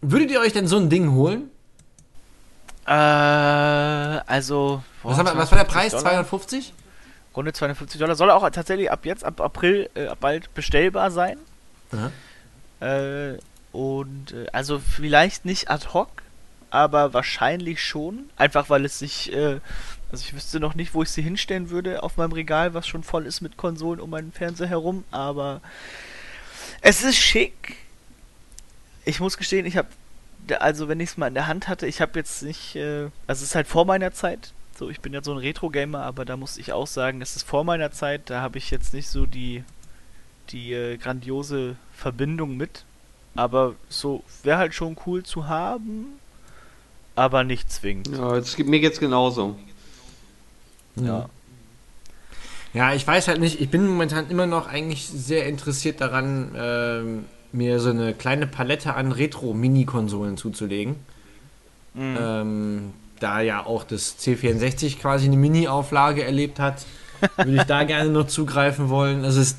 Würdet 0.00 0.30
ihr 0.30 0.40
euch 0.40 0.54
denn 0.54 0.66
so 0.66 0.78
ein 0.78 0.88
Ding 0.88 1.12
holen? 1.12 1.50
Äh, 2.86 2.90
also. 2.92 4.82
boah, 5.02 5.10
Was, 5.10 5.18
wir, 5.18 5.24
was 5.36 5.52
war 5.52 5.58
der 5.58 5.68
250 5.68 5.72
Preis? 5.74 5.90
Dollar? 5.92 6.02
250? 6.04 6.72
Runde 7.36 7.52
250 7.52 8.00
Dollar. 8.00 8.16
Soll 8.16 8.30
auch 8.30 8.48
tatsächlich 8.50 8.90
ab 8.90 9.04
jetzt, 9.04 9.24
ab 9.24 9.40
April, 9.40 9.90
äh, 9.94 10.08
bald 10.20 10.52
bestellbar 10.54 11.10
sein. 11.10 11.38
Äh, 12.80 13.38
und 13.72 14.32
äh, 14.32 14.46
also 14.52 14.78
vielleicht 14.78 15.44
nicht 15.44 15.70
ad 15.70 15.88
hoc, 15.92 16.22
aber 16.70 17.14
wahrscheinlich 17.14 17.82
schon. 17.82 18.30
Einfach 18.36 18.70
weil 18.70 18.84
es 18.84 18.98
sich, 18.98 19.32
äh, 19.32 19.60
also 20.10 20.24
ich 20.24 20.34
wüsste 20.34 20.60
noch 20.60 20.74
nicht, 20.74 20.94
wo 20.94 21.02
ich 21.02 21.10
sie 21.10 21.22
hinstellen 21.22 21.70
würde 21.70 22.02
auf 22.02 22.16
meinem 22.16 22.32
Regal, 22.32 22.74
was 22.74 22.86
schon 22.86 23.02
voll 23.02 23.26
ist 23.26 23.40
mit 23.40 23.56
Konsolen 23.56 24.00
um 24.00 24.10
meinen 24.10 24.32
Fernseher 24.32 24.68
herum, 24.68 25.04
aber 25.10 25.60
es 26.80 27.02
ist 27.02 27.16
schick. 27.16 27.76
Ich 29.04 29.20
muss 29.20 29.36
gestehen, 29.36 29.66
ich 29.66 29.76
habe, 29.76 29.88
also 30.60 30.88
wenn 30.88 31.00
ich 31.00 31.10
es 31.10 31.16
mal 31.16 31.28
in 31.28 31.34
der 31.34 31.46
Hand 31.46 31.68
hatte, 31.68 31.86
ich 31.86 32.00
habe 32.00 32.18
jetzt 32.18 32.42
nicht, 32.42 32.76
äh, 32.76 33.04
also 33.26 33.42
es 33.42 33.42
ist 33.42 33.54
halt 33.54 33.66
vor 33.66 33.84
meiner 33.84 34.12
Zeit. 34.12 34.52
So, 34.78 34.90
ich 34.90 35.00
bin 35.00 35.12
ja 35.12 35.24
so 35.24 35.32
ein 35.32 35.38
Retro-Gamer, 35.38 36.02
aber 36.02 36.24
da 36.24 36.36
muss 36.36 36.56
ich 36.56 36.72
auch 36.72 36.86
sagen, 36.86 37.20
es 37.20 37.34
ist 37.34 37.42
vor 37.42 37.64
meiner 37.64 37.90
Zeit, 37.90 38.30
da 38.30 38.40
habe 38.42 38.58
ich 38.58 38.70
jetzt 38.70 38.94
nicht 38.94 39.08
so 39.08 39.26
die, 39.26 39.64
die 40.50 40.72
äh, 40.72 40.96
grandiose 40.98 41.74
Verbindung 41.92 42.56
mit. 42.56 42.84
Aber 43.34 43.74
so 43.88 44.22
wäre 44.44 44.58
halt 44.58 44.74
schon 44.74 44.96
cool 45.04 45.24
zu 45.24 45.48
haben, 45.48 46.20
aber 47.16 47.42
nicht 47.42 47.72
zwingend. 47.72 48.08
Ja, 48.16 48.36
es 48.36 48.54
gibt, 48.54 48.68
mir 48.68 48.78
geht's 48.78 49.00
genauso. 49.00 49.58
Ja. 50.94 51.28
Ja, 52.72 52.94
ich 52.94 53.04
weiß 53.04 53.26
halt 53.26 53.40
nicht, 53.40 53.60
ich 53.60 53.70
bin 53.70 53.84
momentan 53.84 54.30
immer 54.30 54.46
noch 54.46 54.68
eigentlich 54.68 55.08
sehr 55.08 55.46
interessiert 55.46 56.00
daran, 56.00 56.52
ähm, 56.56 57.24
mir 57.50 57.80
so 57.80 57.90
eine 57.90 58.14
kleine 58.14 58.46
Palette 58.46 58.94
an 58.94 59.10
Retro-Mini-Konsolen 59.10 60.36
zuzulegen. 60.36 60.94
Mhm. 61.94 62.16
Ähm, 62.20 62.92
da 63.18 63.40
ja 63.40 63.64
auch 63.64 63.84
das 63.84 64.16
C64 64.18 64.98
quasi 64.98 65.26
eine 65.26 65.36
Mini-Auflage 65.36 66.24
erlebt 66.24 66.58
hat, 66.60 66.84
würde 67.36 67.56
ich 67.56 67.62
da 67.64 67.84
gerne 67.84 68.10
noch 68.10 68.26
zugreifen 68.26 68.88
wollen. 68.88 69.24
Also 69.24 69.40
es 69.40 69.48
ist 69.52 69.58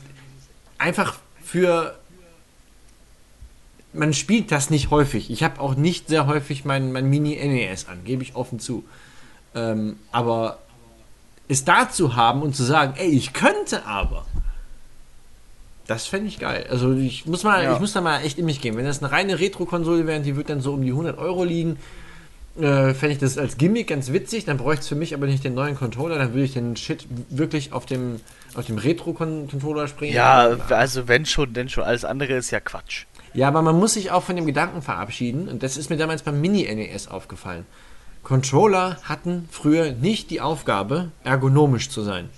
einfach 0.77 1.15
für. 1.43 1.95
Man 3.91 4.13
spielt 4.13 4.51
das 4.51 4.69
nicht 4.69 4.91
häufig. 4.91 5.31
Ich 5.31 5.43
habe 5.43 5.59
auch 5.59 5.75
nicht 5.75 6.09
sehr 6.09 6.27
häufig 6.27 6.63
mein, 6.63 6.91
mein 6.91 7.09
Mini-NES 7.09 7.87
an, 7.87 8.03
gebe 8.05 8.21
ich 8.21 8.35
offen 8.35 8.59
zu. 8.59 8.83
Ähm, 9.55 9.97
aber 10.11 10.59
es 11.47 11.65
da 11.65 11.89
zu 11.89 12.15
haben 12.15 12.43
und 12.43 12.55
zu 12.55 12.63
sagen, 12.63 12.93
ey, 12.97 13.09
ich 13.09 13.33
könnte 13.33 13.85
aber. 13.87 14.25
Das 15.87 16.05
fände 16.05 16.27
ich 16.27 16.37
geil. 16.37 16.67
Also 16.69 16.93
ich 16.93 17.25
muss 17.25 17.43
mal, 17.43 17.63
Ja. 17.63 17.73
ich 17.73 17.79
muss 17.79 17.93
da 17.93 18.01
mal 18.01 18.21
echt 18.21 18.37
in 18.37 18.45
mich 18.45 18.61
gehen. 18.61 18.77
Wenn 18.77 18.85
das 18.85 19.01
eine 19.01 19.11
reine 19.11 19.39
Retro-Konsole 19.39 20.05
wäre, 20.05 20.21
die 20.21 20.35
wird 20.35 20.51
dann 20.51 20.61
so 20.61 20.73
um 20.73 20.83
die 20.83 20.91
100 20.91 21.17
Euro 21.17 21.43
liegen, 21.43 21.77
äh, 22.61 22.93
fände 22.93 23.13
ich 23.13 23.19
das 23.19 23.37
als 23.37 23.57
Gimmick 23.57 23.87
ganz 23.87 24.11
witzig. 24.11 24.45
Dann 24.45 24.57
bräuchte 24.57 24.81
es 24.81 24.87
für 24.87 24.95
mich 24.95 25.13
aber 25.13 25.25
nicht 25.25 25.43
den 25.43 25.53
neuen 25.53 25.75
Controller. 25.75 26.17
Dann 26.17 26.33
würde 26.33 26.43
ich 26.43 26.53
den 26.53 26.75
Shit 26.75 27.05
wirklich 27.29 27.73
auf 27.73 27.85
dem, 27.85 28.19
auf 28.55 28.65
dem 28.65 28.77
Retro-Controller 28.77 29.87
springen. 29.87 30.15
Ja, 30.15 30.57
also 30.69 31.07
wenn 31.07 31.25
schon, 31.25 31.53
denn 31.53 31.69
schon. 31.69 31.83
Alles 31.83 32.05
andere 32.05 32.33
ist 32.33 32.51
ja 32.51 32.59
Quatsch. 32.59 33.05
Ja, 33.33 33.47
aber 33.47 33.61
man 33.61 33.77
muss 33.77 33.93
sich 33.93 34.11
auch 34.11 34.23
von 34.23 34.35
dem 34.35 34.45
Gedanken 34.45 34.81
verabschieden. 34.81 35.47
Und 35.47 35.63
das 35.63 35.77
ist 35.77 35.89
mir 35.89 35.97
damals 35.97 36.23
beim 36.23 36.41
Mini-NES 36.41 37.07
aufgefallen. 37.07 37.65
Controller 38.23 38.97
hatten 39.03 39.47
früher 39.51 39.91
nicht 39.91 40.29
die 40.29 40.41
Aufgabe, 40.41 41.11
ergonomisch 41.23 41.89
zu 41.89 42.01
sein. 42.01 42.29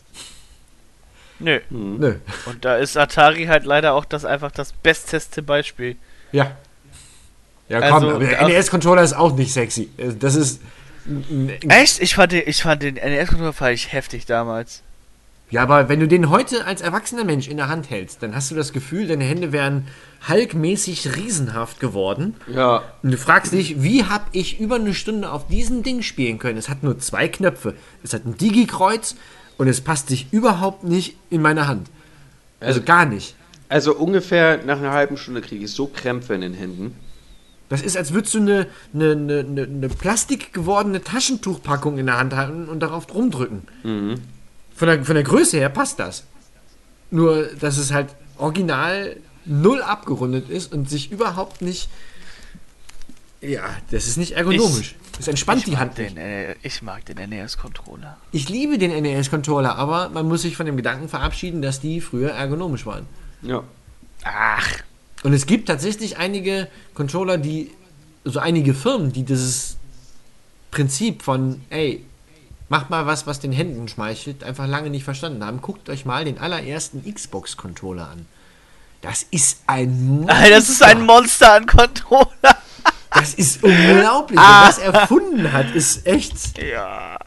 Nö. 1.40 1.60
Nö. 1.70 2.16
Und 2.46 2.66
da 2.66 2.78
ist 2.78 2.98
Atari 2.98 3.46
halt 3.46 3.66
leider 3.66 3.94
auch 3.94 4.06
das 4.06 4.26
einfach 4.26 4.52
das 4.52 4.74
besteste 4.74 5.42
Beispiel. 5.42 5.98
Ja. 6.32 6.56
Ja, 7.72 7.80
Also, 7.80 8.08
komm, 8.08 8.16
aber 8.16 8.26
der 8.26 8.48
NES-Controller 8.48 9.02
ist 9.02 9.14
auch 9.14 9.34
nicht 9.36 9.54
sexy. 9.54 9.90
Äh, 9.98 10.14
Das 10.20 10.36
ist. 10.36 10.62
Echt? 11.68 12.02
Ich 12.02 12.16
fand 12.16 12.32
den, 12.32 12.44
ich 12.46 12.62
fand 12.62 12.84
den 12.84 12.96
NES-Controller 12.96 13.54
fand 13.54 13.74
ich 13.74 13.92
heftig 13.94 14.26
damals. 14.26 14.82
Ja, 15.50 15.64
aber 15.64 15.90
wenn 15.90 16.00
du 16.00 16.08
den 16.08 16.30
heute 16.30 16.66
als 16.66 16.82
erwachsener 16.82 17.24
Mensch 17.26 17.48
in 17.50 17.58
der 17.58 17.68
Hand 17.68 17.90
hältst, 17.90 18.24
dann 18.24 18.36
hast 18.36 18.52
du 18.52 18.56
das 18.56 18.72
Gefühl, 18.72 19.08
deine 19.08 19.24
Hände 19.26 19.52
wären 19.52 19.88
Hulk-mäßig 20.30 21.16
riesenhaft 21.18 21.80
geworden. 21.80 22.36
Ja, 22.54 22.84
Und 23.04 23.12
du 23.12 23.18
fragst 23.18 23.52
dich, 23.52 23.82
wie 23.84 24.06
habe 24.06 24.26
ich 24.32 24.60
über 24.60 24.76
eine 24.76 24.94
Stunde 24.94 25.30
auf 25.32 25.48
diesem 25.48 25.84
Ding 25.84 26.04
spielen 26.04 26.40
können? 26.40 26.58
Es 26.58 26.70
hat 26.70 26.84
nur 26.84 27.00
zwei 27.00 27.28
Knöpfe. 27.28 27.74
Es 28.04 28.14
hat 28.14 28.26
ein 28.26 28.38
Digi-Kreuz 28.38 29.16
und 29.58 29.68
es 29.68 29.82
passt 29.82 30.08
sich 30.08 30.28
überhaupt 30.32 30.84
nicht 30.86 31.16
in 31.30 31.42
meine 31.42 31.68
Hand. 31.68 31.88
Also 32.62 32.82
gar 32.82 33.06
nicht. 33.06 33.36
also 33.70 33.96
ungefähr 33.96 34.60
nach 34.66 34.78
einer 34.78 34.92
halben 34.92 35.18
Stunde 35.18 35.42
kriege 35.42 35.66
ich 35.66 35.72
so 35.72 35.88
Krämpfe 35.88 36.34
in 36.34 36.42
den 36.42 36.54
Händen. 36.54 36.96
Das 37.72 37.82
ist, 37.82 37.96
als 37.96 38.12
würdest 38.12 38.34
du 38.34 38.40
eine, 38.40 38.68
eine, 38.94 39.12
eine, 39.14 39.40
eine, 39.40 39.64
eine 39.64 39.88
plastik 39.88 40.52
gewordene 40.52 41.02
Taschentuchpackung 41.02 41.98
in 41.98 42.08
der 42.08 42.18
Hand 42.18 42.36
halten 42.36 42.68
und 42.68 42.82
darauf 42.82 43.14
rumdrücken. 43.14 43.62
Von, 44.76 44.88
der, 44.90 45.06
von 45.06 45.16
der 45.16 45.24
Größe 45.24 45.56
her 45.56 45.70
passt 45.70 45.98
das. 45.98 46.26
Nur, 47.12 47.44
dass 47.62 47.78
es 47.78 47.94
halt 47.94 48.10
original 48.38 49.16
null 49.46 49.82
abgerundet 49.82 50.50
ist 50.50 50.74
und 50.74 50.90
sich 50.90 51.14
überhaupt 51.14 51.62
nicht. 51.62 51.88
Ja, 53.40 53.64
das 53.90 54.06
ist 54.06 54.18
nicht 54.18 54.34
ergonomisch. 54.34 54.96
Das 55.16 55.30
entspannt 55.30 55.60
ich 55.60 55.66
die 55.66 55.78
Hand 55.78 55.98
den, 55.98 56.18
äh, 56.18 56.56
Ich 56.64 56.82
mag 56.82 57.06
den 57.06 57.30
NES-Controller. 57.30 58.18
Ich 58.34 58.50
liebe 58.50 58.80
den 58.80 58.92
NES-Controller, 59.02 59.78
aber 59.78 60.10
man 60.10 60.28
muss 60.28 60.42
sich 60.42 60.58
von 60.58 60.66
dem 60.66 60.76
Gedanken 60.76 61.08
verabschieden, 61.08 61.62
dass 61.62 61.80
die 61.80 62.02
früher 62.02 62.32
ergonomisch 62.32 62.86
waren. 62.86 63.08
Ja. 63.44 63.64
Ach, 64.26 64.68
Und 65.24 65.34
es 65.34 65.46
gibt 65.46 65.68
tatsächlich 65.68 66.18
einige 66.18 66.68
Controller, 66.94 67.38
die, 67.38 67.72
so 68.24 68.40
einige 68.40 68.74
Firmen, 68.74 69.12
die 69.12 69.24
dieses 69.24 69.78
Prinzip 70.72 71.22
von, 71.22 71.62
ey, 71.70 72.04
macht 72.70 72.90
mal 72.90 73.06
was, 73.06 73.28
was 73.28 73.40
den 73.40 73.52
Händen 73.52 73.88
schmeichelt, 73.88 74.44
einfach 74.44 74.68
lange 74.68 74.90
nicht 74.90 75.04
verstanden 75.04 75.46
haben. 75.46 75.62
Guckt 75.62 75.90
euch 75.90 76.06
mal 76.06 76.26
den 76.26 76.40
allerersten 76.40 77.04
Xbox-Controller 77.04 78.10
an. 78.10 78.26
Das 79.02 79.24
ist 79.30 79.62
ein 79.68 80.06
Monster. 80.06 80.50
das 80.50 80.70
ist 80.70 80.84
ein 80.84 81.06
Monster 81.06 81.54
an 81.54 81.66
Controller. 81.66 82.58
Das 83.14 83.34
ist 83.34 83.62
unglaublich. 83.62 84.40
Wer 84.40 84.68
das 84.68 84.78
erfunden 84.78 85.52
hat, 85.52 85.76
ist 85.76 86.08
echt. 86.08 86.58
Ja. 86.58 87.18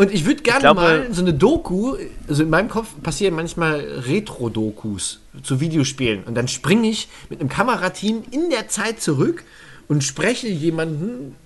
Und 0.00 0.14
ich 0.14 0.24
würde 0.24 0.42
gerne 0.42 0.72
mal 0.72 1.08
so 1.12 1.20
eine 1.20 1.34
Doku, 1.34 1.94
also 2.26 2.42
in 2.42 2.48
meinem 2.48 2.70
Kopf 2.70 2.88
passieren 3.02 3.34
manchmal 3.34 3.80
Retro-Dokus 4.06 5.20
zu 5.42 5.60
Videospielen. 5.60 6.24
Und 6.24 6.36
dann 6.36 6.48
springe 6.48 6.88
ich 6.88 7.08
mit 7.28 7.38
einem 7.38 7.50
Kamerateam 7.50 8.22
in 8.30 8.48
der 8.48 8.68
Zeit 8.68 9.02
zurück 9.02 9.44
und 9.88 10.02
spreche 10.02 10.48
jemanden 10.48 11.36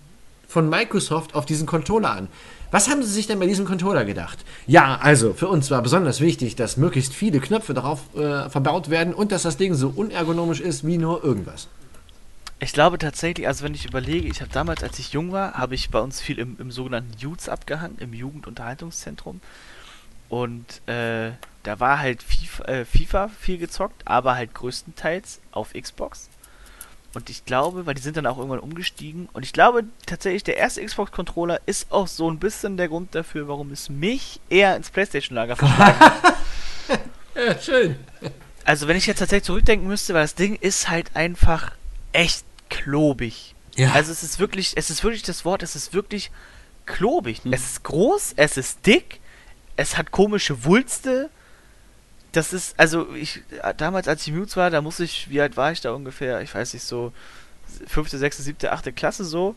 von 0.47 0.69
Microsoft 0.69 1.35
auf 1.35 1.47
diesen 1.47 1.67
Controller 1.67 2.13
an. 2.13 2.29
Was 2.71 2.89
haben 2.89 3.03
sie 3.03 3.11
sich 3.11 3.27
denn 3.27 3.41
bei 3.41 3.47
diesem 3.47 3.65
Controller 3.65 4.05
gedacht? 4.05 4.39
Ja, 4.69 5.01
also 5.03 5.33
für 5.33 5.49
uns 5.49 5.73
war 5.73 5.83
besonders 5.83 6.21
wichtig, 6.21 6.55
dass 6.55 6.77
möglichst 6.77 7.13
viele 7.13 7.41
Knöpfe 7.41 7.75
darauf 7.75 8.03
äh, 8.15 8.49
verbaut 8.51 8.89
werden 8.89 9.15
und 9.15 9.33
dass 9.33 9.43
das 9.43 9.57
Ding 9.57 9.75
so 9.75 9.93
unergonomisch 9.97 10.61
ist 10.61 10.87
wie 10.87 10.99
nur 10.99 11.25
irgendwas. 11.25 11.67
Ich 12.65 12.73
glaube 12.73 12.97
tatsächlich, 12.97 13.47
also 13.47 13.63
wenn 13.63 13.75
ich 13.75 13.85
überlege, 13.85 14.27
ich 14.27 14.41
habe 14.41 14.51
damals, 14.51 14.83
als 14.83 14.99
ich 14.99 15.13
jung 15.13 15.33
war, 15.33 15.53
habe 15.53 15.75
ich 15.75 15.91
bei 15.91 16.01
uns 16.01 16.23
viel 16.23 16.39
im, 16.39 16.57
im 16.59 16.71
sogenannten 16.71 17.13
Youths 17.19 17.51
abgehangen, 17.51 17.99
im 17.99 18.15
Jugendunterhaltungszentrum. 18.15 19.43
Und 20.31 20.81
äh, 20.89 21.33
da 21.63 21.81
war 21.81 21.99
halt 21.99 22.23
FIFA, 22.23 22.65
äh, 22.65 22.85
FIFA 22.87 23.29
viel 23.29 23.59
gezockt, 23.59 24.01
aber 24.07 24.37
halt 24.37 24.55
größtenteils 24.55 25.43
auf 25.53 25.75
Xbox. 25.75 26.31
Und 27.13 27.29
ich 27.29 27.45
glaube, 27.45 27.85
weil 27.85 27.97
die 27.97 28.01
sind 28.01 28.17
dann 28.17 28.25
auch 28.25 28.39
irgendwann 28.39 28.61
umgestiegen. 28.61 29.29
Und 29.35 29.43
ich 29.43 29.53
glaube 29.53 29.85
tatsächlich, 30.07 30.45
der 30.45 30.57
erste 30.57 30.83
Xbox-Controller 30.83 31.61
ist 31.67 31.93
auch 31.93 32.09
so 32.09 32.31
ein 32.31 32.39
bisschen 32.39 32.79
der 32.79 32.89
Grund 32.89 33.15
dafür, 33.15 33.47
warum 33.47 33.73
es 33.73 33.91
mich 33.91 34.41
eher 34.49 34.75
ins 34.75 34.89
Playstation-Lager 34.89 35.57
verschlagen 35.57 36.01
hat. 36.01 36.35
Ja, 37.37 37.59
schön. 37.59 37.97
Also 38.65 38.87
wenn 38.87 38.97
ich 38.97 39.07
jetzt 39.07 39.19
tatsächlich 39.19 39.45
zurückdenken 39.45 39.89
müsste, 39.89 40.15
weil 40.15 40.23
das 40.23 40.37
Ding 40.37 40.55
ist 40.55 40.89
halt 40.89 41.11
einfach 41.15 41.73
echt 42.13 42.45
klobig. 42.69 43.55
Ja. 43.77 43.93
Also 43.93 44.13
es 44.13 44.23
ist 44.23 44.39
wirklich, 44.39 44.73
es 44.77 44.91
ist 44.91 45.03
wirklich 45.03 45.23
das 45.23 45.45
Wort, 45.45 45.63
es 45.63 45.75
ist 45.77 45.93
wirklich 45.93 46.31
klobig. 46.87 47.41
Es 47.51 47.65
ist 47.65 47.83
groß, 47.85 48.35
es 48.37 48.57
ist 48.57 48.87
dick, 48.87 49.21
es 49.77 49.97
hat 49.97 50.11
komische 50.11 50.65
Wulste. 50.65 51.31
Das 52.33 52.53
ist, 52.53 52.79
also 52.79 53.13
ich, 53.15 53.43
damals 53.77 54.09
als 54.09 54.27
ich 54.27 54.33
Mutes 54.33 54.57
war, 54.57 54.71
da 54.71 54.81
muss 54.81 55.01
ich, 55.01 55.31
wie 55.31 55.41
alt 55.41 55.57
war 55.57 55.73
ich 55.73 55.81
da 55.81 55.93
ungefähr? 55.93 56.41
Ich 56.43 56.55
weiß 56.55 56.75
nicht, 56.75 56.85
so 56.85 57.13
fünfte, 57.87 58.19
sechste, 58.19 58.43
siebte, 58.43 58.73
achte 58.73 58.93
Klasse 58.93 59.25
so. 59.25 59.55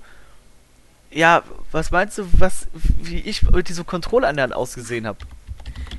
Ja, 1.10 1.44
was 1.72 1.92
meinst 1.92 2.18
du, 2.18 2.28
was, 2.34 2.68
wie 2.74 3.20
ich 3.20 3.44
mit 3.44 3.70
diesem 3.70 3.86
Controller 3.86 4.28
an 4.28 4.36
der 4.36 4.44
Hand 4.44 4.54
ausgesehen 4.54 5.08
habe? 5.08 5.20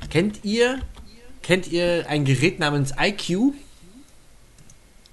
Kennt 0.09 0.43
ihr, 0.43 0.79
kennt 1.41 1.67
ihr 1.67 2.05
ein 2.07 2.25
Gerät 2.25 2.59
namens 2.59 2.93
IQ? 2.99 3.53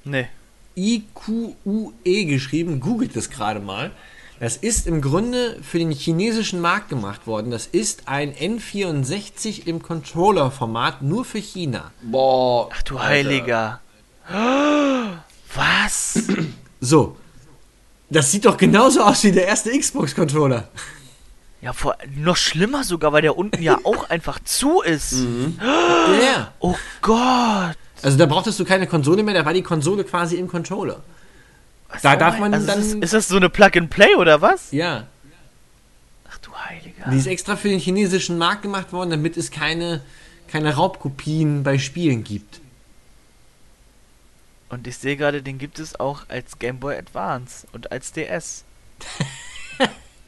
Nee. 0.04 0.28
I-Q-U-E 0.76 2.24
geschrieben. 2.24 2.80
Googelt 2.80 3.16
das 3.16 3.30
gerade 3.30 3.60
mal. 3.60 3.90
Das 4.38 4.58
ist 4.58 4.86
im 4.86 5.00
Grunde 5.00 5.58
für 5.62 5.78
den 5.78 5.90
chinesischen 5.92 6.60
Markt 6.60 6.90
gemacht 6.90 7.26
worden. 7.26 7.50
Das 7.50 7.66
ist 7.66 8.02
ein 8.06 8.34
N64 8.34 9.66
im 9.66 9.82
Controller-Format 9.82 11.00
nur 11.00 11.24
für 11.24 11.38
China. 11.38 11.90
Boah. 12.02 12.68
Ach 12.72 12.82
du 12.82 12.98
Alter. 12.98 13.08
Heiliger. 13.08 13.80
Was? 15.54 16.22
So. 16.78 17.16
Das 18.10 18.30
sieht 18.30 18.44
doch 18.44 18.58
genauso 18.58 19.00
aus 19.02 19.24
wie 19.24 19.32
der 19.32 19.46
erste 19.46 19.76
Xbox-Controller. 19.76 20.68
Ja, 21.62 21.72
vor, 21.72 21.96
noch 22.14 22.36
schlimmer 22.36 22.84
sogar, 22.84 23.12
weil 23.12 23.22
der 23.22 23.36
unten 23.36 23.62
ja 23.62 23.78
auch 23.84 24.10
einfach 24.10 24.38
zu 24.44 24.82
ist. 24.82 25.16
Ja. 26.22 26.52
Oh 26.60 26.76
Gott. 27.00 27.76
Also 28.02 28.18
da 28.18 28.26
brauchtest 28.26 28.58
du 28.60 28.64
keine 28.64 28.86
Konsole 28.86 29.22
mehr, 29.22 29.34
da 29.34 29.44
war 29.44 29.52
die 29.54 29.62
Konsole 29.62 30.04
quasi 30.04 30.36
im 30.36 30.48
Controller. 30.48 31.02
Was 31.88 32.02
Da 32.02 32.16
darf 32.16 32.38
man 32.38 32.52
also 32.52 32.66
dann- 32.66 32.80
Ist, 32.80 32.94
ist 32.94 33.12
das 33.14 33.28
so 33.28 33.36
eine 33.36 33.48
Plug-and-Play 33.48 34.16
oder 34.16 34.40
was? 34.42 34.72
Ja. 34.72 35.06
Ach 36.28 36.38
du 36.38 36.50
Heiliger. 36.54 37.10
Die 37.10 37.16
ist 37.16 37.26
extra 37.26 37.56
für 37.56 37.68
den 37.68 37.78
chinesischen 37.78 38.38
Markt 38.38 38.62
gemacht 38.62 38.92
worden, 38.92 39.10
damit 39.10 39.36
es 39.36 39.50
keine, 39.50 40.02
keine 40.48 40.74
Raubkopien 40.74 41.62
bei 41.62 41.78
Spielen 41.78 42.24
gibt. 42.24 42.60
Und 44.68 44.86
ich 44.88 44.98
sehe 44.98 45.16
gerade, 45.16 45.42
den 45.42 45.58
gibt 45.58 45.78
es 45.78 45.98
auch 45.98 46.22
als 46.28 46.58
Game 46.58 46.80
Boy 46.80 46.96
Advance 46.96 47.66
und 47.72 47.92
als 47.92 48.12
DS. 48.12 48.64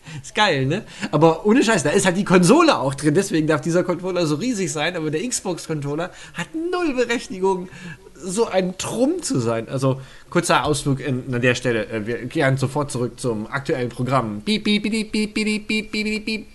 Ist 0.22 0.34
geil, 0.34 0.66
ne? 0.66 0.84
Aber 1.10 1.46
ohne 1.46 1.62
Scheiß, 1.62 1.82
da 1.82 1.90
ist 1.90 2.06
halt 2.06 2.16
die 2.16 2.24
Konsole 2.24 2.78
auch 2.78 2.94
drin, 2.94 3.14
deswegen 3.14 3.46
darf 3.46 3.60
dieser 3.60 3.84
Controller 3.84 4.26
so 4.26 4.36
riesig 4.36 4.72
sein, 4.72 4.96
aber 4.96 5.10
der 5.10 5.26
Xbox-Controller 5.26 6.10
hat 6.34 6.48
null 6.54 6.94
Berechtigung, 6.94 7.68
so 8.14 8.46
ein 8.46 8.76
Trumm 8.78 9.22
zu 9.22 9.38
sein. 9.40 9.68
Also, 9.68 10.00
kurzer 10.30 10.64
Ausflug 10.64 11.00
in, 11.00 11.32
an 11.32 11.40
der 11.40 11.54
Stelle. 11.54 11.86
Äh, 11.88 12.06
wir 12.06 12.28
kehren 12.28 12.56
sofort 12.56 12.90
zurück 12.90 13.18
zum 13.20 13.46
aktuellen 13.46 13.88
Programm. 13.88 14.42
Piep, 14.42 14.64
piep, 14.64 14.82
piep, 14.82 15.12
piep, 15.12 15.34
piep, 15.34 15.68
piep, 15.68 15.92
piep, 15.92 16.24
piep. 16.24 16.46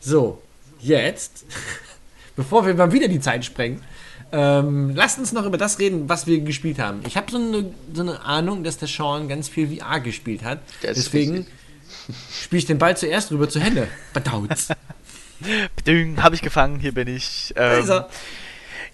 So, 0.00 0.42
jetzt, 0.80 1.44
bevor 2.36 2.66
wir 2.66 2.74
mal 2.74 2.92
wieder 2.92 3.08
die 3.08 3.20
Zeit 3.20 3.44
sprengen, 3.44 3.80
ähm, 4.32 4.92
lasst 4.94 5.18
uns 5.18 5.32
noch 5.32 5.46
über 5.46 5.58
das 5.58 5.78
reden, 5.78 6.08
was 6.08 6.26
wir 6.26 6.40
gespielt 6.40 6.78
haben. 6.78 7.00
Ich 7.06 7.16
habe 7.16 7.30
so, 7.30 7.38
so 7.92 8.02
eine, 8.02 8.20
Ahnung, 8.22 8.64
dass 8.64 8.78
der 8.78 8.88
Sean 8.88 9.28
ganz 9.28 9.48
viel 9.48 9.78
VR 9.78 10.00
gespielt 10.00 10.42
hat. 10.42 10.60
Das 10.82 10.96
Deswegen. 10.96 11.36
Richtig 11.36 11.52
spiele 12.32 12.58
ich 12.58 12.66
den 12.66 12.78
Ball 12.78 12.96
zuerst 12.96 13.30
rüber 13.30 13.48
zu 13.48 13.60
Hände. 13.60 13.88
Badauz. 14.12 14.68
Ding, 15.86 16.22
hab 16.22 16.32
ich 16.32 16.42
gefangen, 16.42 16.78
hier 16.78 16.92
bin 16.92 17.08
ich. 17.08 17.52
Ähm, 17.56 18.04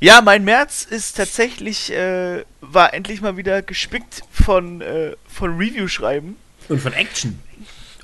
ja, 0.01 0.23
mein 0.23 0.45
März 0.45 0.87
ist 0.89 1.17
tatsächlich, 1.19 1.93
äh, 1.93 2.45
war 2.61 2.95
endlich 2.95 3.21
mal 3.21 3.37
wieder 3.37 3.61
gespickt 3.63 4.23
von, 4.33 4.81
äh, 4.81 5.15
von 5.29 5.57
Review-Schreiben 5.59 6.37
Und 6.69 6.81
von 6.81 6.95
Action. 6.95 7.39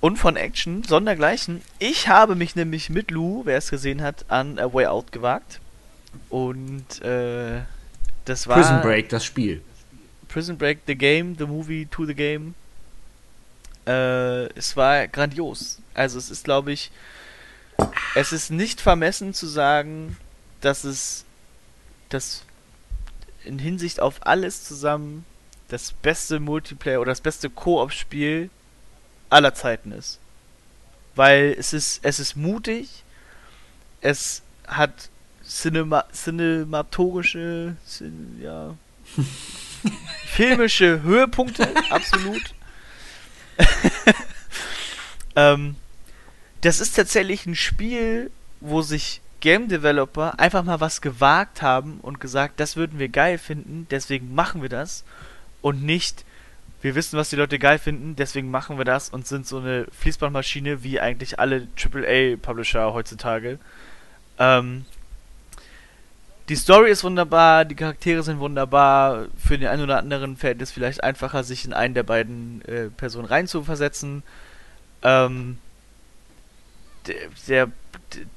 und 0.00 0.18
von 0.18 0.36
Action, 0.36 0.84
sondergleichen. 0.84 1.62
Ich 1.78 2.08
habe 2.08 2.34
mich 2.34 2.54
nämlich 2.54 2.90
mit 2.90 3.10
Lou, 3.10 3.42
wer 3.46 3.56
es 3.56 3.70
gesehen 3.70 4.02
hat, 4.02 4.26
an 4.28 4.58
A 4.58 4.72
Way 4.72 4.86
Out 4.86 5.10
gewagt. 5.10 5.60
Und 6.28 7.00
äh, 7.02 7.62
das 8.26 8.46
war 8.46 8.56
Prison 8.58 8.82
Break, 8.82 9.08
das 9.08 9.24
Spiel. 9.24 9.62
Prison 10.28 10.58
Break, 10.58 10.80
The 10.86 10.96
Game, 10.96 11.34
The 11.38 11.46
Movie 11.46 11.86
to 11.86 12.04
the 12.04 12.14
Game. 12.14 12.54
Äh, 13.86 14.46
es 14.54 14.76
war 14.76 15.06
grandios. 15.08 15.78
Also 15.94 16.18
es 16.18 16.30
ist, 16.30 16.44
glaube 16.44 16.72
ich, 16.72 16.90
es 18.14 18.32
ist 18.32 18.50
nicht 18.50 18.80
vermessen 18.80 19.34
zu 19.34 19.46
sagen, 19.46 20.16
dass 20.60 20.84
es 20.84 21.24
das 22.08 22.42
in 23.44 23.58
Hinsicht 23.58 24.00
auf 24.00 24.26
alles 24.26 24.64
zusammen 24.64 25.24
das 25.68 25.92
beste 25.92 26.40
Multiplayer 26.40 27.00
oder 27.00 27.12
das 27.12 27.20
beste 27.20 27.50
Koop-Spiel 27.50 28.50
aller 29.30 29.54
Zeiten 29.54 29.92
ist. 29.92 30.18
Weil 31.14 31.54
es 31.58 31.72
ist, 31.72 32.00
es 32.02 32.20
ist 32.20 32.36
mutig, 32.36 33.04
es 34.00 34.42
hat 34.66 35.10
cinema, 35.44 36.04
cinematorische, 36.12 37.76
cin, 37.86 38.40
ja, 38.42 38.74
filmische 40.26 41.02
Höhepunkte, 41.02 41.68
absolut. 41.90 42.55
ähm, 45.36 45.76
das 46.60 46.80
ist 46.80 46.96
tatsächlich 46.96 47.46
ein 47.46 47.54
Spiel, 47.54 48.30
wo 48.60 48.82
sich 48.82 49.20
Game 49.40 49.68
Developer 49.68 50.38
einfach 50.38 50.64
mal 50.64 50.80
was 50.80 51.00
gewagt 51.00 51.62
haben 51.62 52.00
und 52.00 52.20
gesagt, 52.20 52.58
das 52.58 52.76
würden 52.76 52.98
wir 52.98 53.08
geil 53.08 53.38
finden, 53.38 53.86
deswegen 53.90 54.34
machen 54.34 54.62
wir 54.62 54.68
das. 54.68 55.04
Und 55.62 55.82
nicht, 55.82 56.24
wir 56.82 56.94
wissen, 56.94 57.18
was 57.18 57.30
die 57.30 57.36
Leute 57.36 57.58
geil 57.58 57.78
finden, 57.78 58.16
deswegen 58.16 58.50
machen 58.50 58.78
wir 58.78 58.84
das 58.84 59.08
und 59.10 59.26
sind 59.26 59.46
so 59.46 59.58
eine 59.58 59.86
Fließbandmaschine 59.98 60.82
wie 60.82 61.00
eigentlich 61.00 61.38
alle 61.38 61.68
AAA-Publisher 61.76 62.92
heutzutage. 62.92 63.58
Ähm, 64.38 64.84
die 66.48 66.56
Story 66.56 66.90
ist 66.90 67.02
wunderbar, 67.04 67.64
die 67.64 67.74
Charaktere 67.74 68.22
sind 68.22 68.38
wunderbar. 68.38 69.26
Für 69.36 69.58
den 69.58 69.68
einen 69.68 69.82
oder 69.82 69.98
anderen 69.98 70.36
fällt 70.36 70.62
es 70.62 70.70
vielleicht 70.70 71.02
einfacher, 71.02 71.42
sich 71.44 71.64
in 71.64 71.72
einen 71.72 71.94
der 71.94 72.04
beiden 72.04 72.62
äh, 72.66 72.88
Personen 72.90 73.26
reinzuversetzen. 73.26 74.22
Ähm, 75.02 75.58
der, 77.06 77.16
der, 77.48 77.70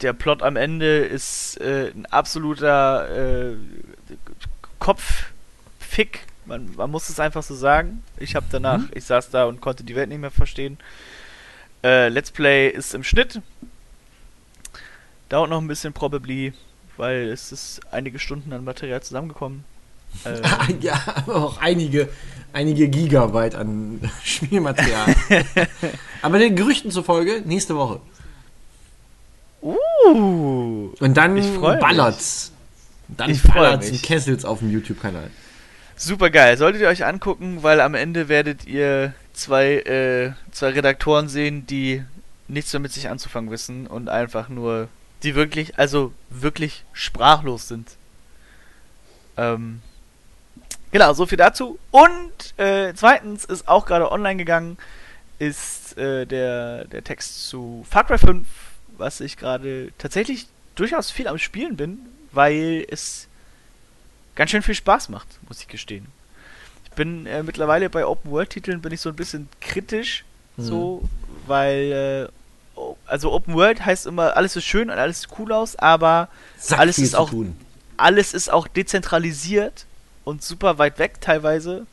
der 0.02 0.14
Plot 0.14 0.42
am 0.44 0.56
Ende 0.56 1.00
ist 1.00 1.60
äh, 1.62 1.92
ein 1.96 2.06
absoluter 2.08 3.52
äh, 3.52 3.56
Kopffick. 4.80 6.26
Man, 6.46 6.76
man 6.76 6.90
muss 6.90 7.10
es 7.10 7.20
einfach 7.20 7.44
so 7.44 7.54
sagen. 7.54 8.04
Ich 8.18 8.36
habe 8.36 8.48
danach, 8.52 8.80
Mhm. 8.80 8.90
ich 8.94 9.06
saß 9.06 9.30
da 9.30 9.46
und 9.46 9.62
konnte 9.62 9.84
die 9.84 9.96
Welt 9.96 10.10
nicht 10.10 10.20
mehr 10.20 10.32
verstehen. 10.32 10.80
Äh, 11.84 12.10
Let's 12.10 12.32
Play 12.32 12.70
ist 12.70 12.94
im 12.96 13.04
Schnitt. 13.04 13.42
Dauert 15.30 15.50
noch 15.52 15.62
ein 15.62 15.68
bisschen, 15.68 15.94
probably, 15.94 16.54
weil 17.00 17.30
es 17.30 17.52
ist 17.52 17.82
einige 17.92 18.20
Stunden 18.20 18.54
an 18.54 18.64
Material 18.64 19.02
zusammengekommen. 19.02 19.64
Äh, 20.26 20.42
ja, 20.82 21.02
aber 21.16 21.36
auch 21.36 21.58
einige, 21.60 22.10
einige 22.54 22.90
Gigabyte 22.90 23.56
an 23.56 24.02
Spielmaterial. 24.24 25.16
aber 26.22 26.40
den 26.40 26.56
Gerüchten 26.56 26.92
zufolge 26.92 27.42
nächste 27.46 27.76
Woche. 27.76 28.00
uh, 29.62 30.92
Und 31.00 31.18
dann 31.18 31.34
mich. 31.34 31.46
ballert's. 31.60 32.52
Dann 33.08 33.32
Ich 33.32 33.42
ballert's 33.44 33.88
in 33.88 33.94
mich. 33.94 34.04
Kessels 34.04 34.46
auf 34.46 34.60
dem 34.60 34.70
YouTube-Kanal. 34.70 35.32
super 35.96 36.30
geil. 36.30 36.58
Solltet 36.58 36.82
ihr 36.82 36.88
euch 36.88 37.06
angucken, 37.06 37.64
weil 37.64 37.82
am 37.82 37.96
Ende 37.96 38.30
werdet 38.30 38.66
ihr 38.66 39.14
zwei, 39.34 39.76
äh, 39.80 40.34
zwei 40.52 40.70
Redaktoren 40.70 41.28
sehen, 41.28 41.66
die 41.66 42.04
nichts 42.48 42.74
mehr 42.74 42.80
mit 42.80 42.92
sich 42.92 43.10
anzufangen 43.10 43.52
wissen 43.52 43.88
und 43.88 44.10
einfach 44.10 44.50
nur, 44.50 44.90
die 45.24 45.36
wirklich, 45.36 45.78
also 45.78 46.14
wirklich 46.30 46.84
sprachlos 46.94 47.68
sind. 47.68 47.90
Ähm, 49.38 49.82
genau, 50.92 51.14
so 51.14 51.26
viel 51.26 51.38
dazu. 51.38 51.80
Und 51.92 52.58
äh, 52.58 52.94
zweitens 52.96 53.46
ist 53.46 53.68
auch 53.68 53.86
gerade 53.86 54.12
online 54.12 54.38
gegangen, 54.38 54.78
ist 55.40 55.98
äh, 55.98 56.26
der, 56.26 56.86
der 56.86 57.04
Text 57.04 57.48
zu 57.48 57.86
Far 57.90 58.06
Cry 58.06 58.18
5, 58.18 58.48
was 58.98 59.22
ich 59.22 59.38
gerade 59.38 59.92
tatsächlich 59.98 60.48
durchaus 60.76 61.12
viel 61.12 61.28
am 61.28 61.38
Spielen 61.38 61.76
bin, 61.78 62.00
weil 62.32 62.86
es 62.90 63.28
ganz 64.36 64.52
schön 64.52 64.62
viel 64.62 64.76
Spaß 64.76 65.10
macht, 65.10 65.28
muss 65.48 65.62
ich 65.62 65.68
gestehen. 65.68 66.08
Ich 66.86 66.92
bin 66.92 67.26
äh, 67.26 67.44
mittlerweile 67.44 67.90
bei 67.90 68.06
Open 68.06 68.32
World 68.32 68.50
Titeln 68.50 68.82
bin 68.82 68.92
ich 68.92 69.02
so 69.02 69.10
ein 69.10 69.16
bisschen 69.16 69.48
kritisch, 69.62 70.26
so, 70.58 71.08
weil 71.48 72.30
äh, 72.30 72.39
also 73.10 73.32
Open 73.34 73.54
World 73.56 73.86
heißt 73.86 74.06
immer 74.08 74.38
alles 74.38 74.56
ist 74.56 74.66
schön 74.66 74.90
und 74.90 74.98
alles 74.98 75.22
sieht 75.22 75.30
cool 75.40 75.52
aus, 75.52 75.76
aber 75.76 76.30
Sack 76.58 76.80
Alles 76.80 76.98
ist 77.00 77.16
auch- 77.16 77.32
alles 77.98 78.34
ist 78.34 78.52
auch 78.52 78.68
dezentralisiert 78.68 79.86
und 80.24 80.42
super 80.44 80.78
weit 80.78 81.00
weg 81.00 81.20
teilweise. 81.22 81.86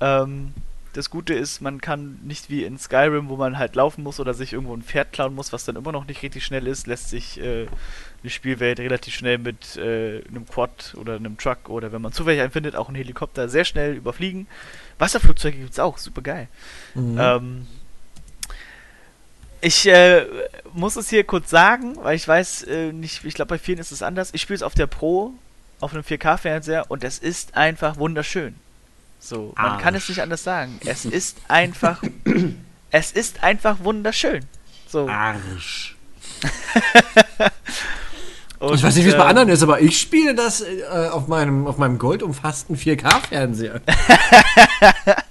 Ähm, 0.00 0.52
das 0.92 1.10
Gute 1.10 1.34
ist, 1.34 1.60
man 1.60 1.80
kann 1.80 2.20
nicht 2.22 2.50
wie 2.50 2.62
in 2.62 2.78
Skyrim, 2.78 3.28
wo 3.28 3.34
man 3.36 3.58
halt 3.58 3.74
laufen 3.74 4.04
muss 4.04 4.20
oder 4.20 4.32
sich 4.32 4.52
irgendwo 4.52 4.76
ein 4.76 4.82
Pferd 4.82 5.12
klauen 5.12 5.34
muss, 5.34 5.52
was 5.52 5.64
dann 5.64 5.74
immer 5.74 5.90
noch 5.90 6.06
nicht 6.06 6.22
richtig 6.22 6.44
schnell 6.44 6.68
ist, 6.68 6.86
lässt 6.86 7.08
sich 7.10 7.40
äh, 7.40 7.66
die 8.22 8.30
Spielwelt 8.30 8.78
relativ 8.78 9.12
schnell 9.14 9.38
mit 9.38 9.76
äh, 9.76 10.22
einem 10.28 10.46
Quad 10.46 10.94
oder 10.96 11.16
einem 11.16 11.36
Truck 11.36 11.68
oder 11.68 11.90
wenn 11.90 12.00
man 12.00 12.12
zufällig 12.12 12.40
einen 12.42 12.52
findet, 12.52 12.76
auch 12.76 12.86
einen 12.86 12.96
Helikopter 12.96 13.48
sehr 13.48 13.64
schnell 13.64 13.94
überfliegen. 13.96 14.46
Wasserflugzeuge 15.00 15.58
gibt's 15.58 15.80
auch, 15.80 15.98
super 15.98 16.22
geil. 16.22 16.46
Mhm. 16.94 17.16
Ähm, 17.18 17.66
ich 19.64 19.86
äh, 19.88 20.26
muss 20.74 20.96
es 20.96 21.08
hier 21.08 21.24
kurz 21.24 21.48
sagen, 21.48 21.96
weil 22.02 22.16
ich 22.16 22.28
weiß 22.28 22.64
äh, 22.64 22.92
nicht, 22.92 23.24
ich 23.24 23.34
glaube 23.34 23.48
bei 23.48 23.58
vielen 23.58 23.78
ist 23.78 23.92
es 23.92 24.02
anders. 24.02 24.30
Ich 24.32 24.42
spiele 24.42 24.56
es 24.56 24.62
auf 24.62 24.74
der 24.74 24.86
Pro, 24.86 25.32
auf 25.80 25.92
einem 25.92 26.02
4K-Fernseher 26.02 26.90
und 26.90 27.02
es 27.02 27.18
ist 27.18 27.56
einfach 27.56 27.96
wunderschön. 27.96 28.54
So, 29.20 29.54
man 29.56 29.80
kann 29.80 29.94
es 29.94 30.02
Arsch. 30.02 30.08
nicht 30.10 30.22
anders 30.22 30.44
sagen. 30.44 30.78
Es 30.84 31.06
ist 31.06 31.38
einfach, 31.48 32.02
es 32.90 33.12
ist 33.12 33.42
einfach 33.42 33.78
wunderschön. 33.82 34.44
So. 34.86 35.08
Arsch. 35.08 35.96
Und, 38.58 38.74
ich 38.74 38.82
weiß 38.82 38.94
nicht, 38.96 39.06
wie 39.06 39.08
es 39.08 39.16
bei 39.16 39.22
ähm, 39.22 39.30
anderen 39.30 39.48
ist, 39.48 39.62
aber 39.62 39.80
ich 39.80 39.98
spiele 39.98 40.34
das 40.34 40.60
äh, 40.60 41.08
auf 41.10 41.26
meinem, 41.26 41.66
auf 41.66 41.78
meinem 41.78 41.98
goldumfassten 41.98 42.76
4K-Fernseher. 42.76 43.80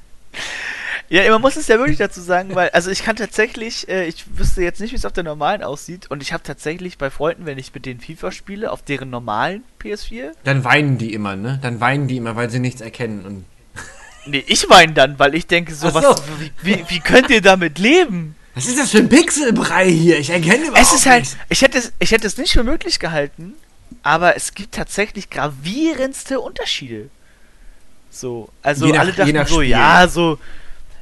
Ja, 1.13 1.29
man 1.29 1.41
muss 1.41 1.55
es 1.57 1.67
ja 1.67 1.77
wirklich 1.77 1.99
dazu 1.99 2.21
sagen, 2.21 2.55
weil, 2.55 2.69
also 2.69 2.89
ich 2.89 3.03
kann 3.03 3.15
tatsächlich, 3.15 3.87
äh, 3.87 4.07
ich 4.07 4.25
wüsste 4.35 4.63
jetzt 4.63 4.81
nicht, 4.81 4.93
wie 4.93 4.95
es 4.95 5.05
auf 5.05 5.13
der 5.13 5.23
normalen 5.23 5.61
aussieht, 5.61 6.09
und 6.09 6.23
ich 6.23 6.33
habe 6.33 6.41
tatsächlich 6.41 6.97
bei 6.97 7.11
Freunden, 7.11 7.45
wenn 7.45 7.59
ich 7.59 7.71
mit 7.71 7.85
denen 7.85 7.99
FIFA 7.99 8.31
spiele, 8.31 8.71
auf 8.71 8.81
deren 8.81 9.11
normalen 9.11 9.63
PS4, 9.79 10.31
Dann 10.43 10.63
weinen 10.63 10.97
die 10.97 11.13
immer, 11.13 11.35
ne? 11.35 11.59
Dann 11.61 11.79
weinen 11.79 12.07
die 12.07 12.17
immer, 12.17 12.35
weil 12.35 12.49
sie 12.49 12.57
nichts 12.57 12.81
erkennen. 12.81 13.25
Und 13.25 13.45
nee, 14.25 14.43
ich 14.47 14.67
weine 14.71 14.93
dann, 14.93 15.19
weil 15.19 15.35
ich 15.35 15.45
denke 15.45 15.75
so, 15.75 15.89
so. 15.89 15.93
was, 15.93 16.23
wie, 16.39 16.51
wie, 16.63 16.83
wie 16.87 16.99
könnt 16.99 17.29
ihr 17.29 17.41
damit 17.41 17.77
leben? 17.77 18.35
was 18.55 18.65
ist 18.65 18.79
das 18.79 18.89
für 18.89 18.97
ein 18.97 19.09
Pixelbrei 19.09 19.89
hier? 19.91 20.17
Ich 20.17 20.31
erkenne 20.31 20.65
überhaupt 20.67 20.79
Es 20.79 20.93
ist 20.93 21.05
halt, 21.05 21.21
nichts. 21.21 21.37
ich 21.49 21.61
hätte, 21.61 21.77
es- 21.77 21.93
ich 21.99 22.11
hätte 22.11 22.25
es 22.25 22.37
nicht 22.37 22.53
für 22.53 22.63
möglich 22.63 22.97
gehalten, 22.99 23.53
aber 24.01 24.35
es 24.35 24.55
gibt 24.55 24.73
tatsächlich 24.73 25.29
gravierendste 25.29 26.39
Unterschiede. 26.39 27.09
So, 28.09 28.49
also 28.63 28.87
nach- 28.87 28.99
alle 28.99 29.13
dachten 29.13 29.45
so, 29.47 29.55
Spiel. 29.61 29.69
ja, 29.69 30.07
so, 30.07 30.39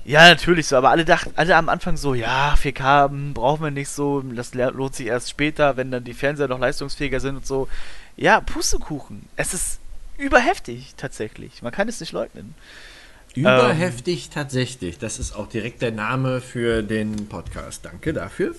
ja, 0.05 0.27
natürlich 0.27 0.67
so, 0.67 0.77
aber 0.77 0.89
alle 0.89 1.05
dachten, 1.05 1.31
alle 1.35 1.55
am 1.55 1.69
Anfang 1.69 1.97
so, 1.97 2.13
ja, 2.13 2.55
4K 2.55 3.09
hm, 3.09 3.33
brauchen 3.33 3.63
wir 3.63 3.71
nicht 3.71 3.89
so, 3.89 4.21
das 4.21 4.53
lohnt 4.53 4.95
sich 4.95 5.07
erst 5.07 5.29
später, 5.29 5.77
wenn 5.77 5.91
dann 5.91 6.03
die 6.03 6.13
Fernseher 6.13 6.47
noch 6.47 6.59
leistungsfähiger 6.59 7.19
sind 7.19 7.37
und 7.37 7.45
so. 7.45 7.67
Ja, 8.17 8.41
Pustekuchen. 8.41 9.27
Es 9.35 9.53
ist 9.53 9.79
überheftig, 10.17 10.93
tatsächlich. 10.97 11.61
Man 11.61 11.71
kann 11.71 11.87
es 11.87 11.99
nicht 11.99 12.13
leugnen. 12.13 12.55
Überheftig 13.33 14.29
tatsächlich. 14.29 14.99
Das 14.99 15.19
ist 15.19 15.33
auch 15.33 15.47
direkt 15.47 15.81
der 15.81 15.91
Name 15.91 16.41
für 16.41 16.83
den 16.83 17.29
Podcast. 17.29 17.85
Danke 17.85 18.13
dafür. 18.13 18.55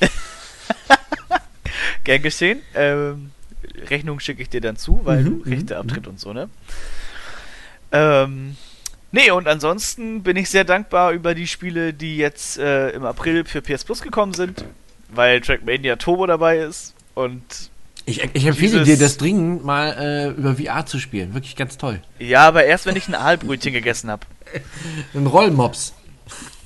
Gern 2.04 2.22
geschehen. 2.22 2.60
Ähm, 2.74 3.30
Rechnung 3.88 4.20
schicke 4.20 4.42
ich 4.42 4.50
dir 4.50 4.60
dann 4.60 4.76
zu, 4.76 5.00
weil 5.04 5.22
Mhm, 5.22 5.24
du 5.24 5.42
Rechteabtritt 5.48 6.06
und 6.06 6.20
so, 6.20 6.32
ne? 6.32 6.50
Ähm, 7.92 8.56
nee, 9.12 9.30
und 9.30 9.46
ansonsten 9.48 10.22
bin 10.22 10.36
ich 10.36 10.50
sehr 10.50 10.64
dankbar 10.64 11.12
über 11.12 11.34
die 11.34 11.46
Spiele, 11.46 11.92
die 11.94 12.16
jetzt 12.16 12.58
äh, 12.58 12.90
im 12.90 13.04
April 13.04 13.44
für 13.44 13.62
PS 13.62 13.84
Plus 13.84 14.02
gekommen 14.02 14.34
sind, 14.34 14.64
weil 15.08 15.40
Trackmania 15.40 15.96
Turbo 15.96 16.26
dabei 16.26 16.58
ist 16.58 16.94
und 17.14 17.42
Ich, 18.06 18.22
ich 18.32 18.46
empfehle 18.46 18.82
dir 18.84 18.98
das 18.98 19.16
dringend 19.18 19.64
mal 19.64 19.92
äh, 19.98 20.28
über 20.30 20.56
VR 20.56 20.84
zu 20.86 20.98
spielen. 20.98 21.34
Wirklich 21.34 21.54
ganz 21.56 21.78
toll. 21.78 22.00
ja, 22.18 22.40
aber 22.48 22.64
erst 22.64 22.86
wenn 22.86 22.96
ich 22.96 23.06
ein 23.08 23.14
Aalbrötchen 23.14 23.72
gegessen 23.72 24.10
habe. 24.10 24.26
Ein 25.14 25.26
Rollmops. 25.26 25.94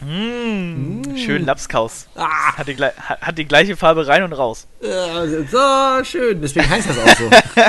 Mmh, 0.01 1.17
Schön 1.19 1.45
Lapskaus. 1.47 2.07
Ah, 2.15 2.57
Hat 2.57 2.69
die, 2.69 2.77
hat, 2.77 3.39
die 3.39 3.45
gleiche 3.47 3.77
Farbe 3.77 4.07
rein 4.07 4.23
und 4.23 4.33
raus. 4.33 4.67
äh, 4.83 5.45
so 5.51 6.05
schön. 6.05 6.41
Deswegen 6.43 6.69
heißt 6.69 6.89
das 6.91 6.99
auch 6.99 7.17
so. 7.17 7.31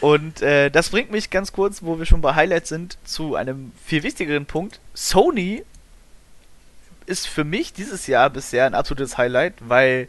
Und 0.00 0.40
äh, 0.40 0.70
das 0.70 0.90
bringt 0.90 1.10
mich 1.10 1.30
ganz 1.30 1.52
kurz, 1.52 1.82
wo 1.82 1.98
wir 1.98 2.06
schon 2.06 2.22
bei 2.22 2.34
Highlights 2.34 2.70
sind, 2.70 2.96
zu 3.04 3.36
einem 3.36 3.72
viel 3.84 4.02
wichtigeren 4.02 4.46
Punkt. 4.46 4.80
Sony 4.94 5.62
ist 7.06 7.28
für 7.28 7.44
mich 7.44 7.72
dieses 7.72 8.06
Jahr 8.06 8.30
bisher 8.30 8.66
ein 8.66 8.74
absolutes 8.74 9.18
Highlight, 9.18 9.54
weil 9.60 10.08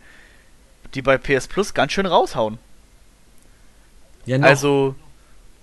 die 0.94 1.02
bei 1.02 1.18
PS 1.18 1.48
Plus 1.48 1.74
ganz 1.74 1.92
schön 1.92 2.06
raushauen. 2.06 2.58
Ja, 4.26 4.38
noch. 4.38 4.48
Also 4.48 4.96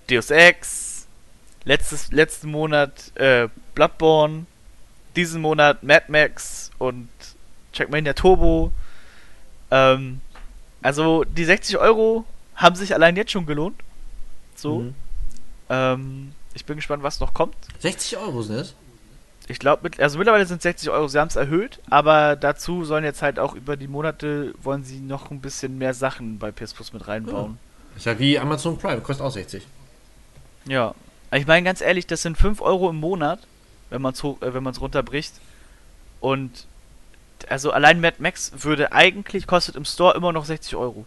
Deus 0.09 0.29
Ex, 0.29 1.07
letztes, 1.63 2.11
letzten 2.11 2.51
Monat 2.51 3.15
äh, 3.15 3.47
Bloodborne, 3.73 4.45
diesen 5.15 5.41
Monat 5.41 5.83
Mad 5.83 6.05
Max 6.09 6.71
und 6.77 7.09
Trackmania 7.73 8.13
Turbo. 8.13 8.71
Ähm, 9.71 10.21
also 10.81 11.23
die 11.23 11.45
60 11.45 11.77
Euro 11.77 12.25
haben 12.55 12.75
sich 12.75 12.93
allein 12.93 13.15
jetzt 13.15 13.31
schon 13.31 13.45
gelohnt. 13.45 13.81
So. 14.61 14.79
Mhm. 14.79 14.95
Ähm, 15.69 16.31
ich 16.53 16.65
bin 16.65 16.75
gespannt, 16.75 17.03
was 17.03 17.19
noch 17.19 17.33
kommt. 17.33 17.55
60 17.79 18.17
Euro 18.17 18.41
sind 18.41 18.57
es? 18.57 18.75
Ich 19.47 19.57
glaube, 19.57 19.81
mit, 19.83 19.99
also 19.99 20.19
mittlerweile 20.19 20.45
sind 20.45 20.57
es 20.57 20.63
60 20.63 20.91
Euro, 20.91 21.07
sie 21.07 21.19
haben 21.19 21.27
es 21.27 21.35
erhöht, 21.35 21.79
aber 21.89 22.35
dazu 22.35 22.85
sollen 22.85 23.03
jetzt 23.03 23.23
halt 23.23 23.39
auch 23.39 23.55
über 23.55 23.77
die 23.77 23.87
Monate, 23.87 24.53
wollen 24.61 24.83
sie 24.83 24.99
noch 24.99 25.31
ein 25.31 25.41
bisschen 25.41 25.79
mehr 25.79 25.95
Sachen 25.95 26.37
bei 26.37 26.51
PS 26.51 26.75
Plus 26.75 26.93
mit 26.93 27.07
reinbauen. 27.07 27.57
Ist 27.95 28.05
ja 28.05 28.17
wie 28.19 28.37
Amazon 28.37 28.77
Prime, 28.77 29.01
kostet 29.01 29.25
auch 29.25 29.31
60. 29.31 29.65
Ja. 30.65 30.93
Ich 31.31 31.47
meine 31.47 31.63
ganz 31.63 31.81
ehrlich, 31.81 32.05
das 32.05 32.21
sind 32.21 32.37
5 32.37 32.61
Euro 32.61 32.89
im 32.91 32.97
Monat, 32.97 33.39
wenn 33.89 34.01
man 34.01 34.13
es 34.13 34.23
äh, 34.23 34.35
wenn 34.53 34.63
man's 34.63 34.81
runterbricht. 34.81 35.33
Und 36.19 36.67
also 37.47 37.71
allein 37.71 38.01
Mad 38.01 38.17
Max 38.19 38.51
würde 38.57 38.91
eigentlich, 38.91 39.47
kostet 39.47 39.75
im 39.75 39.85
Store 39.85 40.15
immer 40.15 40.31
noch 40.31 40.45
60 40.45 40.75
Euro. 40.75 41.05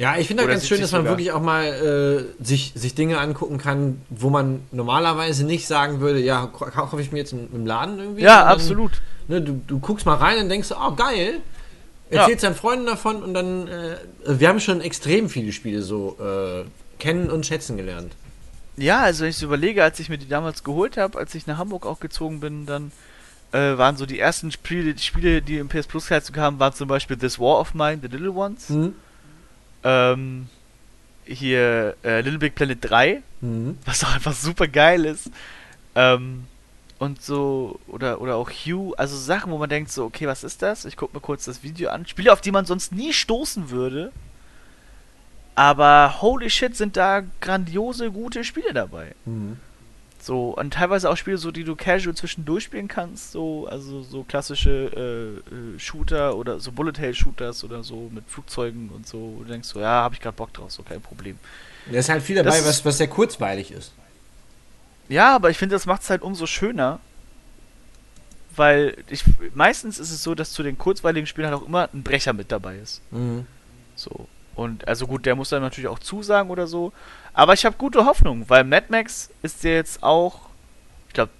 Ja, 0.00 0.16
ich 0.16 0.28
finde 0.28 0.44
Oder 0.44 0.54
das 0.54 0.62
ganz 0.62 0.68
schön, 0.68 0.78
70 0.78 0.90
dass 0.90 0.92
man 0.92 1.04
wirklich 1.10 1.30
auch 1.32 1.42
mal 1.42 1.64
äh, 2.40 2.42
sich, 2.44 2.72
sich 2.74 2.94
Dinge 2.94 3.18
angucken 3.18 3.58
kann, 3.58 4.00
wo 4.08 4.30
man 4.30 4.62
normalerweise 4.72 5.44
nicht 5.44 5.66
sagen 5.66 6.00
würde, 6.00 6.20
ja, 6.20 6.46
kau- 6.46 6.70
kaufe 6.70 7.02
ich 7.02 7.12
mir 7.12 7.18
jetzt 7.18 7.32
im, 7.32 7.48
im 7.52 7.66
Laden 7.66 7.98
irgendwie. 7.98 8.22
Ja, 8.22 8.40
dann, 8.44 8.48
absolut. 8.48 8.92
Ne, 9.28 9.42
du, 9.42 9.60
du 9.66 9.78
guckst 9.78 10.06
mal 10.06 10.14
rein 10.14 10.38
und 10.42 10.48
denkst, 10.48 10.70
oh 10.72 10.92
geil, 10.94 11.40
Ja. 12.10 12.22
erzählst 12.22 12.44
deinen 12.44 12.54
Freunden 12.54 12.86
davon 12.86 13.22
und 13.22 13.34
dann, 13.34 13.68
äh, 13.68 13.96
wir 14.26 14.48
haben 14.48 14.60
schon 14.60 14.80
extrem 14.80 15.28
viele 15.28 15.52
Spiele 15.52 15.82
so 15.82 16.16
äh, 16.18 16.64
kennen 16.98 17.28
und 17.28 17.44
schätzen 17.44 17.76
gelernt. 17.76 18.14
Ja, 18.78 19.00
also 19.00 19.24
wenn 19.24 19.28
ich 19.30 19.36
so 19.36 19.44
überlege, 19.44 19.84
als 19.84 20.00
ich 20.00 20.08
mir 20.08 20.16
die 20.16 20.28
damals 20.28 20.64
geholt 20.64 20.96
habe, 20.96 21.18
als 21.18 21.34
ich 21.34 21.46
nach 21.46 21.58
Hamburg 21.58 21.84
auch 21.84 22.00
gezogen 22.00 22.40
bin, 22.40 22.64
dann 22.64 22.90
äh, 23.52 23.76
waren 23.76 23.98
so 23.98 24.06
die 24.06 24.18
ersten 24.18 24.50
Spiele, 24.50 24.94
die 24.94 25.02
Spiele, 25.02 25.42
die 25.42 25.58
im 25.58 25.68
PS 25.68 25.86
Plus 25.86 26.08
Herzog 26.08 26.36
kamen, 26.36 26.58
waren 26.58 26.72
zum 26.72 26.88
Beispiel 26.88 27.18
This 27.18 27.38
War 27.38 27.60
of 27.60 27.74
Mine, 27.74 27.98
The 28.00 28.08
Little 28.08 28.30
Ones. 28.32 28.70
Mhm. 28.70 28.94
Ähm, 29.84 30.48
hier 31.24 31.96
äh, 32.04 32.20
Little 32.20 32.38
Big 32.38 32.54
Planet 32.54 32.78
3, 32.80 33.22
Mhm. 33.40 33.78
was 33.86 34.04
auch 34.04 34.14
einfach 34.14 34.34
super 34.34 34.68
geil 34.68 35.04
ist. 35.06 35.30
Ähm, 35.94 36.44
und 36.98 37.22
so, 37.22 37.80
oder, 37.86 38.20
oder 38.20 38.36
auch 38.36 38.50
Hue, 38.50 38.92
also 38.98 39.16
Sachen, 39.16 39.50
wo 39.50 39.56
man 39.58 39.70
denkt 39.70 39.90
so, 39.90 40.04
okay, 40.04 40.26
was 40.26 40.44
ist 40.44 40.60
das? 40.60 40.84
Ich 40.84 40.96
gucke 40.98 41.16
mir 41.16 41.20
kurz 41.22 41.46
das 41.46 41.62
Video 41.62 41.88
an. 41.88 42.06
Spiele, 42.06 42.32
auf 42.32 42.42
die 42.42 42.50
man 42.52 42.66
sonst 42.66 42.92
nie 42.92 43.12
stoßen 43.14 43.70
würde. 43.70 44.12
Aber 45.54 46.20
holy 46.20 46.48
shit, 46.50 46.76
sind 46.76 46.96
da 46.96 47.22
grandiose, 47.40 48.10
gute 48.10 48.44
Spiele 48.44 48.72
dabei. 48.72 49.14
Mhm. 49.24 49.58
So, 50.22 50.50
und 50.50 50.74
teilweise 50.74 51.08
auch 51.08 51.16
Spiele, 51.16 51.38
so 51.38 51.50
die 51.50 51.64
du 51.64 51.74
casual 51.76 52.14
zwischendurch 52.14 52.64
spielen 52.64 52.88
kannst, 52.88 53.32
so, 53.32 53.66
also 53.68 54.02
so 54.02 54.22
klassische 54.22 55.42
äh, 55.50 55.54
äh, 55.54 55.78
Shooter 55.78 56.36
oder 56.36 56.60
so 56.60 56.72
Bullet 56.72 56.92
Hell 56.98 57.14
Shooters 57.14 57.64
oder 57.64 57.82
so 57.82 58.10
mit 58.12 58.24
Flugzeugen 58.28 58.90
und 58.90 59.06
so, 59.08 59.36
wo 59.38 59.42
du 59.44 59.50
denkst 59.50 59.68
so, 59.68 59.80
ja, 59.80 60.02
hab 60.02 60.12
ich 60.12 60.20
grad 60.20 60.36
Bock 60.36 60.52
drauf, 60.52 60.70
so 60.72 60.82
kein 60.82 61.00
Problem. 61.00 61.38
Da 61.90 61.98
ist 61.98 62.10
halt 62.10 62.22
viel 62.22 62.36
dabei, 62.36 62.50
Das- 62.50 62.66
was, 62.66 62.84
was 62.84 62.98
sehr 62.98 63.08
kurzweilig 63.08 63.70
ist. 63.72 63.92
Ja, 65.08 65.34
aber 65.34 65.48
ich 65.50 65.56
finde, 65.56 65.74
das 65.74 65.86
macht 65.86 66.02
es 66.02 66.10
halt 66.10 66.20
umso 66.22 66.46
schöner. 66.46 67.00
Weil 68.56 68.96
ich 69.08 69.24
meistens 69.54 69.98
ist 69.98 70.10
es 70.10 70.22
so, 70.22 70.34
dass 70.34 70.52
zu 70.52 70.62
den 70.62 70.76
kurzweiligen 70.76 71.26
Spielen 71.26 71.48
halt 71.48 71.56
auch 71.62 71.66
immer 71.66 71.88
ein 71.94 72.02
Brecher 72.02 72.32
mit 72.32 72.52
dabei 72.52 72.76
ist. 72.76 73.00
Mhm. 73.10 73.46
So. 73.94 74.26
Und 74.54 74.86
also 74.86 75.06
gut, 75.06 75.24
der 75.24 75.36
muss 75.36 75.48
dann 75.48 75.62
natürlich 75.62 75.88
auch 75.88 76.00
zusagen 76.00 76.50
oder 76.50 76.66
so. 76.66 76.92
Aber 77.32 77.54
ich 77.54 77.64
habe 77.64 77.76
gute 77.76 78.04
Hoffnung, 78.04 78.48
weil 78.48 78.64
Mad 78.64 78.86
Max 78.90 79.30
ist 79.42 79.62
ja 79.64 79.70
jetzt 79.70 80.02
auch, 80.02 80.48
ich 81.08 81.14
glaube, 81.14 81.32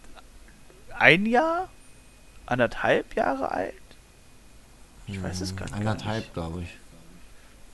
ein 0.98 1.26
Jahr, 1.26 1.68
anderthalb 2.46 3.14
Jahre 3.16 3.50
alt. 3.50 3.74
Ich 5.06 5.22
weiß 5.22 5.40
es 5.40 5.56
gar 5.56 5.66
nicht. 5.66 5.74
Anderthalb, 5.74 6.32
glaube 6.34 6.62
ich. 6.62 6.68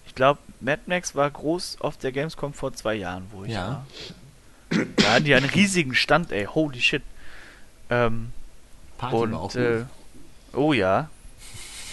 Ich 0.06 0.14
glaube, 0.14 0.40
Mad 0.60 0.82
Max 0.86 1.14
war 1.14 1.30
groß 1.30 1.78
auf 1.80 1.96
der 1.98 2.12
Gamescom 2.12 2.54
vor 2.54 2.72
zwei 2.72 2.94
Jahren, 2.94 3.26
wo 3.32 3.44
ich 3.44 3.52
Ja. 3.52 3.84
war. 4.70 4.84
Da 4.96 5.12
hatten 5.12 5.24
die 5.24 5.34
einen 5.34 5.48
riesigen 5.48 5.94
Stand, 5.94 6.32
ey, 6.32 6.44
holy 6.46 6.80
shit. 6.80 7.02
Ähm, 7.90 8.32
Party 8.98 9.16
und 9.16 9.32
war 9.32 9.40
auch 9.40 9.54
äh, 9.54 9.84
oh 10.54 10.72
ja. 10.72 11.08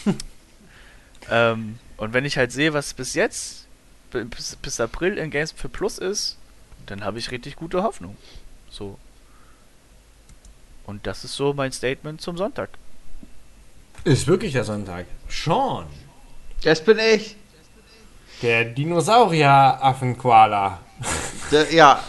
ähm, 1.29 1.77
und 1.97 2.13
wenn 2.13 2.25
ich 2.25 2.37
halt 2.37 2.51
sehe, 2.51 2.73
was 2.73 2.93
bis 2.93 3.13
jetzt, 3.13 3.62
bis, 4.14 4.56
bis 4.56 4.80
April 4.80 5.18
in 5.18 5.30
Games 5.31 5.52
für 5.52 5.69
Plus 5.69 5.98
ist, 5.98 6.38
dann 6.85 7.03
habe 7.03 7.19
ich 7.19 7.31
richtig 7.31 7.56
gute 7.56 7.84
Hoffnung. 7.84 8.18
So. 8.69 8.98
Und 10.85 11.07
das 11.07 11.23
ist 11.23 11.35
so 11.35 11.53
mein 11.53 11.72
Statement 11.72 12.22
zum 12.22 12.38
Sonntag. 12.38 12.69
Ist 14.03 14.27
wirklich 14.27 14.52
der 14.53 14.64
Sonntag. 14.65 15.06
Sean, 15.30 15.85
Das 16.64 16.84
bin 16.84 16.99
ich. 16.99 17.35
der 18.41 18.65
Dinosaurier-Affen-Koala. 18.65 20.80
Ja, 21.72 22.03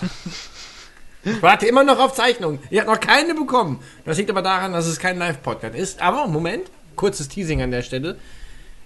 Ich 1.25 1.41
warte 1.43 1.67
immer 1.67 1.85
noch 1.85 1.99
auf 2.01 2.15
Zeichnungen. 2.15 2.59
Ihr 2.71 2.81
habt 2.81 2.91
noch 2.91 3.01
keine 3.01 3.35
bekommen. 3.35 3.81
Das 4.05 4.19
liegt 4.19 4.31
aber 4.31 4.43
daran, 4.43 4.73
dass 4.73 4.87
es 4.87 4.99
kein 4.99 5.19
Live-Podcast 5.19 5.75
ist. 5.75 6.01
Aber 6.03 6.27
Moment, 6.27 6.71
kurzes 6.97 7.29
Teasing 7.29 7.63
an 7.63 7.71
der 7.71 7.83
Stelle. 7.83 8.19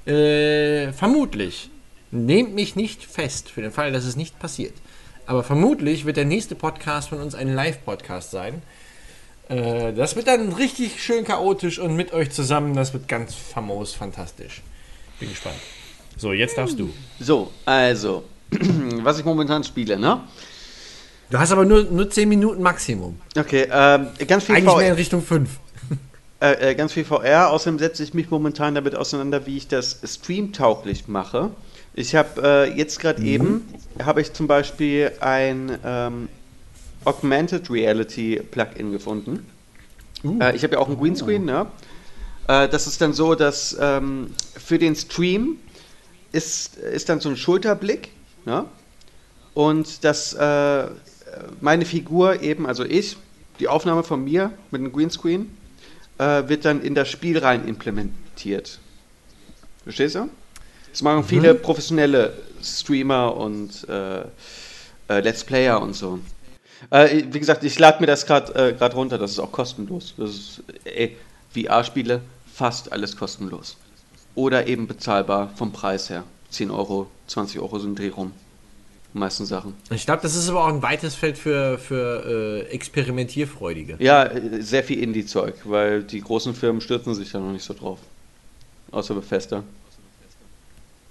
Äh, 0.06 0.92
vermutlich, 0.92 1.70
nehmt 2.10 2.54
mich 2.54 2.76
nicht 2.76 3.04
fest, 3.04 3.50
für 3.50 3.62
den 3.62 3.72
Fall, 3.72 3.92
dass 3.92 4.04
es 4.04 4.16
nicht 4.16 4.38
passiert. 4.38 4.74
Aber 5.26 5.42
vermutlich 5.42 6.06
wird 6.06 6.16
der 6.16 6.24
nächste 6.24 6.54
Podcast 6.54 7.10
von 7.10 7.20
uns 7.20 7.34
ein 7.34 7.54
Live-Podcast 7.54 8.30
sein. 8.30 8.62
Äh, 9.48 9.92
das 9.92 10.16
wird 10.16 10.26
dann 10.26 10.52
richtig 10.52 11.02
schön 11.02 11.24
chaotisch 11.24 11.78
und 11.78 11.96
mit 11.96 12.12
euch 12.12 12.30
zusammen. 12.30 12.74
Das 12.74 12.92
wird 12.92 13.08
ganz 13.08 13.34
famos, 13.34 13.94
fantastisch. 13.94 14.62
Bin 15.20 15.28
gespannt. 15.28 15.56
So, 16.16 16.32
jetzt 16.32 16.56
darfst 16.56 16.78
du. 16.78 16.90
So, 17.20 17.52
also, 17.64 18.24
was 18.50 19.18
ich 19.18 19.24
momentan 19.24 19.64
spiele, 19.64 19.98
ne? 19.98 20.20
Du 21.30 21.38
hast 21.38 21.52
aber 21.52 21.64
nur, 21.64 21.84
nur 21.84 22.08
10 22.08 22.28
Minuten 22.28 22.62
Maximum. 22.62 23.20
Okay, 23.36 23.68
ähm, 23.70 24.08
ganz 24.26 24.44
viel 24.44 24.56
Eigentlich 24.56 24.70
VR, 24.70 24.78
mehr 24.78 24.88
in 24.88 24.94
Richtung 24.94 25.22
5. 25.22 25.50
äh, 26.40 26.70
äh, 26.70 26.74
ganz 26.74 26.94
viel 26.94 27.04
VR. 27.04 27.50
Außerdem 27.50 27.78
setze 27.78 28.02
ich 28.02 28.14
mich 28.14 28.30
momentan 28.30 28.74
damit 28.74 28.96
auseinander, 28.96 29.46
wie 29.46 29.58
ich 29.58 29.68
das 29.68 30.00
streamtauglich 30.04 31.06
mache. 31.06 31.50
Ich 31.98 32.14
habe 32.14 32.40
äh, 32.44 32.78
jetzt 32.78 33.00
gerade 33.00 33.20
eben, 33.24 33.64
habe 34.00 34.20
ich 34.20 34.32
zum 34.32 34.46
Beispiel 34.46 35.10
ein 35.18 35.76
ähm, 35.84 36.28
Augmented 37.04 37.68
Reality 37.68 38.40
Plugin 38.52 38.92
gefunden. 38.92 39.44
Äh, 40.40 40.54
ich 40.54 40.62
habe 40.62 40.74
ja 40.74 40.78
auch 40.78 40.86
einen 40.86 40.96
Greenscreen, 40.96 41.44
ne? 41.44 41.66
Äh, 42.46 42.68
das 42.68 42.86
ist 42.86 43.00
dann 43.00 43.14
so, 43.14 43.34
dass 43.34 43.76
ähm, 43.80 44.32
für 44.56 44.78
den 44.78 44.94
Stream 44.94 45.56
ist, 46.30 46.76
ist 46.76 47.08
dann 47.08 47.18
so 47.18 47.30
ein 47.30 47.36
Schulterblick, 47.36 48.10
ne? 48.44 48.64
Und 49.54 50.04
dass 50.04 50.34
äh, 50.34 50.86
meine 51.60 51.84
Figur 51.84 52.42
eben, 52.42 52.68
also 52.68 52.84
ich, 52.84 53.16
die 53.58 53.66
Aufnahme 53.66 54.04
von 54.04 54.22
mir 54.22 54.52
mit 54.70 54.82
einem 54.82 54.92
Greenscreen, 54.92 55.50
äh, 56.18 56.48
wird 56.48 56.64
dann 56.64 56.80
in 56.80 56.94
das 56.94 57.08
Spiel 57.08 57.38
rein 57.38 57.66
implementiert. 57.66 58.78
Verstehst 59.82 60.14
du? 60.14 60.28
Das 60.98 61.04
machen 61.04 61.22
viele 61.22 61.54
professionelle 61.54 62.32
Streamer 62.60 63.36
und 63.36 63.88
äh, 63.88 64.22
äh, 65.08 65.20
Let's 65.20 65.44
Player 65.44 65.80
und 65.80 65.94
so. 65.94 66.18
Äh, 66.90 67.22
wie 67.30 67.38
gesagt, 67.38 67.62
ich 67.62 67.78
lade 67.78 68.00
mir 68.00 68.08
das 68.08 68.26
gerade 68.26 68.52
äh, 68.52 68.84
runter, 68.86 69.16
das 69.16 69.30
ist 69.30 69.38
auch 69.38 69.52
kostenlos. 69.52 70.14
Das 70.16 70.30
ist, 70.30 70.62
ey, 70.82 71.16
VR-Spiele, 71.54 72.20
fast 72.52 72.90
alles 72.90 73.16
kostenlos. 73.16 73.76
Oder 74.34 74.66
eben 74.66 74.88
bezahlbar 74.88 75.52
vom 75.54 75.70
Preis 75.70 76.10
her. 76.10 76.24
10 76.50 76.72
Euro, 76.72 77.06
20 77.28 77.60
Euro 77.60 77.78
sind 77.78 77.96
Dreh 77.96 78.08
rum. 78.08 78.32
Die 79.14 79.18
meisten 79.18 79.46
Sachen. 79.46 79.74
Ich 79.90 80.04
glaube, 80.04 80.22
das 80.22 80.34
ist 80.34 80.48
aber 80.48 80.64
auch 80.64 80.68
ein 80.68 80.82
weites 80.82 81.14
Feld 81.14 81.38
für, 81.38 81.78
für 81.78 82.66
äh, 82.66 82.72
Experimentierfreudige. 82.72 83.94
Ja, 84.00 84.24
äh, 84.24 84.60
sehr 84.62 84.82
viel 84.82 85.00
Indie-Zeug, 85.00 85.54
weil 85.62 86.02
die 86.02 86.20
großen 86.20 86.56
Firmen 86.56 86.80
stürzen 86.80 87.14
sich 87.14 87.30
da 87.30 87.38
noch 87.38 87.52
nicht 87.52 87.64
so 87.64 87.72
drauf. 87.72 88.00
Außer 88.90 89.14
Bethesda. 89.14 89.62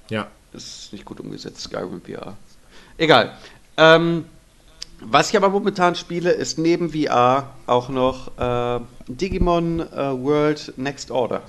Ja. 0.10 0.28
Das 0.54 0.64
ist 0.64 0.94
nicht 0.94 1.06
gut 1.06 1.20
umgesetzt, 1.20 1.62
Skyrim 1.62 2.02
VR. 2.02 2.38
Egal. 2.98 3.38
Ähm, 3.78 4.26
was 5.00 5.30
ich 5.30 5.38
aber 5.38 5.50
momentan 5.50 5.96
spiele, 5.96 6.32
ist 6.32 6.58
neben 6.58 6.92
VR 6.92 7.54
auch 7.68 7.90
noch 7.90 8.38
äh, 8.38 8.80
Digimon 9.08 9.80
äh, 9.80 9.96
World 9.96 10.74
Next 10.78 11.12
Order. 11.12 11.44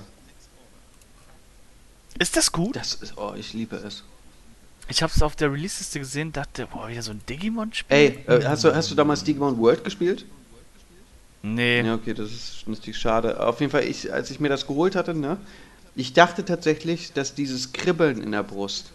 Ist 2.19 2.35
das 2.35 2.51
gut? 2.51 2.75
Das 2.75 2.95
ist, 2.95 3.17
oh, 3.17 3.33
ich 3.35 3.53
liebe 3.53 3.77
es. 3.77 4.03
Ich 4.89 5.01
hab's 5.01 5.21
auf 5.21 5.35
der 5.35 5.51
Release-Liste 5.51 5.99
gesehen, 5.99 6.31
dachte, 6.31 6.67
boah, 6.67 6.89
wieder 6.89 7.01
so 7.01 7.11
ein 7.11 7.21
Digimon-Spiel. 7.27 7.95
Ey, 7.95 8.23
äh, 8.27 8.43
hast, 8.45 8.63
du, 8.63 8.75
hast 8.75 8.91
du 8.91 8.95
damals 8.95 9.23
Digimon 9.23 9.57
World 9.57 9.83
gespielt? 9.83 10.25
Nee. 11.41 11.81
Ja, 11.81 11.95
okay, 11.95 12.13
das 12.13 12.31
ist 12.31 12.67
natürlich 12.67 12.97
schade. 12.97 13.39
Auf 13.39 13.59
jeden 13.61 13.71
Fall, 13.71 13.83
ich, 13.85 14.11
als 14.11 14.29
ich 14.29 14.39
mir 14.39 14.49
das 14.49 14.67
geholt 14.67 14.95
hatte, 14.95 15.13
ne, 15.13 15.37
ich 15.99 16.13
dachte 16.13 16.45
tatsächlich, 16.45 17.13
dass 17.13 17.35
dieses 17.35 17.73
Kribbeln 17.73 18.21
in 18.21 18.31
der 18.31 18.43
Brust 18.43 18.91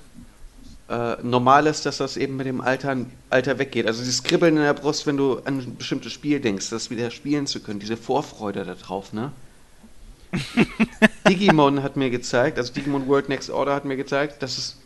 äh, 0.89 1.17
normal 1.23 1.67
ist, 1.67 1.87
dass 1.87 1.99
das 1.99 2.17
eben 2.17 2.37
mit 2.37 2.47
dem 2.47 2.61
Alter, 2.61 2.97
Alter 3.31 3.59
weggeht. 3.59 3.87
Also 3.87 4.01
dieses 4.01 4.23
Kribbeln 4.23 4.57
in 4.57 4.63
der 4.63 4.75
Brust, 4.75 5.07
wenn 5.07 5.17
du 5.17 5.39
an 5.41 5.59
ein 5.59 5.77
bestimmtes 5.77 6.13
Spiel 6.13 6.41
denkst, 6.41 6.71
das 6.71 6.91
wieder 6.91 7.11
spielen 7.11 7.47
zu 7.47 7.61
können, 7.61 7.81
diese 7.81 7.97
Vorfreude 7.97 8.65
darauf, 8.65 9.13
ne? 9.13 9.33
Digimon 11.29 11.83
hat 11.83 11.97
mir 11.97 12.11
gezeigt, 12.11 12.59
also 12.59 12.73
Digimon 12.73 13.07
World 13.07 13.29
Next 13.29 13.51
Order 13.51 13.75
hat 13.75 13.85
mir 13.85 13.97
gezeigt, 13.97 14.43
dass 14.43 14.59
es 14.59 14.77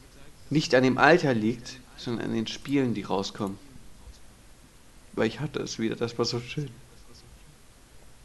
nicht 0.51 0.75
an 0.75 0.83
dem 0.83 0.99
Alter 0.99 1.35
liegt, 1.35 1.79
sondern 1.97 2.27
an 2.27 2.35
den 2.35 2.47
Spielen, 2.47 2.95
die 2.95 3.03
rauskommen. 3.03 3.59
Weil 5.15 5.27
ich 5.27 5.41
hatte 5.41 5.61
es 5.61 5.79
wieder, 5.79 5.97
das 5.97 6.19
war 6.19 6.25
so 6.25 6.39
schön. 6.41 6.71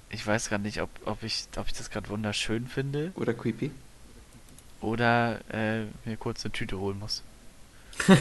Ich 0.10 0.28
weiß 0.28 0.49
gerade 0.49 0.64
nicht, 0.64 0.82
ob, 0.82 0.90
ob, 1.06 1.24
ich, 1.24 1.48
ob 1.57 1.65
ich 1.68 1.74
das 1.74 1.90
gerade 1.90 2.10
wunderschön 2.10 2.68
finde 2.68 3.11
Oder 3.15 3.34
creepy. 3.34 3.72
Oder 4.84 5.40
äh, 5.52 5.86
mir 6.06 6.18
kurz 6.18 6.44
eine 6.46 6.52
Tüte 6.52 6.80
holen 6.80 7.00
muss. 7.00 7.24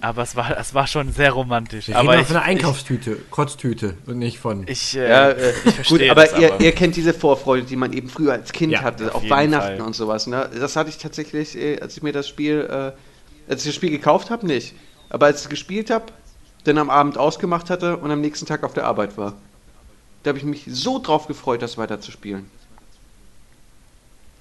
Aber 0.00 0.22
es 0.22 0.36
war, 0.36 0.56
es 0.56 0.74
war 0.74 0.86
schon 0.86 1.12
sehr 1.12 1.32
romantisch. 1.32 1.88
Wir 1.88 1.96
aber 1.96 2.12
reden 2.12 2.22
ich, 2.22 2.28
von 2.28 2.36
einer 2.36 2.44
Einkaufstüte, 2.44 3.16
Kotztüte 3.30 3.96
und 4.06 4.18
nicht 4.18 4.38
von. 4.38 4.62
ich, 4.62 4.70
ich, 4.70 4.96
äh, 4.96 5.08
Ja, 5.08 5.30
äh, 5.30 5.50
ich 5.64 5.74
verstehe 5.74 5.98
gut, 5.98 6.10
aber 6.10 6.24
das 6.24 6.38
ihr, 6.38 6.54
aber. 6.54 6.62
ihr 6.62 6.70
kennt 6.72 6.94
diese 6.94 7.12
Vorfreude, 7.12 7.66
die 7.66 7.74
man 7.74 7.92
eben 7.92 8.08
früher 8.08 8.32
als 8.32 8.52
Kind 8.52 8.72
Ja, 8.72 8.82
hatte, 8.82 9.08
auf 9.12 9.24
auf 9.24 9.30
Weihnachten 9.30 9.78
Fall. 9.78 9.86
und 9.86 9.96
sowas. 9.96 10.28
Ne? 10.28 10.48
Das 10.56 10.76
hatte 10.76 10.90
ich 10.90 10.98
tatsächlich, 10.98 11.58
äh, 11.58 11.80
als 11.80 11.96
ich 11.96 12.04
mir 12.04 12.12
das 12.12 12.28
Spiel, 12.28 12.60
äh, 12.70 13.50
als 13.50 13.62
ich 13.62 13.70
das 13.70 13.74
Spiel 13.74 13.90
gekauft 13.90 14.30
habe, 14.30 14.46
nicht. 14.46 14.74
Aber 15.10 15.26
als 15.26 15.38
ich 15.40 15.44
es 15.46 15.50
gespielt 15.50 15.90
habe, 15.90 16.06
dann 16.62 16.78
am 16.78 16.90
Abend 16.90 17.18
ausgemacht 17.18 17.68
hatte 17.68 17.96
und 17.96 18.10
am 18.12 18.20
nächsten 18.20 18.46
Tag 18.46 18.62
auf 18.62 18.74
der 18.74 18.84
Arbeit 18.84 19.18
war. 19.18 19.34
Da 20.22 20.28
habe 20.28 20.38
ich 20.38 20.44
mich 20.44 20.62
so 20.68 21.00
drauf 21.00 21.26
gefreut, 21.26 21.60
das 21.60 21.76
weiter 21.76 22.00
zu 22.00 22.12
spielen. 22.12 22.48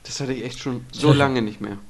Das 0.07 0.19
hatte 0.19 0.33
ich 0.33 0.43
echt 0.43 0.59
schon 0.59 0.85
so 0.91 1.13
lange 1.13 1.41
nicht 1.41 1.61
mehr. 1.61 1.77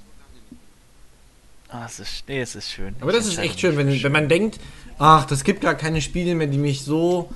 Ah, 1.69 1.83
es 1.85 1.99
ist, 1.99 2.23
nee, 2.29 2.39
es 2.39 2.55
ist 2.55 2.71
schön. 2.71 2.95
Aber 3.01 3.11
das 3.11 3.27
ist 3.27 3.39
echt 3.39 3.59
schön, 3.59 3.75
wenn, 3.75 3.91
für 3.91 4.03
wenn 4.03 4.13
man 4.13 4.29
denkt, 4.29 4.57
ach, 4.99 5.25
das 5.25 5.43
gibt 5.43 5.59
gar 5.59 5.75
keine 5.75 6.01
Spiele 6.01 6.33
mehr, 6.33 6.47
die 6.47 6.57
mich 6.57 6.83
so 6.83 7.29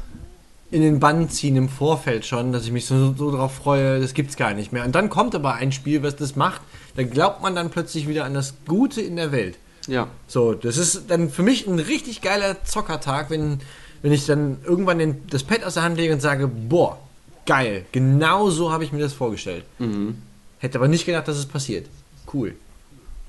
in 0.71 0.81
den 0.81 1.01
Bann 1.01 1.29
ziehen 1.29 1.57
im 1.57 1.67
Vorfeld 1.67 2.25
schon, 2.25 2.53
dass 2.53 2.63
ich 2.63 2.71
mich 2.71 2.85
so, 2.85 3.13
so 3.13 3.31
drauf 3.31 3.53
freue, 3.55 3.99
das 3.99 4.13
gibt's 4.13 4.37
gar 4.37 4.53
nicht 4.53 4.71
mehr. 4.71 4.85
Und 4.85 4.95
dann 4.95 5.09
kommt 5.09 5.35
aber 5.35 5.55
ein 5.55 5.73
Spiel, 5.73 6.01
was 6.01 6.15
das 6.15 6.37
macht, 6.37 6.61
da 6.95 7.03
glaubt 7.03 7.41
man 7.41 7.55
dann 7.55 7.69
plötzlich 7.71 8.07
wieder 8.07 8.23
an 8.23 8.33
das 8.33 8.53
Gute 8.65 9.01
in 9.01 9.17
der 9.17 9.33
Welt. 9.33 9.57
Ja. 9.87 10.07
So, 10.27 10.53
das 10.53 10.77
ist 10.77 11.09
dann 11.09 11.29
für 11.29 11.43
mich 11.43 11.67
ein 11.67 11.79
richtig 11.79 12.21
geiler 12.21 12.63
Zockertag, 12.63 13.29
wenn, 13.29 13.59
wenn 14.01 14.13
ich 14.13 14.25
dann 14.25 14.59
irgendwann 14.63 14.99
den, 14.99 15.27
das 15.27 15.43
Pad 15.43 15.65
aus 15.65 15.73
der 15.73 15.83
Hand 15.83 15.97
lege 15.97 16.13
und 16.13 16.21
sage, 16.21 16.47
boah, 16.47 16.97
geil, 17.45 17.85
genau 17.91 18.49
so 18.49 18.71
habe 18.71 18.85
ich 18.85 18.93
mir 18.93 19.01
das 19.01 19.11
vorgestellt. 19.11 19.65
Mhm. 19.77 20.21
Hätte 20.61 20.77
aber 20.77 20.87
nicht 20.87 21.05
gedacht, 21.07 21.27
dass 21.27 21.37
es 21.37 21.47
passiert. 21.47 21.87
Cool. 22.31 22.55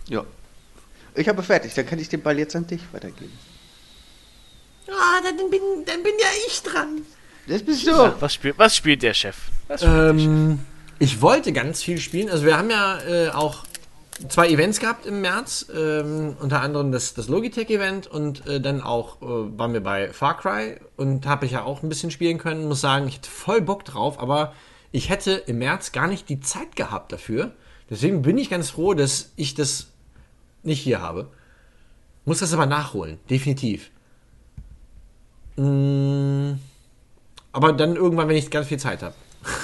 Ja. 0.08 0.24
Ich 1.14 1.28
habe 1.28 1.42
fertig, 1.42 1.72
dann 1.74 1.86
kann 1.86 1.98
ich 1.98 2.10
den 2.10 2.22
Ball 2.22 2.38
jetzt 2.38 2.54
an 2.54 2.66
dich 2.66 2.82
weitergeben. 2.92 3.32
Ah, 4.86 5.20
dann 5.24 5.50
bin, 5.50 5.60
dann 5.86 6.02
bin 6.02 6.12
ja 6.20 6.26
ich 6.46 6.62
dran. 6.62 7.02
Das 7.46 7.62
bist 7.62 7.86
du. 7.86 7.90
Ja, 7.90 8.14
was, 8.20 8.34
spielt, 8.34 8.58
was 8.58 8.76
spielt 8.76 9.02
der 9.02 9.14
Chef? 9.14 9.36
Was 9.66 9.80
spielt 9.80 9.94
der 9.96 10.18
Chef? 10.18 10.28
Ähm, 10.28 10.58
ich 10.98 11.22
wollte 11.22 11.52
ganz 11.52 11.82
viel 11.82 11.98
spielen. 11.98 12.28
Also 12.28 12.44
wir 12.44 12.58
haben 12.58 12.68
ja 12.68 13.00
äh, 13.00 13.30
auch 13.30 13.64
zwei 14.28 14.48
Events 14.50 14.78
gehabt 14.78 15.06
im 15.06 15.22
März. 15.22 15.66
Ähm, 15.74 16.36
unter 16.38 16.60
anderem 16.60 16.92
das, 16.92 17.14
das 17.14 17.28
Logitech-Event 17.28 18.08
und 18.08 18.46
äh, 18.46 18.60
dann 18.60 18.82
auch 18.82 19.22
äh, 19.22 19.58
waren 19.58 19.72
wir 19.72 19.80
bei 19.80 20.12
Far 20.12 20.36
Cry 20.36 20.76
und 20.96 21.24
habe 21.26 21.46
ich 21.46 21.52
ja 21.52 21.64
auch 21.64 21.82
ein 21.82 21.88
bisschen 21.88 22.10
spielen 22.10 22.36
können. 22.36 22.68
Muss 22.68 22.82
sagen, 22.82 23.08
ich 23.08 23.16
hätte 23.16 23.30
voll 23.30 23.62
Bock 23.62 23.86
drauf, 23.86 24.20
aber 24.20 24.52
ich 24.92 25.08
hätte 25.08 25.32
im 25.32 25.58
März 25.58 25.92
gar 25.92 26.06
nicht 26.06 26.28
die 26.28 26.40
Zeit 26.40 26.76
gehabt 26.76 27.12
dafür. 27.12 27.52
Deswegen 27.90 28.22
bin 28.22 28.38
ich 28.38 28.50
ganz 28.50 28.70
froh, 28.70 28.94
dass 28.94 29.32
ich 29.36 29.54
das 29.54 29.88
nicht 30.62 30.80
hier 30.80 31.00
habe. 31.00 31.30
Muss 32.24 32.38
das 32.38 32.52
aber 32.52 32.66
nachholen, 32.66 33.18
definitiv. 33.28 33.90
Mm, 35.56 36.52
aber 37.52 37.72
dann 37.72 37.96
irgendwann, 37.96 38.28
wenn 38.28 38.36
ich 38.36 38.50
ganz 38.50 38.68
viel 38.68 38.78
Zeit 38.78 39.02
habe. 39.02 39.14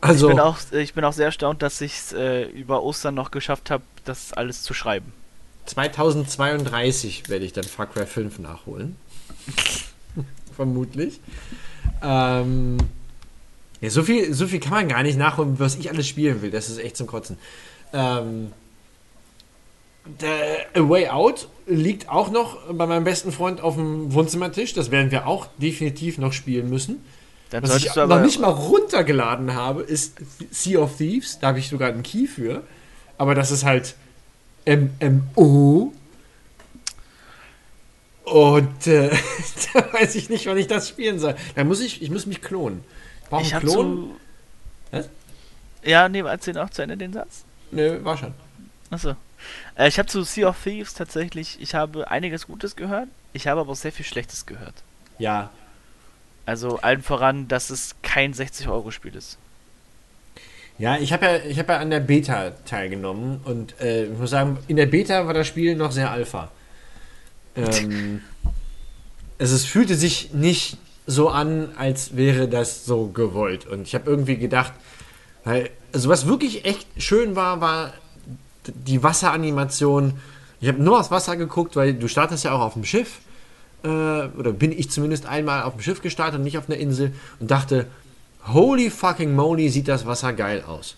Also, 0.00 0.28
Ich 0.28 0.34
bin 0.34 0.40
auch, 0.40 0.58
ich 0.72 0.92
bin 0.92 1.02
auch 1.04 1.14
sehr 1.14 1.24
erstaunt, 1.24 1.62
dass 1.62 1.80
ich 1.80 1.94
es 1.94 2.12
äh, 2.12 2.42
über 2.42 2.82
Ostern 2.82 3.14
noch 3.14 3.30
geschafft 3.30 3.70
habe, 3.70 3.82
das 4.04 4.34
alles 4.34 4.62
zu 4.62 4.74
schreiben. 4.74 5.14
2032 5.64 7.30
werde 7.30 7.46
ich 7.46 7.54
dann 7.54 7.64
Far 7.64 7.86
Cry 7.86 8.04
5 8.04 8.38
nachholen. 8.38 8.96
Vermutlich. 10.54 11.20
Ähm, 12.02 12.76
ja, 13.84 13.90
so 13.90 14.02
viel, 14.02 14.32
so 14.32 14.46
viel 14.46 14.60
kann 14.60 14.72
man 14.72 14.88
gar 14.88 15.02
nicht 15.02 15.18
nachholen, 15.18 15.58
was 15.58 15.76
ich 15.76 15.90
alles 15.90 16.08
spielen 16.08 16.40
will. 16.40 16.50
Das 16.50 16.70
ist 16.70 16.78
echt 16.78 16.96
zum 16.96 17.06
Kotzen. 17.06 17.36
Ähm, 17.92 18.50
der 20.22 20.66
A 20.74 20.88
Way 20.88 21.08
Out 21.08 21.48
liegt 21.66 22.08
auch 22.08 22.30
noch 22.30 22.72
bei 22.72 22.86
meinem 22.86 23.04
besten 23.04 23.30
Freund 23.30 23.60
auf 23.60 23.74
dem 23.74 24.14
Wohnzimmertisch. 24.14 24.72
Das 24.72 24.90
werden 24.90 25.10
wir 25.10 25.26
auch 25.26 25.48
definitiv 25.58 26.16
noch 26.16 26.32
spielen 26.32 26.70
müssen. 26.70 27.04
Dann 27.50 27.62
Was 27.62 27.76
ich 27.76 27.94
noch 27.94 28.22
nicht 28.22 28.40
mal 28.40 28.48
runtergeladen 28.48 29.54
habe, 29.54 29.82
ist 29.82 30.14
Sea 30.50 30.80
of 30.80 30.96
Thieves. 30.96 31.38
Da 31.40 31.48
habe 31.48 31.58
ich 31.58 31.68
sogar 31.68 31.90
einen 31.90 32.02
Key 32.02 32.26
für. 32.26 32.62
Aber 33.18 33.34
das 33.34 33.50
ist 33.50 33.64
halt 33.64 33.96
MMO. 34.66 35.92
Und 38.24 38.86
äh, 38.86 39.10
da 39.74 39.92
weiß 39.92 40.14
ich 40.14 40.30
nicht, 40.30 40.46
wann 40.46 40.56
ich 40.56 40.68
das 40.68 40.88
spielen 40.88 41.18
soll. 41.18 41.34
Da 41.54 41.64
muss 41.64 41.80
ich, 41.80 42.00
ich 42.00 42.10
muss 42.10 42.24
mich 42.24 42.40
klonen. 42.40 42.82
Ich 43.42 43.50
brauche 43.50 43.60
ich 43.60 43.66
einen 43.66 43.72
Klon. 43.72 44.10
zu. 44.90 44.96
Was? 44.96 45.08
Ja, 45.82 46.08
nee, 46.08 46.20
erzähl 46.20 46.54
noch 46.54 46.70
zu 46.70 46.82
Ende 46.82 46.96
den 46.96 47.12
Satz. 47.12 47.44
Nö, 47.70 48.02
war 48.04 48.16
schon. 48.16 48.34
Achso. 48.90 49.16
Äh, 49.76 49.88
ich 49.88 49.98
habe 49.98 50.08
zu 50.08 50.22
Sea 50.22 50.48
of 50.48 50.62
Thieves 50.62 50.94
tatsächlich, 50.94 51.60
ich 51.60 51.74
habe 51.74 52.10
einiges 52.10 52.46
Gutes 52.46 52.76
gehört, 52.76 53.08
ich 53.32 53.46
habe 53.46 53.60
aber 53.60 53.72
auch 53.72 53.76
sehr 53.76 53.92
viel 53.92 54.06
Schlechtes 54.06 54.46
gehört. 54.46 54.74
Ja. 55.18 55.50
Also 56.46 56.78
allen 56.78 57.02
voran, 57.02 57.48
dass 57.48 57.70
es 57.70 57.96
kein 58.02 58.34
60-Euro-Spiel 58.34 59.14
ist. 59.14 59.38
Ja, 60.76 60.96
ich 60.96 61.12
habe 61.12 61.26
ja, 61.26 61.36
ich 61.36 61.58
hab 61.58 61.68
ja 61.68 61.78
an 61.78 61.90
der 61.90 62.00
Beta 62.00 62.50
teilgenommen 62.66 63.40
und 63.44 63.80
äh, 63.80 64.06
ich 64.06 64.18
muss 64.18 64.30
sagen, 64.30 64.58
in 64.66 64.76
der 64.76 64.86
Beta 64.86 65.26
war 65.26 65.34
das 65.34 65.46
Spiel 65.46 65.76
noch 65.76 65.92
sehr 65.92 66.10
alpha. 66.10 66.50
Ähm, 67.56 68.20
also 69.38 69.54
es 69.54 69.64
fühlte 69.64 69.94
sich 69.94 70.32
nicht 70.32 70.76
so 71.06 71.28
an, 71.28 71.68
als 71.76 72.16
wäre 72.16 72.48
das 72.48 72.86
so 72.86 73.06
gewollt. 73.08 73.66
Und 73.66 73.82
ich 73.82 73.94
habe 73.94 74.10
irgendwie 74.10 74.36
gedacht, 74.36 74.72
weil, 75.44 75.70
also 75.92 76.08
was 76.08 76.26
wirklich 76.26 76.64
echt 76.64 76.86
schön 76.96 77.36
war, 77.36 77.60
war 77.60 77.92
die 78.66 79.02
Wasseranimation. 79.02 80.14
Ich 80.60 80.68
habe 80.68 80.82
nur 80.82 80.98
aufs 80.98 81.10
Wasser 81.10 81.36
geguckt, 81.36 81.76
weil 81.76 81.94
du 81.94 82.08
startest 82.08 82.44
ja 82.44 82.52
auch 82.52 82.60
auf 82.60 82.74
dem 82.74 82.84
Schiff. 82.84 83.18
Äh, 83.82 83.88
oder 83.88 84.52
bin 84.52 84.72
ich 84.72 84.90
zumindest 84.90 85.26
einmal 85.26 85.62
auf 85.62 85.74
dem 85.74 85.82
Schiff 85.82 86.00
gestartet 86.00 86.38
und 86.38 86.44
nicht 86.44 86.56
auf 86.56 86.68
einer 86.68 86.78
Insel 86.78 87.12
und 87.38 87.50
dachte, 87.50 87.86
holy 88.46 88.90
fucking 88.90 89.34
moly, 89.34 89.68
sieht 89.68 89.88
das 89.88 90.06
Wasser 90.06 90.32
geil 90.32 90.64
aus. 90.66 90.96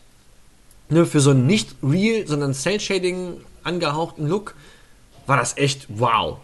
Nur 0.89 1.07
für 1.07 1.20
so 1.20 1.31
einen 1.31 1.47
nicht 1.47 1.74
real, 1.83 2.27
sondern 2.27 2.55
Cell-Shading 2.55 3.41
angehauchten 3.65 4.28
Look 4.28 4.55
war 5.27 5.37
das 5.37 5.57
echt 5.57 5.87
wow. 5.89 6.39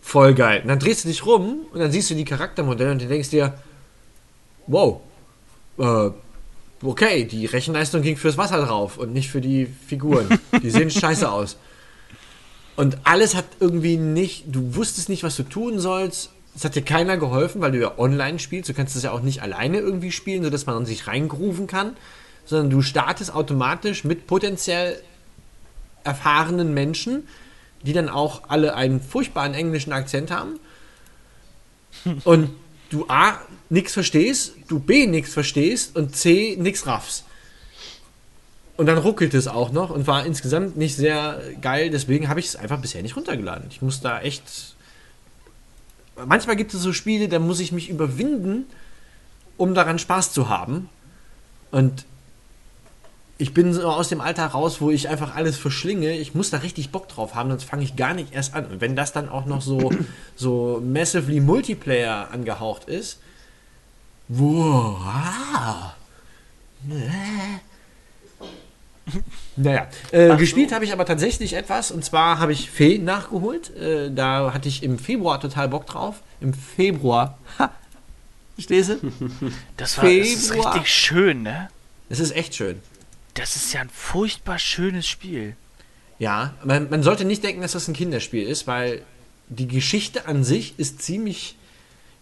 Voll 0.00 0.34
geil. 0.34 0.62
Und 0.62 0.68
dann 0.68 0.78
drehst 0.78 1.04
du 1.04 1.08
dich 1.08 1.24
rum 1.24 1.66
und 1.72 1.80
dann 1.80 1.92
siehst 1.92 2.10
du 2.10 2.14
die 2.14 2.24
Charaktermodelle 2.24 2.92
und 2.92 3.02
du 3.02 3.06
denkst 3.06 3.30
dir, 3.30 3.54
wow, 4.66 5.00
äh, 5.78 6.10
okay, 6.82 7.24
die 7.24 7.46
Rechenleistung 7.46 8.02
ging 8.02 8.16
fürs 8.16 8.38
Wasser 8.38 8.64
drauf 8.64 8.98
und 8.98 9.12
nicht 9.12 9.30
für 9.30 9.40
die 9.40 9.66
Figuren. 9.86 10.28
Die 10.62 10.70
sehen 10.70 10.90
scheiße 10.90 11.30
aus. 11.30 11.56
Und 12.76 12.98
alles 13.04 13.34
hat 13.34 13.44
irgendwie 13.60 13.98
nicht, 13.98 14.44
du 14.46 14.74
wusstest 14.74 15.08
nicht, 15.08 15.22
was 15.22 15.36
du 15.36 15.42
tun 15.42 15.80
sollst. 15.80 16.30
Es 16.56 16.64
hat 16.64 16.74
dir 16.74 16.82
keiner 16.82 17.16
geholfen, 17.16 17.60
weil 17.60 17.72
du 17.72 17.78
ja 17.78 17.98
online 17.98 18.38
spielst. 18.38 18.68
Du 18.70 18.74
kannst 18.74 18.96
es 18.96 19.02
ja 19.02 19.12
auch 19.12 19.20
nicht 19.20 19.42
alleine 19.42 19.78
irgendwie 19.78 20.10
spielen, 20.10 20.42
sodass 20.42 20.66
man 20.66 20.86
sich 20.86 21.06
reingrufen 21.06 21.66
kann, 21.66 21.96
sondern 22.46 22.70
du 22.70 22.82
startest 22.82 23.34
automatisch 23.34 24.04
mit 24.04 24.26
potenziell 24.26 25.00
erfahrenen 26.04 26.72
Menschen, 26.72 27.28
die 27.82 27.92
dann 27.92 28.08
auch 28.08 28.42
alle 28.48 28.74
einen 28.74 29.00
furchtbaren 29.00 29.54
englischen 29.54 29.92
Akzent 29.92 30.30
haben. 30.30 30.58
Und 32.24 32.50
du 32.90 33.06
A, 33.08 33.40
nichts 33.68 33.94
verstehst, 33.94 34.54
du 34.68 34.78
B, 34.78 35.06
nichts 35.06 35.32
verstehst 35.32 35.96
und 35.96 36.14
C, 36.14 36.56
nichts 36.58 36.86
raffst. 36.86 37.24
Und 38.76 38.86
dann 38.86 38.98
ruckelt 38.98 39.34
es 39.34 39.46
auch 39.46 39.72
noch 39.72 39.90
und 39.90 40.06
war 40.06 40.24
insgesamt 40.24 40.76
nicht 40.76 40.96
sehr 40.96 41.42
geil, 41.60 41.90
deswegen 41.90 42.28
habe 42.28 42.40
ich 42.40 42.46
es 42.46 42.56
einfach 42.56 42.80
bisher 42.80 43.02
nicht 43.02 43.16
runtergeladen. 43.16 43.66
Ich 43.70 43.82
muss 43.82 44.00
da 44.00 44.20
echt. 44.20 44.74
Manchmal 46.26 46.56
gibt 46.56 46.72
es 46.72 46.80
so 46.80 46.92
Spiele, 46.92 47.28
da 47.28 47.38
muss 47.38 47.60
ich 47.60 47.72
mich 47.72 47.90
überwinden, 47.90 48.64
um 49.56 49.74
daran 49.74 49.98
Spaß 49.98 50.32
zu 50.32 50.48
haben. 50.48 50.88
Und 51.70 52.06
ich 53.40 53.54
bin 53.54 53.72
so 53.72 53.88
aus 53.88 54.08
dem 54.08 54.20
Alter 54.20 54.46
raus, 54.46 54.80
wo 54.80 54.90
ich 54.90 55.08
einfach 55.08 55.34
alles 55.34 55.56
verschlinge. 55.56 56.12
Ich 56.12 56.34
muss 56.34 56.50
da 56.50 56.58
richtig 56.58 56.90
Bock 56.90 57.08
drauf 57.08 57.34
haben, 57.34 57.48
sonst 57.48 57.64
fange 57.64 57.82
ich 57.82 57.96
gar 57.96 58.12
nicht 58.12 58.34
erst 58.34 58.54
an. 58.54 58.66
Und 58.66 58.80
wenn 58.82 58.94
das 58.94 59.12
dann 59.12 59.30
auch 59.30 59.46
noch 59.46 59.62
so, 59.62 59.90
so 60.36 60.82
massively 60.84 61.40
Multiplayer 61.40 62.30
angehaucht 62.30 62.84
ist, 62.84 63.18
wow. 64.28 65.94
Naja, 69.56 69.88
äh, 70.12 70.36
gespielt 70.36 70.72
habe 70.72 70.84
ich 70.84 70.92
aber 70.92 71.04
tatsächlich 71.04 71.54
etwas 71.54 71.90
und 71.90 72.04
zwar 72.04 72.38
habe 72.38 72.52
ich 72.52 72.70
Fee 72.70 72.98
nachgeholt. 72.98 73.74
Äh, 73.76 74.12
da 74.12 74.52
hatte 74.52 74.68
ich 74.68 74.82
im 74.82 74.98
Februar 74.98 75.40
total 75.40 75.68
Bock 75.68 75.86
drauf. 75.86 76.22
Im 76.40 76.52
Februar. 76.54 77.38
Ha! 77.58 77.70
Verstehst 78.54 78.90
du? 78.90 78.96
Das 79.78 79.96
war 79.96 80.04
das 80.04 80.28
ist 80.28 80.54
richtig 80.54 80.88
schön, 80.88 81.42
ne? 81.42 81.70
Es 82.10 82.20
ist 82.20 82.36
echt 82.36 82.54
schön. 82.54 82.80
Das 83.34 83.56
ist 83.56 83.72
ja 83.72 83.80
ein 83.80 83.90
furchtbar 83.90 84.58
schönes 84.58 85.06
Spiel. 85.06 85.56
Ja, 86.18 86.54
man, 86.64 86.90
man 86.90 87.02
sollte 87.02 87.24
nicht 87.24 87.42
denken, 87.42 87.62
dass 87.62 87.72
das 87.72 87.88
ein 87.88 87.94
Kinderspiel 87.94 88.46
ist, 88.46 88.66
weil 88.66 89.02
die 89.48 89.68
Geschichte 89.68 90.26
an 90.26 90.44
sich 90.44 90.78
ist 90.78 91.02
ziemlich 91.02 91.56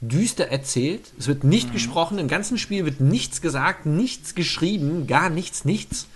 düster 0.00 0.48
erzählt. 0.48 1.12
Es 1.18 1.26
wird 1.26 1.44
nicht 1.44 1.68
mhm. 1.68 1.72
gesprochen, 1.72 2.18
im 2.18 2.28
ganzen 2.28 2.58
Spiel 2.58 2.84
wird 2.84 3.00
nichts 3.00 3.40
gesagt, 3.40 3.86
nichts 3.86 4.34
geschrieben, 4.34 5.06
gar 5.06 5.30
nichts, 5.30 5.64
nichts. 5.64 6.06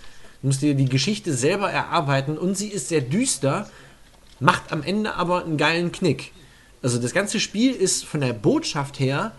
Du 0.41 0.47
musst 0.47 0.61
dir 0.61 0.75
die 0.75 0.89
Geschichte 0.89 1.33
selber 1.33 1.69
erarbeiten 1.69 2.37
und 2.37 2.57
sie 2.57 2.69
ist 2.69 2.89
sehr 2.89 3.01
düster, 3.01 3.69
macht 4.39 4.71
am 4.71 4.83
Ende 4.83 5.15
aber 5.15 5.43
einen 5.43 5.57
geilen 5.57 5.91
Knick. 5.91 6.31
Also 6.81 6.99
das 6.99 7.13
ganze 7.13 7.39
Spiel 7.39 7.73
ist 7.73 8.05
von 8.05 8.21
der 8.21 8.33
Botschaft 8.33 8.99
her 8.99 9.31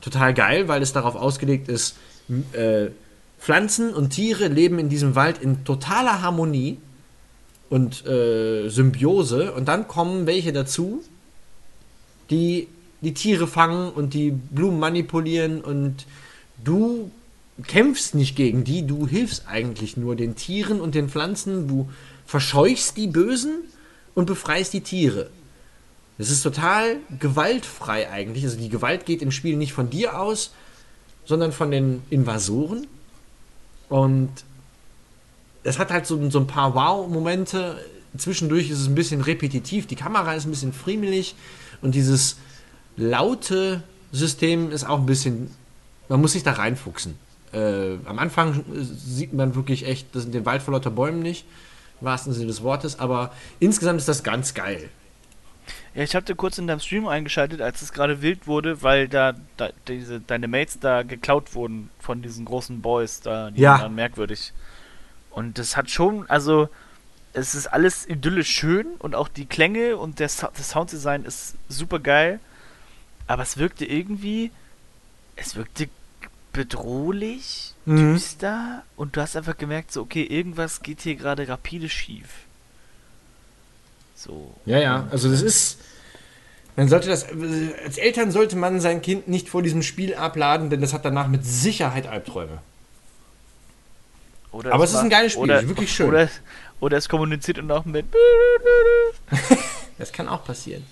total 0.00 0.34
geil, 0.34 0.68
weil 0.68 0.82
es 0.82 0.92
darauf 0.92 1.14
ausgelegt 1.14 1.68
ist, 1.68 1.96
äh, 2.52 2.88
Pflanzen 3.44 3.92
und 3.92 4.08
Tiere 4.08 4.48
leben 4.48 4.78
in 4.78 4.88
diesem 4.88 5.16
Wald 5.16 5.36
in 5.42 5.66
totaler 5.66 6.22
Harmonie 6.22 6.78
und 7.68 8.06
äh, 8.06 8.70
Symbiose. 8.70 9.52
Und 9.52 9.68
dann 9.68 9.86
kommen 9.86 10.26
welche 10.26 10.50
dazu, 10.50 11.04
die 12.30 12.68
die 13.02 13.12
Tiere 13.12 13.46
fangen 13.46 13.92
und 13.92 14.14
die 14.14 14.30
Blumen 14.30 14.80
manipulieren 14.80 15.60
und 15.60 16.06
du 16.64 17.10
kämpfst 17.66 18.14
nicht 18.14 18.34
gegen 18.34 18.64
die, 18.64 18.86
du 18.86 19.06
hilfst 19.06 19.46
eigentlich 19.46 19.98
nur 19.98 20.16
den 20.16 20.36
Tieren 20.36 20.80
und 20.80 20.94
den 20.94 21.10
Pflanzen, 21.10 21.68
du 21.68 21.90
verscheuchst 22.24 22.96
die 22.96 23.08
Bösen 23.08 23.58
und 24.14 24.24
befreist 24.24 24.72
die 24.72 24.80
Tiere. 24.80 25.28
Das 26.16 26.30
ist 26.30 26.40
total 26.40 26.96
gewaltfrei 27.20 28.10
eigentlich. 28.10 28.42
Also 28.44 28.56
die 28.56 28.70
Gewalt 28.70 29.04
geht 29.04 29.20
im 29.20 29.32
Spiel 29.32 29.58
nicht 29.58 29.74
von 29.74 29.90
dir 29.90 30.18
aus, 30.18 30.54
sondern 31.26 31.52
von 31.52 31.70
den 31.70 32.02
Invasoren. 32.08 32.86
Und 33.88 34.30
es 35.62 35.78
hat 35.78 35.90
halt 35.90 36.06
so, 36.06 36.30
so 36.30 36.38
ein 36.38 36.46
paar 36.46 36.74
Wow-Momente. 36.74 37.78
Zwischendurch 38.16 38.70
ist 38.70 38.80
es 38.80 38.86
ein 38.86 38.94
bisschen 38.94 39.20
repetitiv. 39.20 39.86
Die 39.86 39.96
Kamera 39.96 40.34
ist 40.34 40.46
ein 40.46 40.50
bisschen 40.50 40.72
friemelig. 40.72 41.34
Und 41.82 41.94
dieses 41.94 42.36
laute 42.96 43.82
System 44.12 44.70
ist 44.70 44.84
auch 44.84 44.98
ein 44.98 45.06
bisschen. 45.06 45.50
Man 46.08 46.20
muss 46.20 46.32
sich 46.32 46.42
da 46.42 46.52
reinfuchsen. 46.52 47.16
Äh, 47.52 47.96
am 48.04 48.18
Anfang 48.18 48.64
sieht 48.82 49.32
man 49.32 49.54
wirklich 49.54 49.86
echt 49.86 50.14
das, 50.14 50.30
den 50.30 50.44
Wald 50.44 50.62
vor 50.62 50.72
lauter 50.72 50.90
Bäumen 50.90 51.20
nicht. 51.20 51.46
Im 52.00 52.06
wahrsten 52.06 52.32
Sinne 52.32 52.46
des 52.46 52.62
Wortes. 52.62 52.98
Aber 52.98 53.32
insgesamt 53.58 53.98
ist 53.98 54.08
das 54.08 54.22
ganz 54.22 54.54
geil. 54.54 54.90
Ja, 55.94 56.02
ich 56.02 56.14
hatte 56.16 56.34
kurz 56.34 56.58
in 56.58 56.66
deinem 56.66 56.80
Stream 56.80 57.06
eingeschaltet, 57.06 57.60
als 57.60 57.80
es 57.80 57.92
gerade 57.92 58.20
wild 58.20 58.46
wurde, 58.48 58.82
weil 58.82 59.08
da, 59.08 59.34
da, 59.56 59.70
diese 59.86 60.20
deine 60.20 60.48
Mates 60.48 60.80
da 60.80 61.04
geklaut 61.04 61.54
wurden 61.54 61.88
von 62.00 62.20
diesen 62.20 62.44
großen 62.44 62.82
Boys 62.82 63.20
da, 63.20 63.52
die 63.52 63.60
ja. 63.60 63.80
waren 63.80 63.94
merkwürdig. 63.94 64.52
Und 65.30 65.58
das 65.58 65.76
hat 65.76 65.90
schon, 65.90 66.28
also 66.28 66.68
es 67.32 67.54
ist 67.54 67.68
alles 67.68 68.08
idyllisch 68.08 68.50
schön 68.50 68.86
und 68.98 69.14
auch 69.14 69.28
die 69.28 69.46
Klänge 69.46 69.96
und 69.96 70.18
der 70.18 70.28
das 70.28 70.70
Sounddesign 70.70 71.24
ist 71.24 71.56
super 71.68 72.00
geil, 72.00 72.40
aber 73.26 73.42
es 73.42 73.56
wirkte 73.56 73.84
irgendwie, 73.84 74.50
es 75.36 75.56
wirkte 75.56 75.88
bedrohlich, 76.52 77.74
mhm. 77.84 78.14
düster 78.14 78.84
und 78.96 79.16
du 79.16 79.20
hast 79.20 79.36
einfach 79.36 79.56
gemerkt, 79.56 79.92
so 79.92 80.02
okay, 80.02 80.22
irgendwas 80.22 80.82
geht 80.82 81.02
hier 81.02 81.16
gerade 81.16 81.48
rapide 81.48 81.88
schief. 81.88 82.43
So. 84.14 84.54
Ja, 84.64 84.78
ja, 84.78 85.08
also 85.10 85.30
das 85.30 85.42
ist. 85.42 85.78
Man 86.76 86.88
sollte 86.88 87.08
das. 87.08 87.26
Als 87.84 87.98
Eltern 87.98 88.30
sollte 88.30 88.56
man 88.56 88.80
sein 88.80 89.02
Kind 89.02 89.28
nicht 89.28 89.48
vor 89.48 89.62
diesem 89.62 89.82
Spiel 89.82 90.14
abladen, 90.14 90.70
denn 90.70 90.80
das 90.80 90.92
hat 90.92 91.04
danach 91.04 91.28
mit 91.28 91.44
Sicherheit 91.44 92.06
Albträume. 92.06 92.58
Oder 94.50 94.72
Aber 94.72 94.84
es, 94.84 94.90
ist 94.90 94.96
ein 94.96 95.10
geiles 95.10 95.32
Spiel, 95.32 95.44
oder, 95.44 95.68
wirklich 95.68 95.92
schön. 95.92 96.08
Oder, 96.08 96.28
oder 96.80 96.96
es 96.96 97.08
kommuniziert 97.08 97.58
und 97.58 97.70
auch 97.70 97.84
mit. 97.84 98.06
das 99.98 100.12
kann 100.12 100.28
auch 100.28 100.44
passieren. 100.44 100.84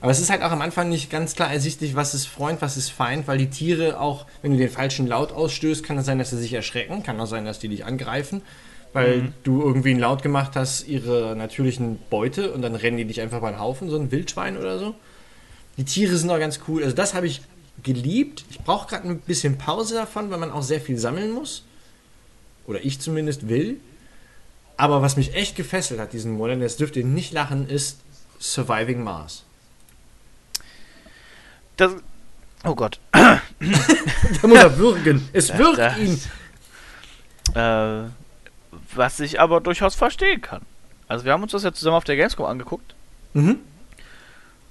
Aber 0.00 0.10
es 0.10 0.20
ist 0.20 0.30
halt 0.30 0.42
auch 0.42 0.50
am 0.50 0.62
Anfang 0.62 0.88
nicht 0.88 1.10
ganz 1.10 1.34
klar 1.36 1.52
ersichtlich, 1.52 1.94
was 1.94 2.14
ist 2.14 2.26
Freund, 2.26 2.60
was 2.60 2.76
ist 2.76 2.90
Feind, 2.90 3.28
weil 3.28 3.38
die 3.38 3.50
Tiere 3.50 4.00
auch, 4.00 4.26
wenn 4.42 4.50
du 4.50 4.58
den 4.58 4.68
falschen 4.68 5.06
Laut 5.06 5.30
ausstößt, 5.30 5.84
kann 5.84 5.96
es 5.98 6.06
sein, 6.06 6.18
dass 6.18 6.30
sie 6.30 6.38
sich 6.38 6.52
erschrecken, 6.52 7.04
kann 7.04 7.20
auch 7.20 7.26
sein, 7.26 7.44
dass 7.44 7.60
die 7.60 7.68
dich 7.68 7.84
angreifen 7.84 8.42
weil 8.92 9.22
mhm. 9.22 9.34
du 9.42 9.62
irgendwie 9.62 9.90
einen 9.90 10.00
Laut 10.00 10.22
gemacht 10.22 10.52
hast, 10.54 10.86
ihre 10.86 11.34
natürlichen 11.36 11.98
Beute 12.10 12.52
und 12.52 12.62
dann 12.62 12.74
rennen 12.74 12.98
die 12.98 13.04
dich 13.04 13.20
einfach 13.20 13.40
mal 13.40 13.48
einen 13.48 13.60
Haufen, 13.60 13.88
so 13.88 13.98
ein 13.98 14.10
Wildschwein 14.10 14.56
oder 14.56 14.78
so. 14.78 14.94
Die 15.78 15.84
Tiere 15.84 16.16
sind 16.16 16.30
auch 16.30 16.38
ganz 16.38 16.60
cool. 16.68 16.82
Also 16.82 16.94
das 16.94 17.14
habe 17.14 17.26
ich 17.26 17.42
geliebt. 17.82 18.44
Ich 18.50 18.60
brauche 18.60 18.88
gerade 18.88 19.08
ein 19.08 19.18
bisschen 19.20 19.58
Pause 19.58 19.94
davon, 19.94 20.30
weil 20.30 20.38
man 20.38 20.50
auch 20.50 20.62
sehr 20.62 20.80
viel 20.80 20.98
sammeln 20.98 21.32
muss. 21.32 21.64
Oder 22.66 22.84
ich 22.84 23.00
zumindest 23.00 23.48
will. 23.48 23.80
Aber 24.76 25.02
was 25.02 25.16
mich 25.16 25.34
echt 25.34 25.56
gefesselt 25.56 26.00
hat 26.00 26.12
diesen 26.12 26.32
Monat, 26.32 26.60
das 26.60 26.76
dürft 26.76 26.96
ihr 26.96 27.04
nicht 27.04 27.32
lachen, 27.32 27.68
ist 27.68 28.00
Surviving 28.38 29.02
Mars. 29.02 29.44
Das, 31.76 31.92
oh 32.64 32.74
Gott. 32.74 33.00
da 33.12 33.40
muss 34.42 34.58
er 34.58 34.76
würgen. 34.78 35.28
Es 35.32 35.56
wirkt 35.56 35.98
ihn. 35.98 36.20
Äh, 37.54 38.08
was 38.94 39.20
ich 39.20 39.40
aber 39.40 39.60
durchaus 39.60 39.94
verstehen 39.94 40.40
kann. 40.40 40.62
Also 41.08 41.24
wir 41.24 41.32
haben 41.32 41.42
uns 41.42 41.52
das 41.52 41.64
ja 41.64 41.72
zusammen 41.72 41.96
auf 41.96 42.04
der 42.04 42.16
Gamescom 42.16 42.46
angeguckt. 42.46 42.94
Mhm. 43.34 43.58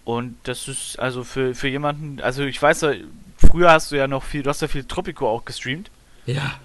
Und 0.04 0.38
das 0.44 0.68
ist 0.68 1.00
also 1.00 1.24
für, 1.24 1.54
für 1.54 1.68
jemanden, 1.68 2.20
also 2.22 2.44
ich 2.44 2.62
weiß 2.62 2.82
ja, 2.82 2.94
früher 3.38 3.72
hast 3.72 3.92
du 3.92 3.96
ja 3.96 4.08
noch 4.08 4.24
viel, 4.24 4.44
du 4.44 4.50
hast 4.50 4.62
ja 4.62 4.68
viel 4.68 4.84
Tropico 4.84 5.30
auch 5.30 5.46
gestreamt. 5.46 5.92
Ja. 6.26 6.60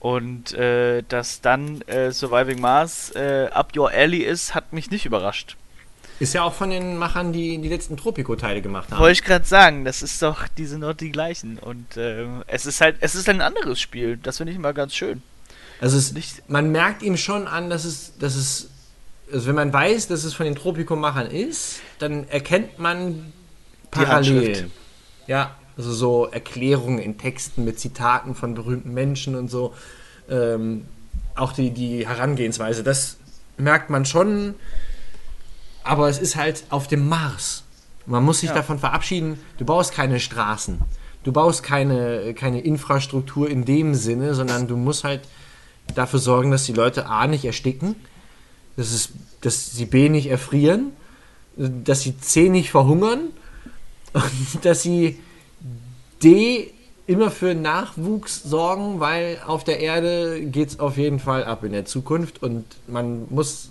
Und 0.00 0.52
äh, 0.52 1.02
dass 1.08 1.40
dann 1.40 1.80
äh, 1.82 2.12
Surviving 2.12 2.60
Mars 2.60 3.10
äh, 3.16 3.48
up 3.50 3.74
your 3.74 3.90
alley 3.90 4.18
ist, 4.18 4.54
hat 4.54 4.72
mich 4.72 4.90
nicht 4.90 5.06
überrascht. 5.06 5.56
Ist 6.20 6.34
ja 6.34 6.42
auch 6.42 6.52
von 6.52 6.70
den 6.70 6.96
Machern, 6.98 7.32
die 7.32 7.58
die 7.58 7.68
letzten 7.68 7.96
Tropico-Teile 7.96 8.62
gemacht 8.62 8.90
haben. 8.90 9.00
Wollte 9.00 9.12
ich 9.12 9.24
gerade 9.24 9.44
sagen, 9.44 9.84
das 9.84 10.02
ist 10.02 10.22
doch, 10.22 10.46
die 10.46 10.66
sind 10.66 10.82
doch 10.82 10.94
die 10.94 11.10
gleichen. 11.10 11.58
Und 11.58 11.96
äh, 11.96 12.26
es 12.46 12.66
ist 12.66 12.80
halt, 12.80 12.96
es 13.00 13.14
ist 13.14 13.28
ein 13.28 13.40
anderes 13.40 13.80
Spiel. 13.80 14.18
Das 14.18 14.36
finde 14.36 14.52
ich 14.52 14.58
mal 14.58 14.74
ganz 14.74 14.94
schön. 14.94 15.22
Also 15.80 15.96
es, 15.98 16.14
man 16.48 16.70
merkt 16.72 17.02
ihm 17.02 17.16
schon 17.16 17.46
an, 17.46 17.68
dass 17.70 17.84
es, 17.84 18.16
dass 18.18 18.36
es, 18.36 18.68
also 19.32 19.46
wenn 19.46 19.54
man 19.54 19.72
weiß, 19.72 20.08
dass 20.08 20.24
es 20.24 20.34
von 20.34 20.46
den 20.46 20.54
Tropico-Machern 20.54 21.26
ist, 21.26 21.80
dann 21.98 22.28
erkennt 22.28 22.78
man 22.78 23.32
Parallelen. 23.90 24.70
Ja, 25.26 25.56
also 25.76 25.92
so 25.92 26.26
Erklärungen 26.26 26.98
in 26.98 27.18
Texten 27.18 27.64
mit 27.64 27.78
Zitaten 27.80 28.34
von 28.34 28.54
berühmten 28.54 28.92
Menschen 28.92 29.34
und 29.34 29.50
so. 29.50 29.74
Ähm, 30.28 30.86
auch 31.34 31.52
die, 31.52 31.70
die 31.70 32.06
Herangehensweise, 32.06 32.82
das 32.82 33.16
merkt 33.56 33.90
man 33.90 34.04
schon. 34.04 34.54
Aber 35.82 36.08
es 36.08 36.18
ist 36.18 36.36
halt 36.36 36.64
auf 36.70 36.86
dem 36.88 37.08
Mars. 37.08 37.64
Man 38.06 38.22
muss 38.22 38.40
sich 38.40 38.50
Ja. 38.50 38.54
davon 38.54 38.78
verabschieden, 38.78 39.38
du 39.58 39.64
baust 39.64 39.92
keine 39.92 40.20
Straßen. 40.20 40.80
Du 41.24 41.32
baust 41.32 41.62
keine, 41.62 42.34
keine 42.34 42.60
Infrastruktur 42.60 43.48
in 43.48 43.64
dem 43.64 43.94
Sinne, 43.94 44.34
sondern 44.34 44.66
du 44.68 44.76
musst 44.76 45.04
halt 45.04 45.22
dafür 45.94 46.18
sorgen, 46.18 46.50
dass 46.50 46.64
die 46.64 46.72
Leute 46.72 47.06
A 47.06 47.26
nicht 47.26 47.44
ersticken, 47.44 47.96
dass, 48.76 48.92
es, 48.92 49.10
dass 49.40 49.72
sie 49.72 49.86
B 49.86 50.08
nicht 50.08 50.28
erfrieren, 50.28 50.92
dass 51.56 52.02
sie 52.02 52.18
C 52.18 52.48
nicht 52.48 52.70
verhungern 52.70 53.28
und 54.12 54.64
dass 54.64 54.82
sie 54.82 55.20
D 56.22 56.72
immer 57.06 57.30
für 57.30 57.54
Nachwuchs 57.54 58.42
sorgen, 58.42 58.98
weil 58.98 59.38
auf 59.46 59.62
der 59.64 59.80
Erde 59.80 60.42
geht 60.46 60.70
es 60.70 60.80
auf 60.80 60.96
jeden 60.96 61.18
Fall 61.18 61.44
ab 61.44 61.64
in 61.64 61.72
der 61.72 61.84
Zukunft 61.84 62.42
und 62.42 62.64
man 62.86 63.26
muss 63.28 63.68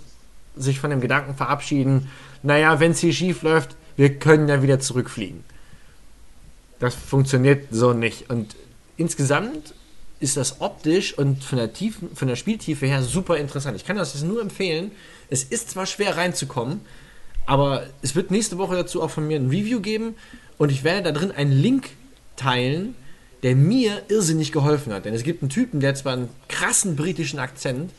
sich 0.55 0.79
von 0.79 0.91
dem 0.91 1.01
Gedanken 1.01 1.35
verabschieden, 1.35 2.09
naja, 2.43 2.79
wenn 2.79 2.91
es 2.91 2.99
hier 2.99 3.13
schief 3.13 3.41
läuft, 3.41 3.75
wir 3.95 4.19
können 4.19 4.47
ja 4.47 4.61
wieder 4.61 4.79
zurückfliegen. 4.79 5.43
Das 6.79 6.93
funktioniert 6.93 7.67
so 7.71 7.93
nicht. 7.93 8.29
Und 8.29 8.55
insgesamt 8.97 9.73
ist 10.23 10.37
das 10.37 10.61
optisch 10.61 11.17
und 11.17 11.43
von 11.43 11.57
der, 11.57 11.73
Tiefen, 11.73 12.15
von 12.15 12.29
der 12.29 12.37
Spieltiefe 12.37 12.85
her 12.85 13.03
super 13.03 13.37
interessant. 13.37 13.75
Ich 13.75 13.85
kann 13.85 13.97
das 13.97 14.13
jetzt 14.13 14.23
nur 14.23 14.41
empfehlen. 14.41 14.91
Es 15.29 15.43
ist 15.43 15.69
zwar 15.69 15.85
schwer 15.85 16.15
reinzukommen, 16.15 16.79
aber 17.45 17.83
es 18.01 18.15
wird 18.15 18.31
nächste 18.31 18.57
Woche 18.57 18.75
dazu 18.75 19.03
auch 19.03 19.11
von 19.11 19.27
mir 19.27 19.37
ein 19.37 19.49
Review 19.49 19.81
geben 19.81 20.15
und 20.57 20.71
ich 20.71 20.85
werde 20.85 21.03
da 21.03 21.11
drin 21.11 21.31
einen 21.31 21.51
Link 21.51 21.89
teilen, 22.37 22.95
der 23.43 23.57
mir 23.57 24.01
irrsinnig 24.07 24.53
geholfen 24.53 24.93
hat. 24.93 25.03
Denn 25.03 25.13
es 25.13 25.23
gibt 25.23 25.43
einen 25.43 25.49
Typen, 25.49 25.81
der 25.81 25.89
hat 25.89 25.97
zwar 25.97 26.13
einen 26.13 26.29
krassen 26.47 26.95
britischen 26.95 27.39
Akzent, 27.39 27.91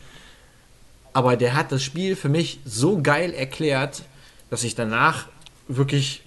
aber 1.12 1.36
der 1.36 1.54
hat 1.54 1.72
das 1.72 1.82
Spiel 1.82 2.16
für 2.16 2.30
mich 2.30 2.60
so 2.64 3.02
geil 3.02 3.34
erklärt, 3.34 4.02
dass 4.48 4.64
ich 4.64 4.74
danach 4.74 5.28
wirklich 5.68 6.23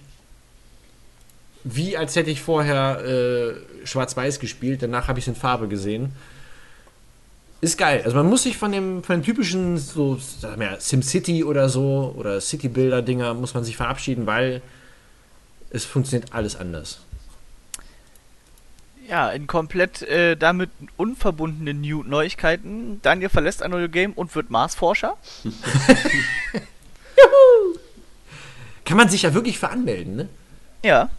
wie 1.64 1.96
als 1.96 2.16
hätte 2.16 2.30
ich 2.30 2.40
vorher 2.40 3.04
äh, 3.04 3.86
schwarz-weiß 3.86 4.40
gespielt, 4.40 4.82
danach 4.82 5.08
habe 5.08 5.18
ich 5.18 5.24
es 5.24 5.28
in 5.28 5.34
Farbe 5.34 5.68
gesehen. 5.68 6.12
Ist 7.60 7.76
geil. 7.76 8.02
Also 8.04 8.16
man 8.16 8.26
muss 8.26 8.44
sich 8.44 8.56
von 8.56 8.70
dem, 8.70 9.02
von 9.02 9.16
dem 9.16 9.24
typischen 9.24 9.78
so, 9.78 10.16
SimCity 10.78 11.42
oder 11.42 11.68
so 11.68 12.14
oder 12.16 12.40
City-Builder-Dinger 12.40 13.34
muss 13.34 13.54
man 13.54 13.64
sich 13.64 13.76
verabschieden, 13.76 14.26
weil 14.26 14.62
es 15.70 15.84
funktioniert 15.84 16.32
alles 16.32 16.54
anders. 16.54 17.00
Ja, 19.08 19.30
in 19.30 19.46
komplett 19.46 20.02
äh, 20.02 20.36
damit 20.36 20.70
unverbundenen 20.96 21.80
New 21.80 22.02
Neuigkeiten. 22.02 23.00
Daniel 23.02 23.30
verlässt 23.30 23.62
ein 23.62 23.70
neues 23.70 23.90
Game 23.90 24.12
und 24.12 24.34
wird 24.34 24.50
Marsforscher. 24.50 25.16
Kann 28.84 28.98
man 28.98 29.08
sich 29.08 29.22
ja 29.22 29.32
wirklich 29.34 29.58
veranmelden, 29.58 30.16
ne? 30.16 30.28
Ja. 30.84 31.10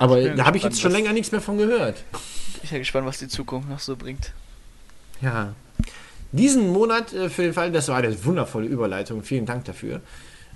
Aber 0.00 0.18
da 0.30 0.46
habe 0.46 0.56
ich 0.56 0.62
gespannt, 0.62 0.74
jetzt 0.74 0.80
schon 0.80 0.92
länger 0.92 1.12
nichts 1.12 1.30
mehr 1.30 1.42
von 1.42 1.58
gehört. 1.58 2.02
Ich 2.62 2.70
bin 2.70 2.78
gespannt, 2.78 3.06
was 3.06 3.18
die 3.18 3.28
Zukunft 3.28 3.68
noch 3.68 3.80
so 3.80 3.96
bringt. 3.96 4.32
Ja. 5.20 5.54
Diesen 6.32 6.70
Monat 6.70 7.12
äh, 7.12 7.28
für 7.28 7.42
den 7.42 7.52
Fall, 7.52 7.70
das 7.70 7.88
war 7.88 7.98
eine 7.98 8.24
wundervolle 8.24 8.66
Überleitung. 8.66 9.22
Vielen 9.22 9.44
Dank 9.44 9.66
dafür. 9.66 10.00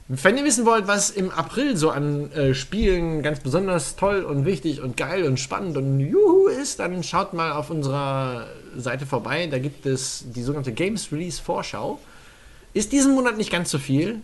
Wenn 0.08 0.38
ihr 0.38 0.44
wissen 0.44 0.64
wollt, 0.64 0.86
was 0.86 1.10
im 1.10 1.30
April 1.30 1.76
so 1.76 1.90
an 1.90 2.32
äh, 2.32 2.54
Spielen 2.54 3.22
ganz 3.22 3.40
besonders 3.40 3.96
toll 3.96 4.22
und 4.22 4.46
wichtig 4.46 4.80
und 4.80 4.96
geil 4.96 5.24
und 5.24 5.38
spannend 5.38 5.76
und 5.76 6.00
juhu 6.00 6.46
ist, 6.48 6.78
dann 6.78 7.02
schaut 7.02 7.34
mal 7.34 7.52
auf 7.52 7.68
unserer 7.68 8.46
Seite 8.76 9.04
vorbei. 9.04 9.46
Da 9.46 9.58
gibt 9.58 9.84
es 9.84 10.24
die 10.26 10.42
sogenannte 10.42 10.72
Games 10.72 11.12
Release 11.12 11.42
Vorschau. 11.42 12.00
Ist 12.72 12.92
diesen 12.92 13.14
Monat 13.14 13.36
nicht 13.36 13.52
ganz 13.52 13.70
so 13.70 13.78
viel. 13.78 14.22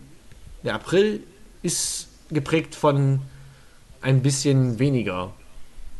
Der 0.63 0.73
April 0.73 1.21
ist 1.61 2.07
geprägt 2.31 2.73
von 2.73 3.21
ein 4.01 4.21
bisschen 4.21 4.79
weniger 4.79 5.33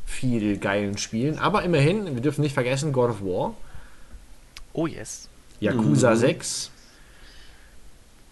viel 0.05 0.57
geilen 0.57 0.97
Spielen. 0.97 1.39
Aber 1.39 1.63
immerhin, 1.63 2.13
wir 2.13 2.21
dürfen 2.21 2.41
nicht 2.41 2.53
vergessen, 2.53 2.91
God 2.91 3.11
of 3.11 3.21
War. 3.21 3.55
Oh 4.73 4.87
yes. 4.87 5.29
Yakuza 5.59 6.15
6. 6.15 6.71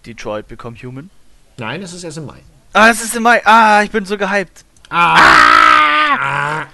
Detroit 0.05 0.47
Become 0.47 0.75
Human. 0.77 1.09
Nein, 1.57 1.81
das 1.81 1.93
ist 1.93 2.03
erst 2.03 2.17
im 2.17 2.25
Mai. 2.25 2.39
Ah, 2.73 2.89
es 2.89 3.03
ist 3.03 3.15
im 3.15 3.23
Mai. 3.23 3.41
Ah, 3.45 3.83
ich 3.83 3.91
bin 3.91 4.05
so 4.05 4.17
gehypt. 4.17 4.63
Ah! 4.89 6.65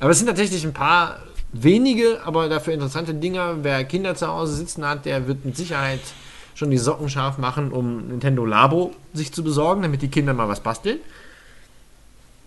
Aber 0.00 0.10
es 0.10 0.18
sind 0.18 0.26
tatsächlich 0.26 0.64
ein 0.64 0.72
paar 0.72 1.20
wenige, 1.52 2.20
aber 2.24 2.48
dafür 2.48 2.74
interessante 2.74 3.14
Dinger. 3.14 3.62
Wer 3.62 3.84
Kinder 3.84 4.14
zu 4.14 4.26
Hause 4.26 4.54
sitzen 4.54 4.86
hat, 4.86 5.06
der 5.06 5.26
wird 5.26 5.44
mit 5.44 5.56
Sicherheit 5.56 6.00
schon 6.56 6.70
die 6.72 6.78
Socken 6.78 7.08
scharf 7.08 7.38
machen, 7.38 7.70
um 7.70 8.08
Nintendo 8.08 8.44
Labo 8.44 8.92
sich 9.14 9.32
zu 9.32 9.44
besorgen, 9.44 9.82
damit 9.82 10.02
die 10.02 10.08
Kinder 10.08 10.34
mal 10.34 10.48
was 10.48 10.58
basteln. 10.60 10.98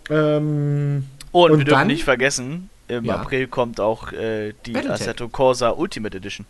Ähm, 0.09 1.05
Und, 1.31 1.51
Und 1.51 1.57
wir 1.59 1.65
dürfen 1.65 1.79
dann- 1.79 1.87
nicht 1.87 2.03
vergessen, 2.03 2.69
im 2.87 3.05
Ja. 3.05 3.17
April 3.17 3.47
kommt 3.47 3.79
auch 3.79 4.11
äh, 4.11 4.53
die 4.65 4.71
Battletech. 4.71 5.01
Assetto 5.01 5.29
Corsa 5.29 5.69
Ultimate 5.69 6.17
Edition. 6.17 6.45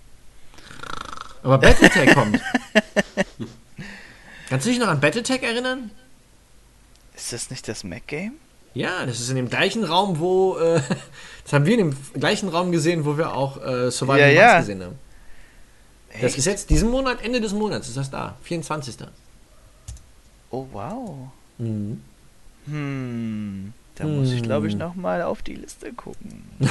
aber 1.43 1.57
Battletech 1.57 2.13
kommt. 2.15 2.39
Kannst 4.49 4.65
du 4.65 4.69
dich 4.71 4.79
noch 4.79 4.87
an 4.87 4.99
Battletech 5.01 5.43
erinnern? 5.43 5.91
Ist 7.15 7.33
das 7.33 7.49
nicht 7.49 7.67
das 7.67 7.83
Mac-Game? 7.83 8.33
Ja, 8.73 9.05
das 9.05 9.19
ist 9.19 9.29
in 9.29 9.35
dem 9.35 9.49
gleichen 9.49 9.83
Raum, 9.83 10.19
wo. 10.19 10.57
Äh, 10.57 10.81
das 11.43 11.53
haben 11.53 11.65
wir 11.65 11.77
in 11.77 11.89
dem 11.91 11.97
gleichen 12.19 12.49
Raum 12.49 12.71
gesehen, 12.71 13.05
wo 13.05 13.17
wir 13.17 13.33
auch 13.33 13.57
äh, 13.61 13.91
Survival 13.91 14.19
Ja, 14.21 14.27
ja. 14.27 14.59
gesehen 14.59 14.81
haben. 14.83 14.95
Das 16.21 16.37
ist 16.37 16.45
jetzt 16.45 16.69
diesen 16.69 16.89
Monat, 16.89 17.23
Ende 17.23 17.39
des 17.41 17.53
Monats 17.53 17.87
ist 17.87 17.97
das 17.97 18.09
da. 18.09 18.35
24. 18.43 18.95
Oh, 20.51 20.67
wow. 20.71 21.29
Mhm. 21.57 22.01
Hm. 22.65 23.73
Da 23.95 24.05
muss 24.05 24.31
ich, 24.31 24.41
glaube 24.43 24.67
ich, 24.67 24.73
Hm. 24.73 24.79
nochmal 24.79 25.21
auf 25.21 25.41
die 25.41 25.55
Liste 25.55 25.91
gucken. 25.93 26.43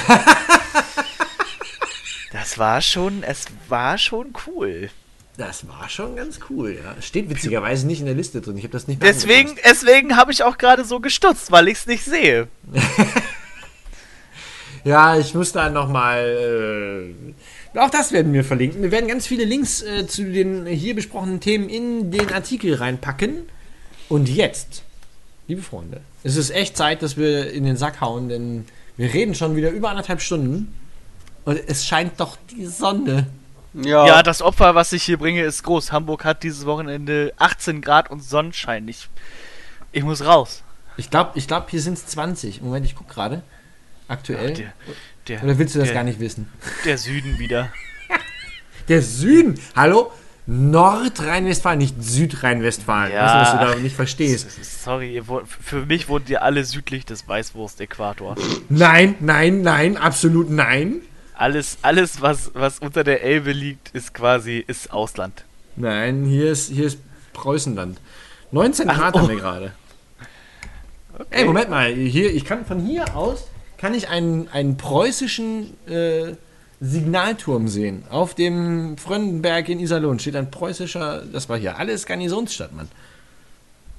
das 2.31 2.57
war 2.57 2.81
schon, 2.81 3.23
es 3.23 3.45
war 3.67 3.97
schon 3.97 4.33
cool. 4.47 4.89
Das 5.37 5.67
war 5.69 5.87
schon 5.87 6.15
ganz 6.17 6.39
cool, 6.49 6.77
ja. 6.83 7.01
Steht 7.01 7.29
witzigerweise 7.29 7.87
nicht 7.87 8.01
in 8.01 8.05
der 8.07 8.15
Liste 8.15 8.41
drin. 8.41 8.57
Ich 8.57 8.63
habe 8.65 8.73
das 8.73 8.87
nicht 8.87 9.01
Deswegen, 9.01 9.51
angepasst. 9.51 9.83
deswegen 9.83 10.17
habe 10.17 10.31
ich 10.33 10.43
auch 10.43 10.57
gerade 10.57 10.83
so 10.83 10.99
gestutzt, 10.99 11.49
weil 11.51 11.69
ich 11.69 11.77
es 11.79 11.87
nicht 11.87 12.03
sehe. 12.03 12.47
Ja, 14.85 15.17
ich 15.19 15.33
muss 15.33 15.51
da 15.51 15.69
nochmal. 15.69 16.23
Äh, 16.25 17.33
auch 17.75 17.89
das 17.89 18.11
werden 18.11 18.33
wir 18.33 18.43
verlinken. 18.43 18.81
Wir 18.81 18.91
werden 18.91 19.07
ganz 19.07 19.27
viele 19.27 19.45
Links 19.45 19.81
äh, 19.81 20.07
zu 20.07 20.23
den 20.23 20.65
hier 20.65 20.95
besprochenen 20.95 21.39
Themen 21.39 21.69
in 21.69 22.11
den 22.11 22.31
Artikel 22.31 22.75
reinpacken. 22.75 23.49
Und 24.07 24.27
jetzt, 24.27 24.83
liebe 25.47 25.61
Freunde, 25.61 26.01
es 26.23 26.35
ist 26.35 26.49
echt 26.49 26.75
Zeit, 26.75 27.01
dass 27.03 27.15
wir 27.15 27.51
in 27.51 27.63
den 27.63 27.77
Sack 27.77 28.01
hauen, 28.01 28.29
denn 28.29 28.65
wir 28.97 29.13
reden 29.13 29.35
schon 29.35 29.55
wieder 29.55 29.69
über 29.69 29.89
anderthalb 29.89 30.21
Stunden. 30.21 30.73
Und 31.45 31.59
es 31.67 31.85
scheint 31.85 32.19
doch 32.19 32.37
die 32.51 32.65
Sonne. 32.65 33.27
Ja, 33.73 34.05
Ja, 34.05 34.23
das 34.23 34.41
Opfer, 34.41 34.73
was 34.73 34.91
ich 34.93 35.03
hier 35.03 35.17
bringe, 35.17 35.43
ist 35.43 35.63
groß. 35.63 35.91
Hamburg 35.91 36.25
hat 36.25 36.43
dieses 36.43 36.65
Wochenende 36.65 37.33
18 37.37 37.81
Grad 37.81 38.09
und 38.09 38.23
Sonnenschein. 38.23 38.87
Ich, 38.87 39.09
ich 39.91 40.03
muss 40.03 40.25
raus. 40.25 40.63
Ich 40.97 41.09
glaube, 41.09 41.31
ich 41.35 41.47
glaub, 41.47 41.69
hier 41.69 41.81
sind 41.81 41.93
es 41.93 42.07
20. 42.07 42.61
Moment, 42.61 42.85
ich 42.85 42.95
gucke 42.95 43.13
gerade. 43.13 43.43
Aktuell. 44.07 44.53
Der, 44.53 44.73
der, 45.29 45.43
Oder 45.43 45.57
willst 45.57 45.75
du 45.75 45.79
das 45.79 45.89
der, 45.89 45.95
gar 45.95 46.03
nicht 46.03 46.19
wissen? 46.19 46.47
Der 46.85 46.97
Süden 46.97 47.39
wieder. 47.39 47.71
Der 48.87 49.01
Süden. 49.03 49.59
Hallo? 49.75 50.11
Nordrhein-Westfalen, 50.47 51.77
nicht 51.77 51.95
Südrhein-Westfalen. 52.01 53.13
Ja. 53.13 53.23
Weißt 53.23 53.53
du, 53.53 53.57
was 53.59 53.67
du 53.67 53.75
da 53.75 53.79
nicht 53.83 53.95
verstehst? 53.95 54.83
Sorry, 54.83 55.21
für 55.47 55.85
mich 55.85 56.09
wohnt 56.09 56.27
ihr 56.27 56.41
alle 56.41 56.65
südlich 56.65 57.05
des 57.05 57.27
Weißwurst-Äquator. 57.27 58.35
Nein, 58.67 59.13
nein, 59.19 59.61
nein, 59.61 59.95
absolut 59.95 60.49
nein. 60.49 61.01
Alles, 61.35 61.77
alles 61.83 62.21
was, 62.21 62.49
was 62.55 62.79
unter 62.79 63.03
der 63.03 63.21
Elbe 63.21 63.51
liegt, 63.51 63.89
ist 63.89 64.15
quasi 64.15 64.63
ist 64.65 64.91
Ausland. 64.91 65.45
Nein, 65.75 66.25
hier 66.25 66.51
ist, 66.51 66.71
hier 66.71 66.87
ist 66.87 66.99
Preußenland. 67.33 68.01
19 68.51 68.89
Ach, 68.89 68.97
Grad 68.97 69.15
oh. 69.15 69.19
haben 69.19 69.29
wir 69.29 69.35
gerade. 69.35 69.73
Ey, 71.29 71.45
Moment 71.45 71.69
mal, 71.69 71.93
hier, 71.93 72.33
ich 72.33 72.43
kann 72.43 72.65
von 72.65 72.79
hier 72.79 73.15
aus, 73.15 73.47
kann 73.79 73.93
ich 73.93 74.09
einen, 74.09 74.47
einen 74.49 74.77
preußischen 74.77 75.73
äh, 75.87 76.35
Signalturm 76.81 77.67
sehen. 77.67 78.03
Auf 78.09 78.35
dem 78.35 78.97
Fröndenberg 78.97 79.69
in 79.69 79.79
Iserlohn 79.79 80.19
steht 80.19 80.35
ein 80.35 80.51
preußischer, 80.51 81.23
das 81.25 81.49
war 81.49 81.57
hier 81.57 81.77
alles 81.77 82.05
Garnisonsstadt, 82.05 82.73
Mann. 82.73 82.89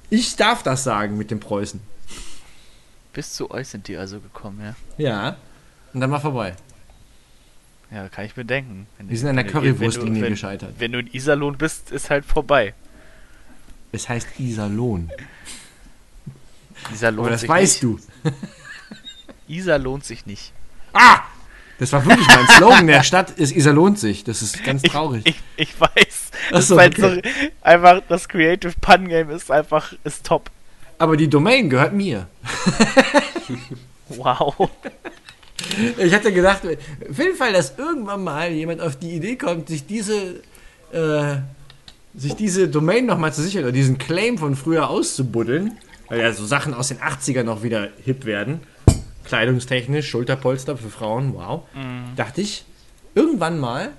Ich 0.09 0.35
darf 0.35 0.61
das 0.63 0.83
sagen 0.83 1.17
mit 1.17 1.31
dem 1.31 1.39
Preußen. 1.39 1.81
Bis 3.13 3.33
zu 3.33 3.51
euch 3.51 3.69
sind 3.69 3.87
die 3.87 3.97
also 3.97 4.19
gekommen, 4.19 4.61
ja. 4.61 4.75
Ja. 4.97 5.35
Und 5.93 5.99
dann 6.01 6.11
war 6.11 6.21
vorbei. 6.21 6.55
Ja, 7.91 8.07
kann 8.07 8.25
ich 8.25 8.37
mir 8.37 8.45
denken. 8.45 8.87
Wenn 8.97 9.09
Wir 9.09 9.17
sind 9.17 9.29
an 9.29 9.35
der 9.35 9.45
Currywurstlinie 9.45 10.29
gescheitert. 10.29 10.75
Wenn 10.77 10.91
du 10.93 10.99
in 10.99 11.07
Iserlohn 11.07 11.57
bist, 11.57 11.91
ist 11.91 12.09
halt 12.09 12.23
vorbei. 12.25 12.73
Es 13.91 14.07
heißt 14.07 14.39
Iserlohn. 14.39 15.11
Isar 16.93 17.11
lohnt 17.11 17.27
Aber 17.27 17.29
das 17.31 17.47
weißt 17.47 17.83
nicht. 17.83 17.99
du. 18.23 18.29
Isar 19.51 19.77
lohnt 19.79 20.05
sich 20.05 20.25
nicht. 20.25 20.53
Ah! 20.93 21.19
Das 21.79 21.91
war 21.93 22.05
wirklich 22.05 22.27
mein 22.27 22.47
Slogan 22.57 22.87
der 22.87 23.03
Stadt, 23.03 23.31
ist 23.31 23.55
Isar 23.55 23.73
lohnt 23.73 23.97
sich. 23.99 24.23
Das 24.23 24.41
ist 24.41 24.63
ganz 24.63 24.83
traurig. 24.83 25.23
Ich, 25.25 25.41
ich 25.55 25.79
weiß. 25.79 25.89
Ach 25.91 26.51
Das 26.51 26.67
so, 26.67 26.77
ist 26.77 26.99
okay. 26.99 27.21
so, 27.23 27.49
einfach 27.61 28.01
das 28.07 28.29
Creative 28.29 28.73
Pun 28.79 29.07
Game 29.07 29.29
ist 29.31 29.49
einfach 29.51 29.93
ist 30.03 30.25
top. 30.25 30.51
Aber 30.99 31.17
die 31.17 31.27
Domain 31.27 31.69
gehört 31.69 31.93
mir. 31.93 32.27
Wow. 34.17 34.69
Ich 35.97 36.13
hatte 36.13 36.33
gedacht, 36.33 36.61
für 36.63 37.23
den 37.23 37.35
Fall, 37.35 37.53
dass 37.53 37.77
irgendwann 37.77 38.23
mal 38.23 38.51
jemand 38.51 38.81
auf 38.81 38.97
die 38.97 39.11
Idee 39.11 39.35
kommt, 39.35 39.69
sich 39.69 39.85
diese, 39.85 40.41
äh, 40.91 41.37
sich 42.13 42.33
diese 42.35 42.67
Domain 42.67 43.05
nochmal 43.05 43.33
zu 43.33 43.41
sichern 43.41 43.63
oder 43.63 43.71
diesen 43.71 43.97
Claim 43.97 44.37
von 44.37 44.55
früher 44.55 44.89
auszubuddeln, 44.89 45.77
weil 46.09 46.19
ja 46.19 46.33
so 46.33 46.45
Sachen 46.45 46.73
aus 46.73 46.89
den 46.89 46.97
80ern 46.97 47.43
noch 47.43 47.63
wieder 47.63 47.89
hip 48.03 48.25
werden, 48.25 48.59
kleidungstechnisch, 49.25 50.09
Schulterpolster 50.09 50.77
für 50.77 50.89
Frauen, 50.89 51.33
wow, 51.35 51.63
dachte 52.15 52.41
ich, 52.41 52.65
irgendwann 53.15 53.59
mal 53.59 53.91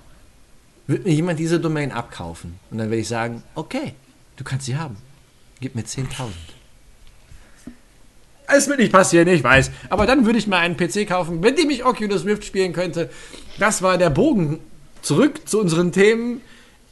wird 0.87 1.05
mir 1.05 1.13
jemand 1.13 1.39
diese 1.39 1.61
Domain 1.61 1.93
abkaufen. 1.93 2.59
Und 2.71 2.79
dann 2.79 2.91
werde 2.91 3.01
ich 3.01 3.09
sagen, 3.09 3.43
okay, 3.55 3.95
du 4.37 4.45
kannst 4.45 4.67
sie 4.67 4.77
haben. 4.77 4.97
Gib 5.61 5.75
mir 5.75 5.83
10.000. 5.83 6.29
Es 8.49 8.69
wird 8.69 8.81
nicht 8.81 8.93
passieren, 8.93 9.29
ich 9.29 9.43
weiß. 9.43 9.71
Aber 9.89 10.07
dann 10.07 10.27
würde 10.27 10.39
ich 10.39 10.47
mal 10.47 10.59
einen 10.59 10.77
PC 10.77 11.07
kaufen, 11.09 11.41
mit 11.41 11.59
dem 11.59 11.71
ich 11.71 11.85
Oculus 11.85 12.27
Rift 12.27 12.45
spielen 12.45 12.73
könnte. 12.73 13.09
Das 13.59 13.81
war 13.83 13.97
der 13.97 14.11
Bogen. 14.11 14.59
Zurück 15.01 15.49
zu 15.49 15.61
unseren 15.61 15.93
Themen. 15.93 16.41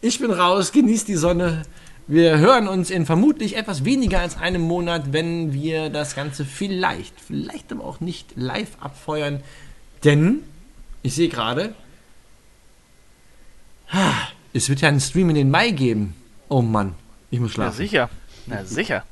Ich 0.01 0.21
bin 0.21 0.31
raus, 0.31 0.73
genießt 0.73 1.09
die 1.09 1.17
Sonne. 1.17 1.63
Wir 2.11 2.39
hören 2.39 2.67
uns 2.67 2.91
in 2.91 3.07
vermutlich 3.07 3.57
etwas 3.57 3.85
weniger 3.85 4.19
als 4.19 4.37
einem 4.37 4.63
Monat, 4.63 5.13
wenn 5.13 5.53
wir 5.53 5.91
das 5.91 6.17
Ganze 6.17 6.45
vielleicht, 6.45 7.15
vielleicht 7.21 7.71
aber 7.71 7.85
auch 7.85 8.01
nicht 8.01 8.33
live 8.35 8.71
abfeuern. 8.81 9.41
Denn, 10.03 10.43
ich 11.03 11.15
sehe 11.15 11.29
gerade, 11.29 11.73
es 14.53 14.69
wird 14.69 14.81
ja 14.81 14.89
einen 14.89 14.99
Stream 15.01 15.29
in 15.31 15.37
den 15.37 15.51
Mai 15.53 15.71
geben. 15.71 16.17
Oh 16.49 16.63
Mann, 16.63 16.95
ich 17.31 17.39
muss 17.39 17.51
Na 17.53 17.55
schlafen. 17.67 17.77
sicher. 17.77 18.11
Na 18.47 18.65
sicher. 18.65 19.05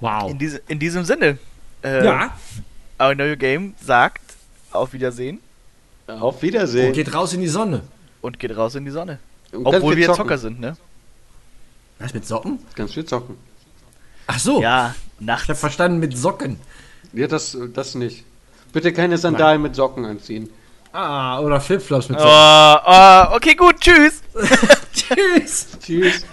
wow. 0.00 0.30
In, 0.30 0.38
diese, 0.38 0.60
in 0.68 0.78
diesem 0.78 1.04
Sinne. 1.04 1.38
Äh, 1.82 2.04
Ja, 2.04 2.36
Our 3.00 3.16
Your 3.18 3.36
Game 3.36 3.74
sagt 3.82 4.20
auf 4.70 4.92
Wiedersehen 4.92 5.40
Auf 6.08 6.42
Wiedersehen. 6.42 6.88
und 6.88 6.92
geht 6.92 7.14
raus 7.14 7.32
in 7.32 7.40
die 7.40 7.48
Sonne. 7.48 7.84
und 8.20 8.38
geht 8.38 8.54
raus 8.54 8.74
in 8.74 8.84
die 8.84 8.90
Sonne. 8.90 9.18
Und 9.52 9.66
Obwohl 9.66 9.96
wir 9.96 10.06
zocken. 10.06 10.16
Zocker 10.22 10.38
sind, 10.38 10.60
ne? 10.60 10.76
Was 11.98 12.14
mit 12.14 12.26
Socken? 12.26 12.58
Ganz 12.74 12.92
viel 12.92 13.04
zocken. 13.04 13.36
Ach 14.26 14.38
so, 14.38 14.60
Ja, 14.62 14.94
ich 15.18 15.24
nachts. 15.26 15.48
habe 15.48 15.58
verstanden 15.58 15.98
mit 15.98 16.16
Socken. 16.16 16.60
Ja, 17.12 17.26
das, 17.26 17.56
das 17.72 17.94
nicht. 17.94 18.24
Bitte 18.72 18.92
keine 18.92 19.16
Sandalen 19.18 19.62
mit 19.62 19.74
Socken 19.74 20.04
anziehen. 20.04 20.50
Ah, 20.92 21.40
oder 21.40 21.60
Flipflops 21.60 22.08
mit 22.10 22.18
Oh, 22.18 22.22
Socken. 22.22 22.30
oh, 22.86 23.36
okay, 23.36 23.54
gut, 23.54 23.80
tschüss. 23.80 24.20
Tschüss. 24.92 25.68
Tschüss. 25.80 26.24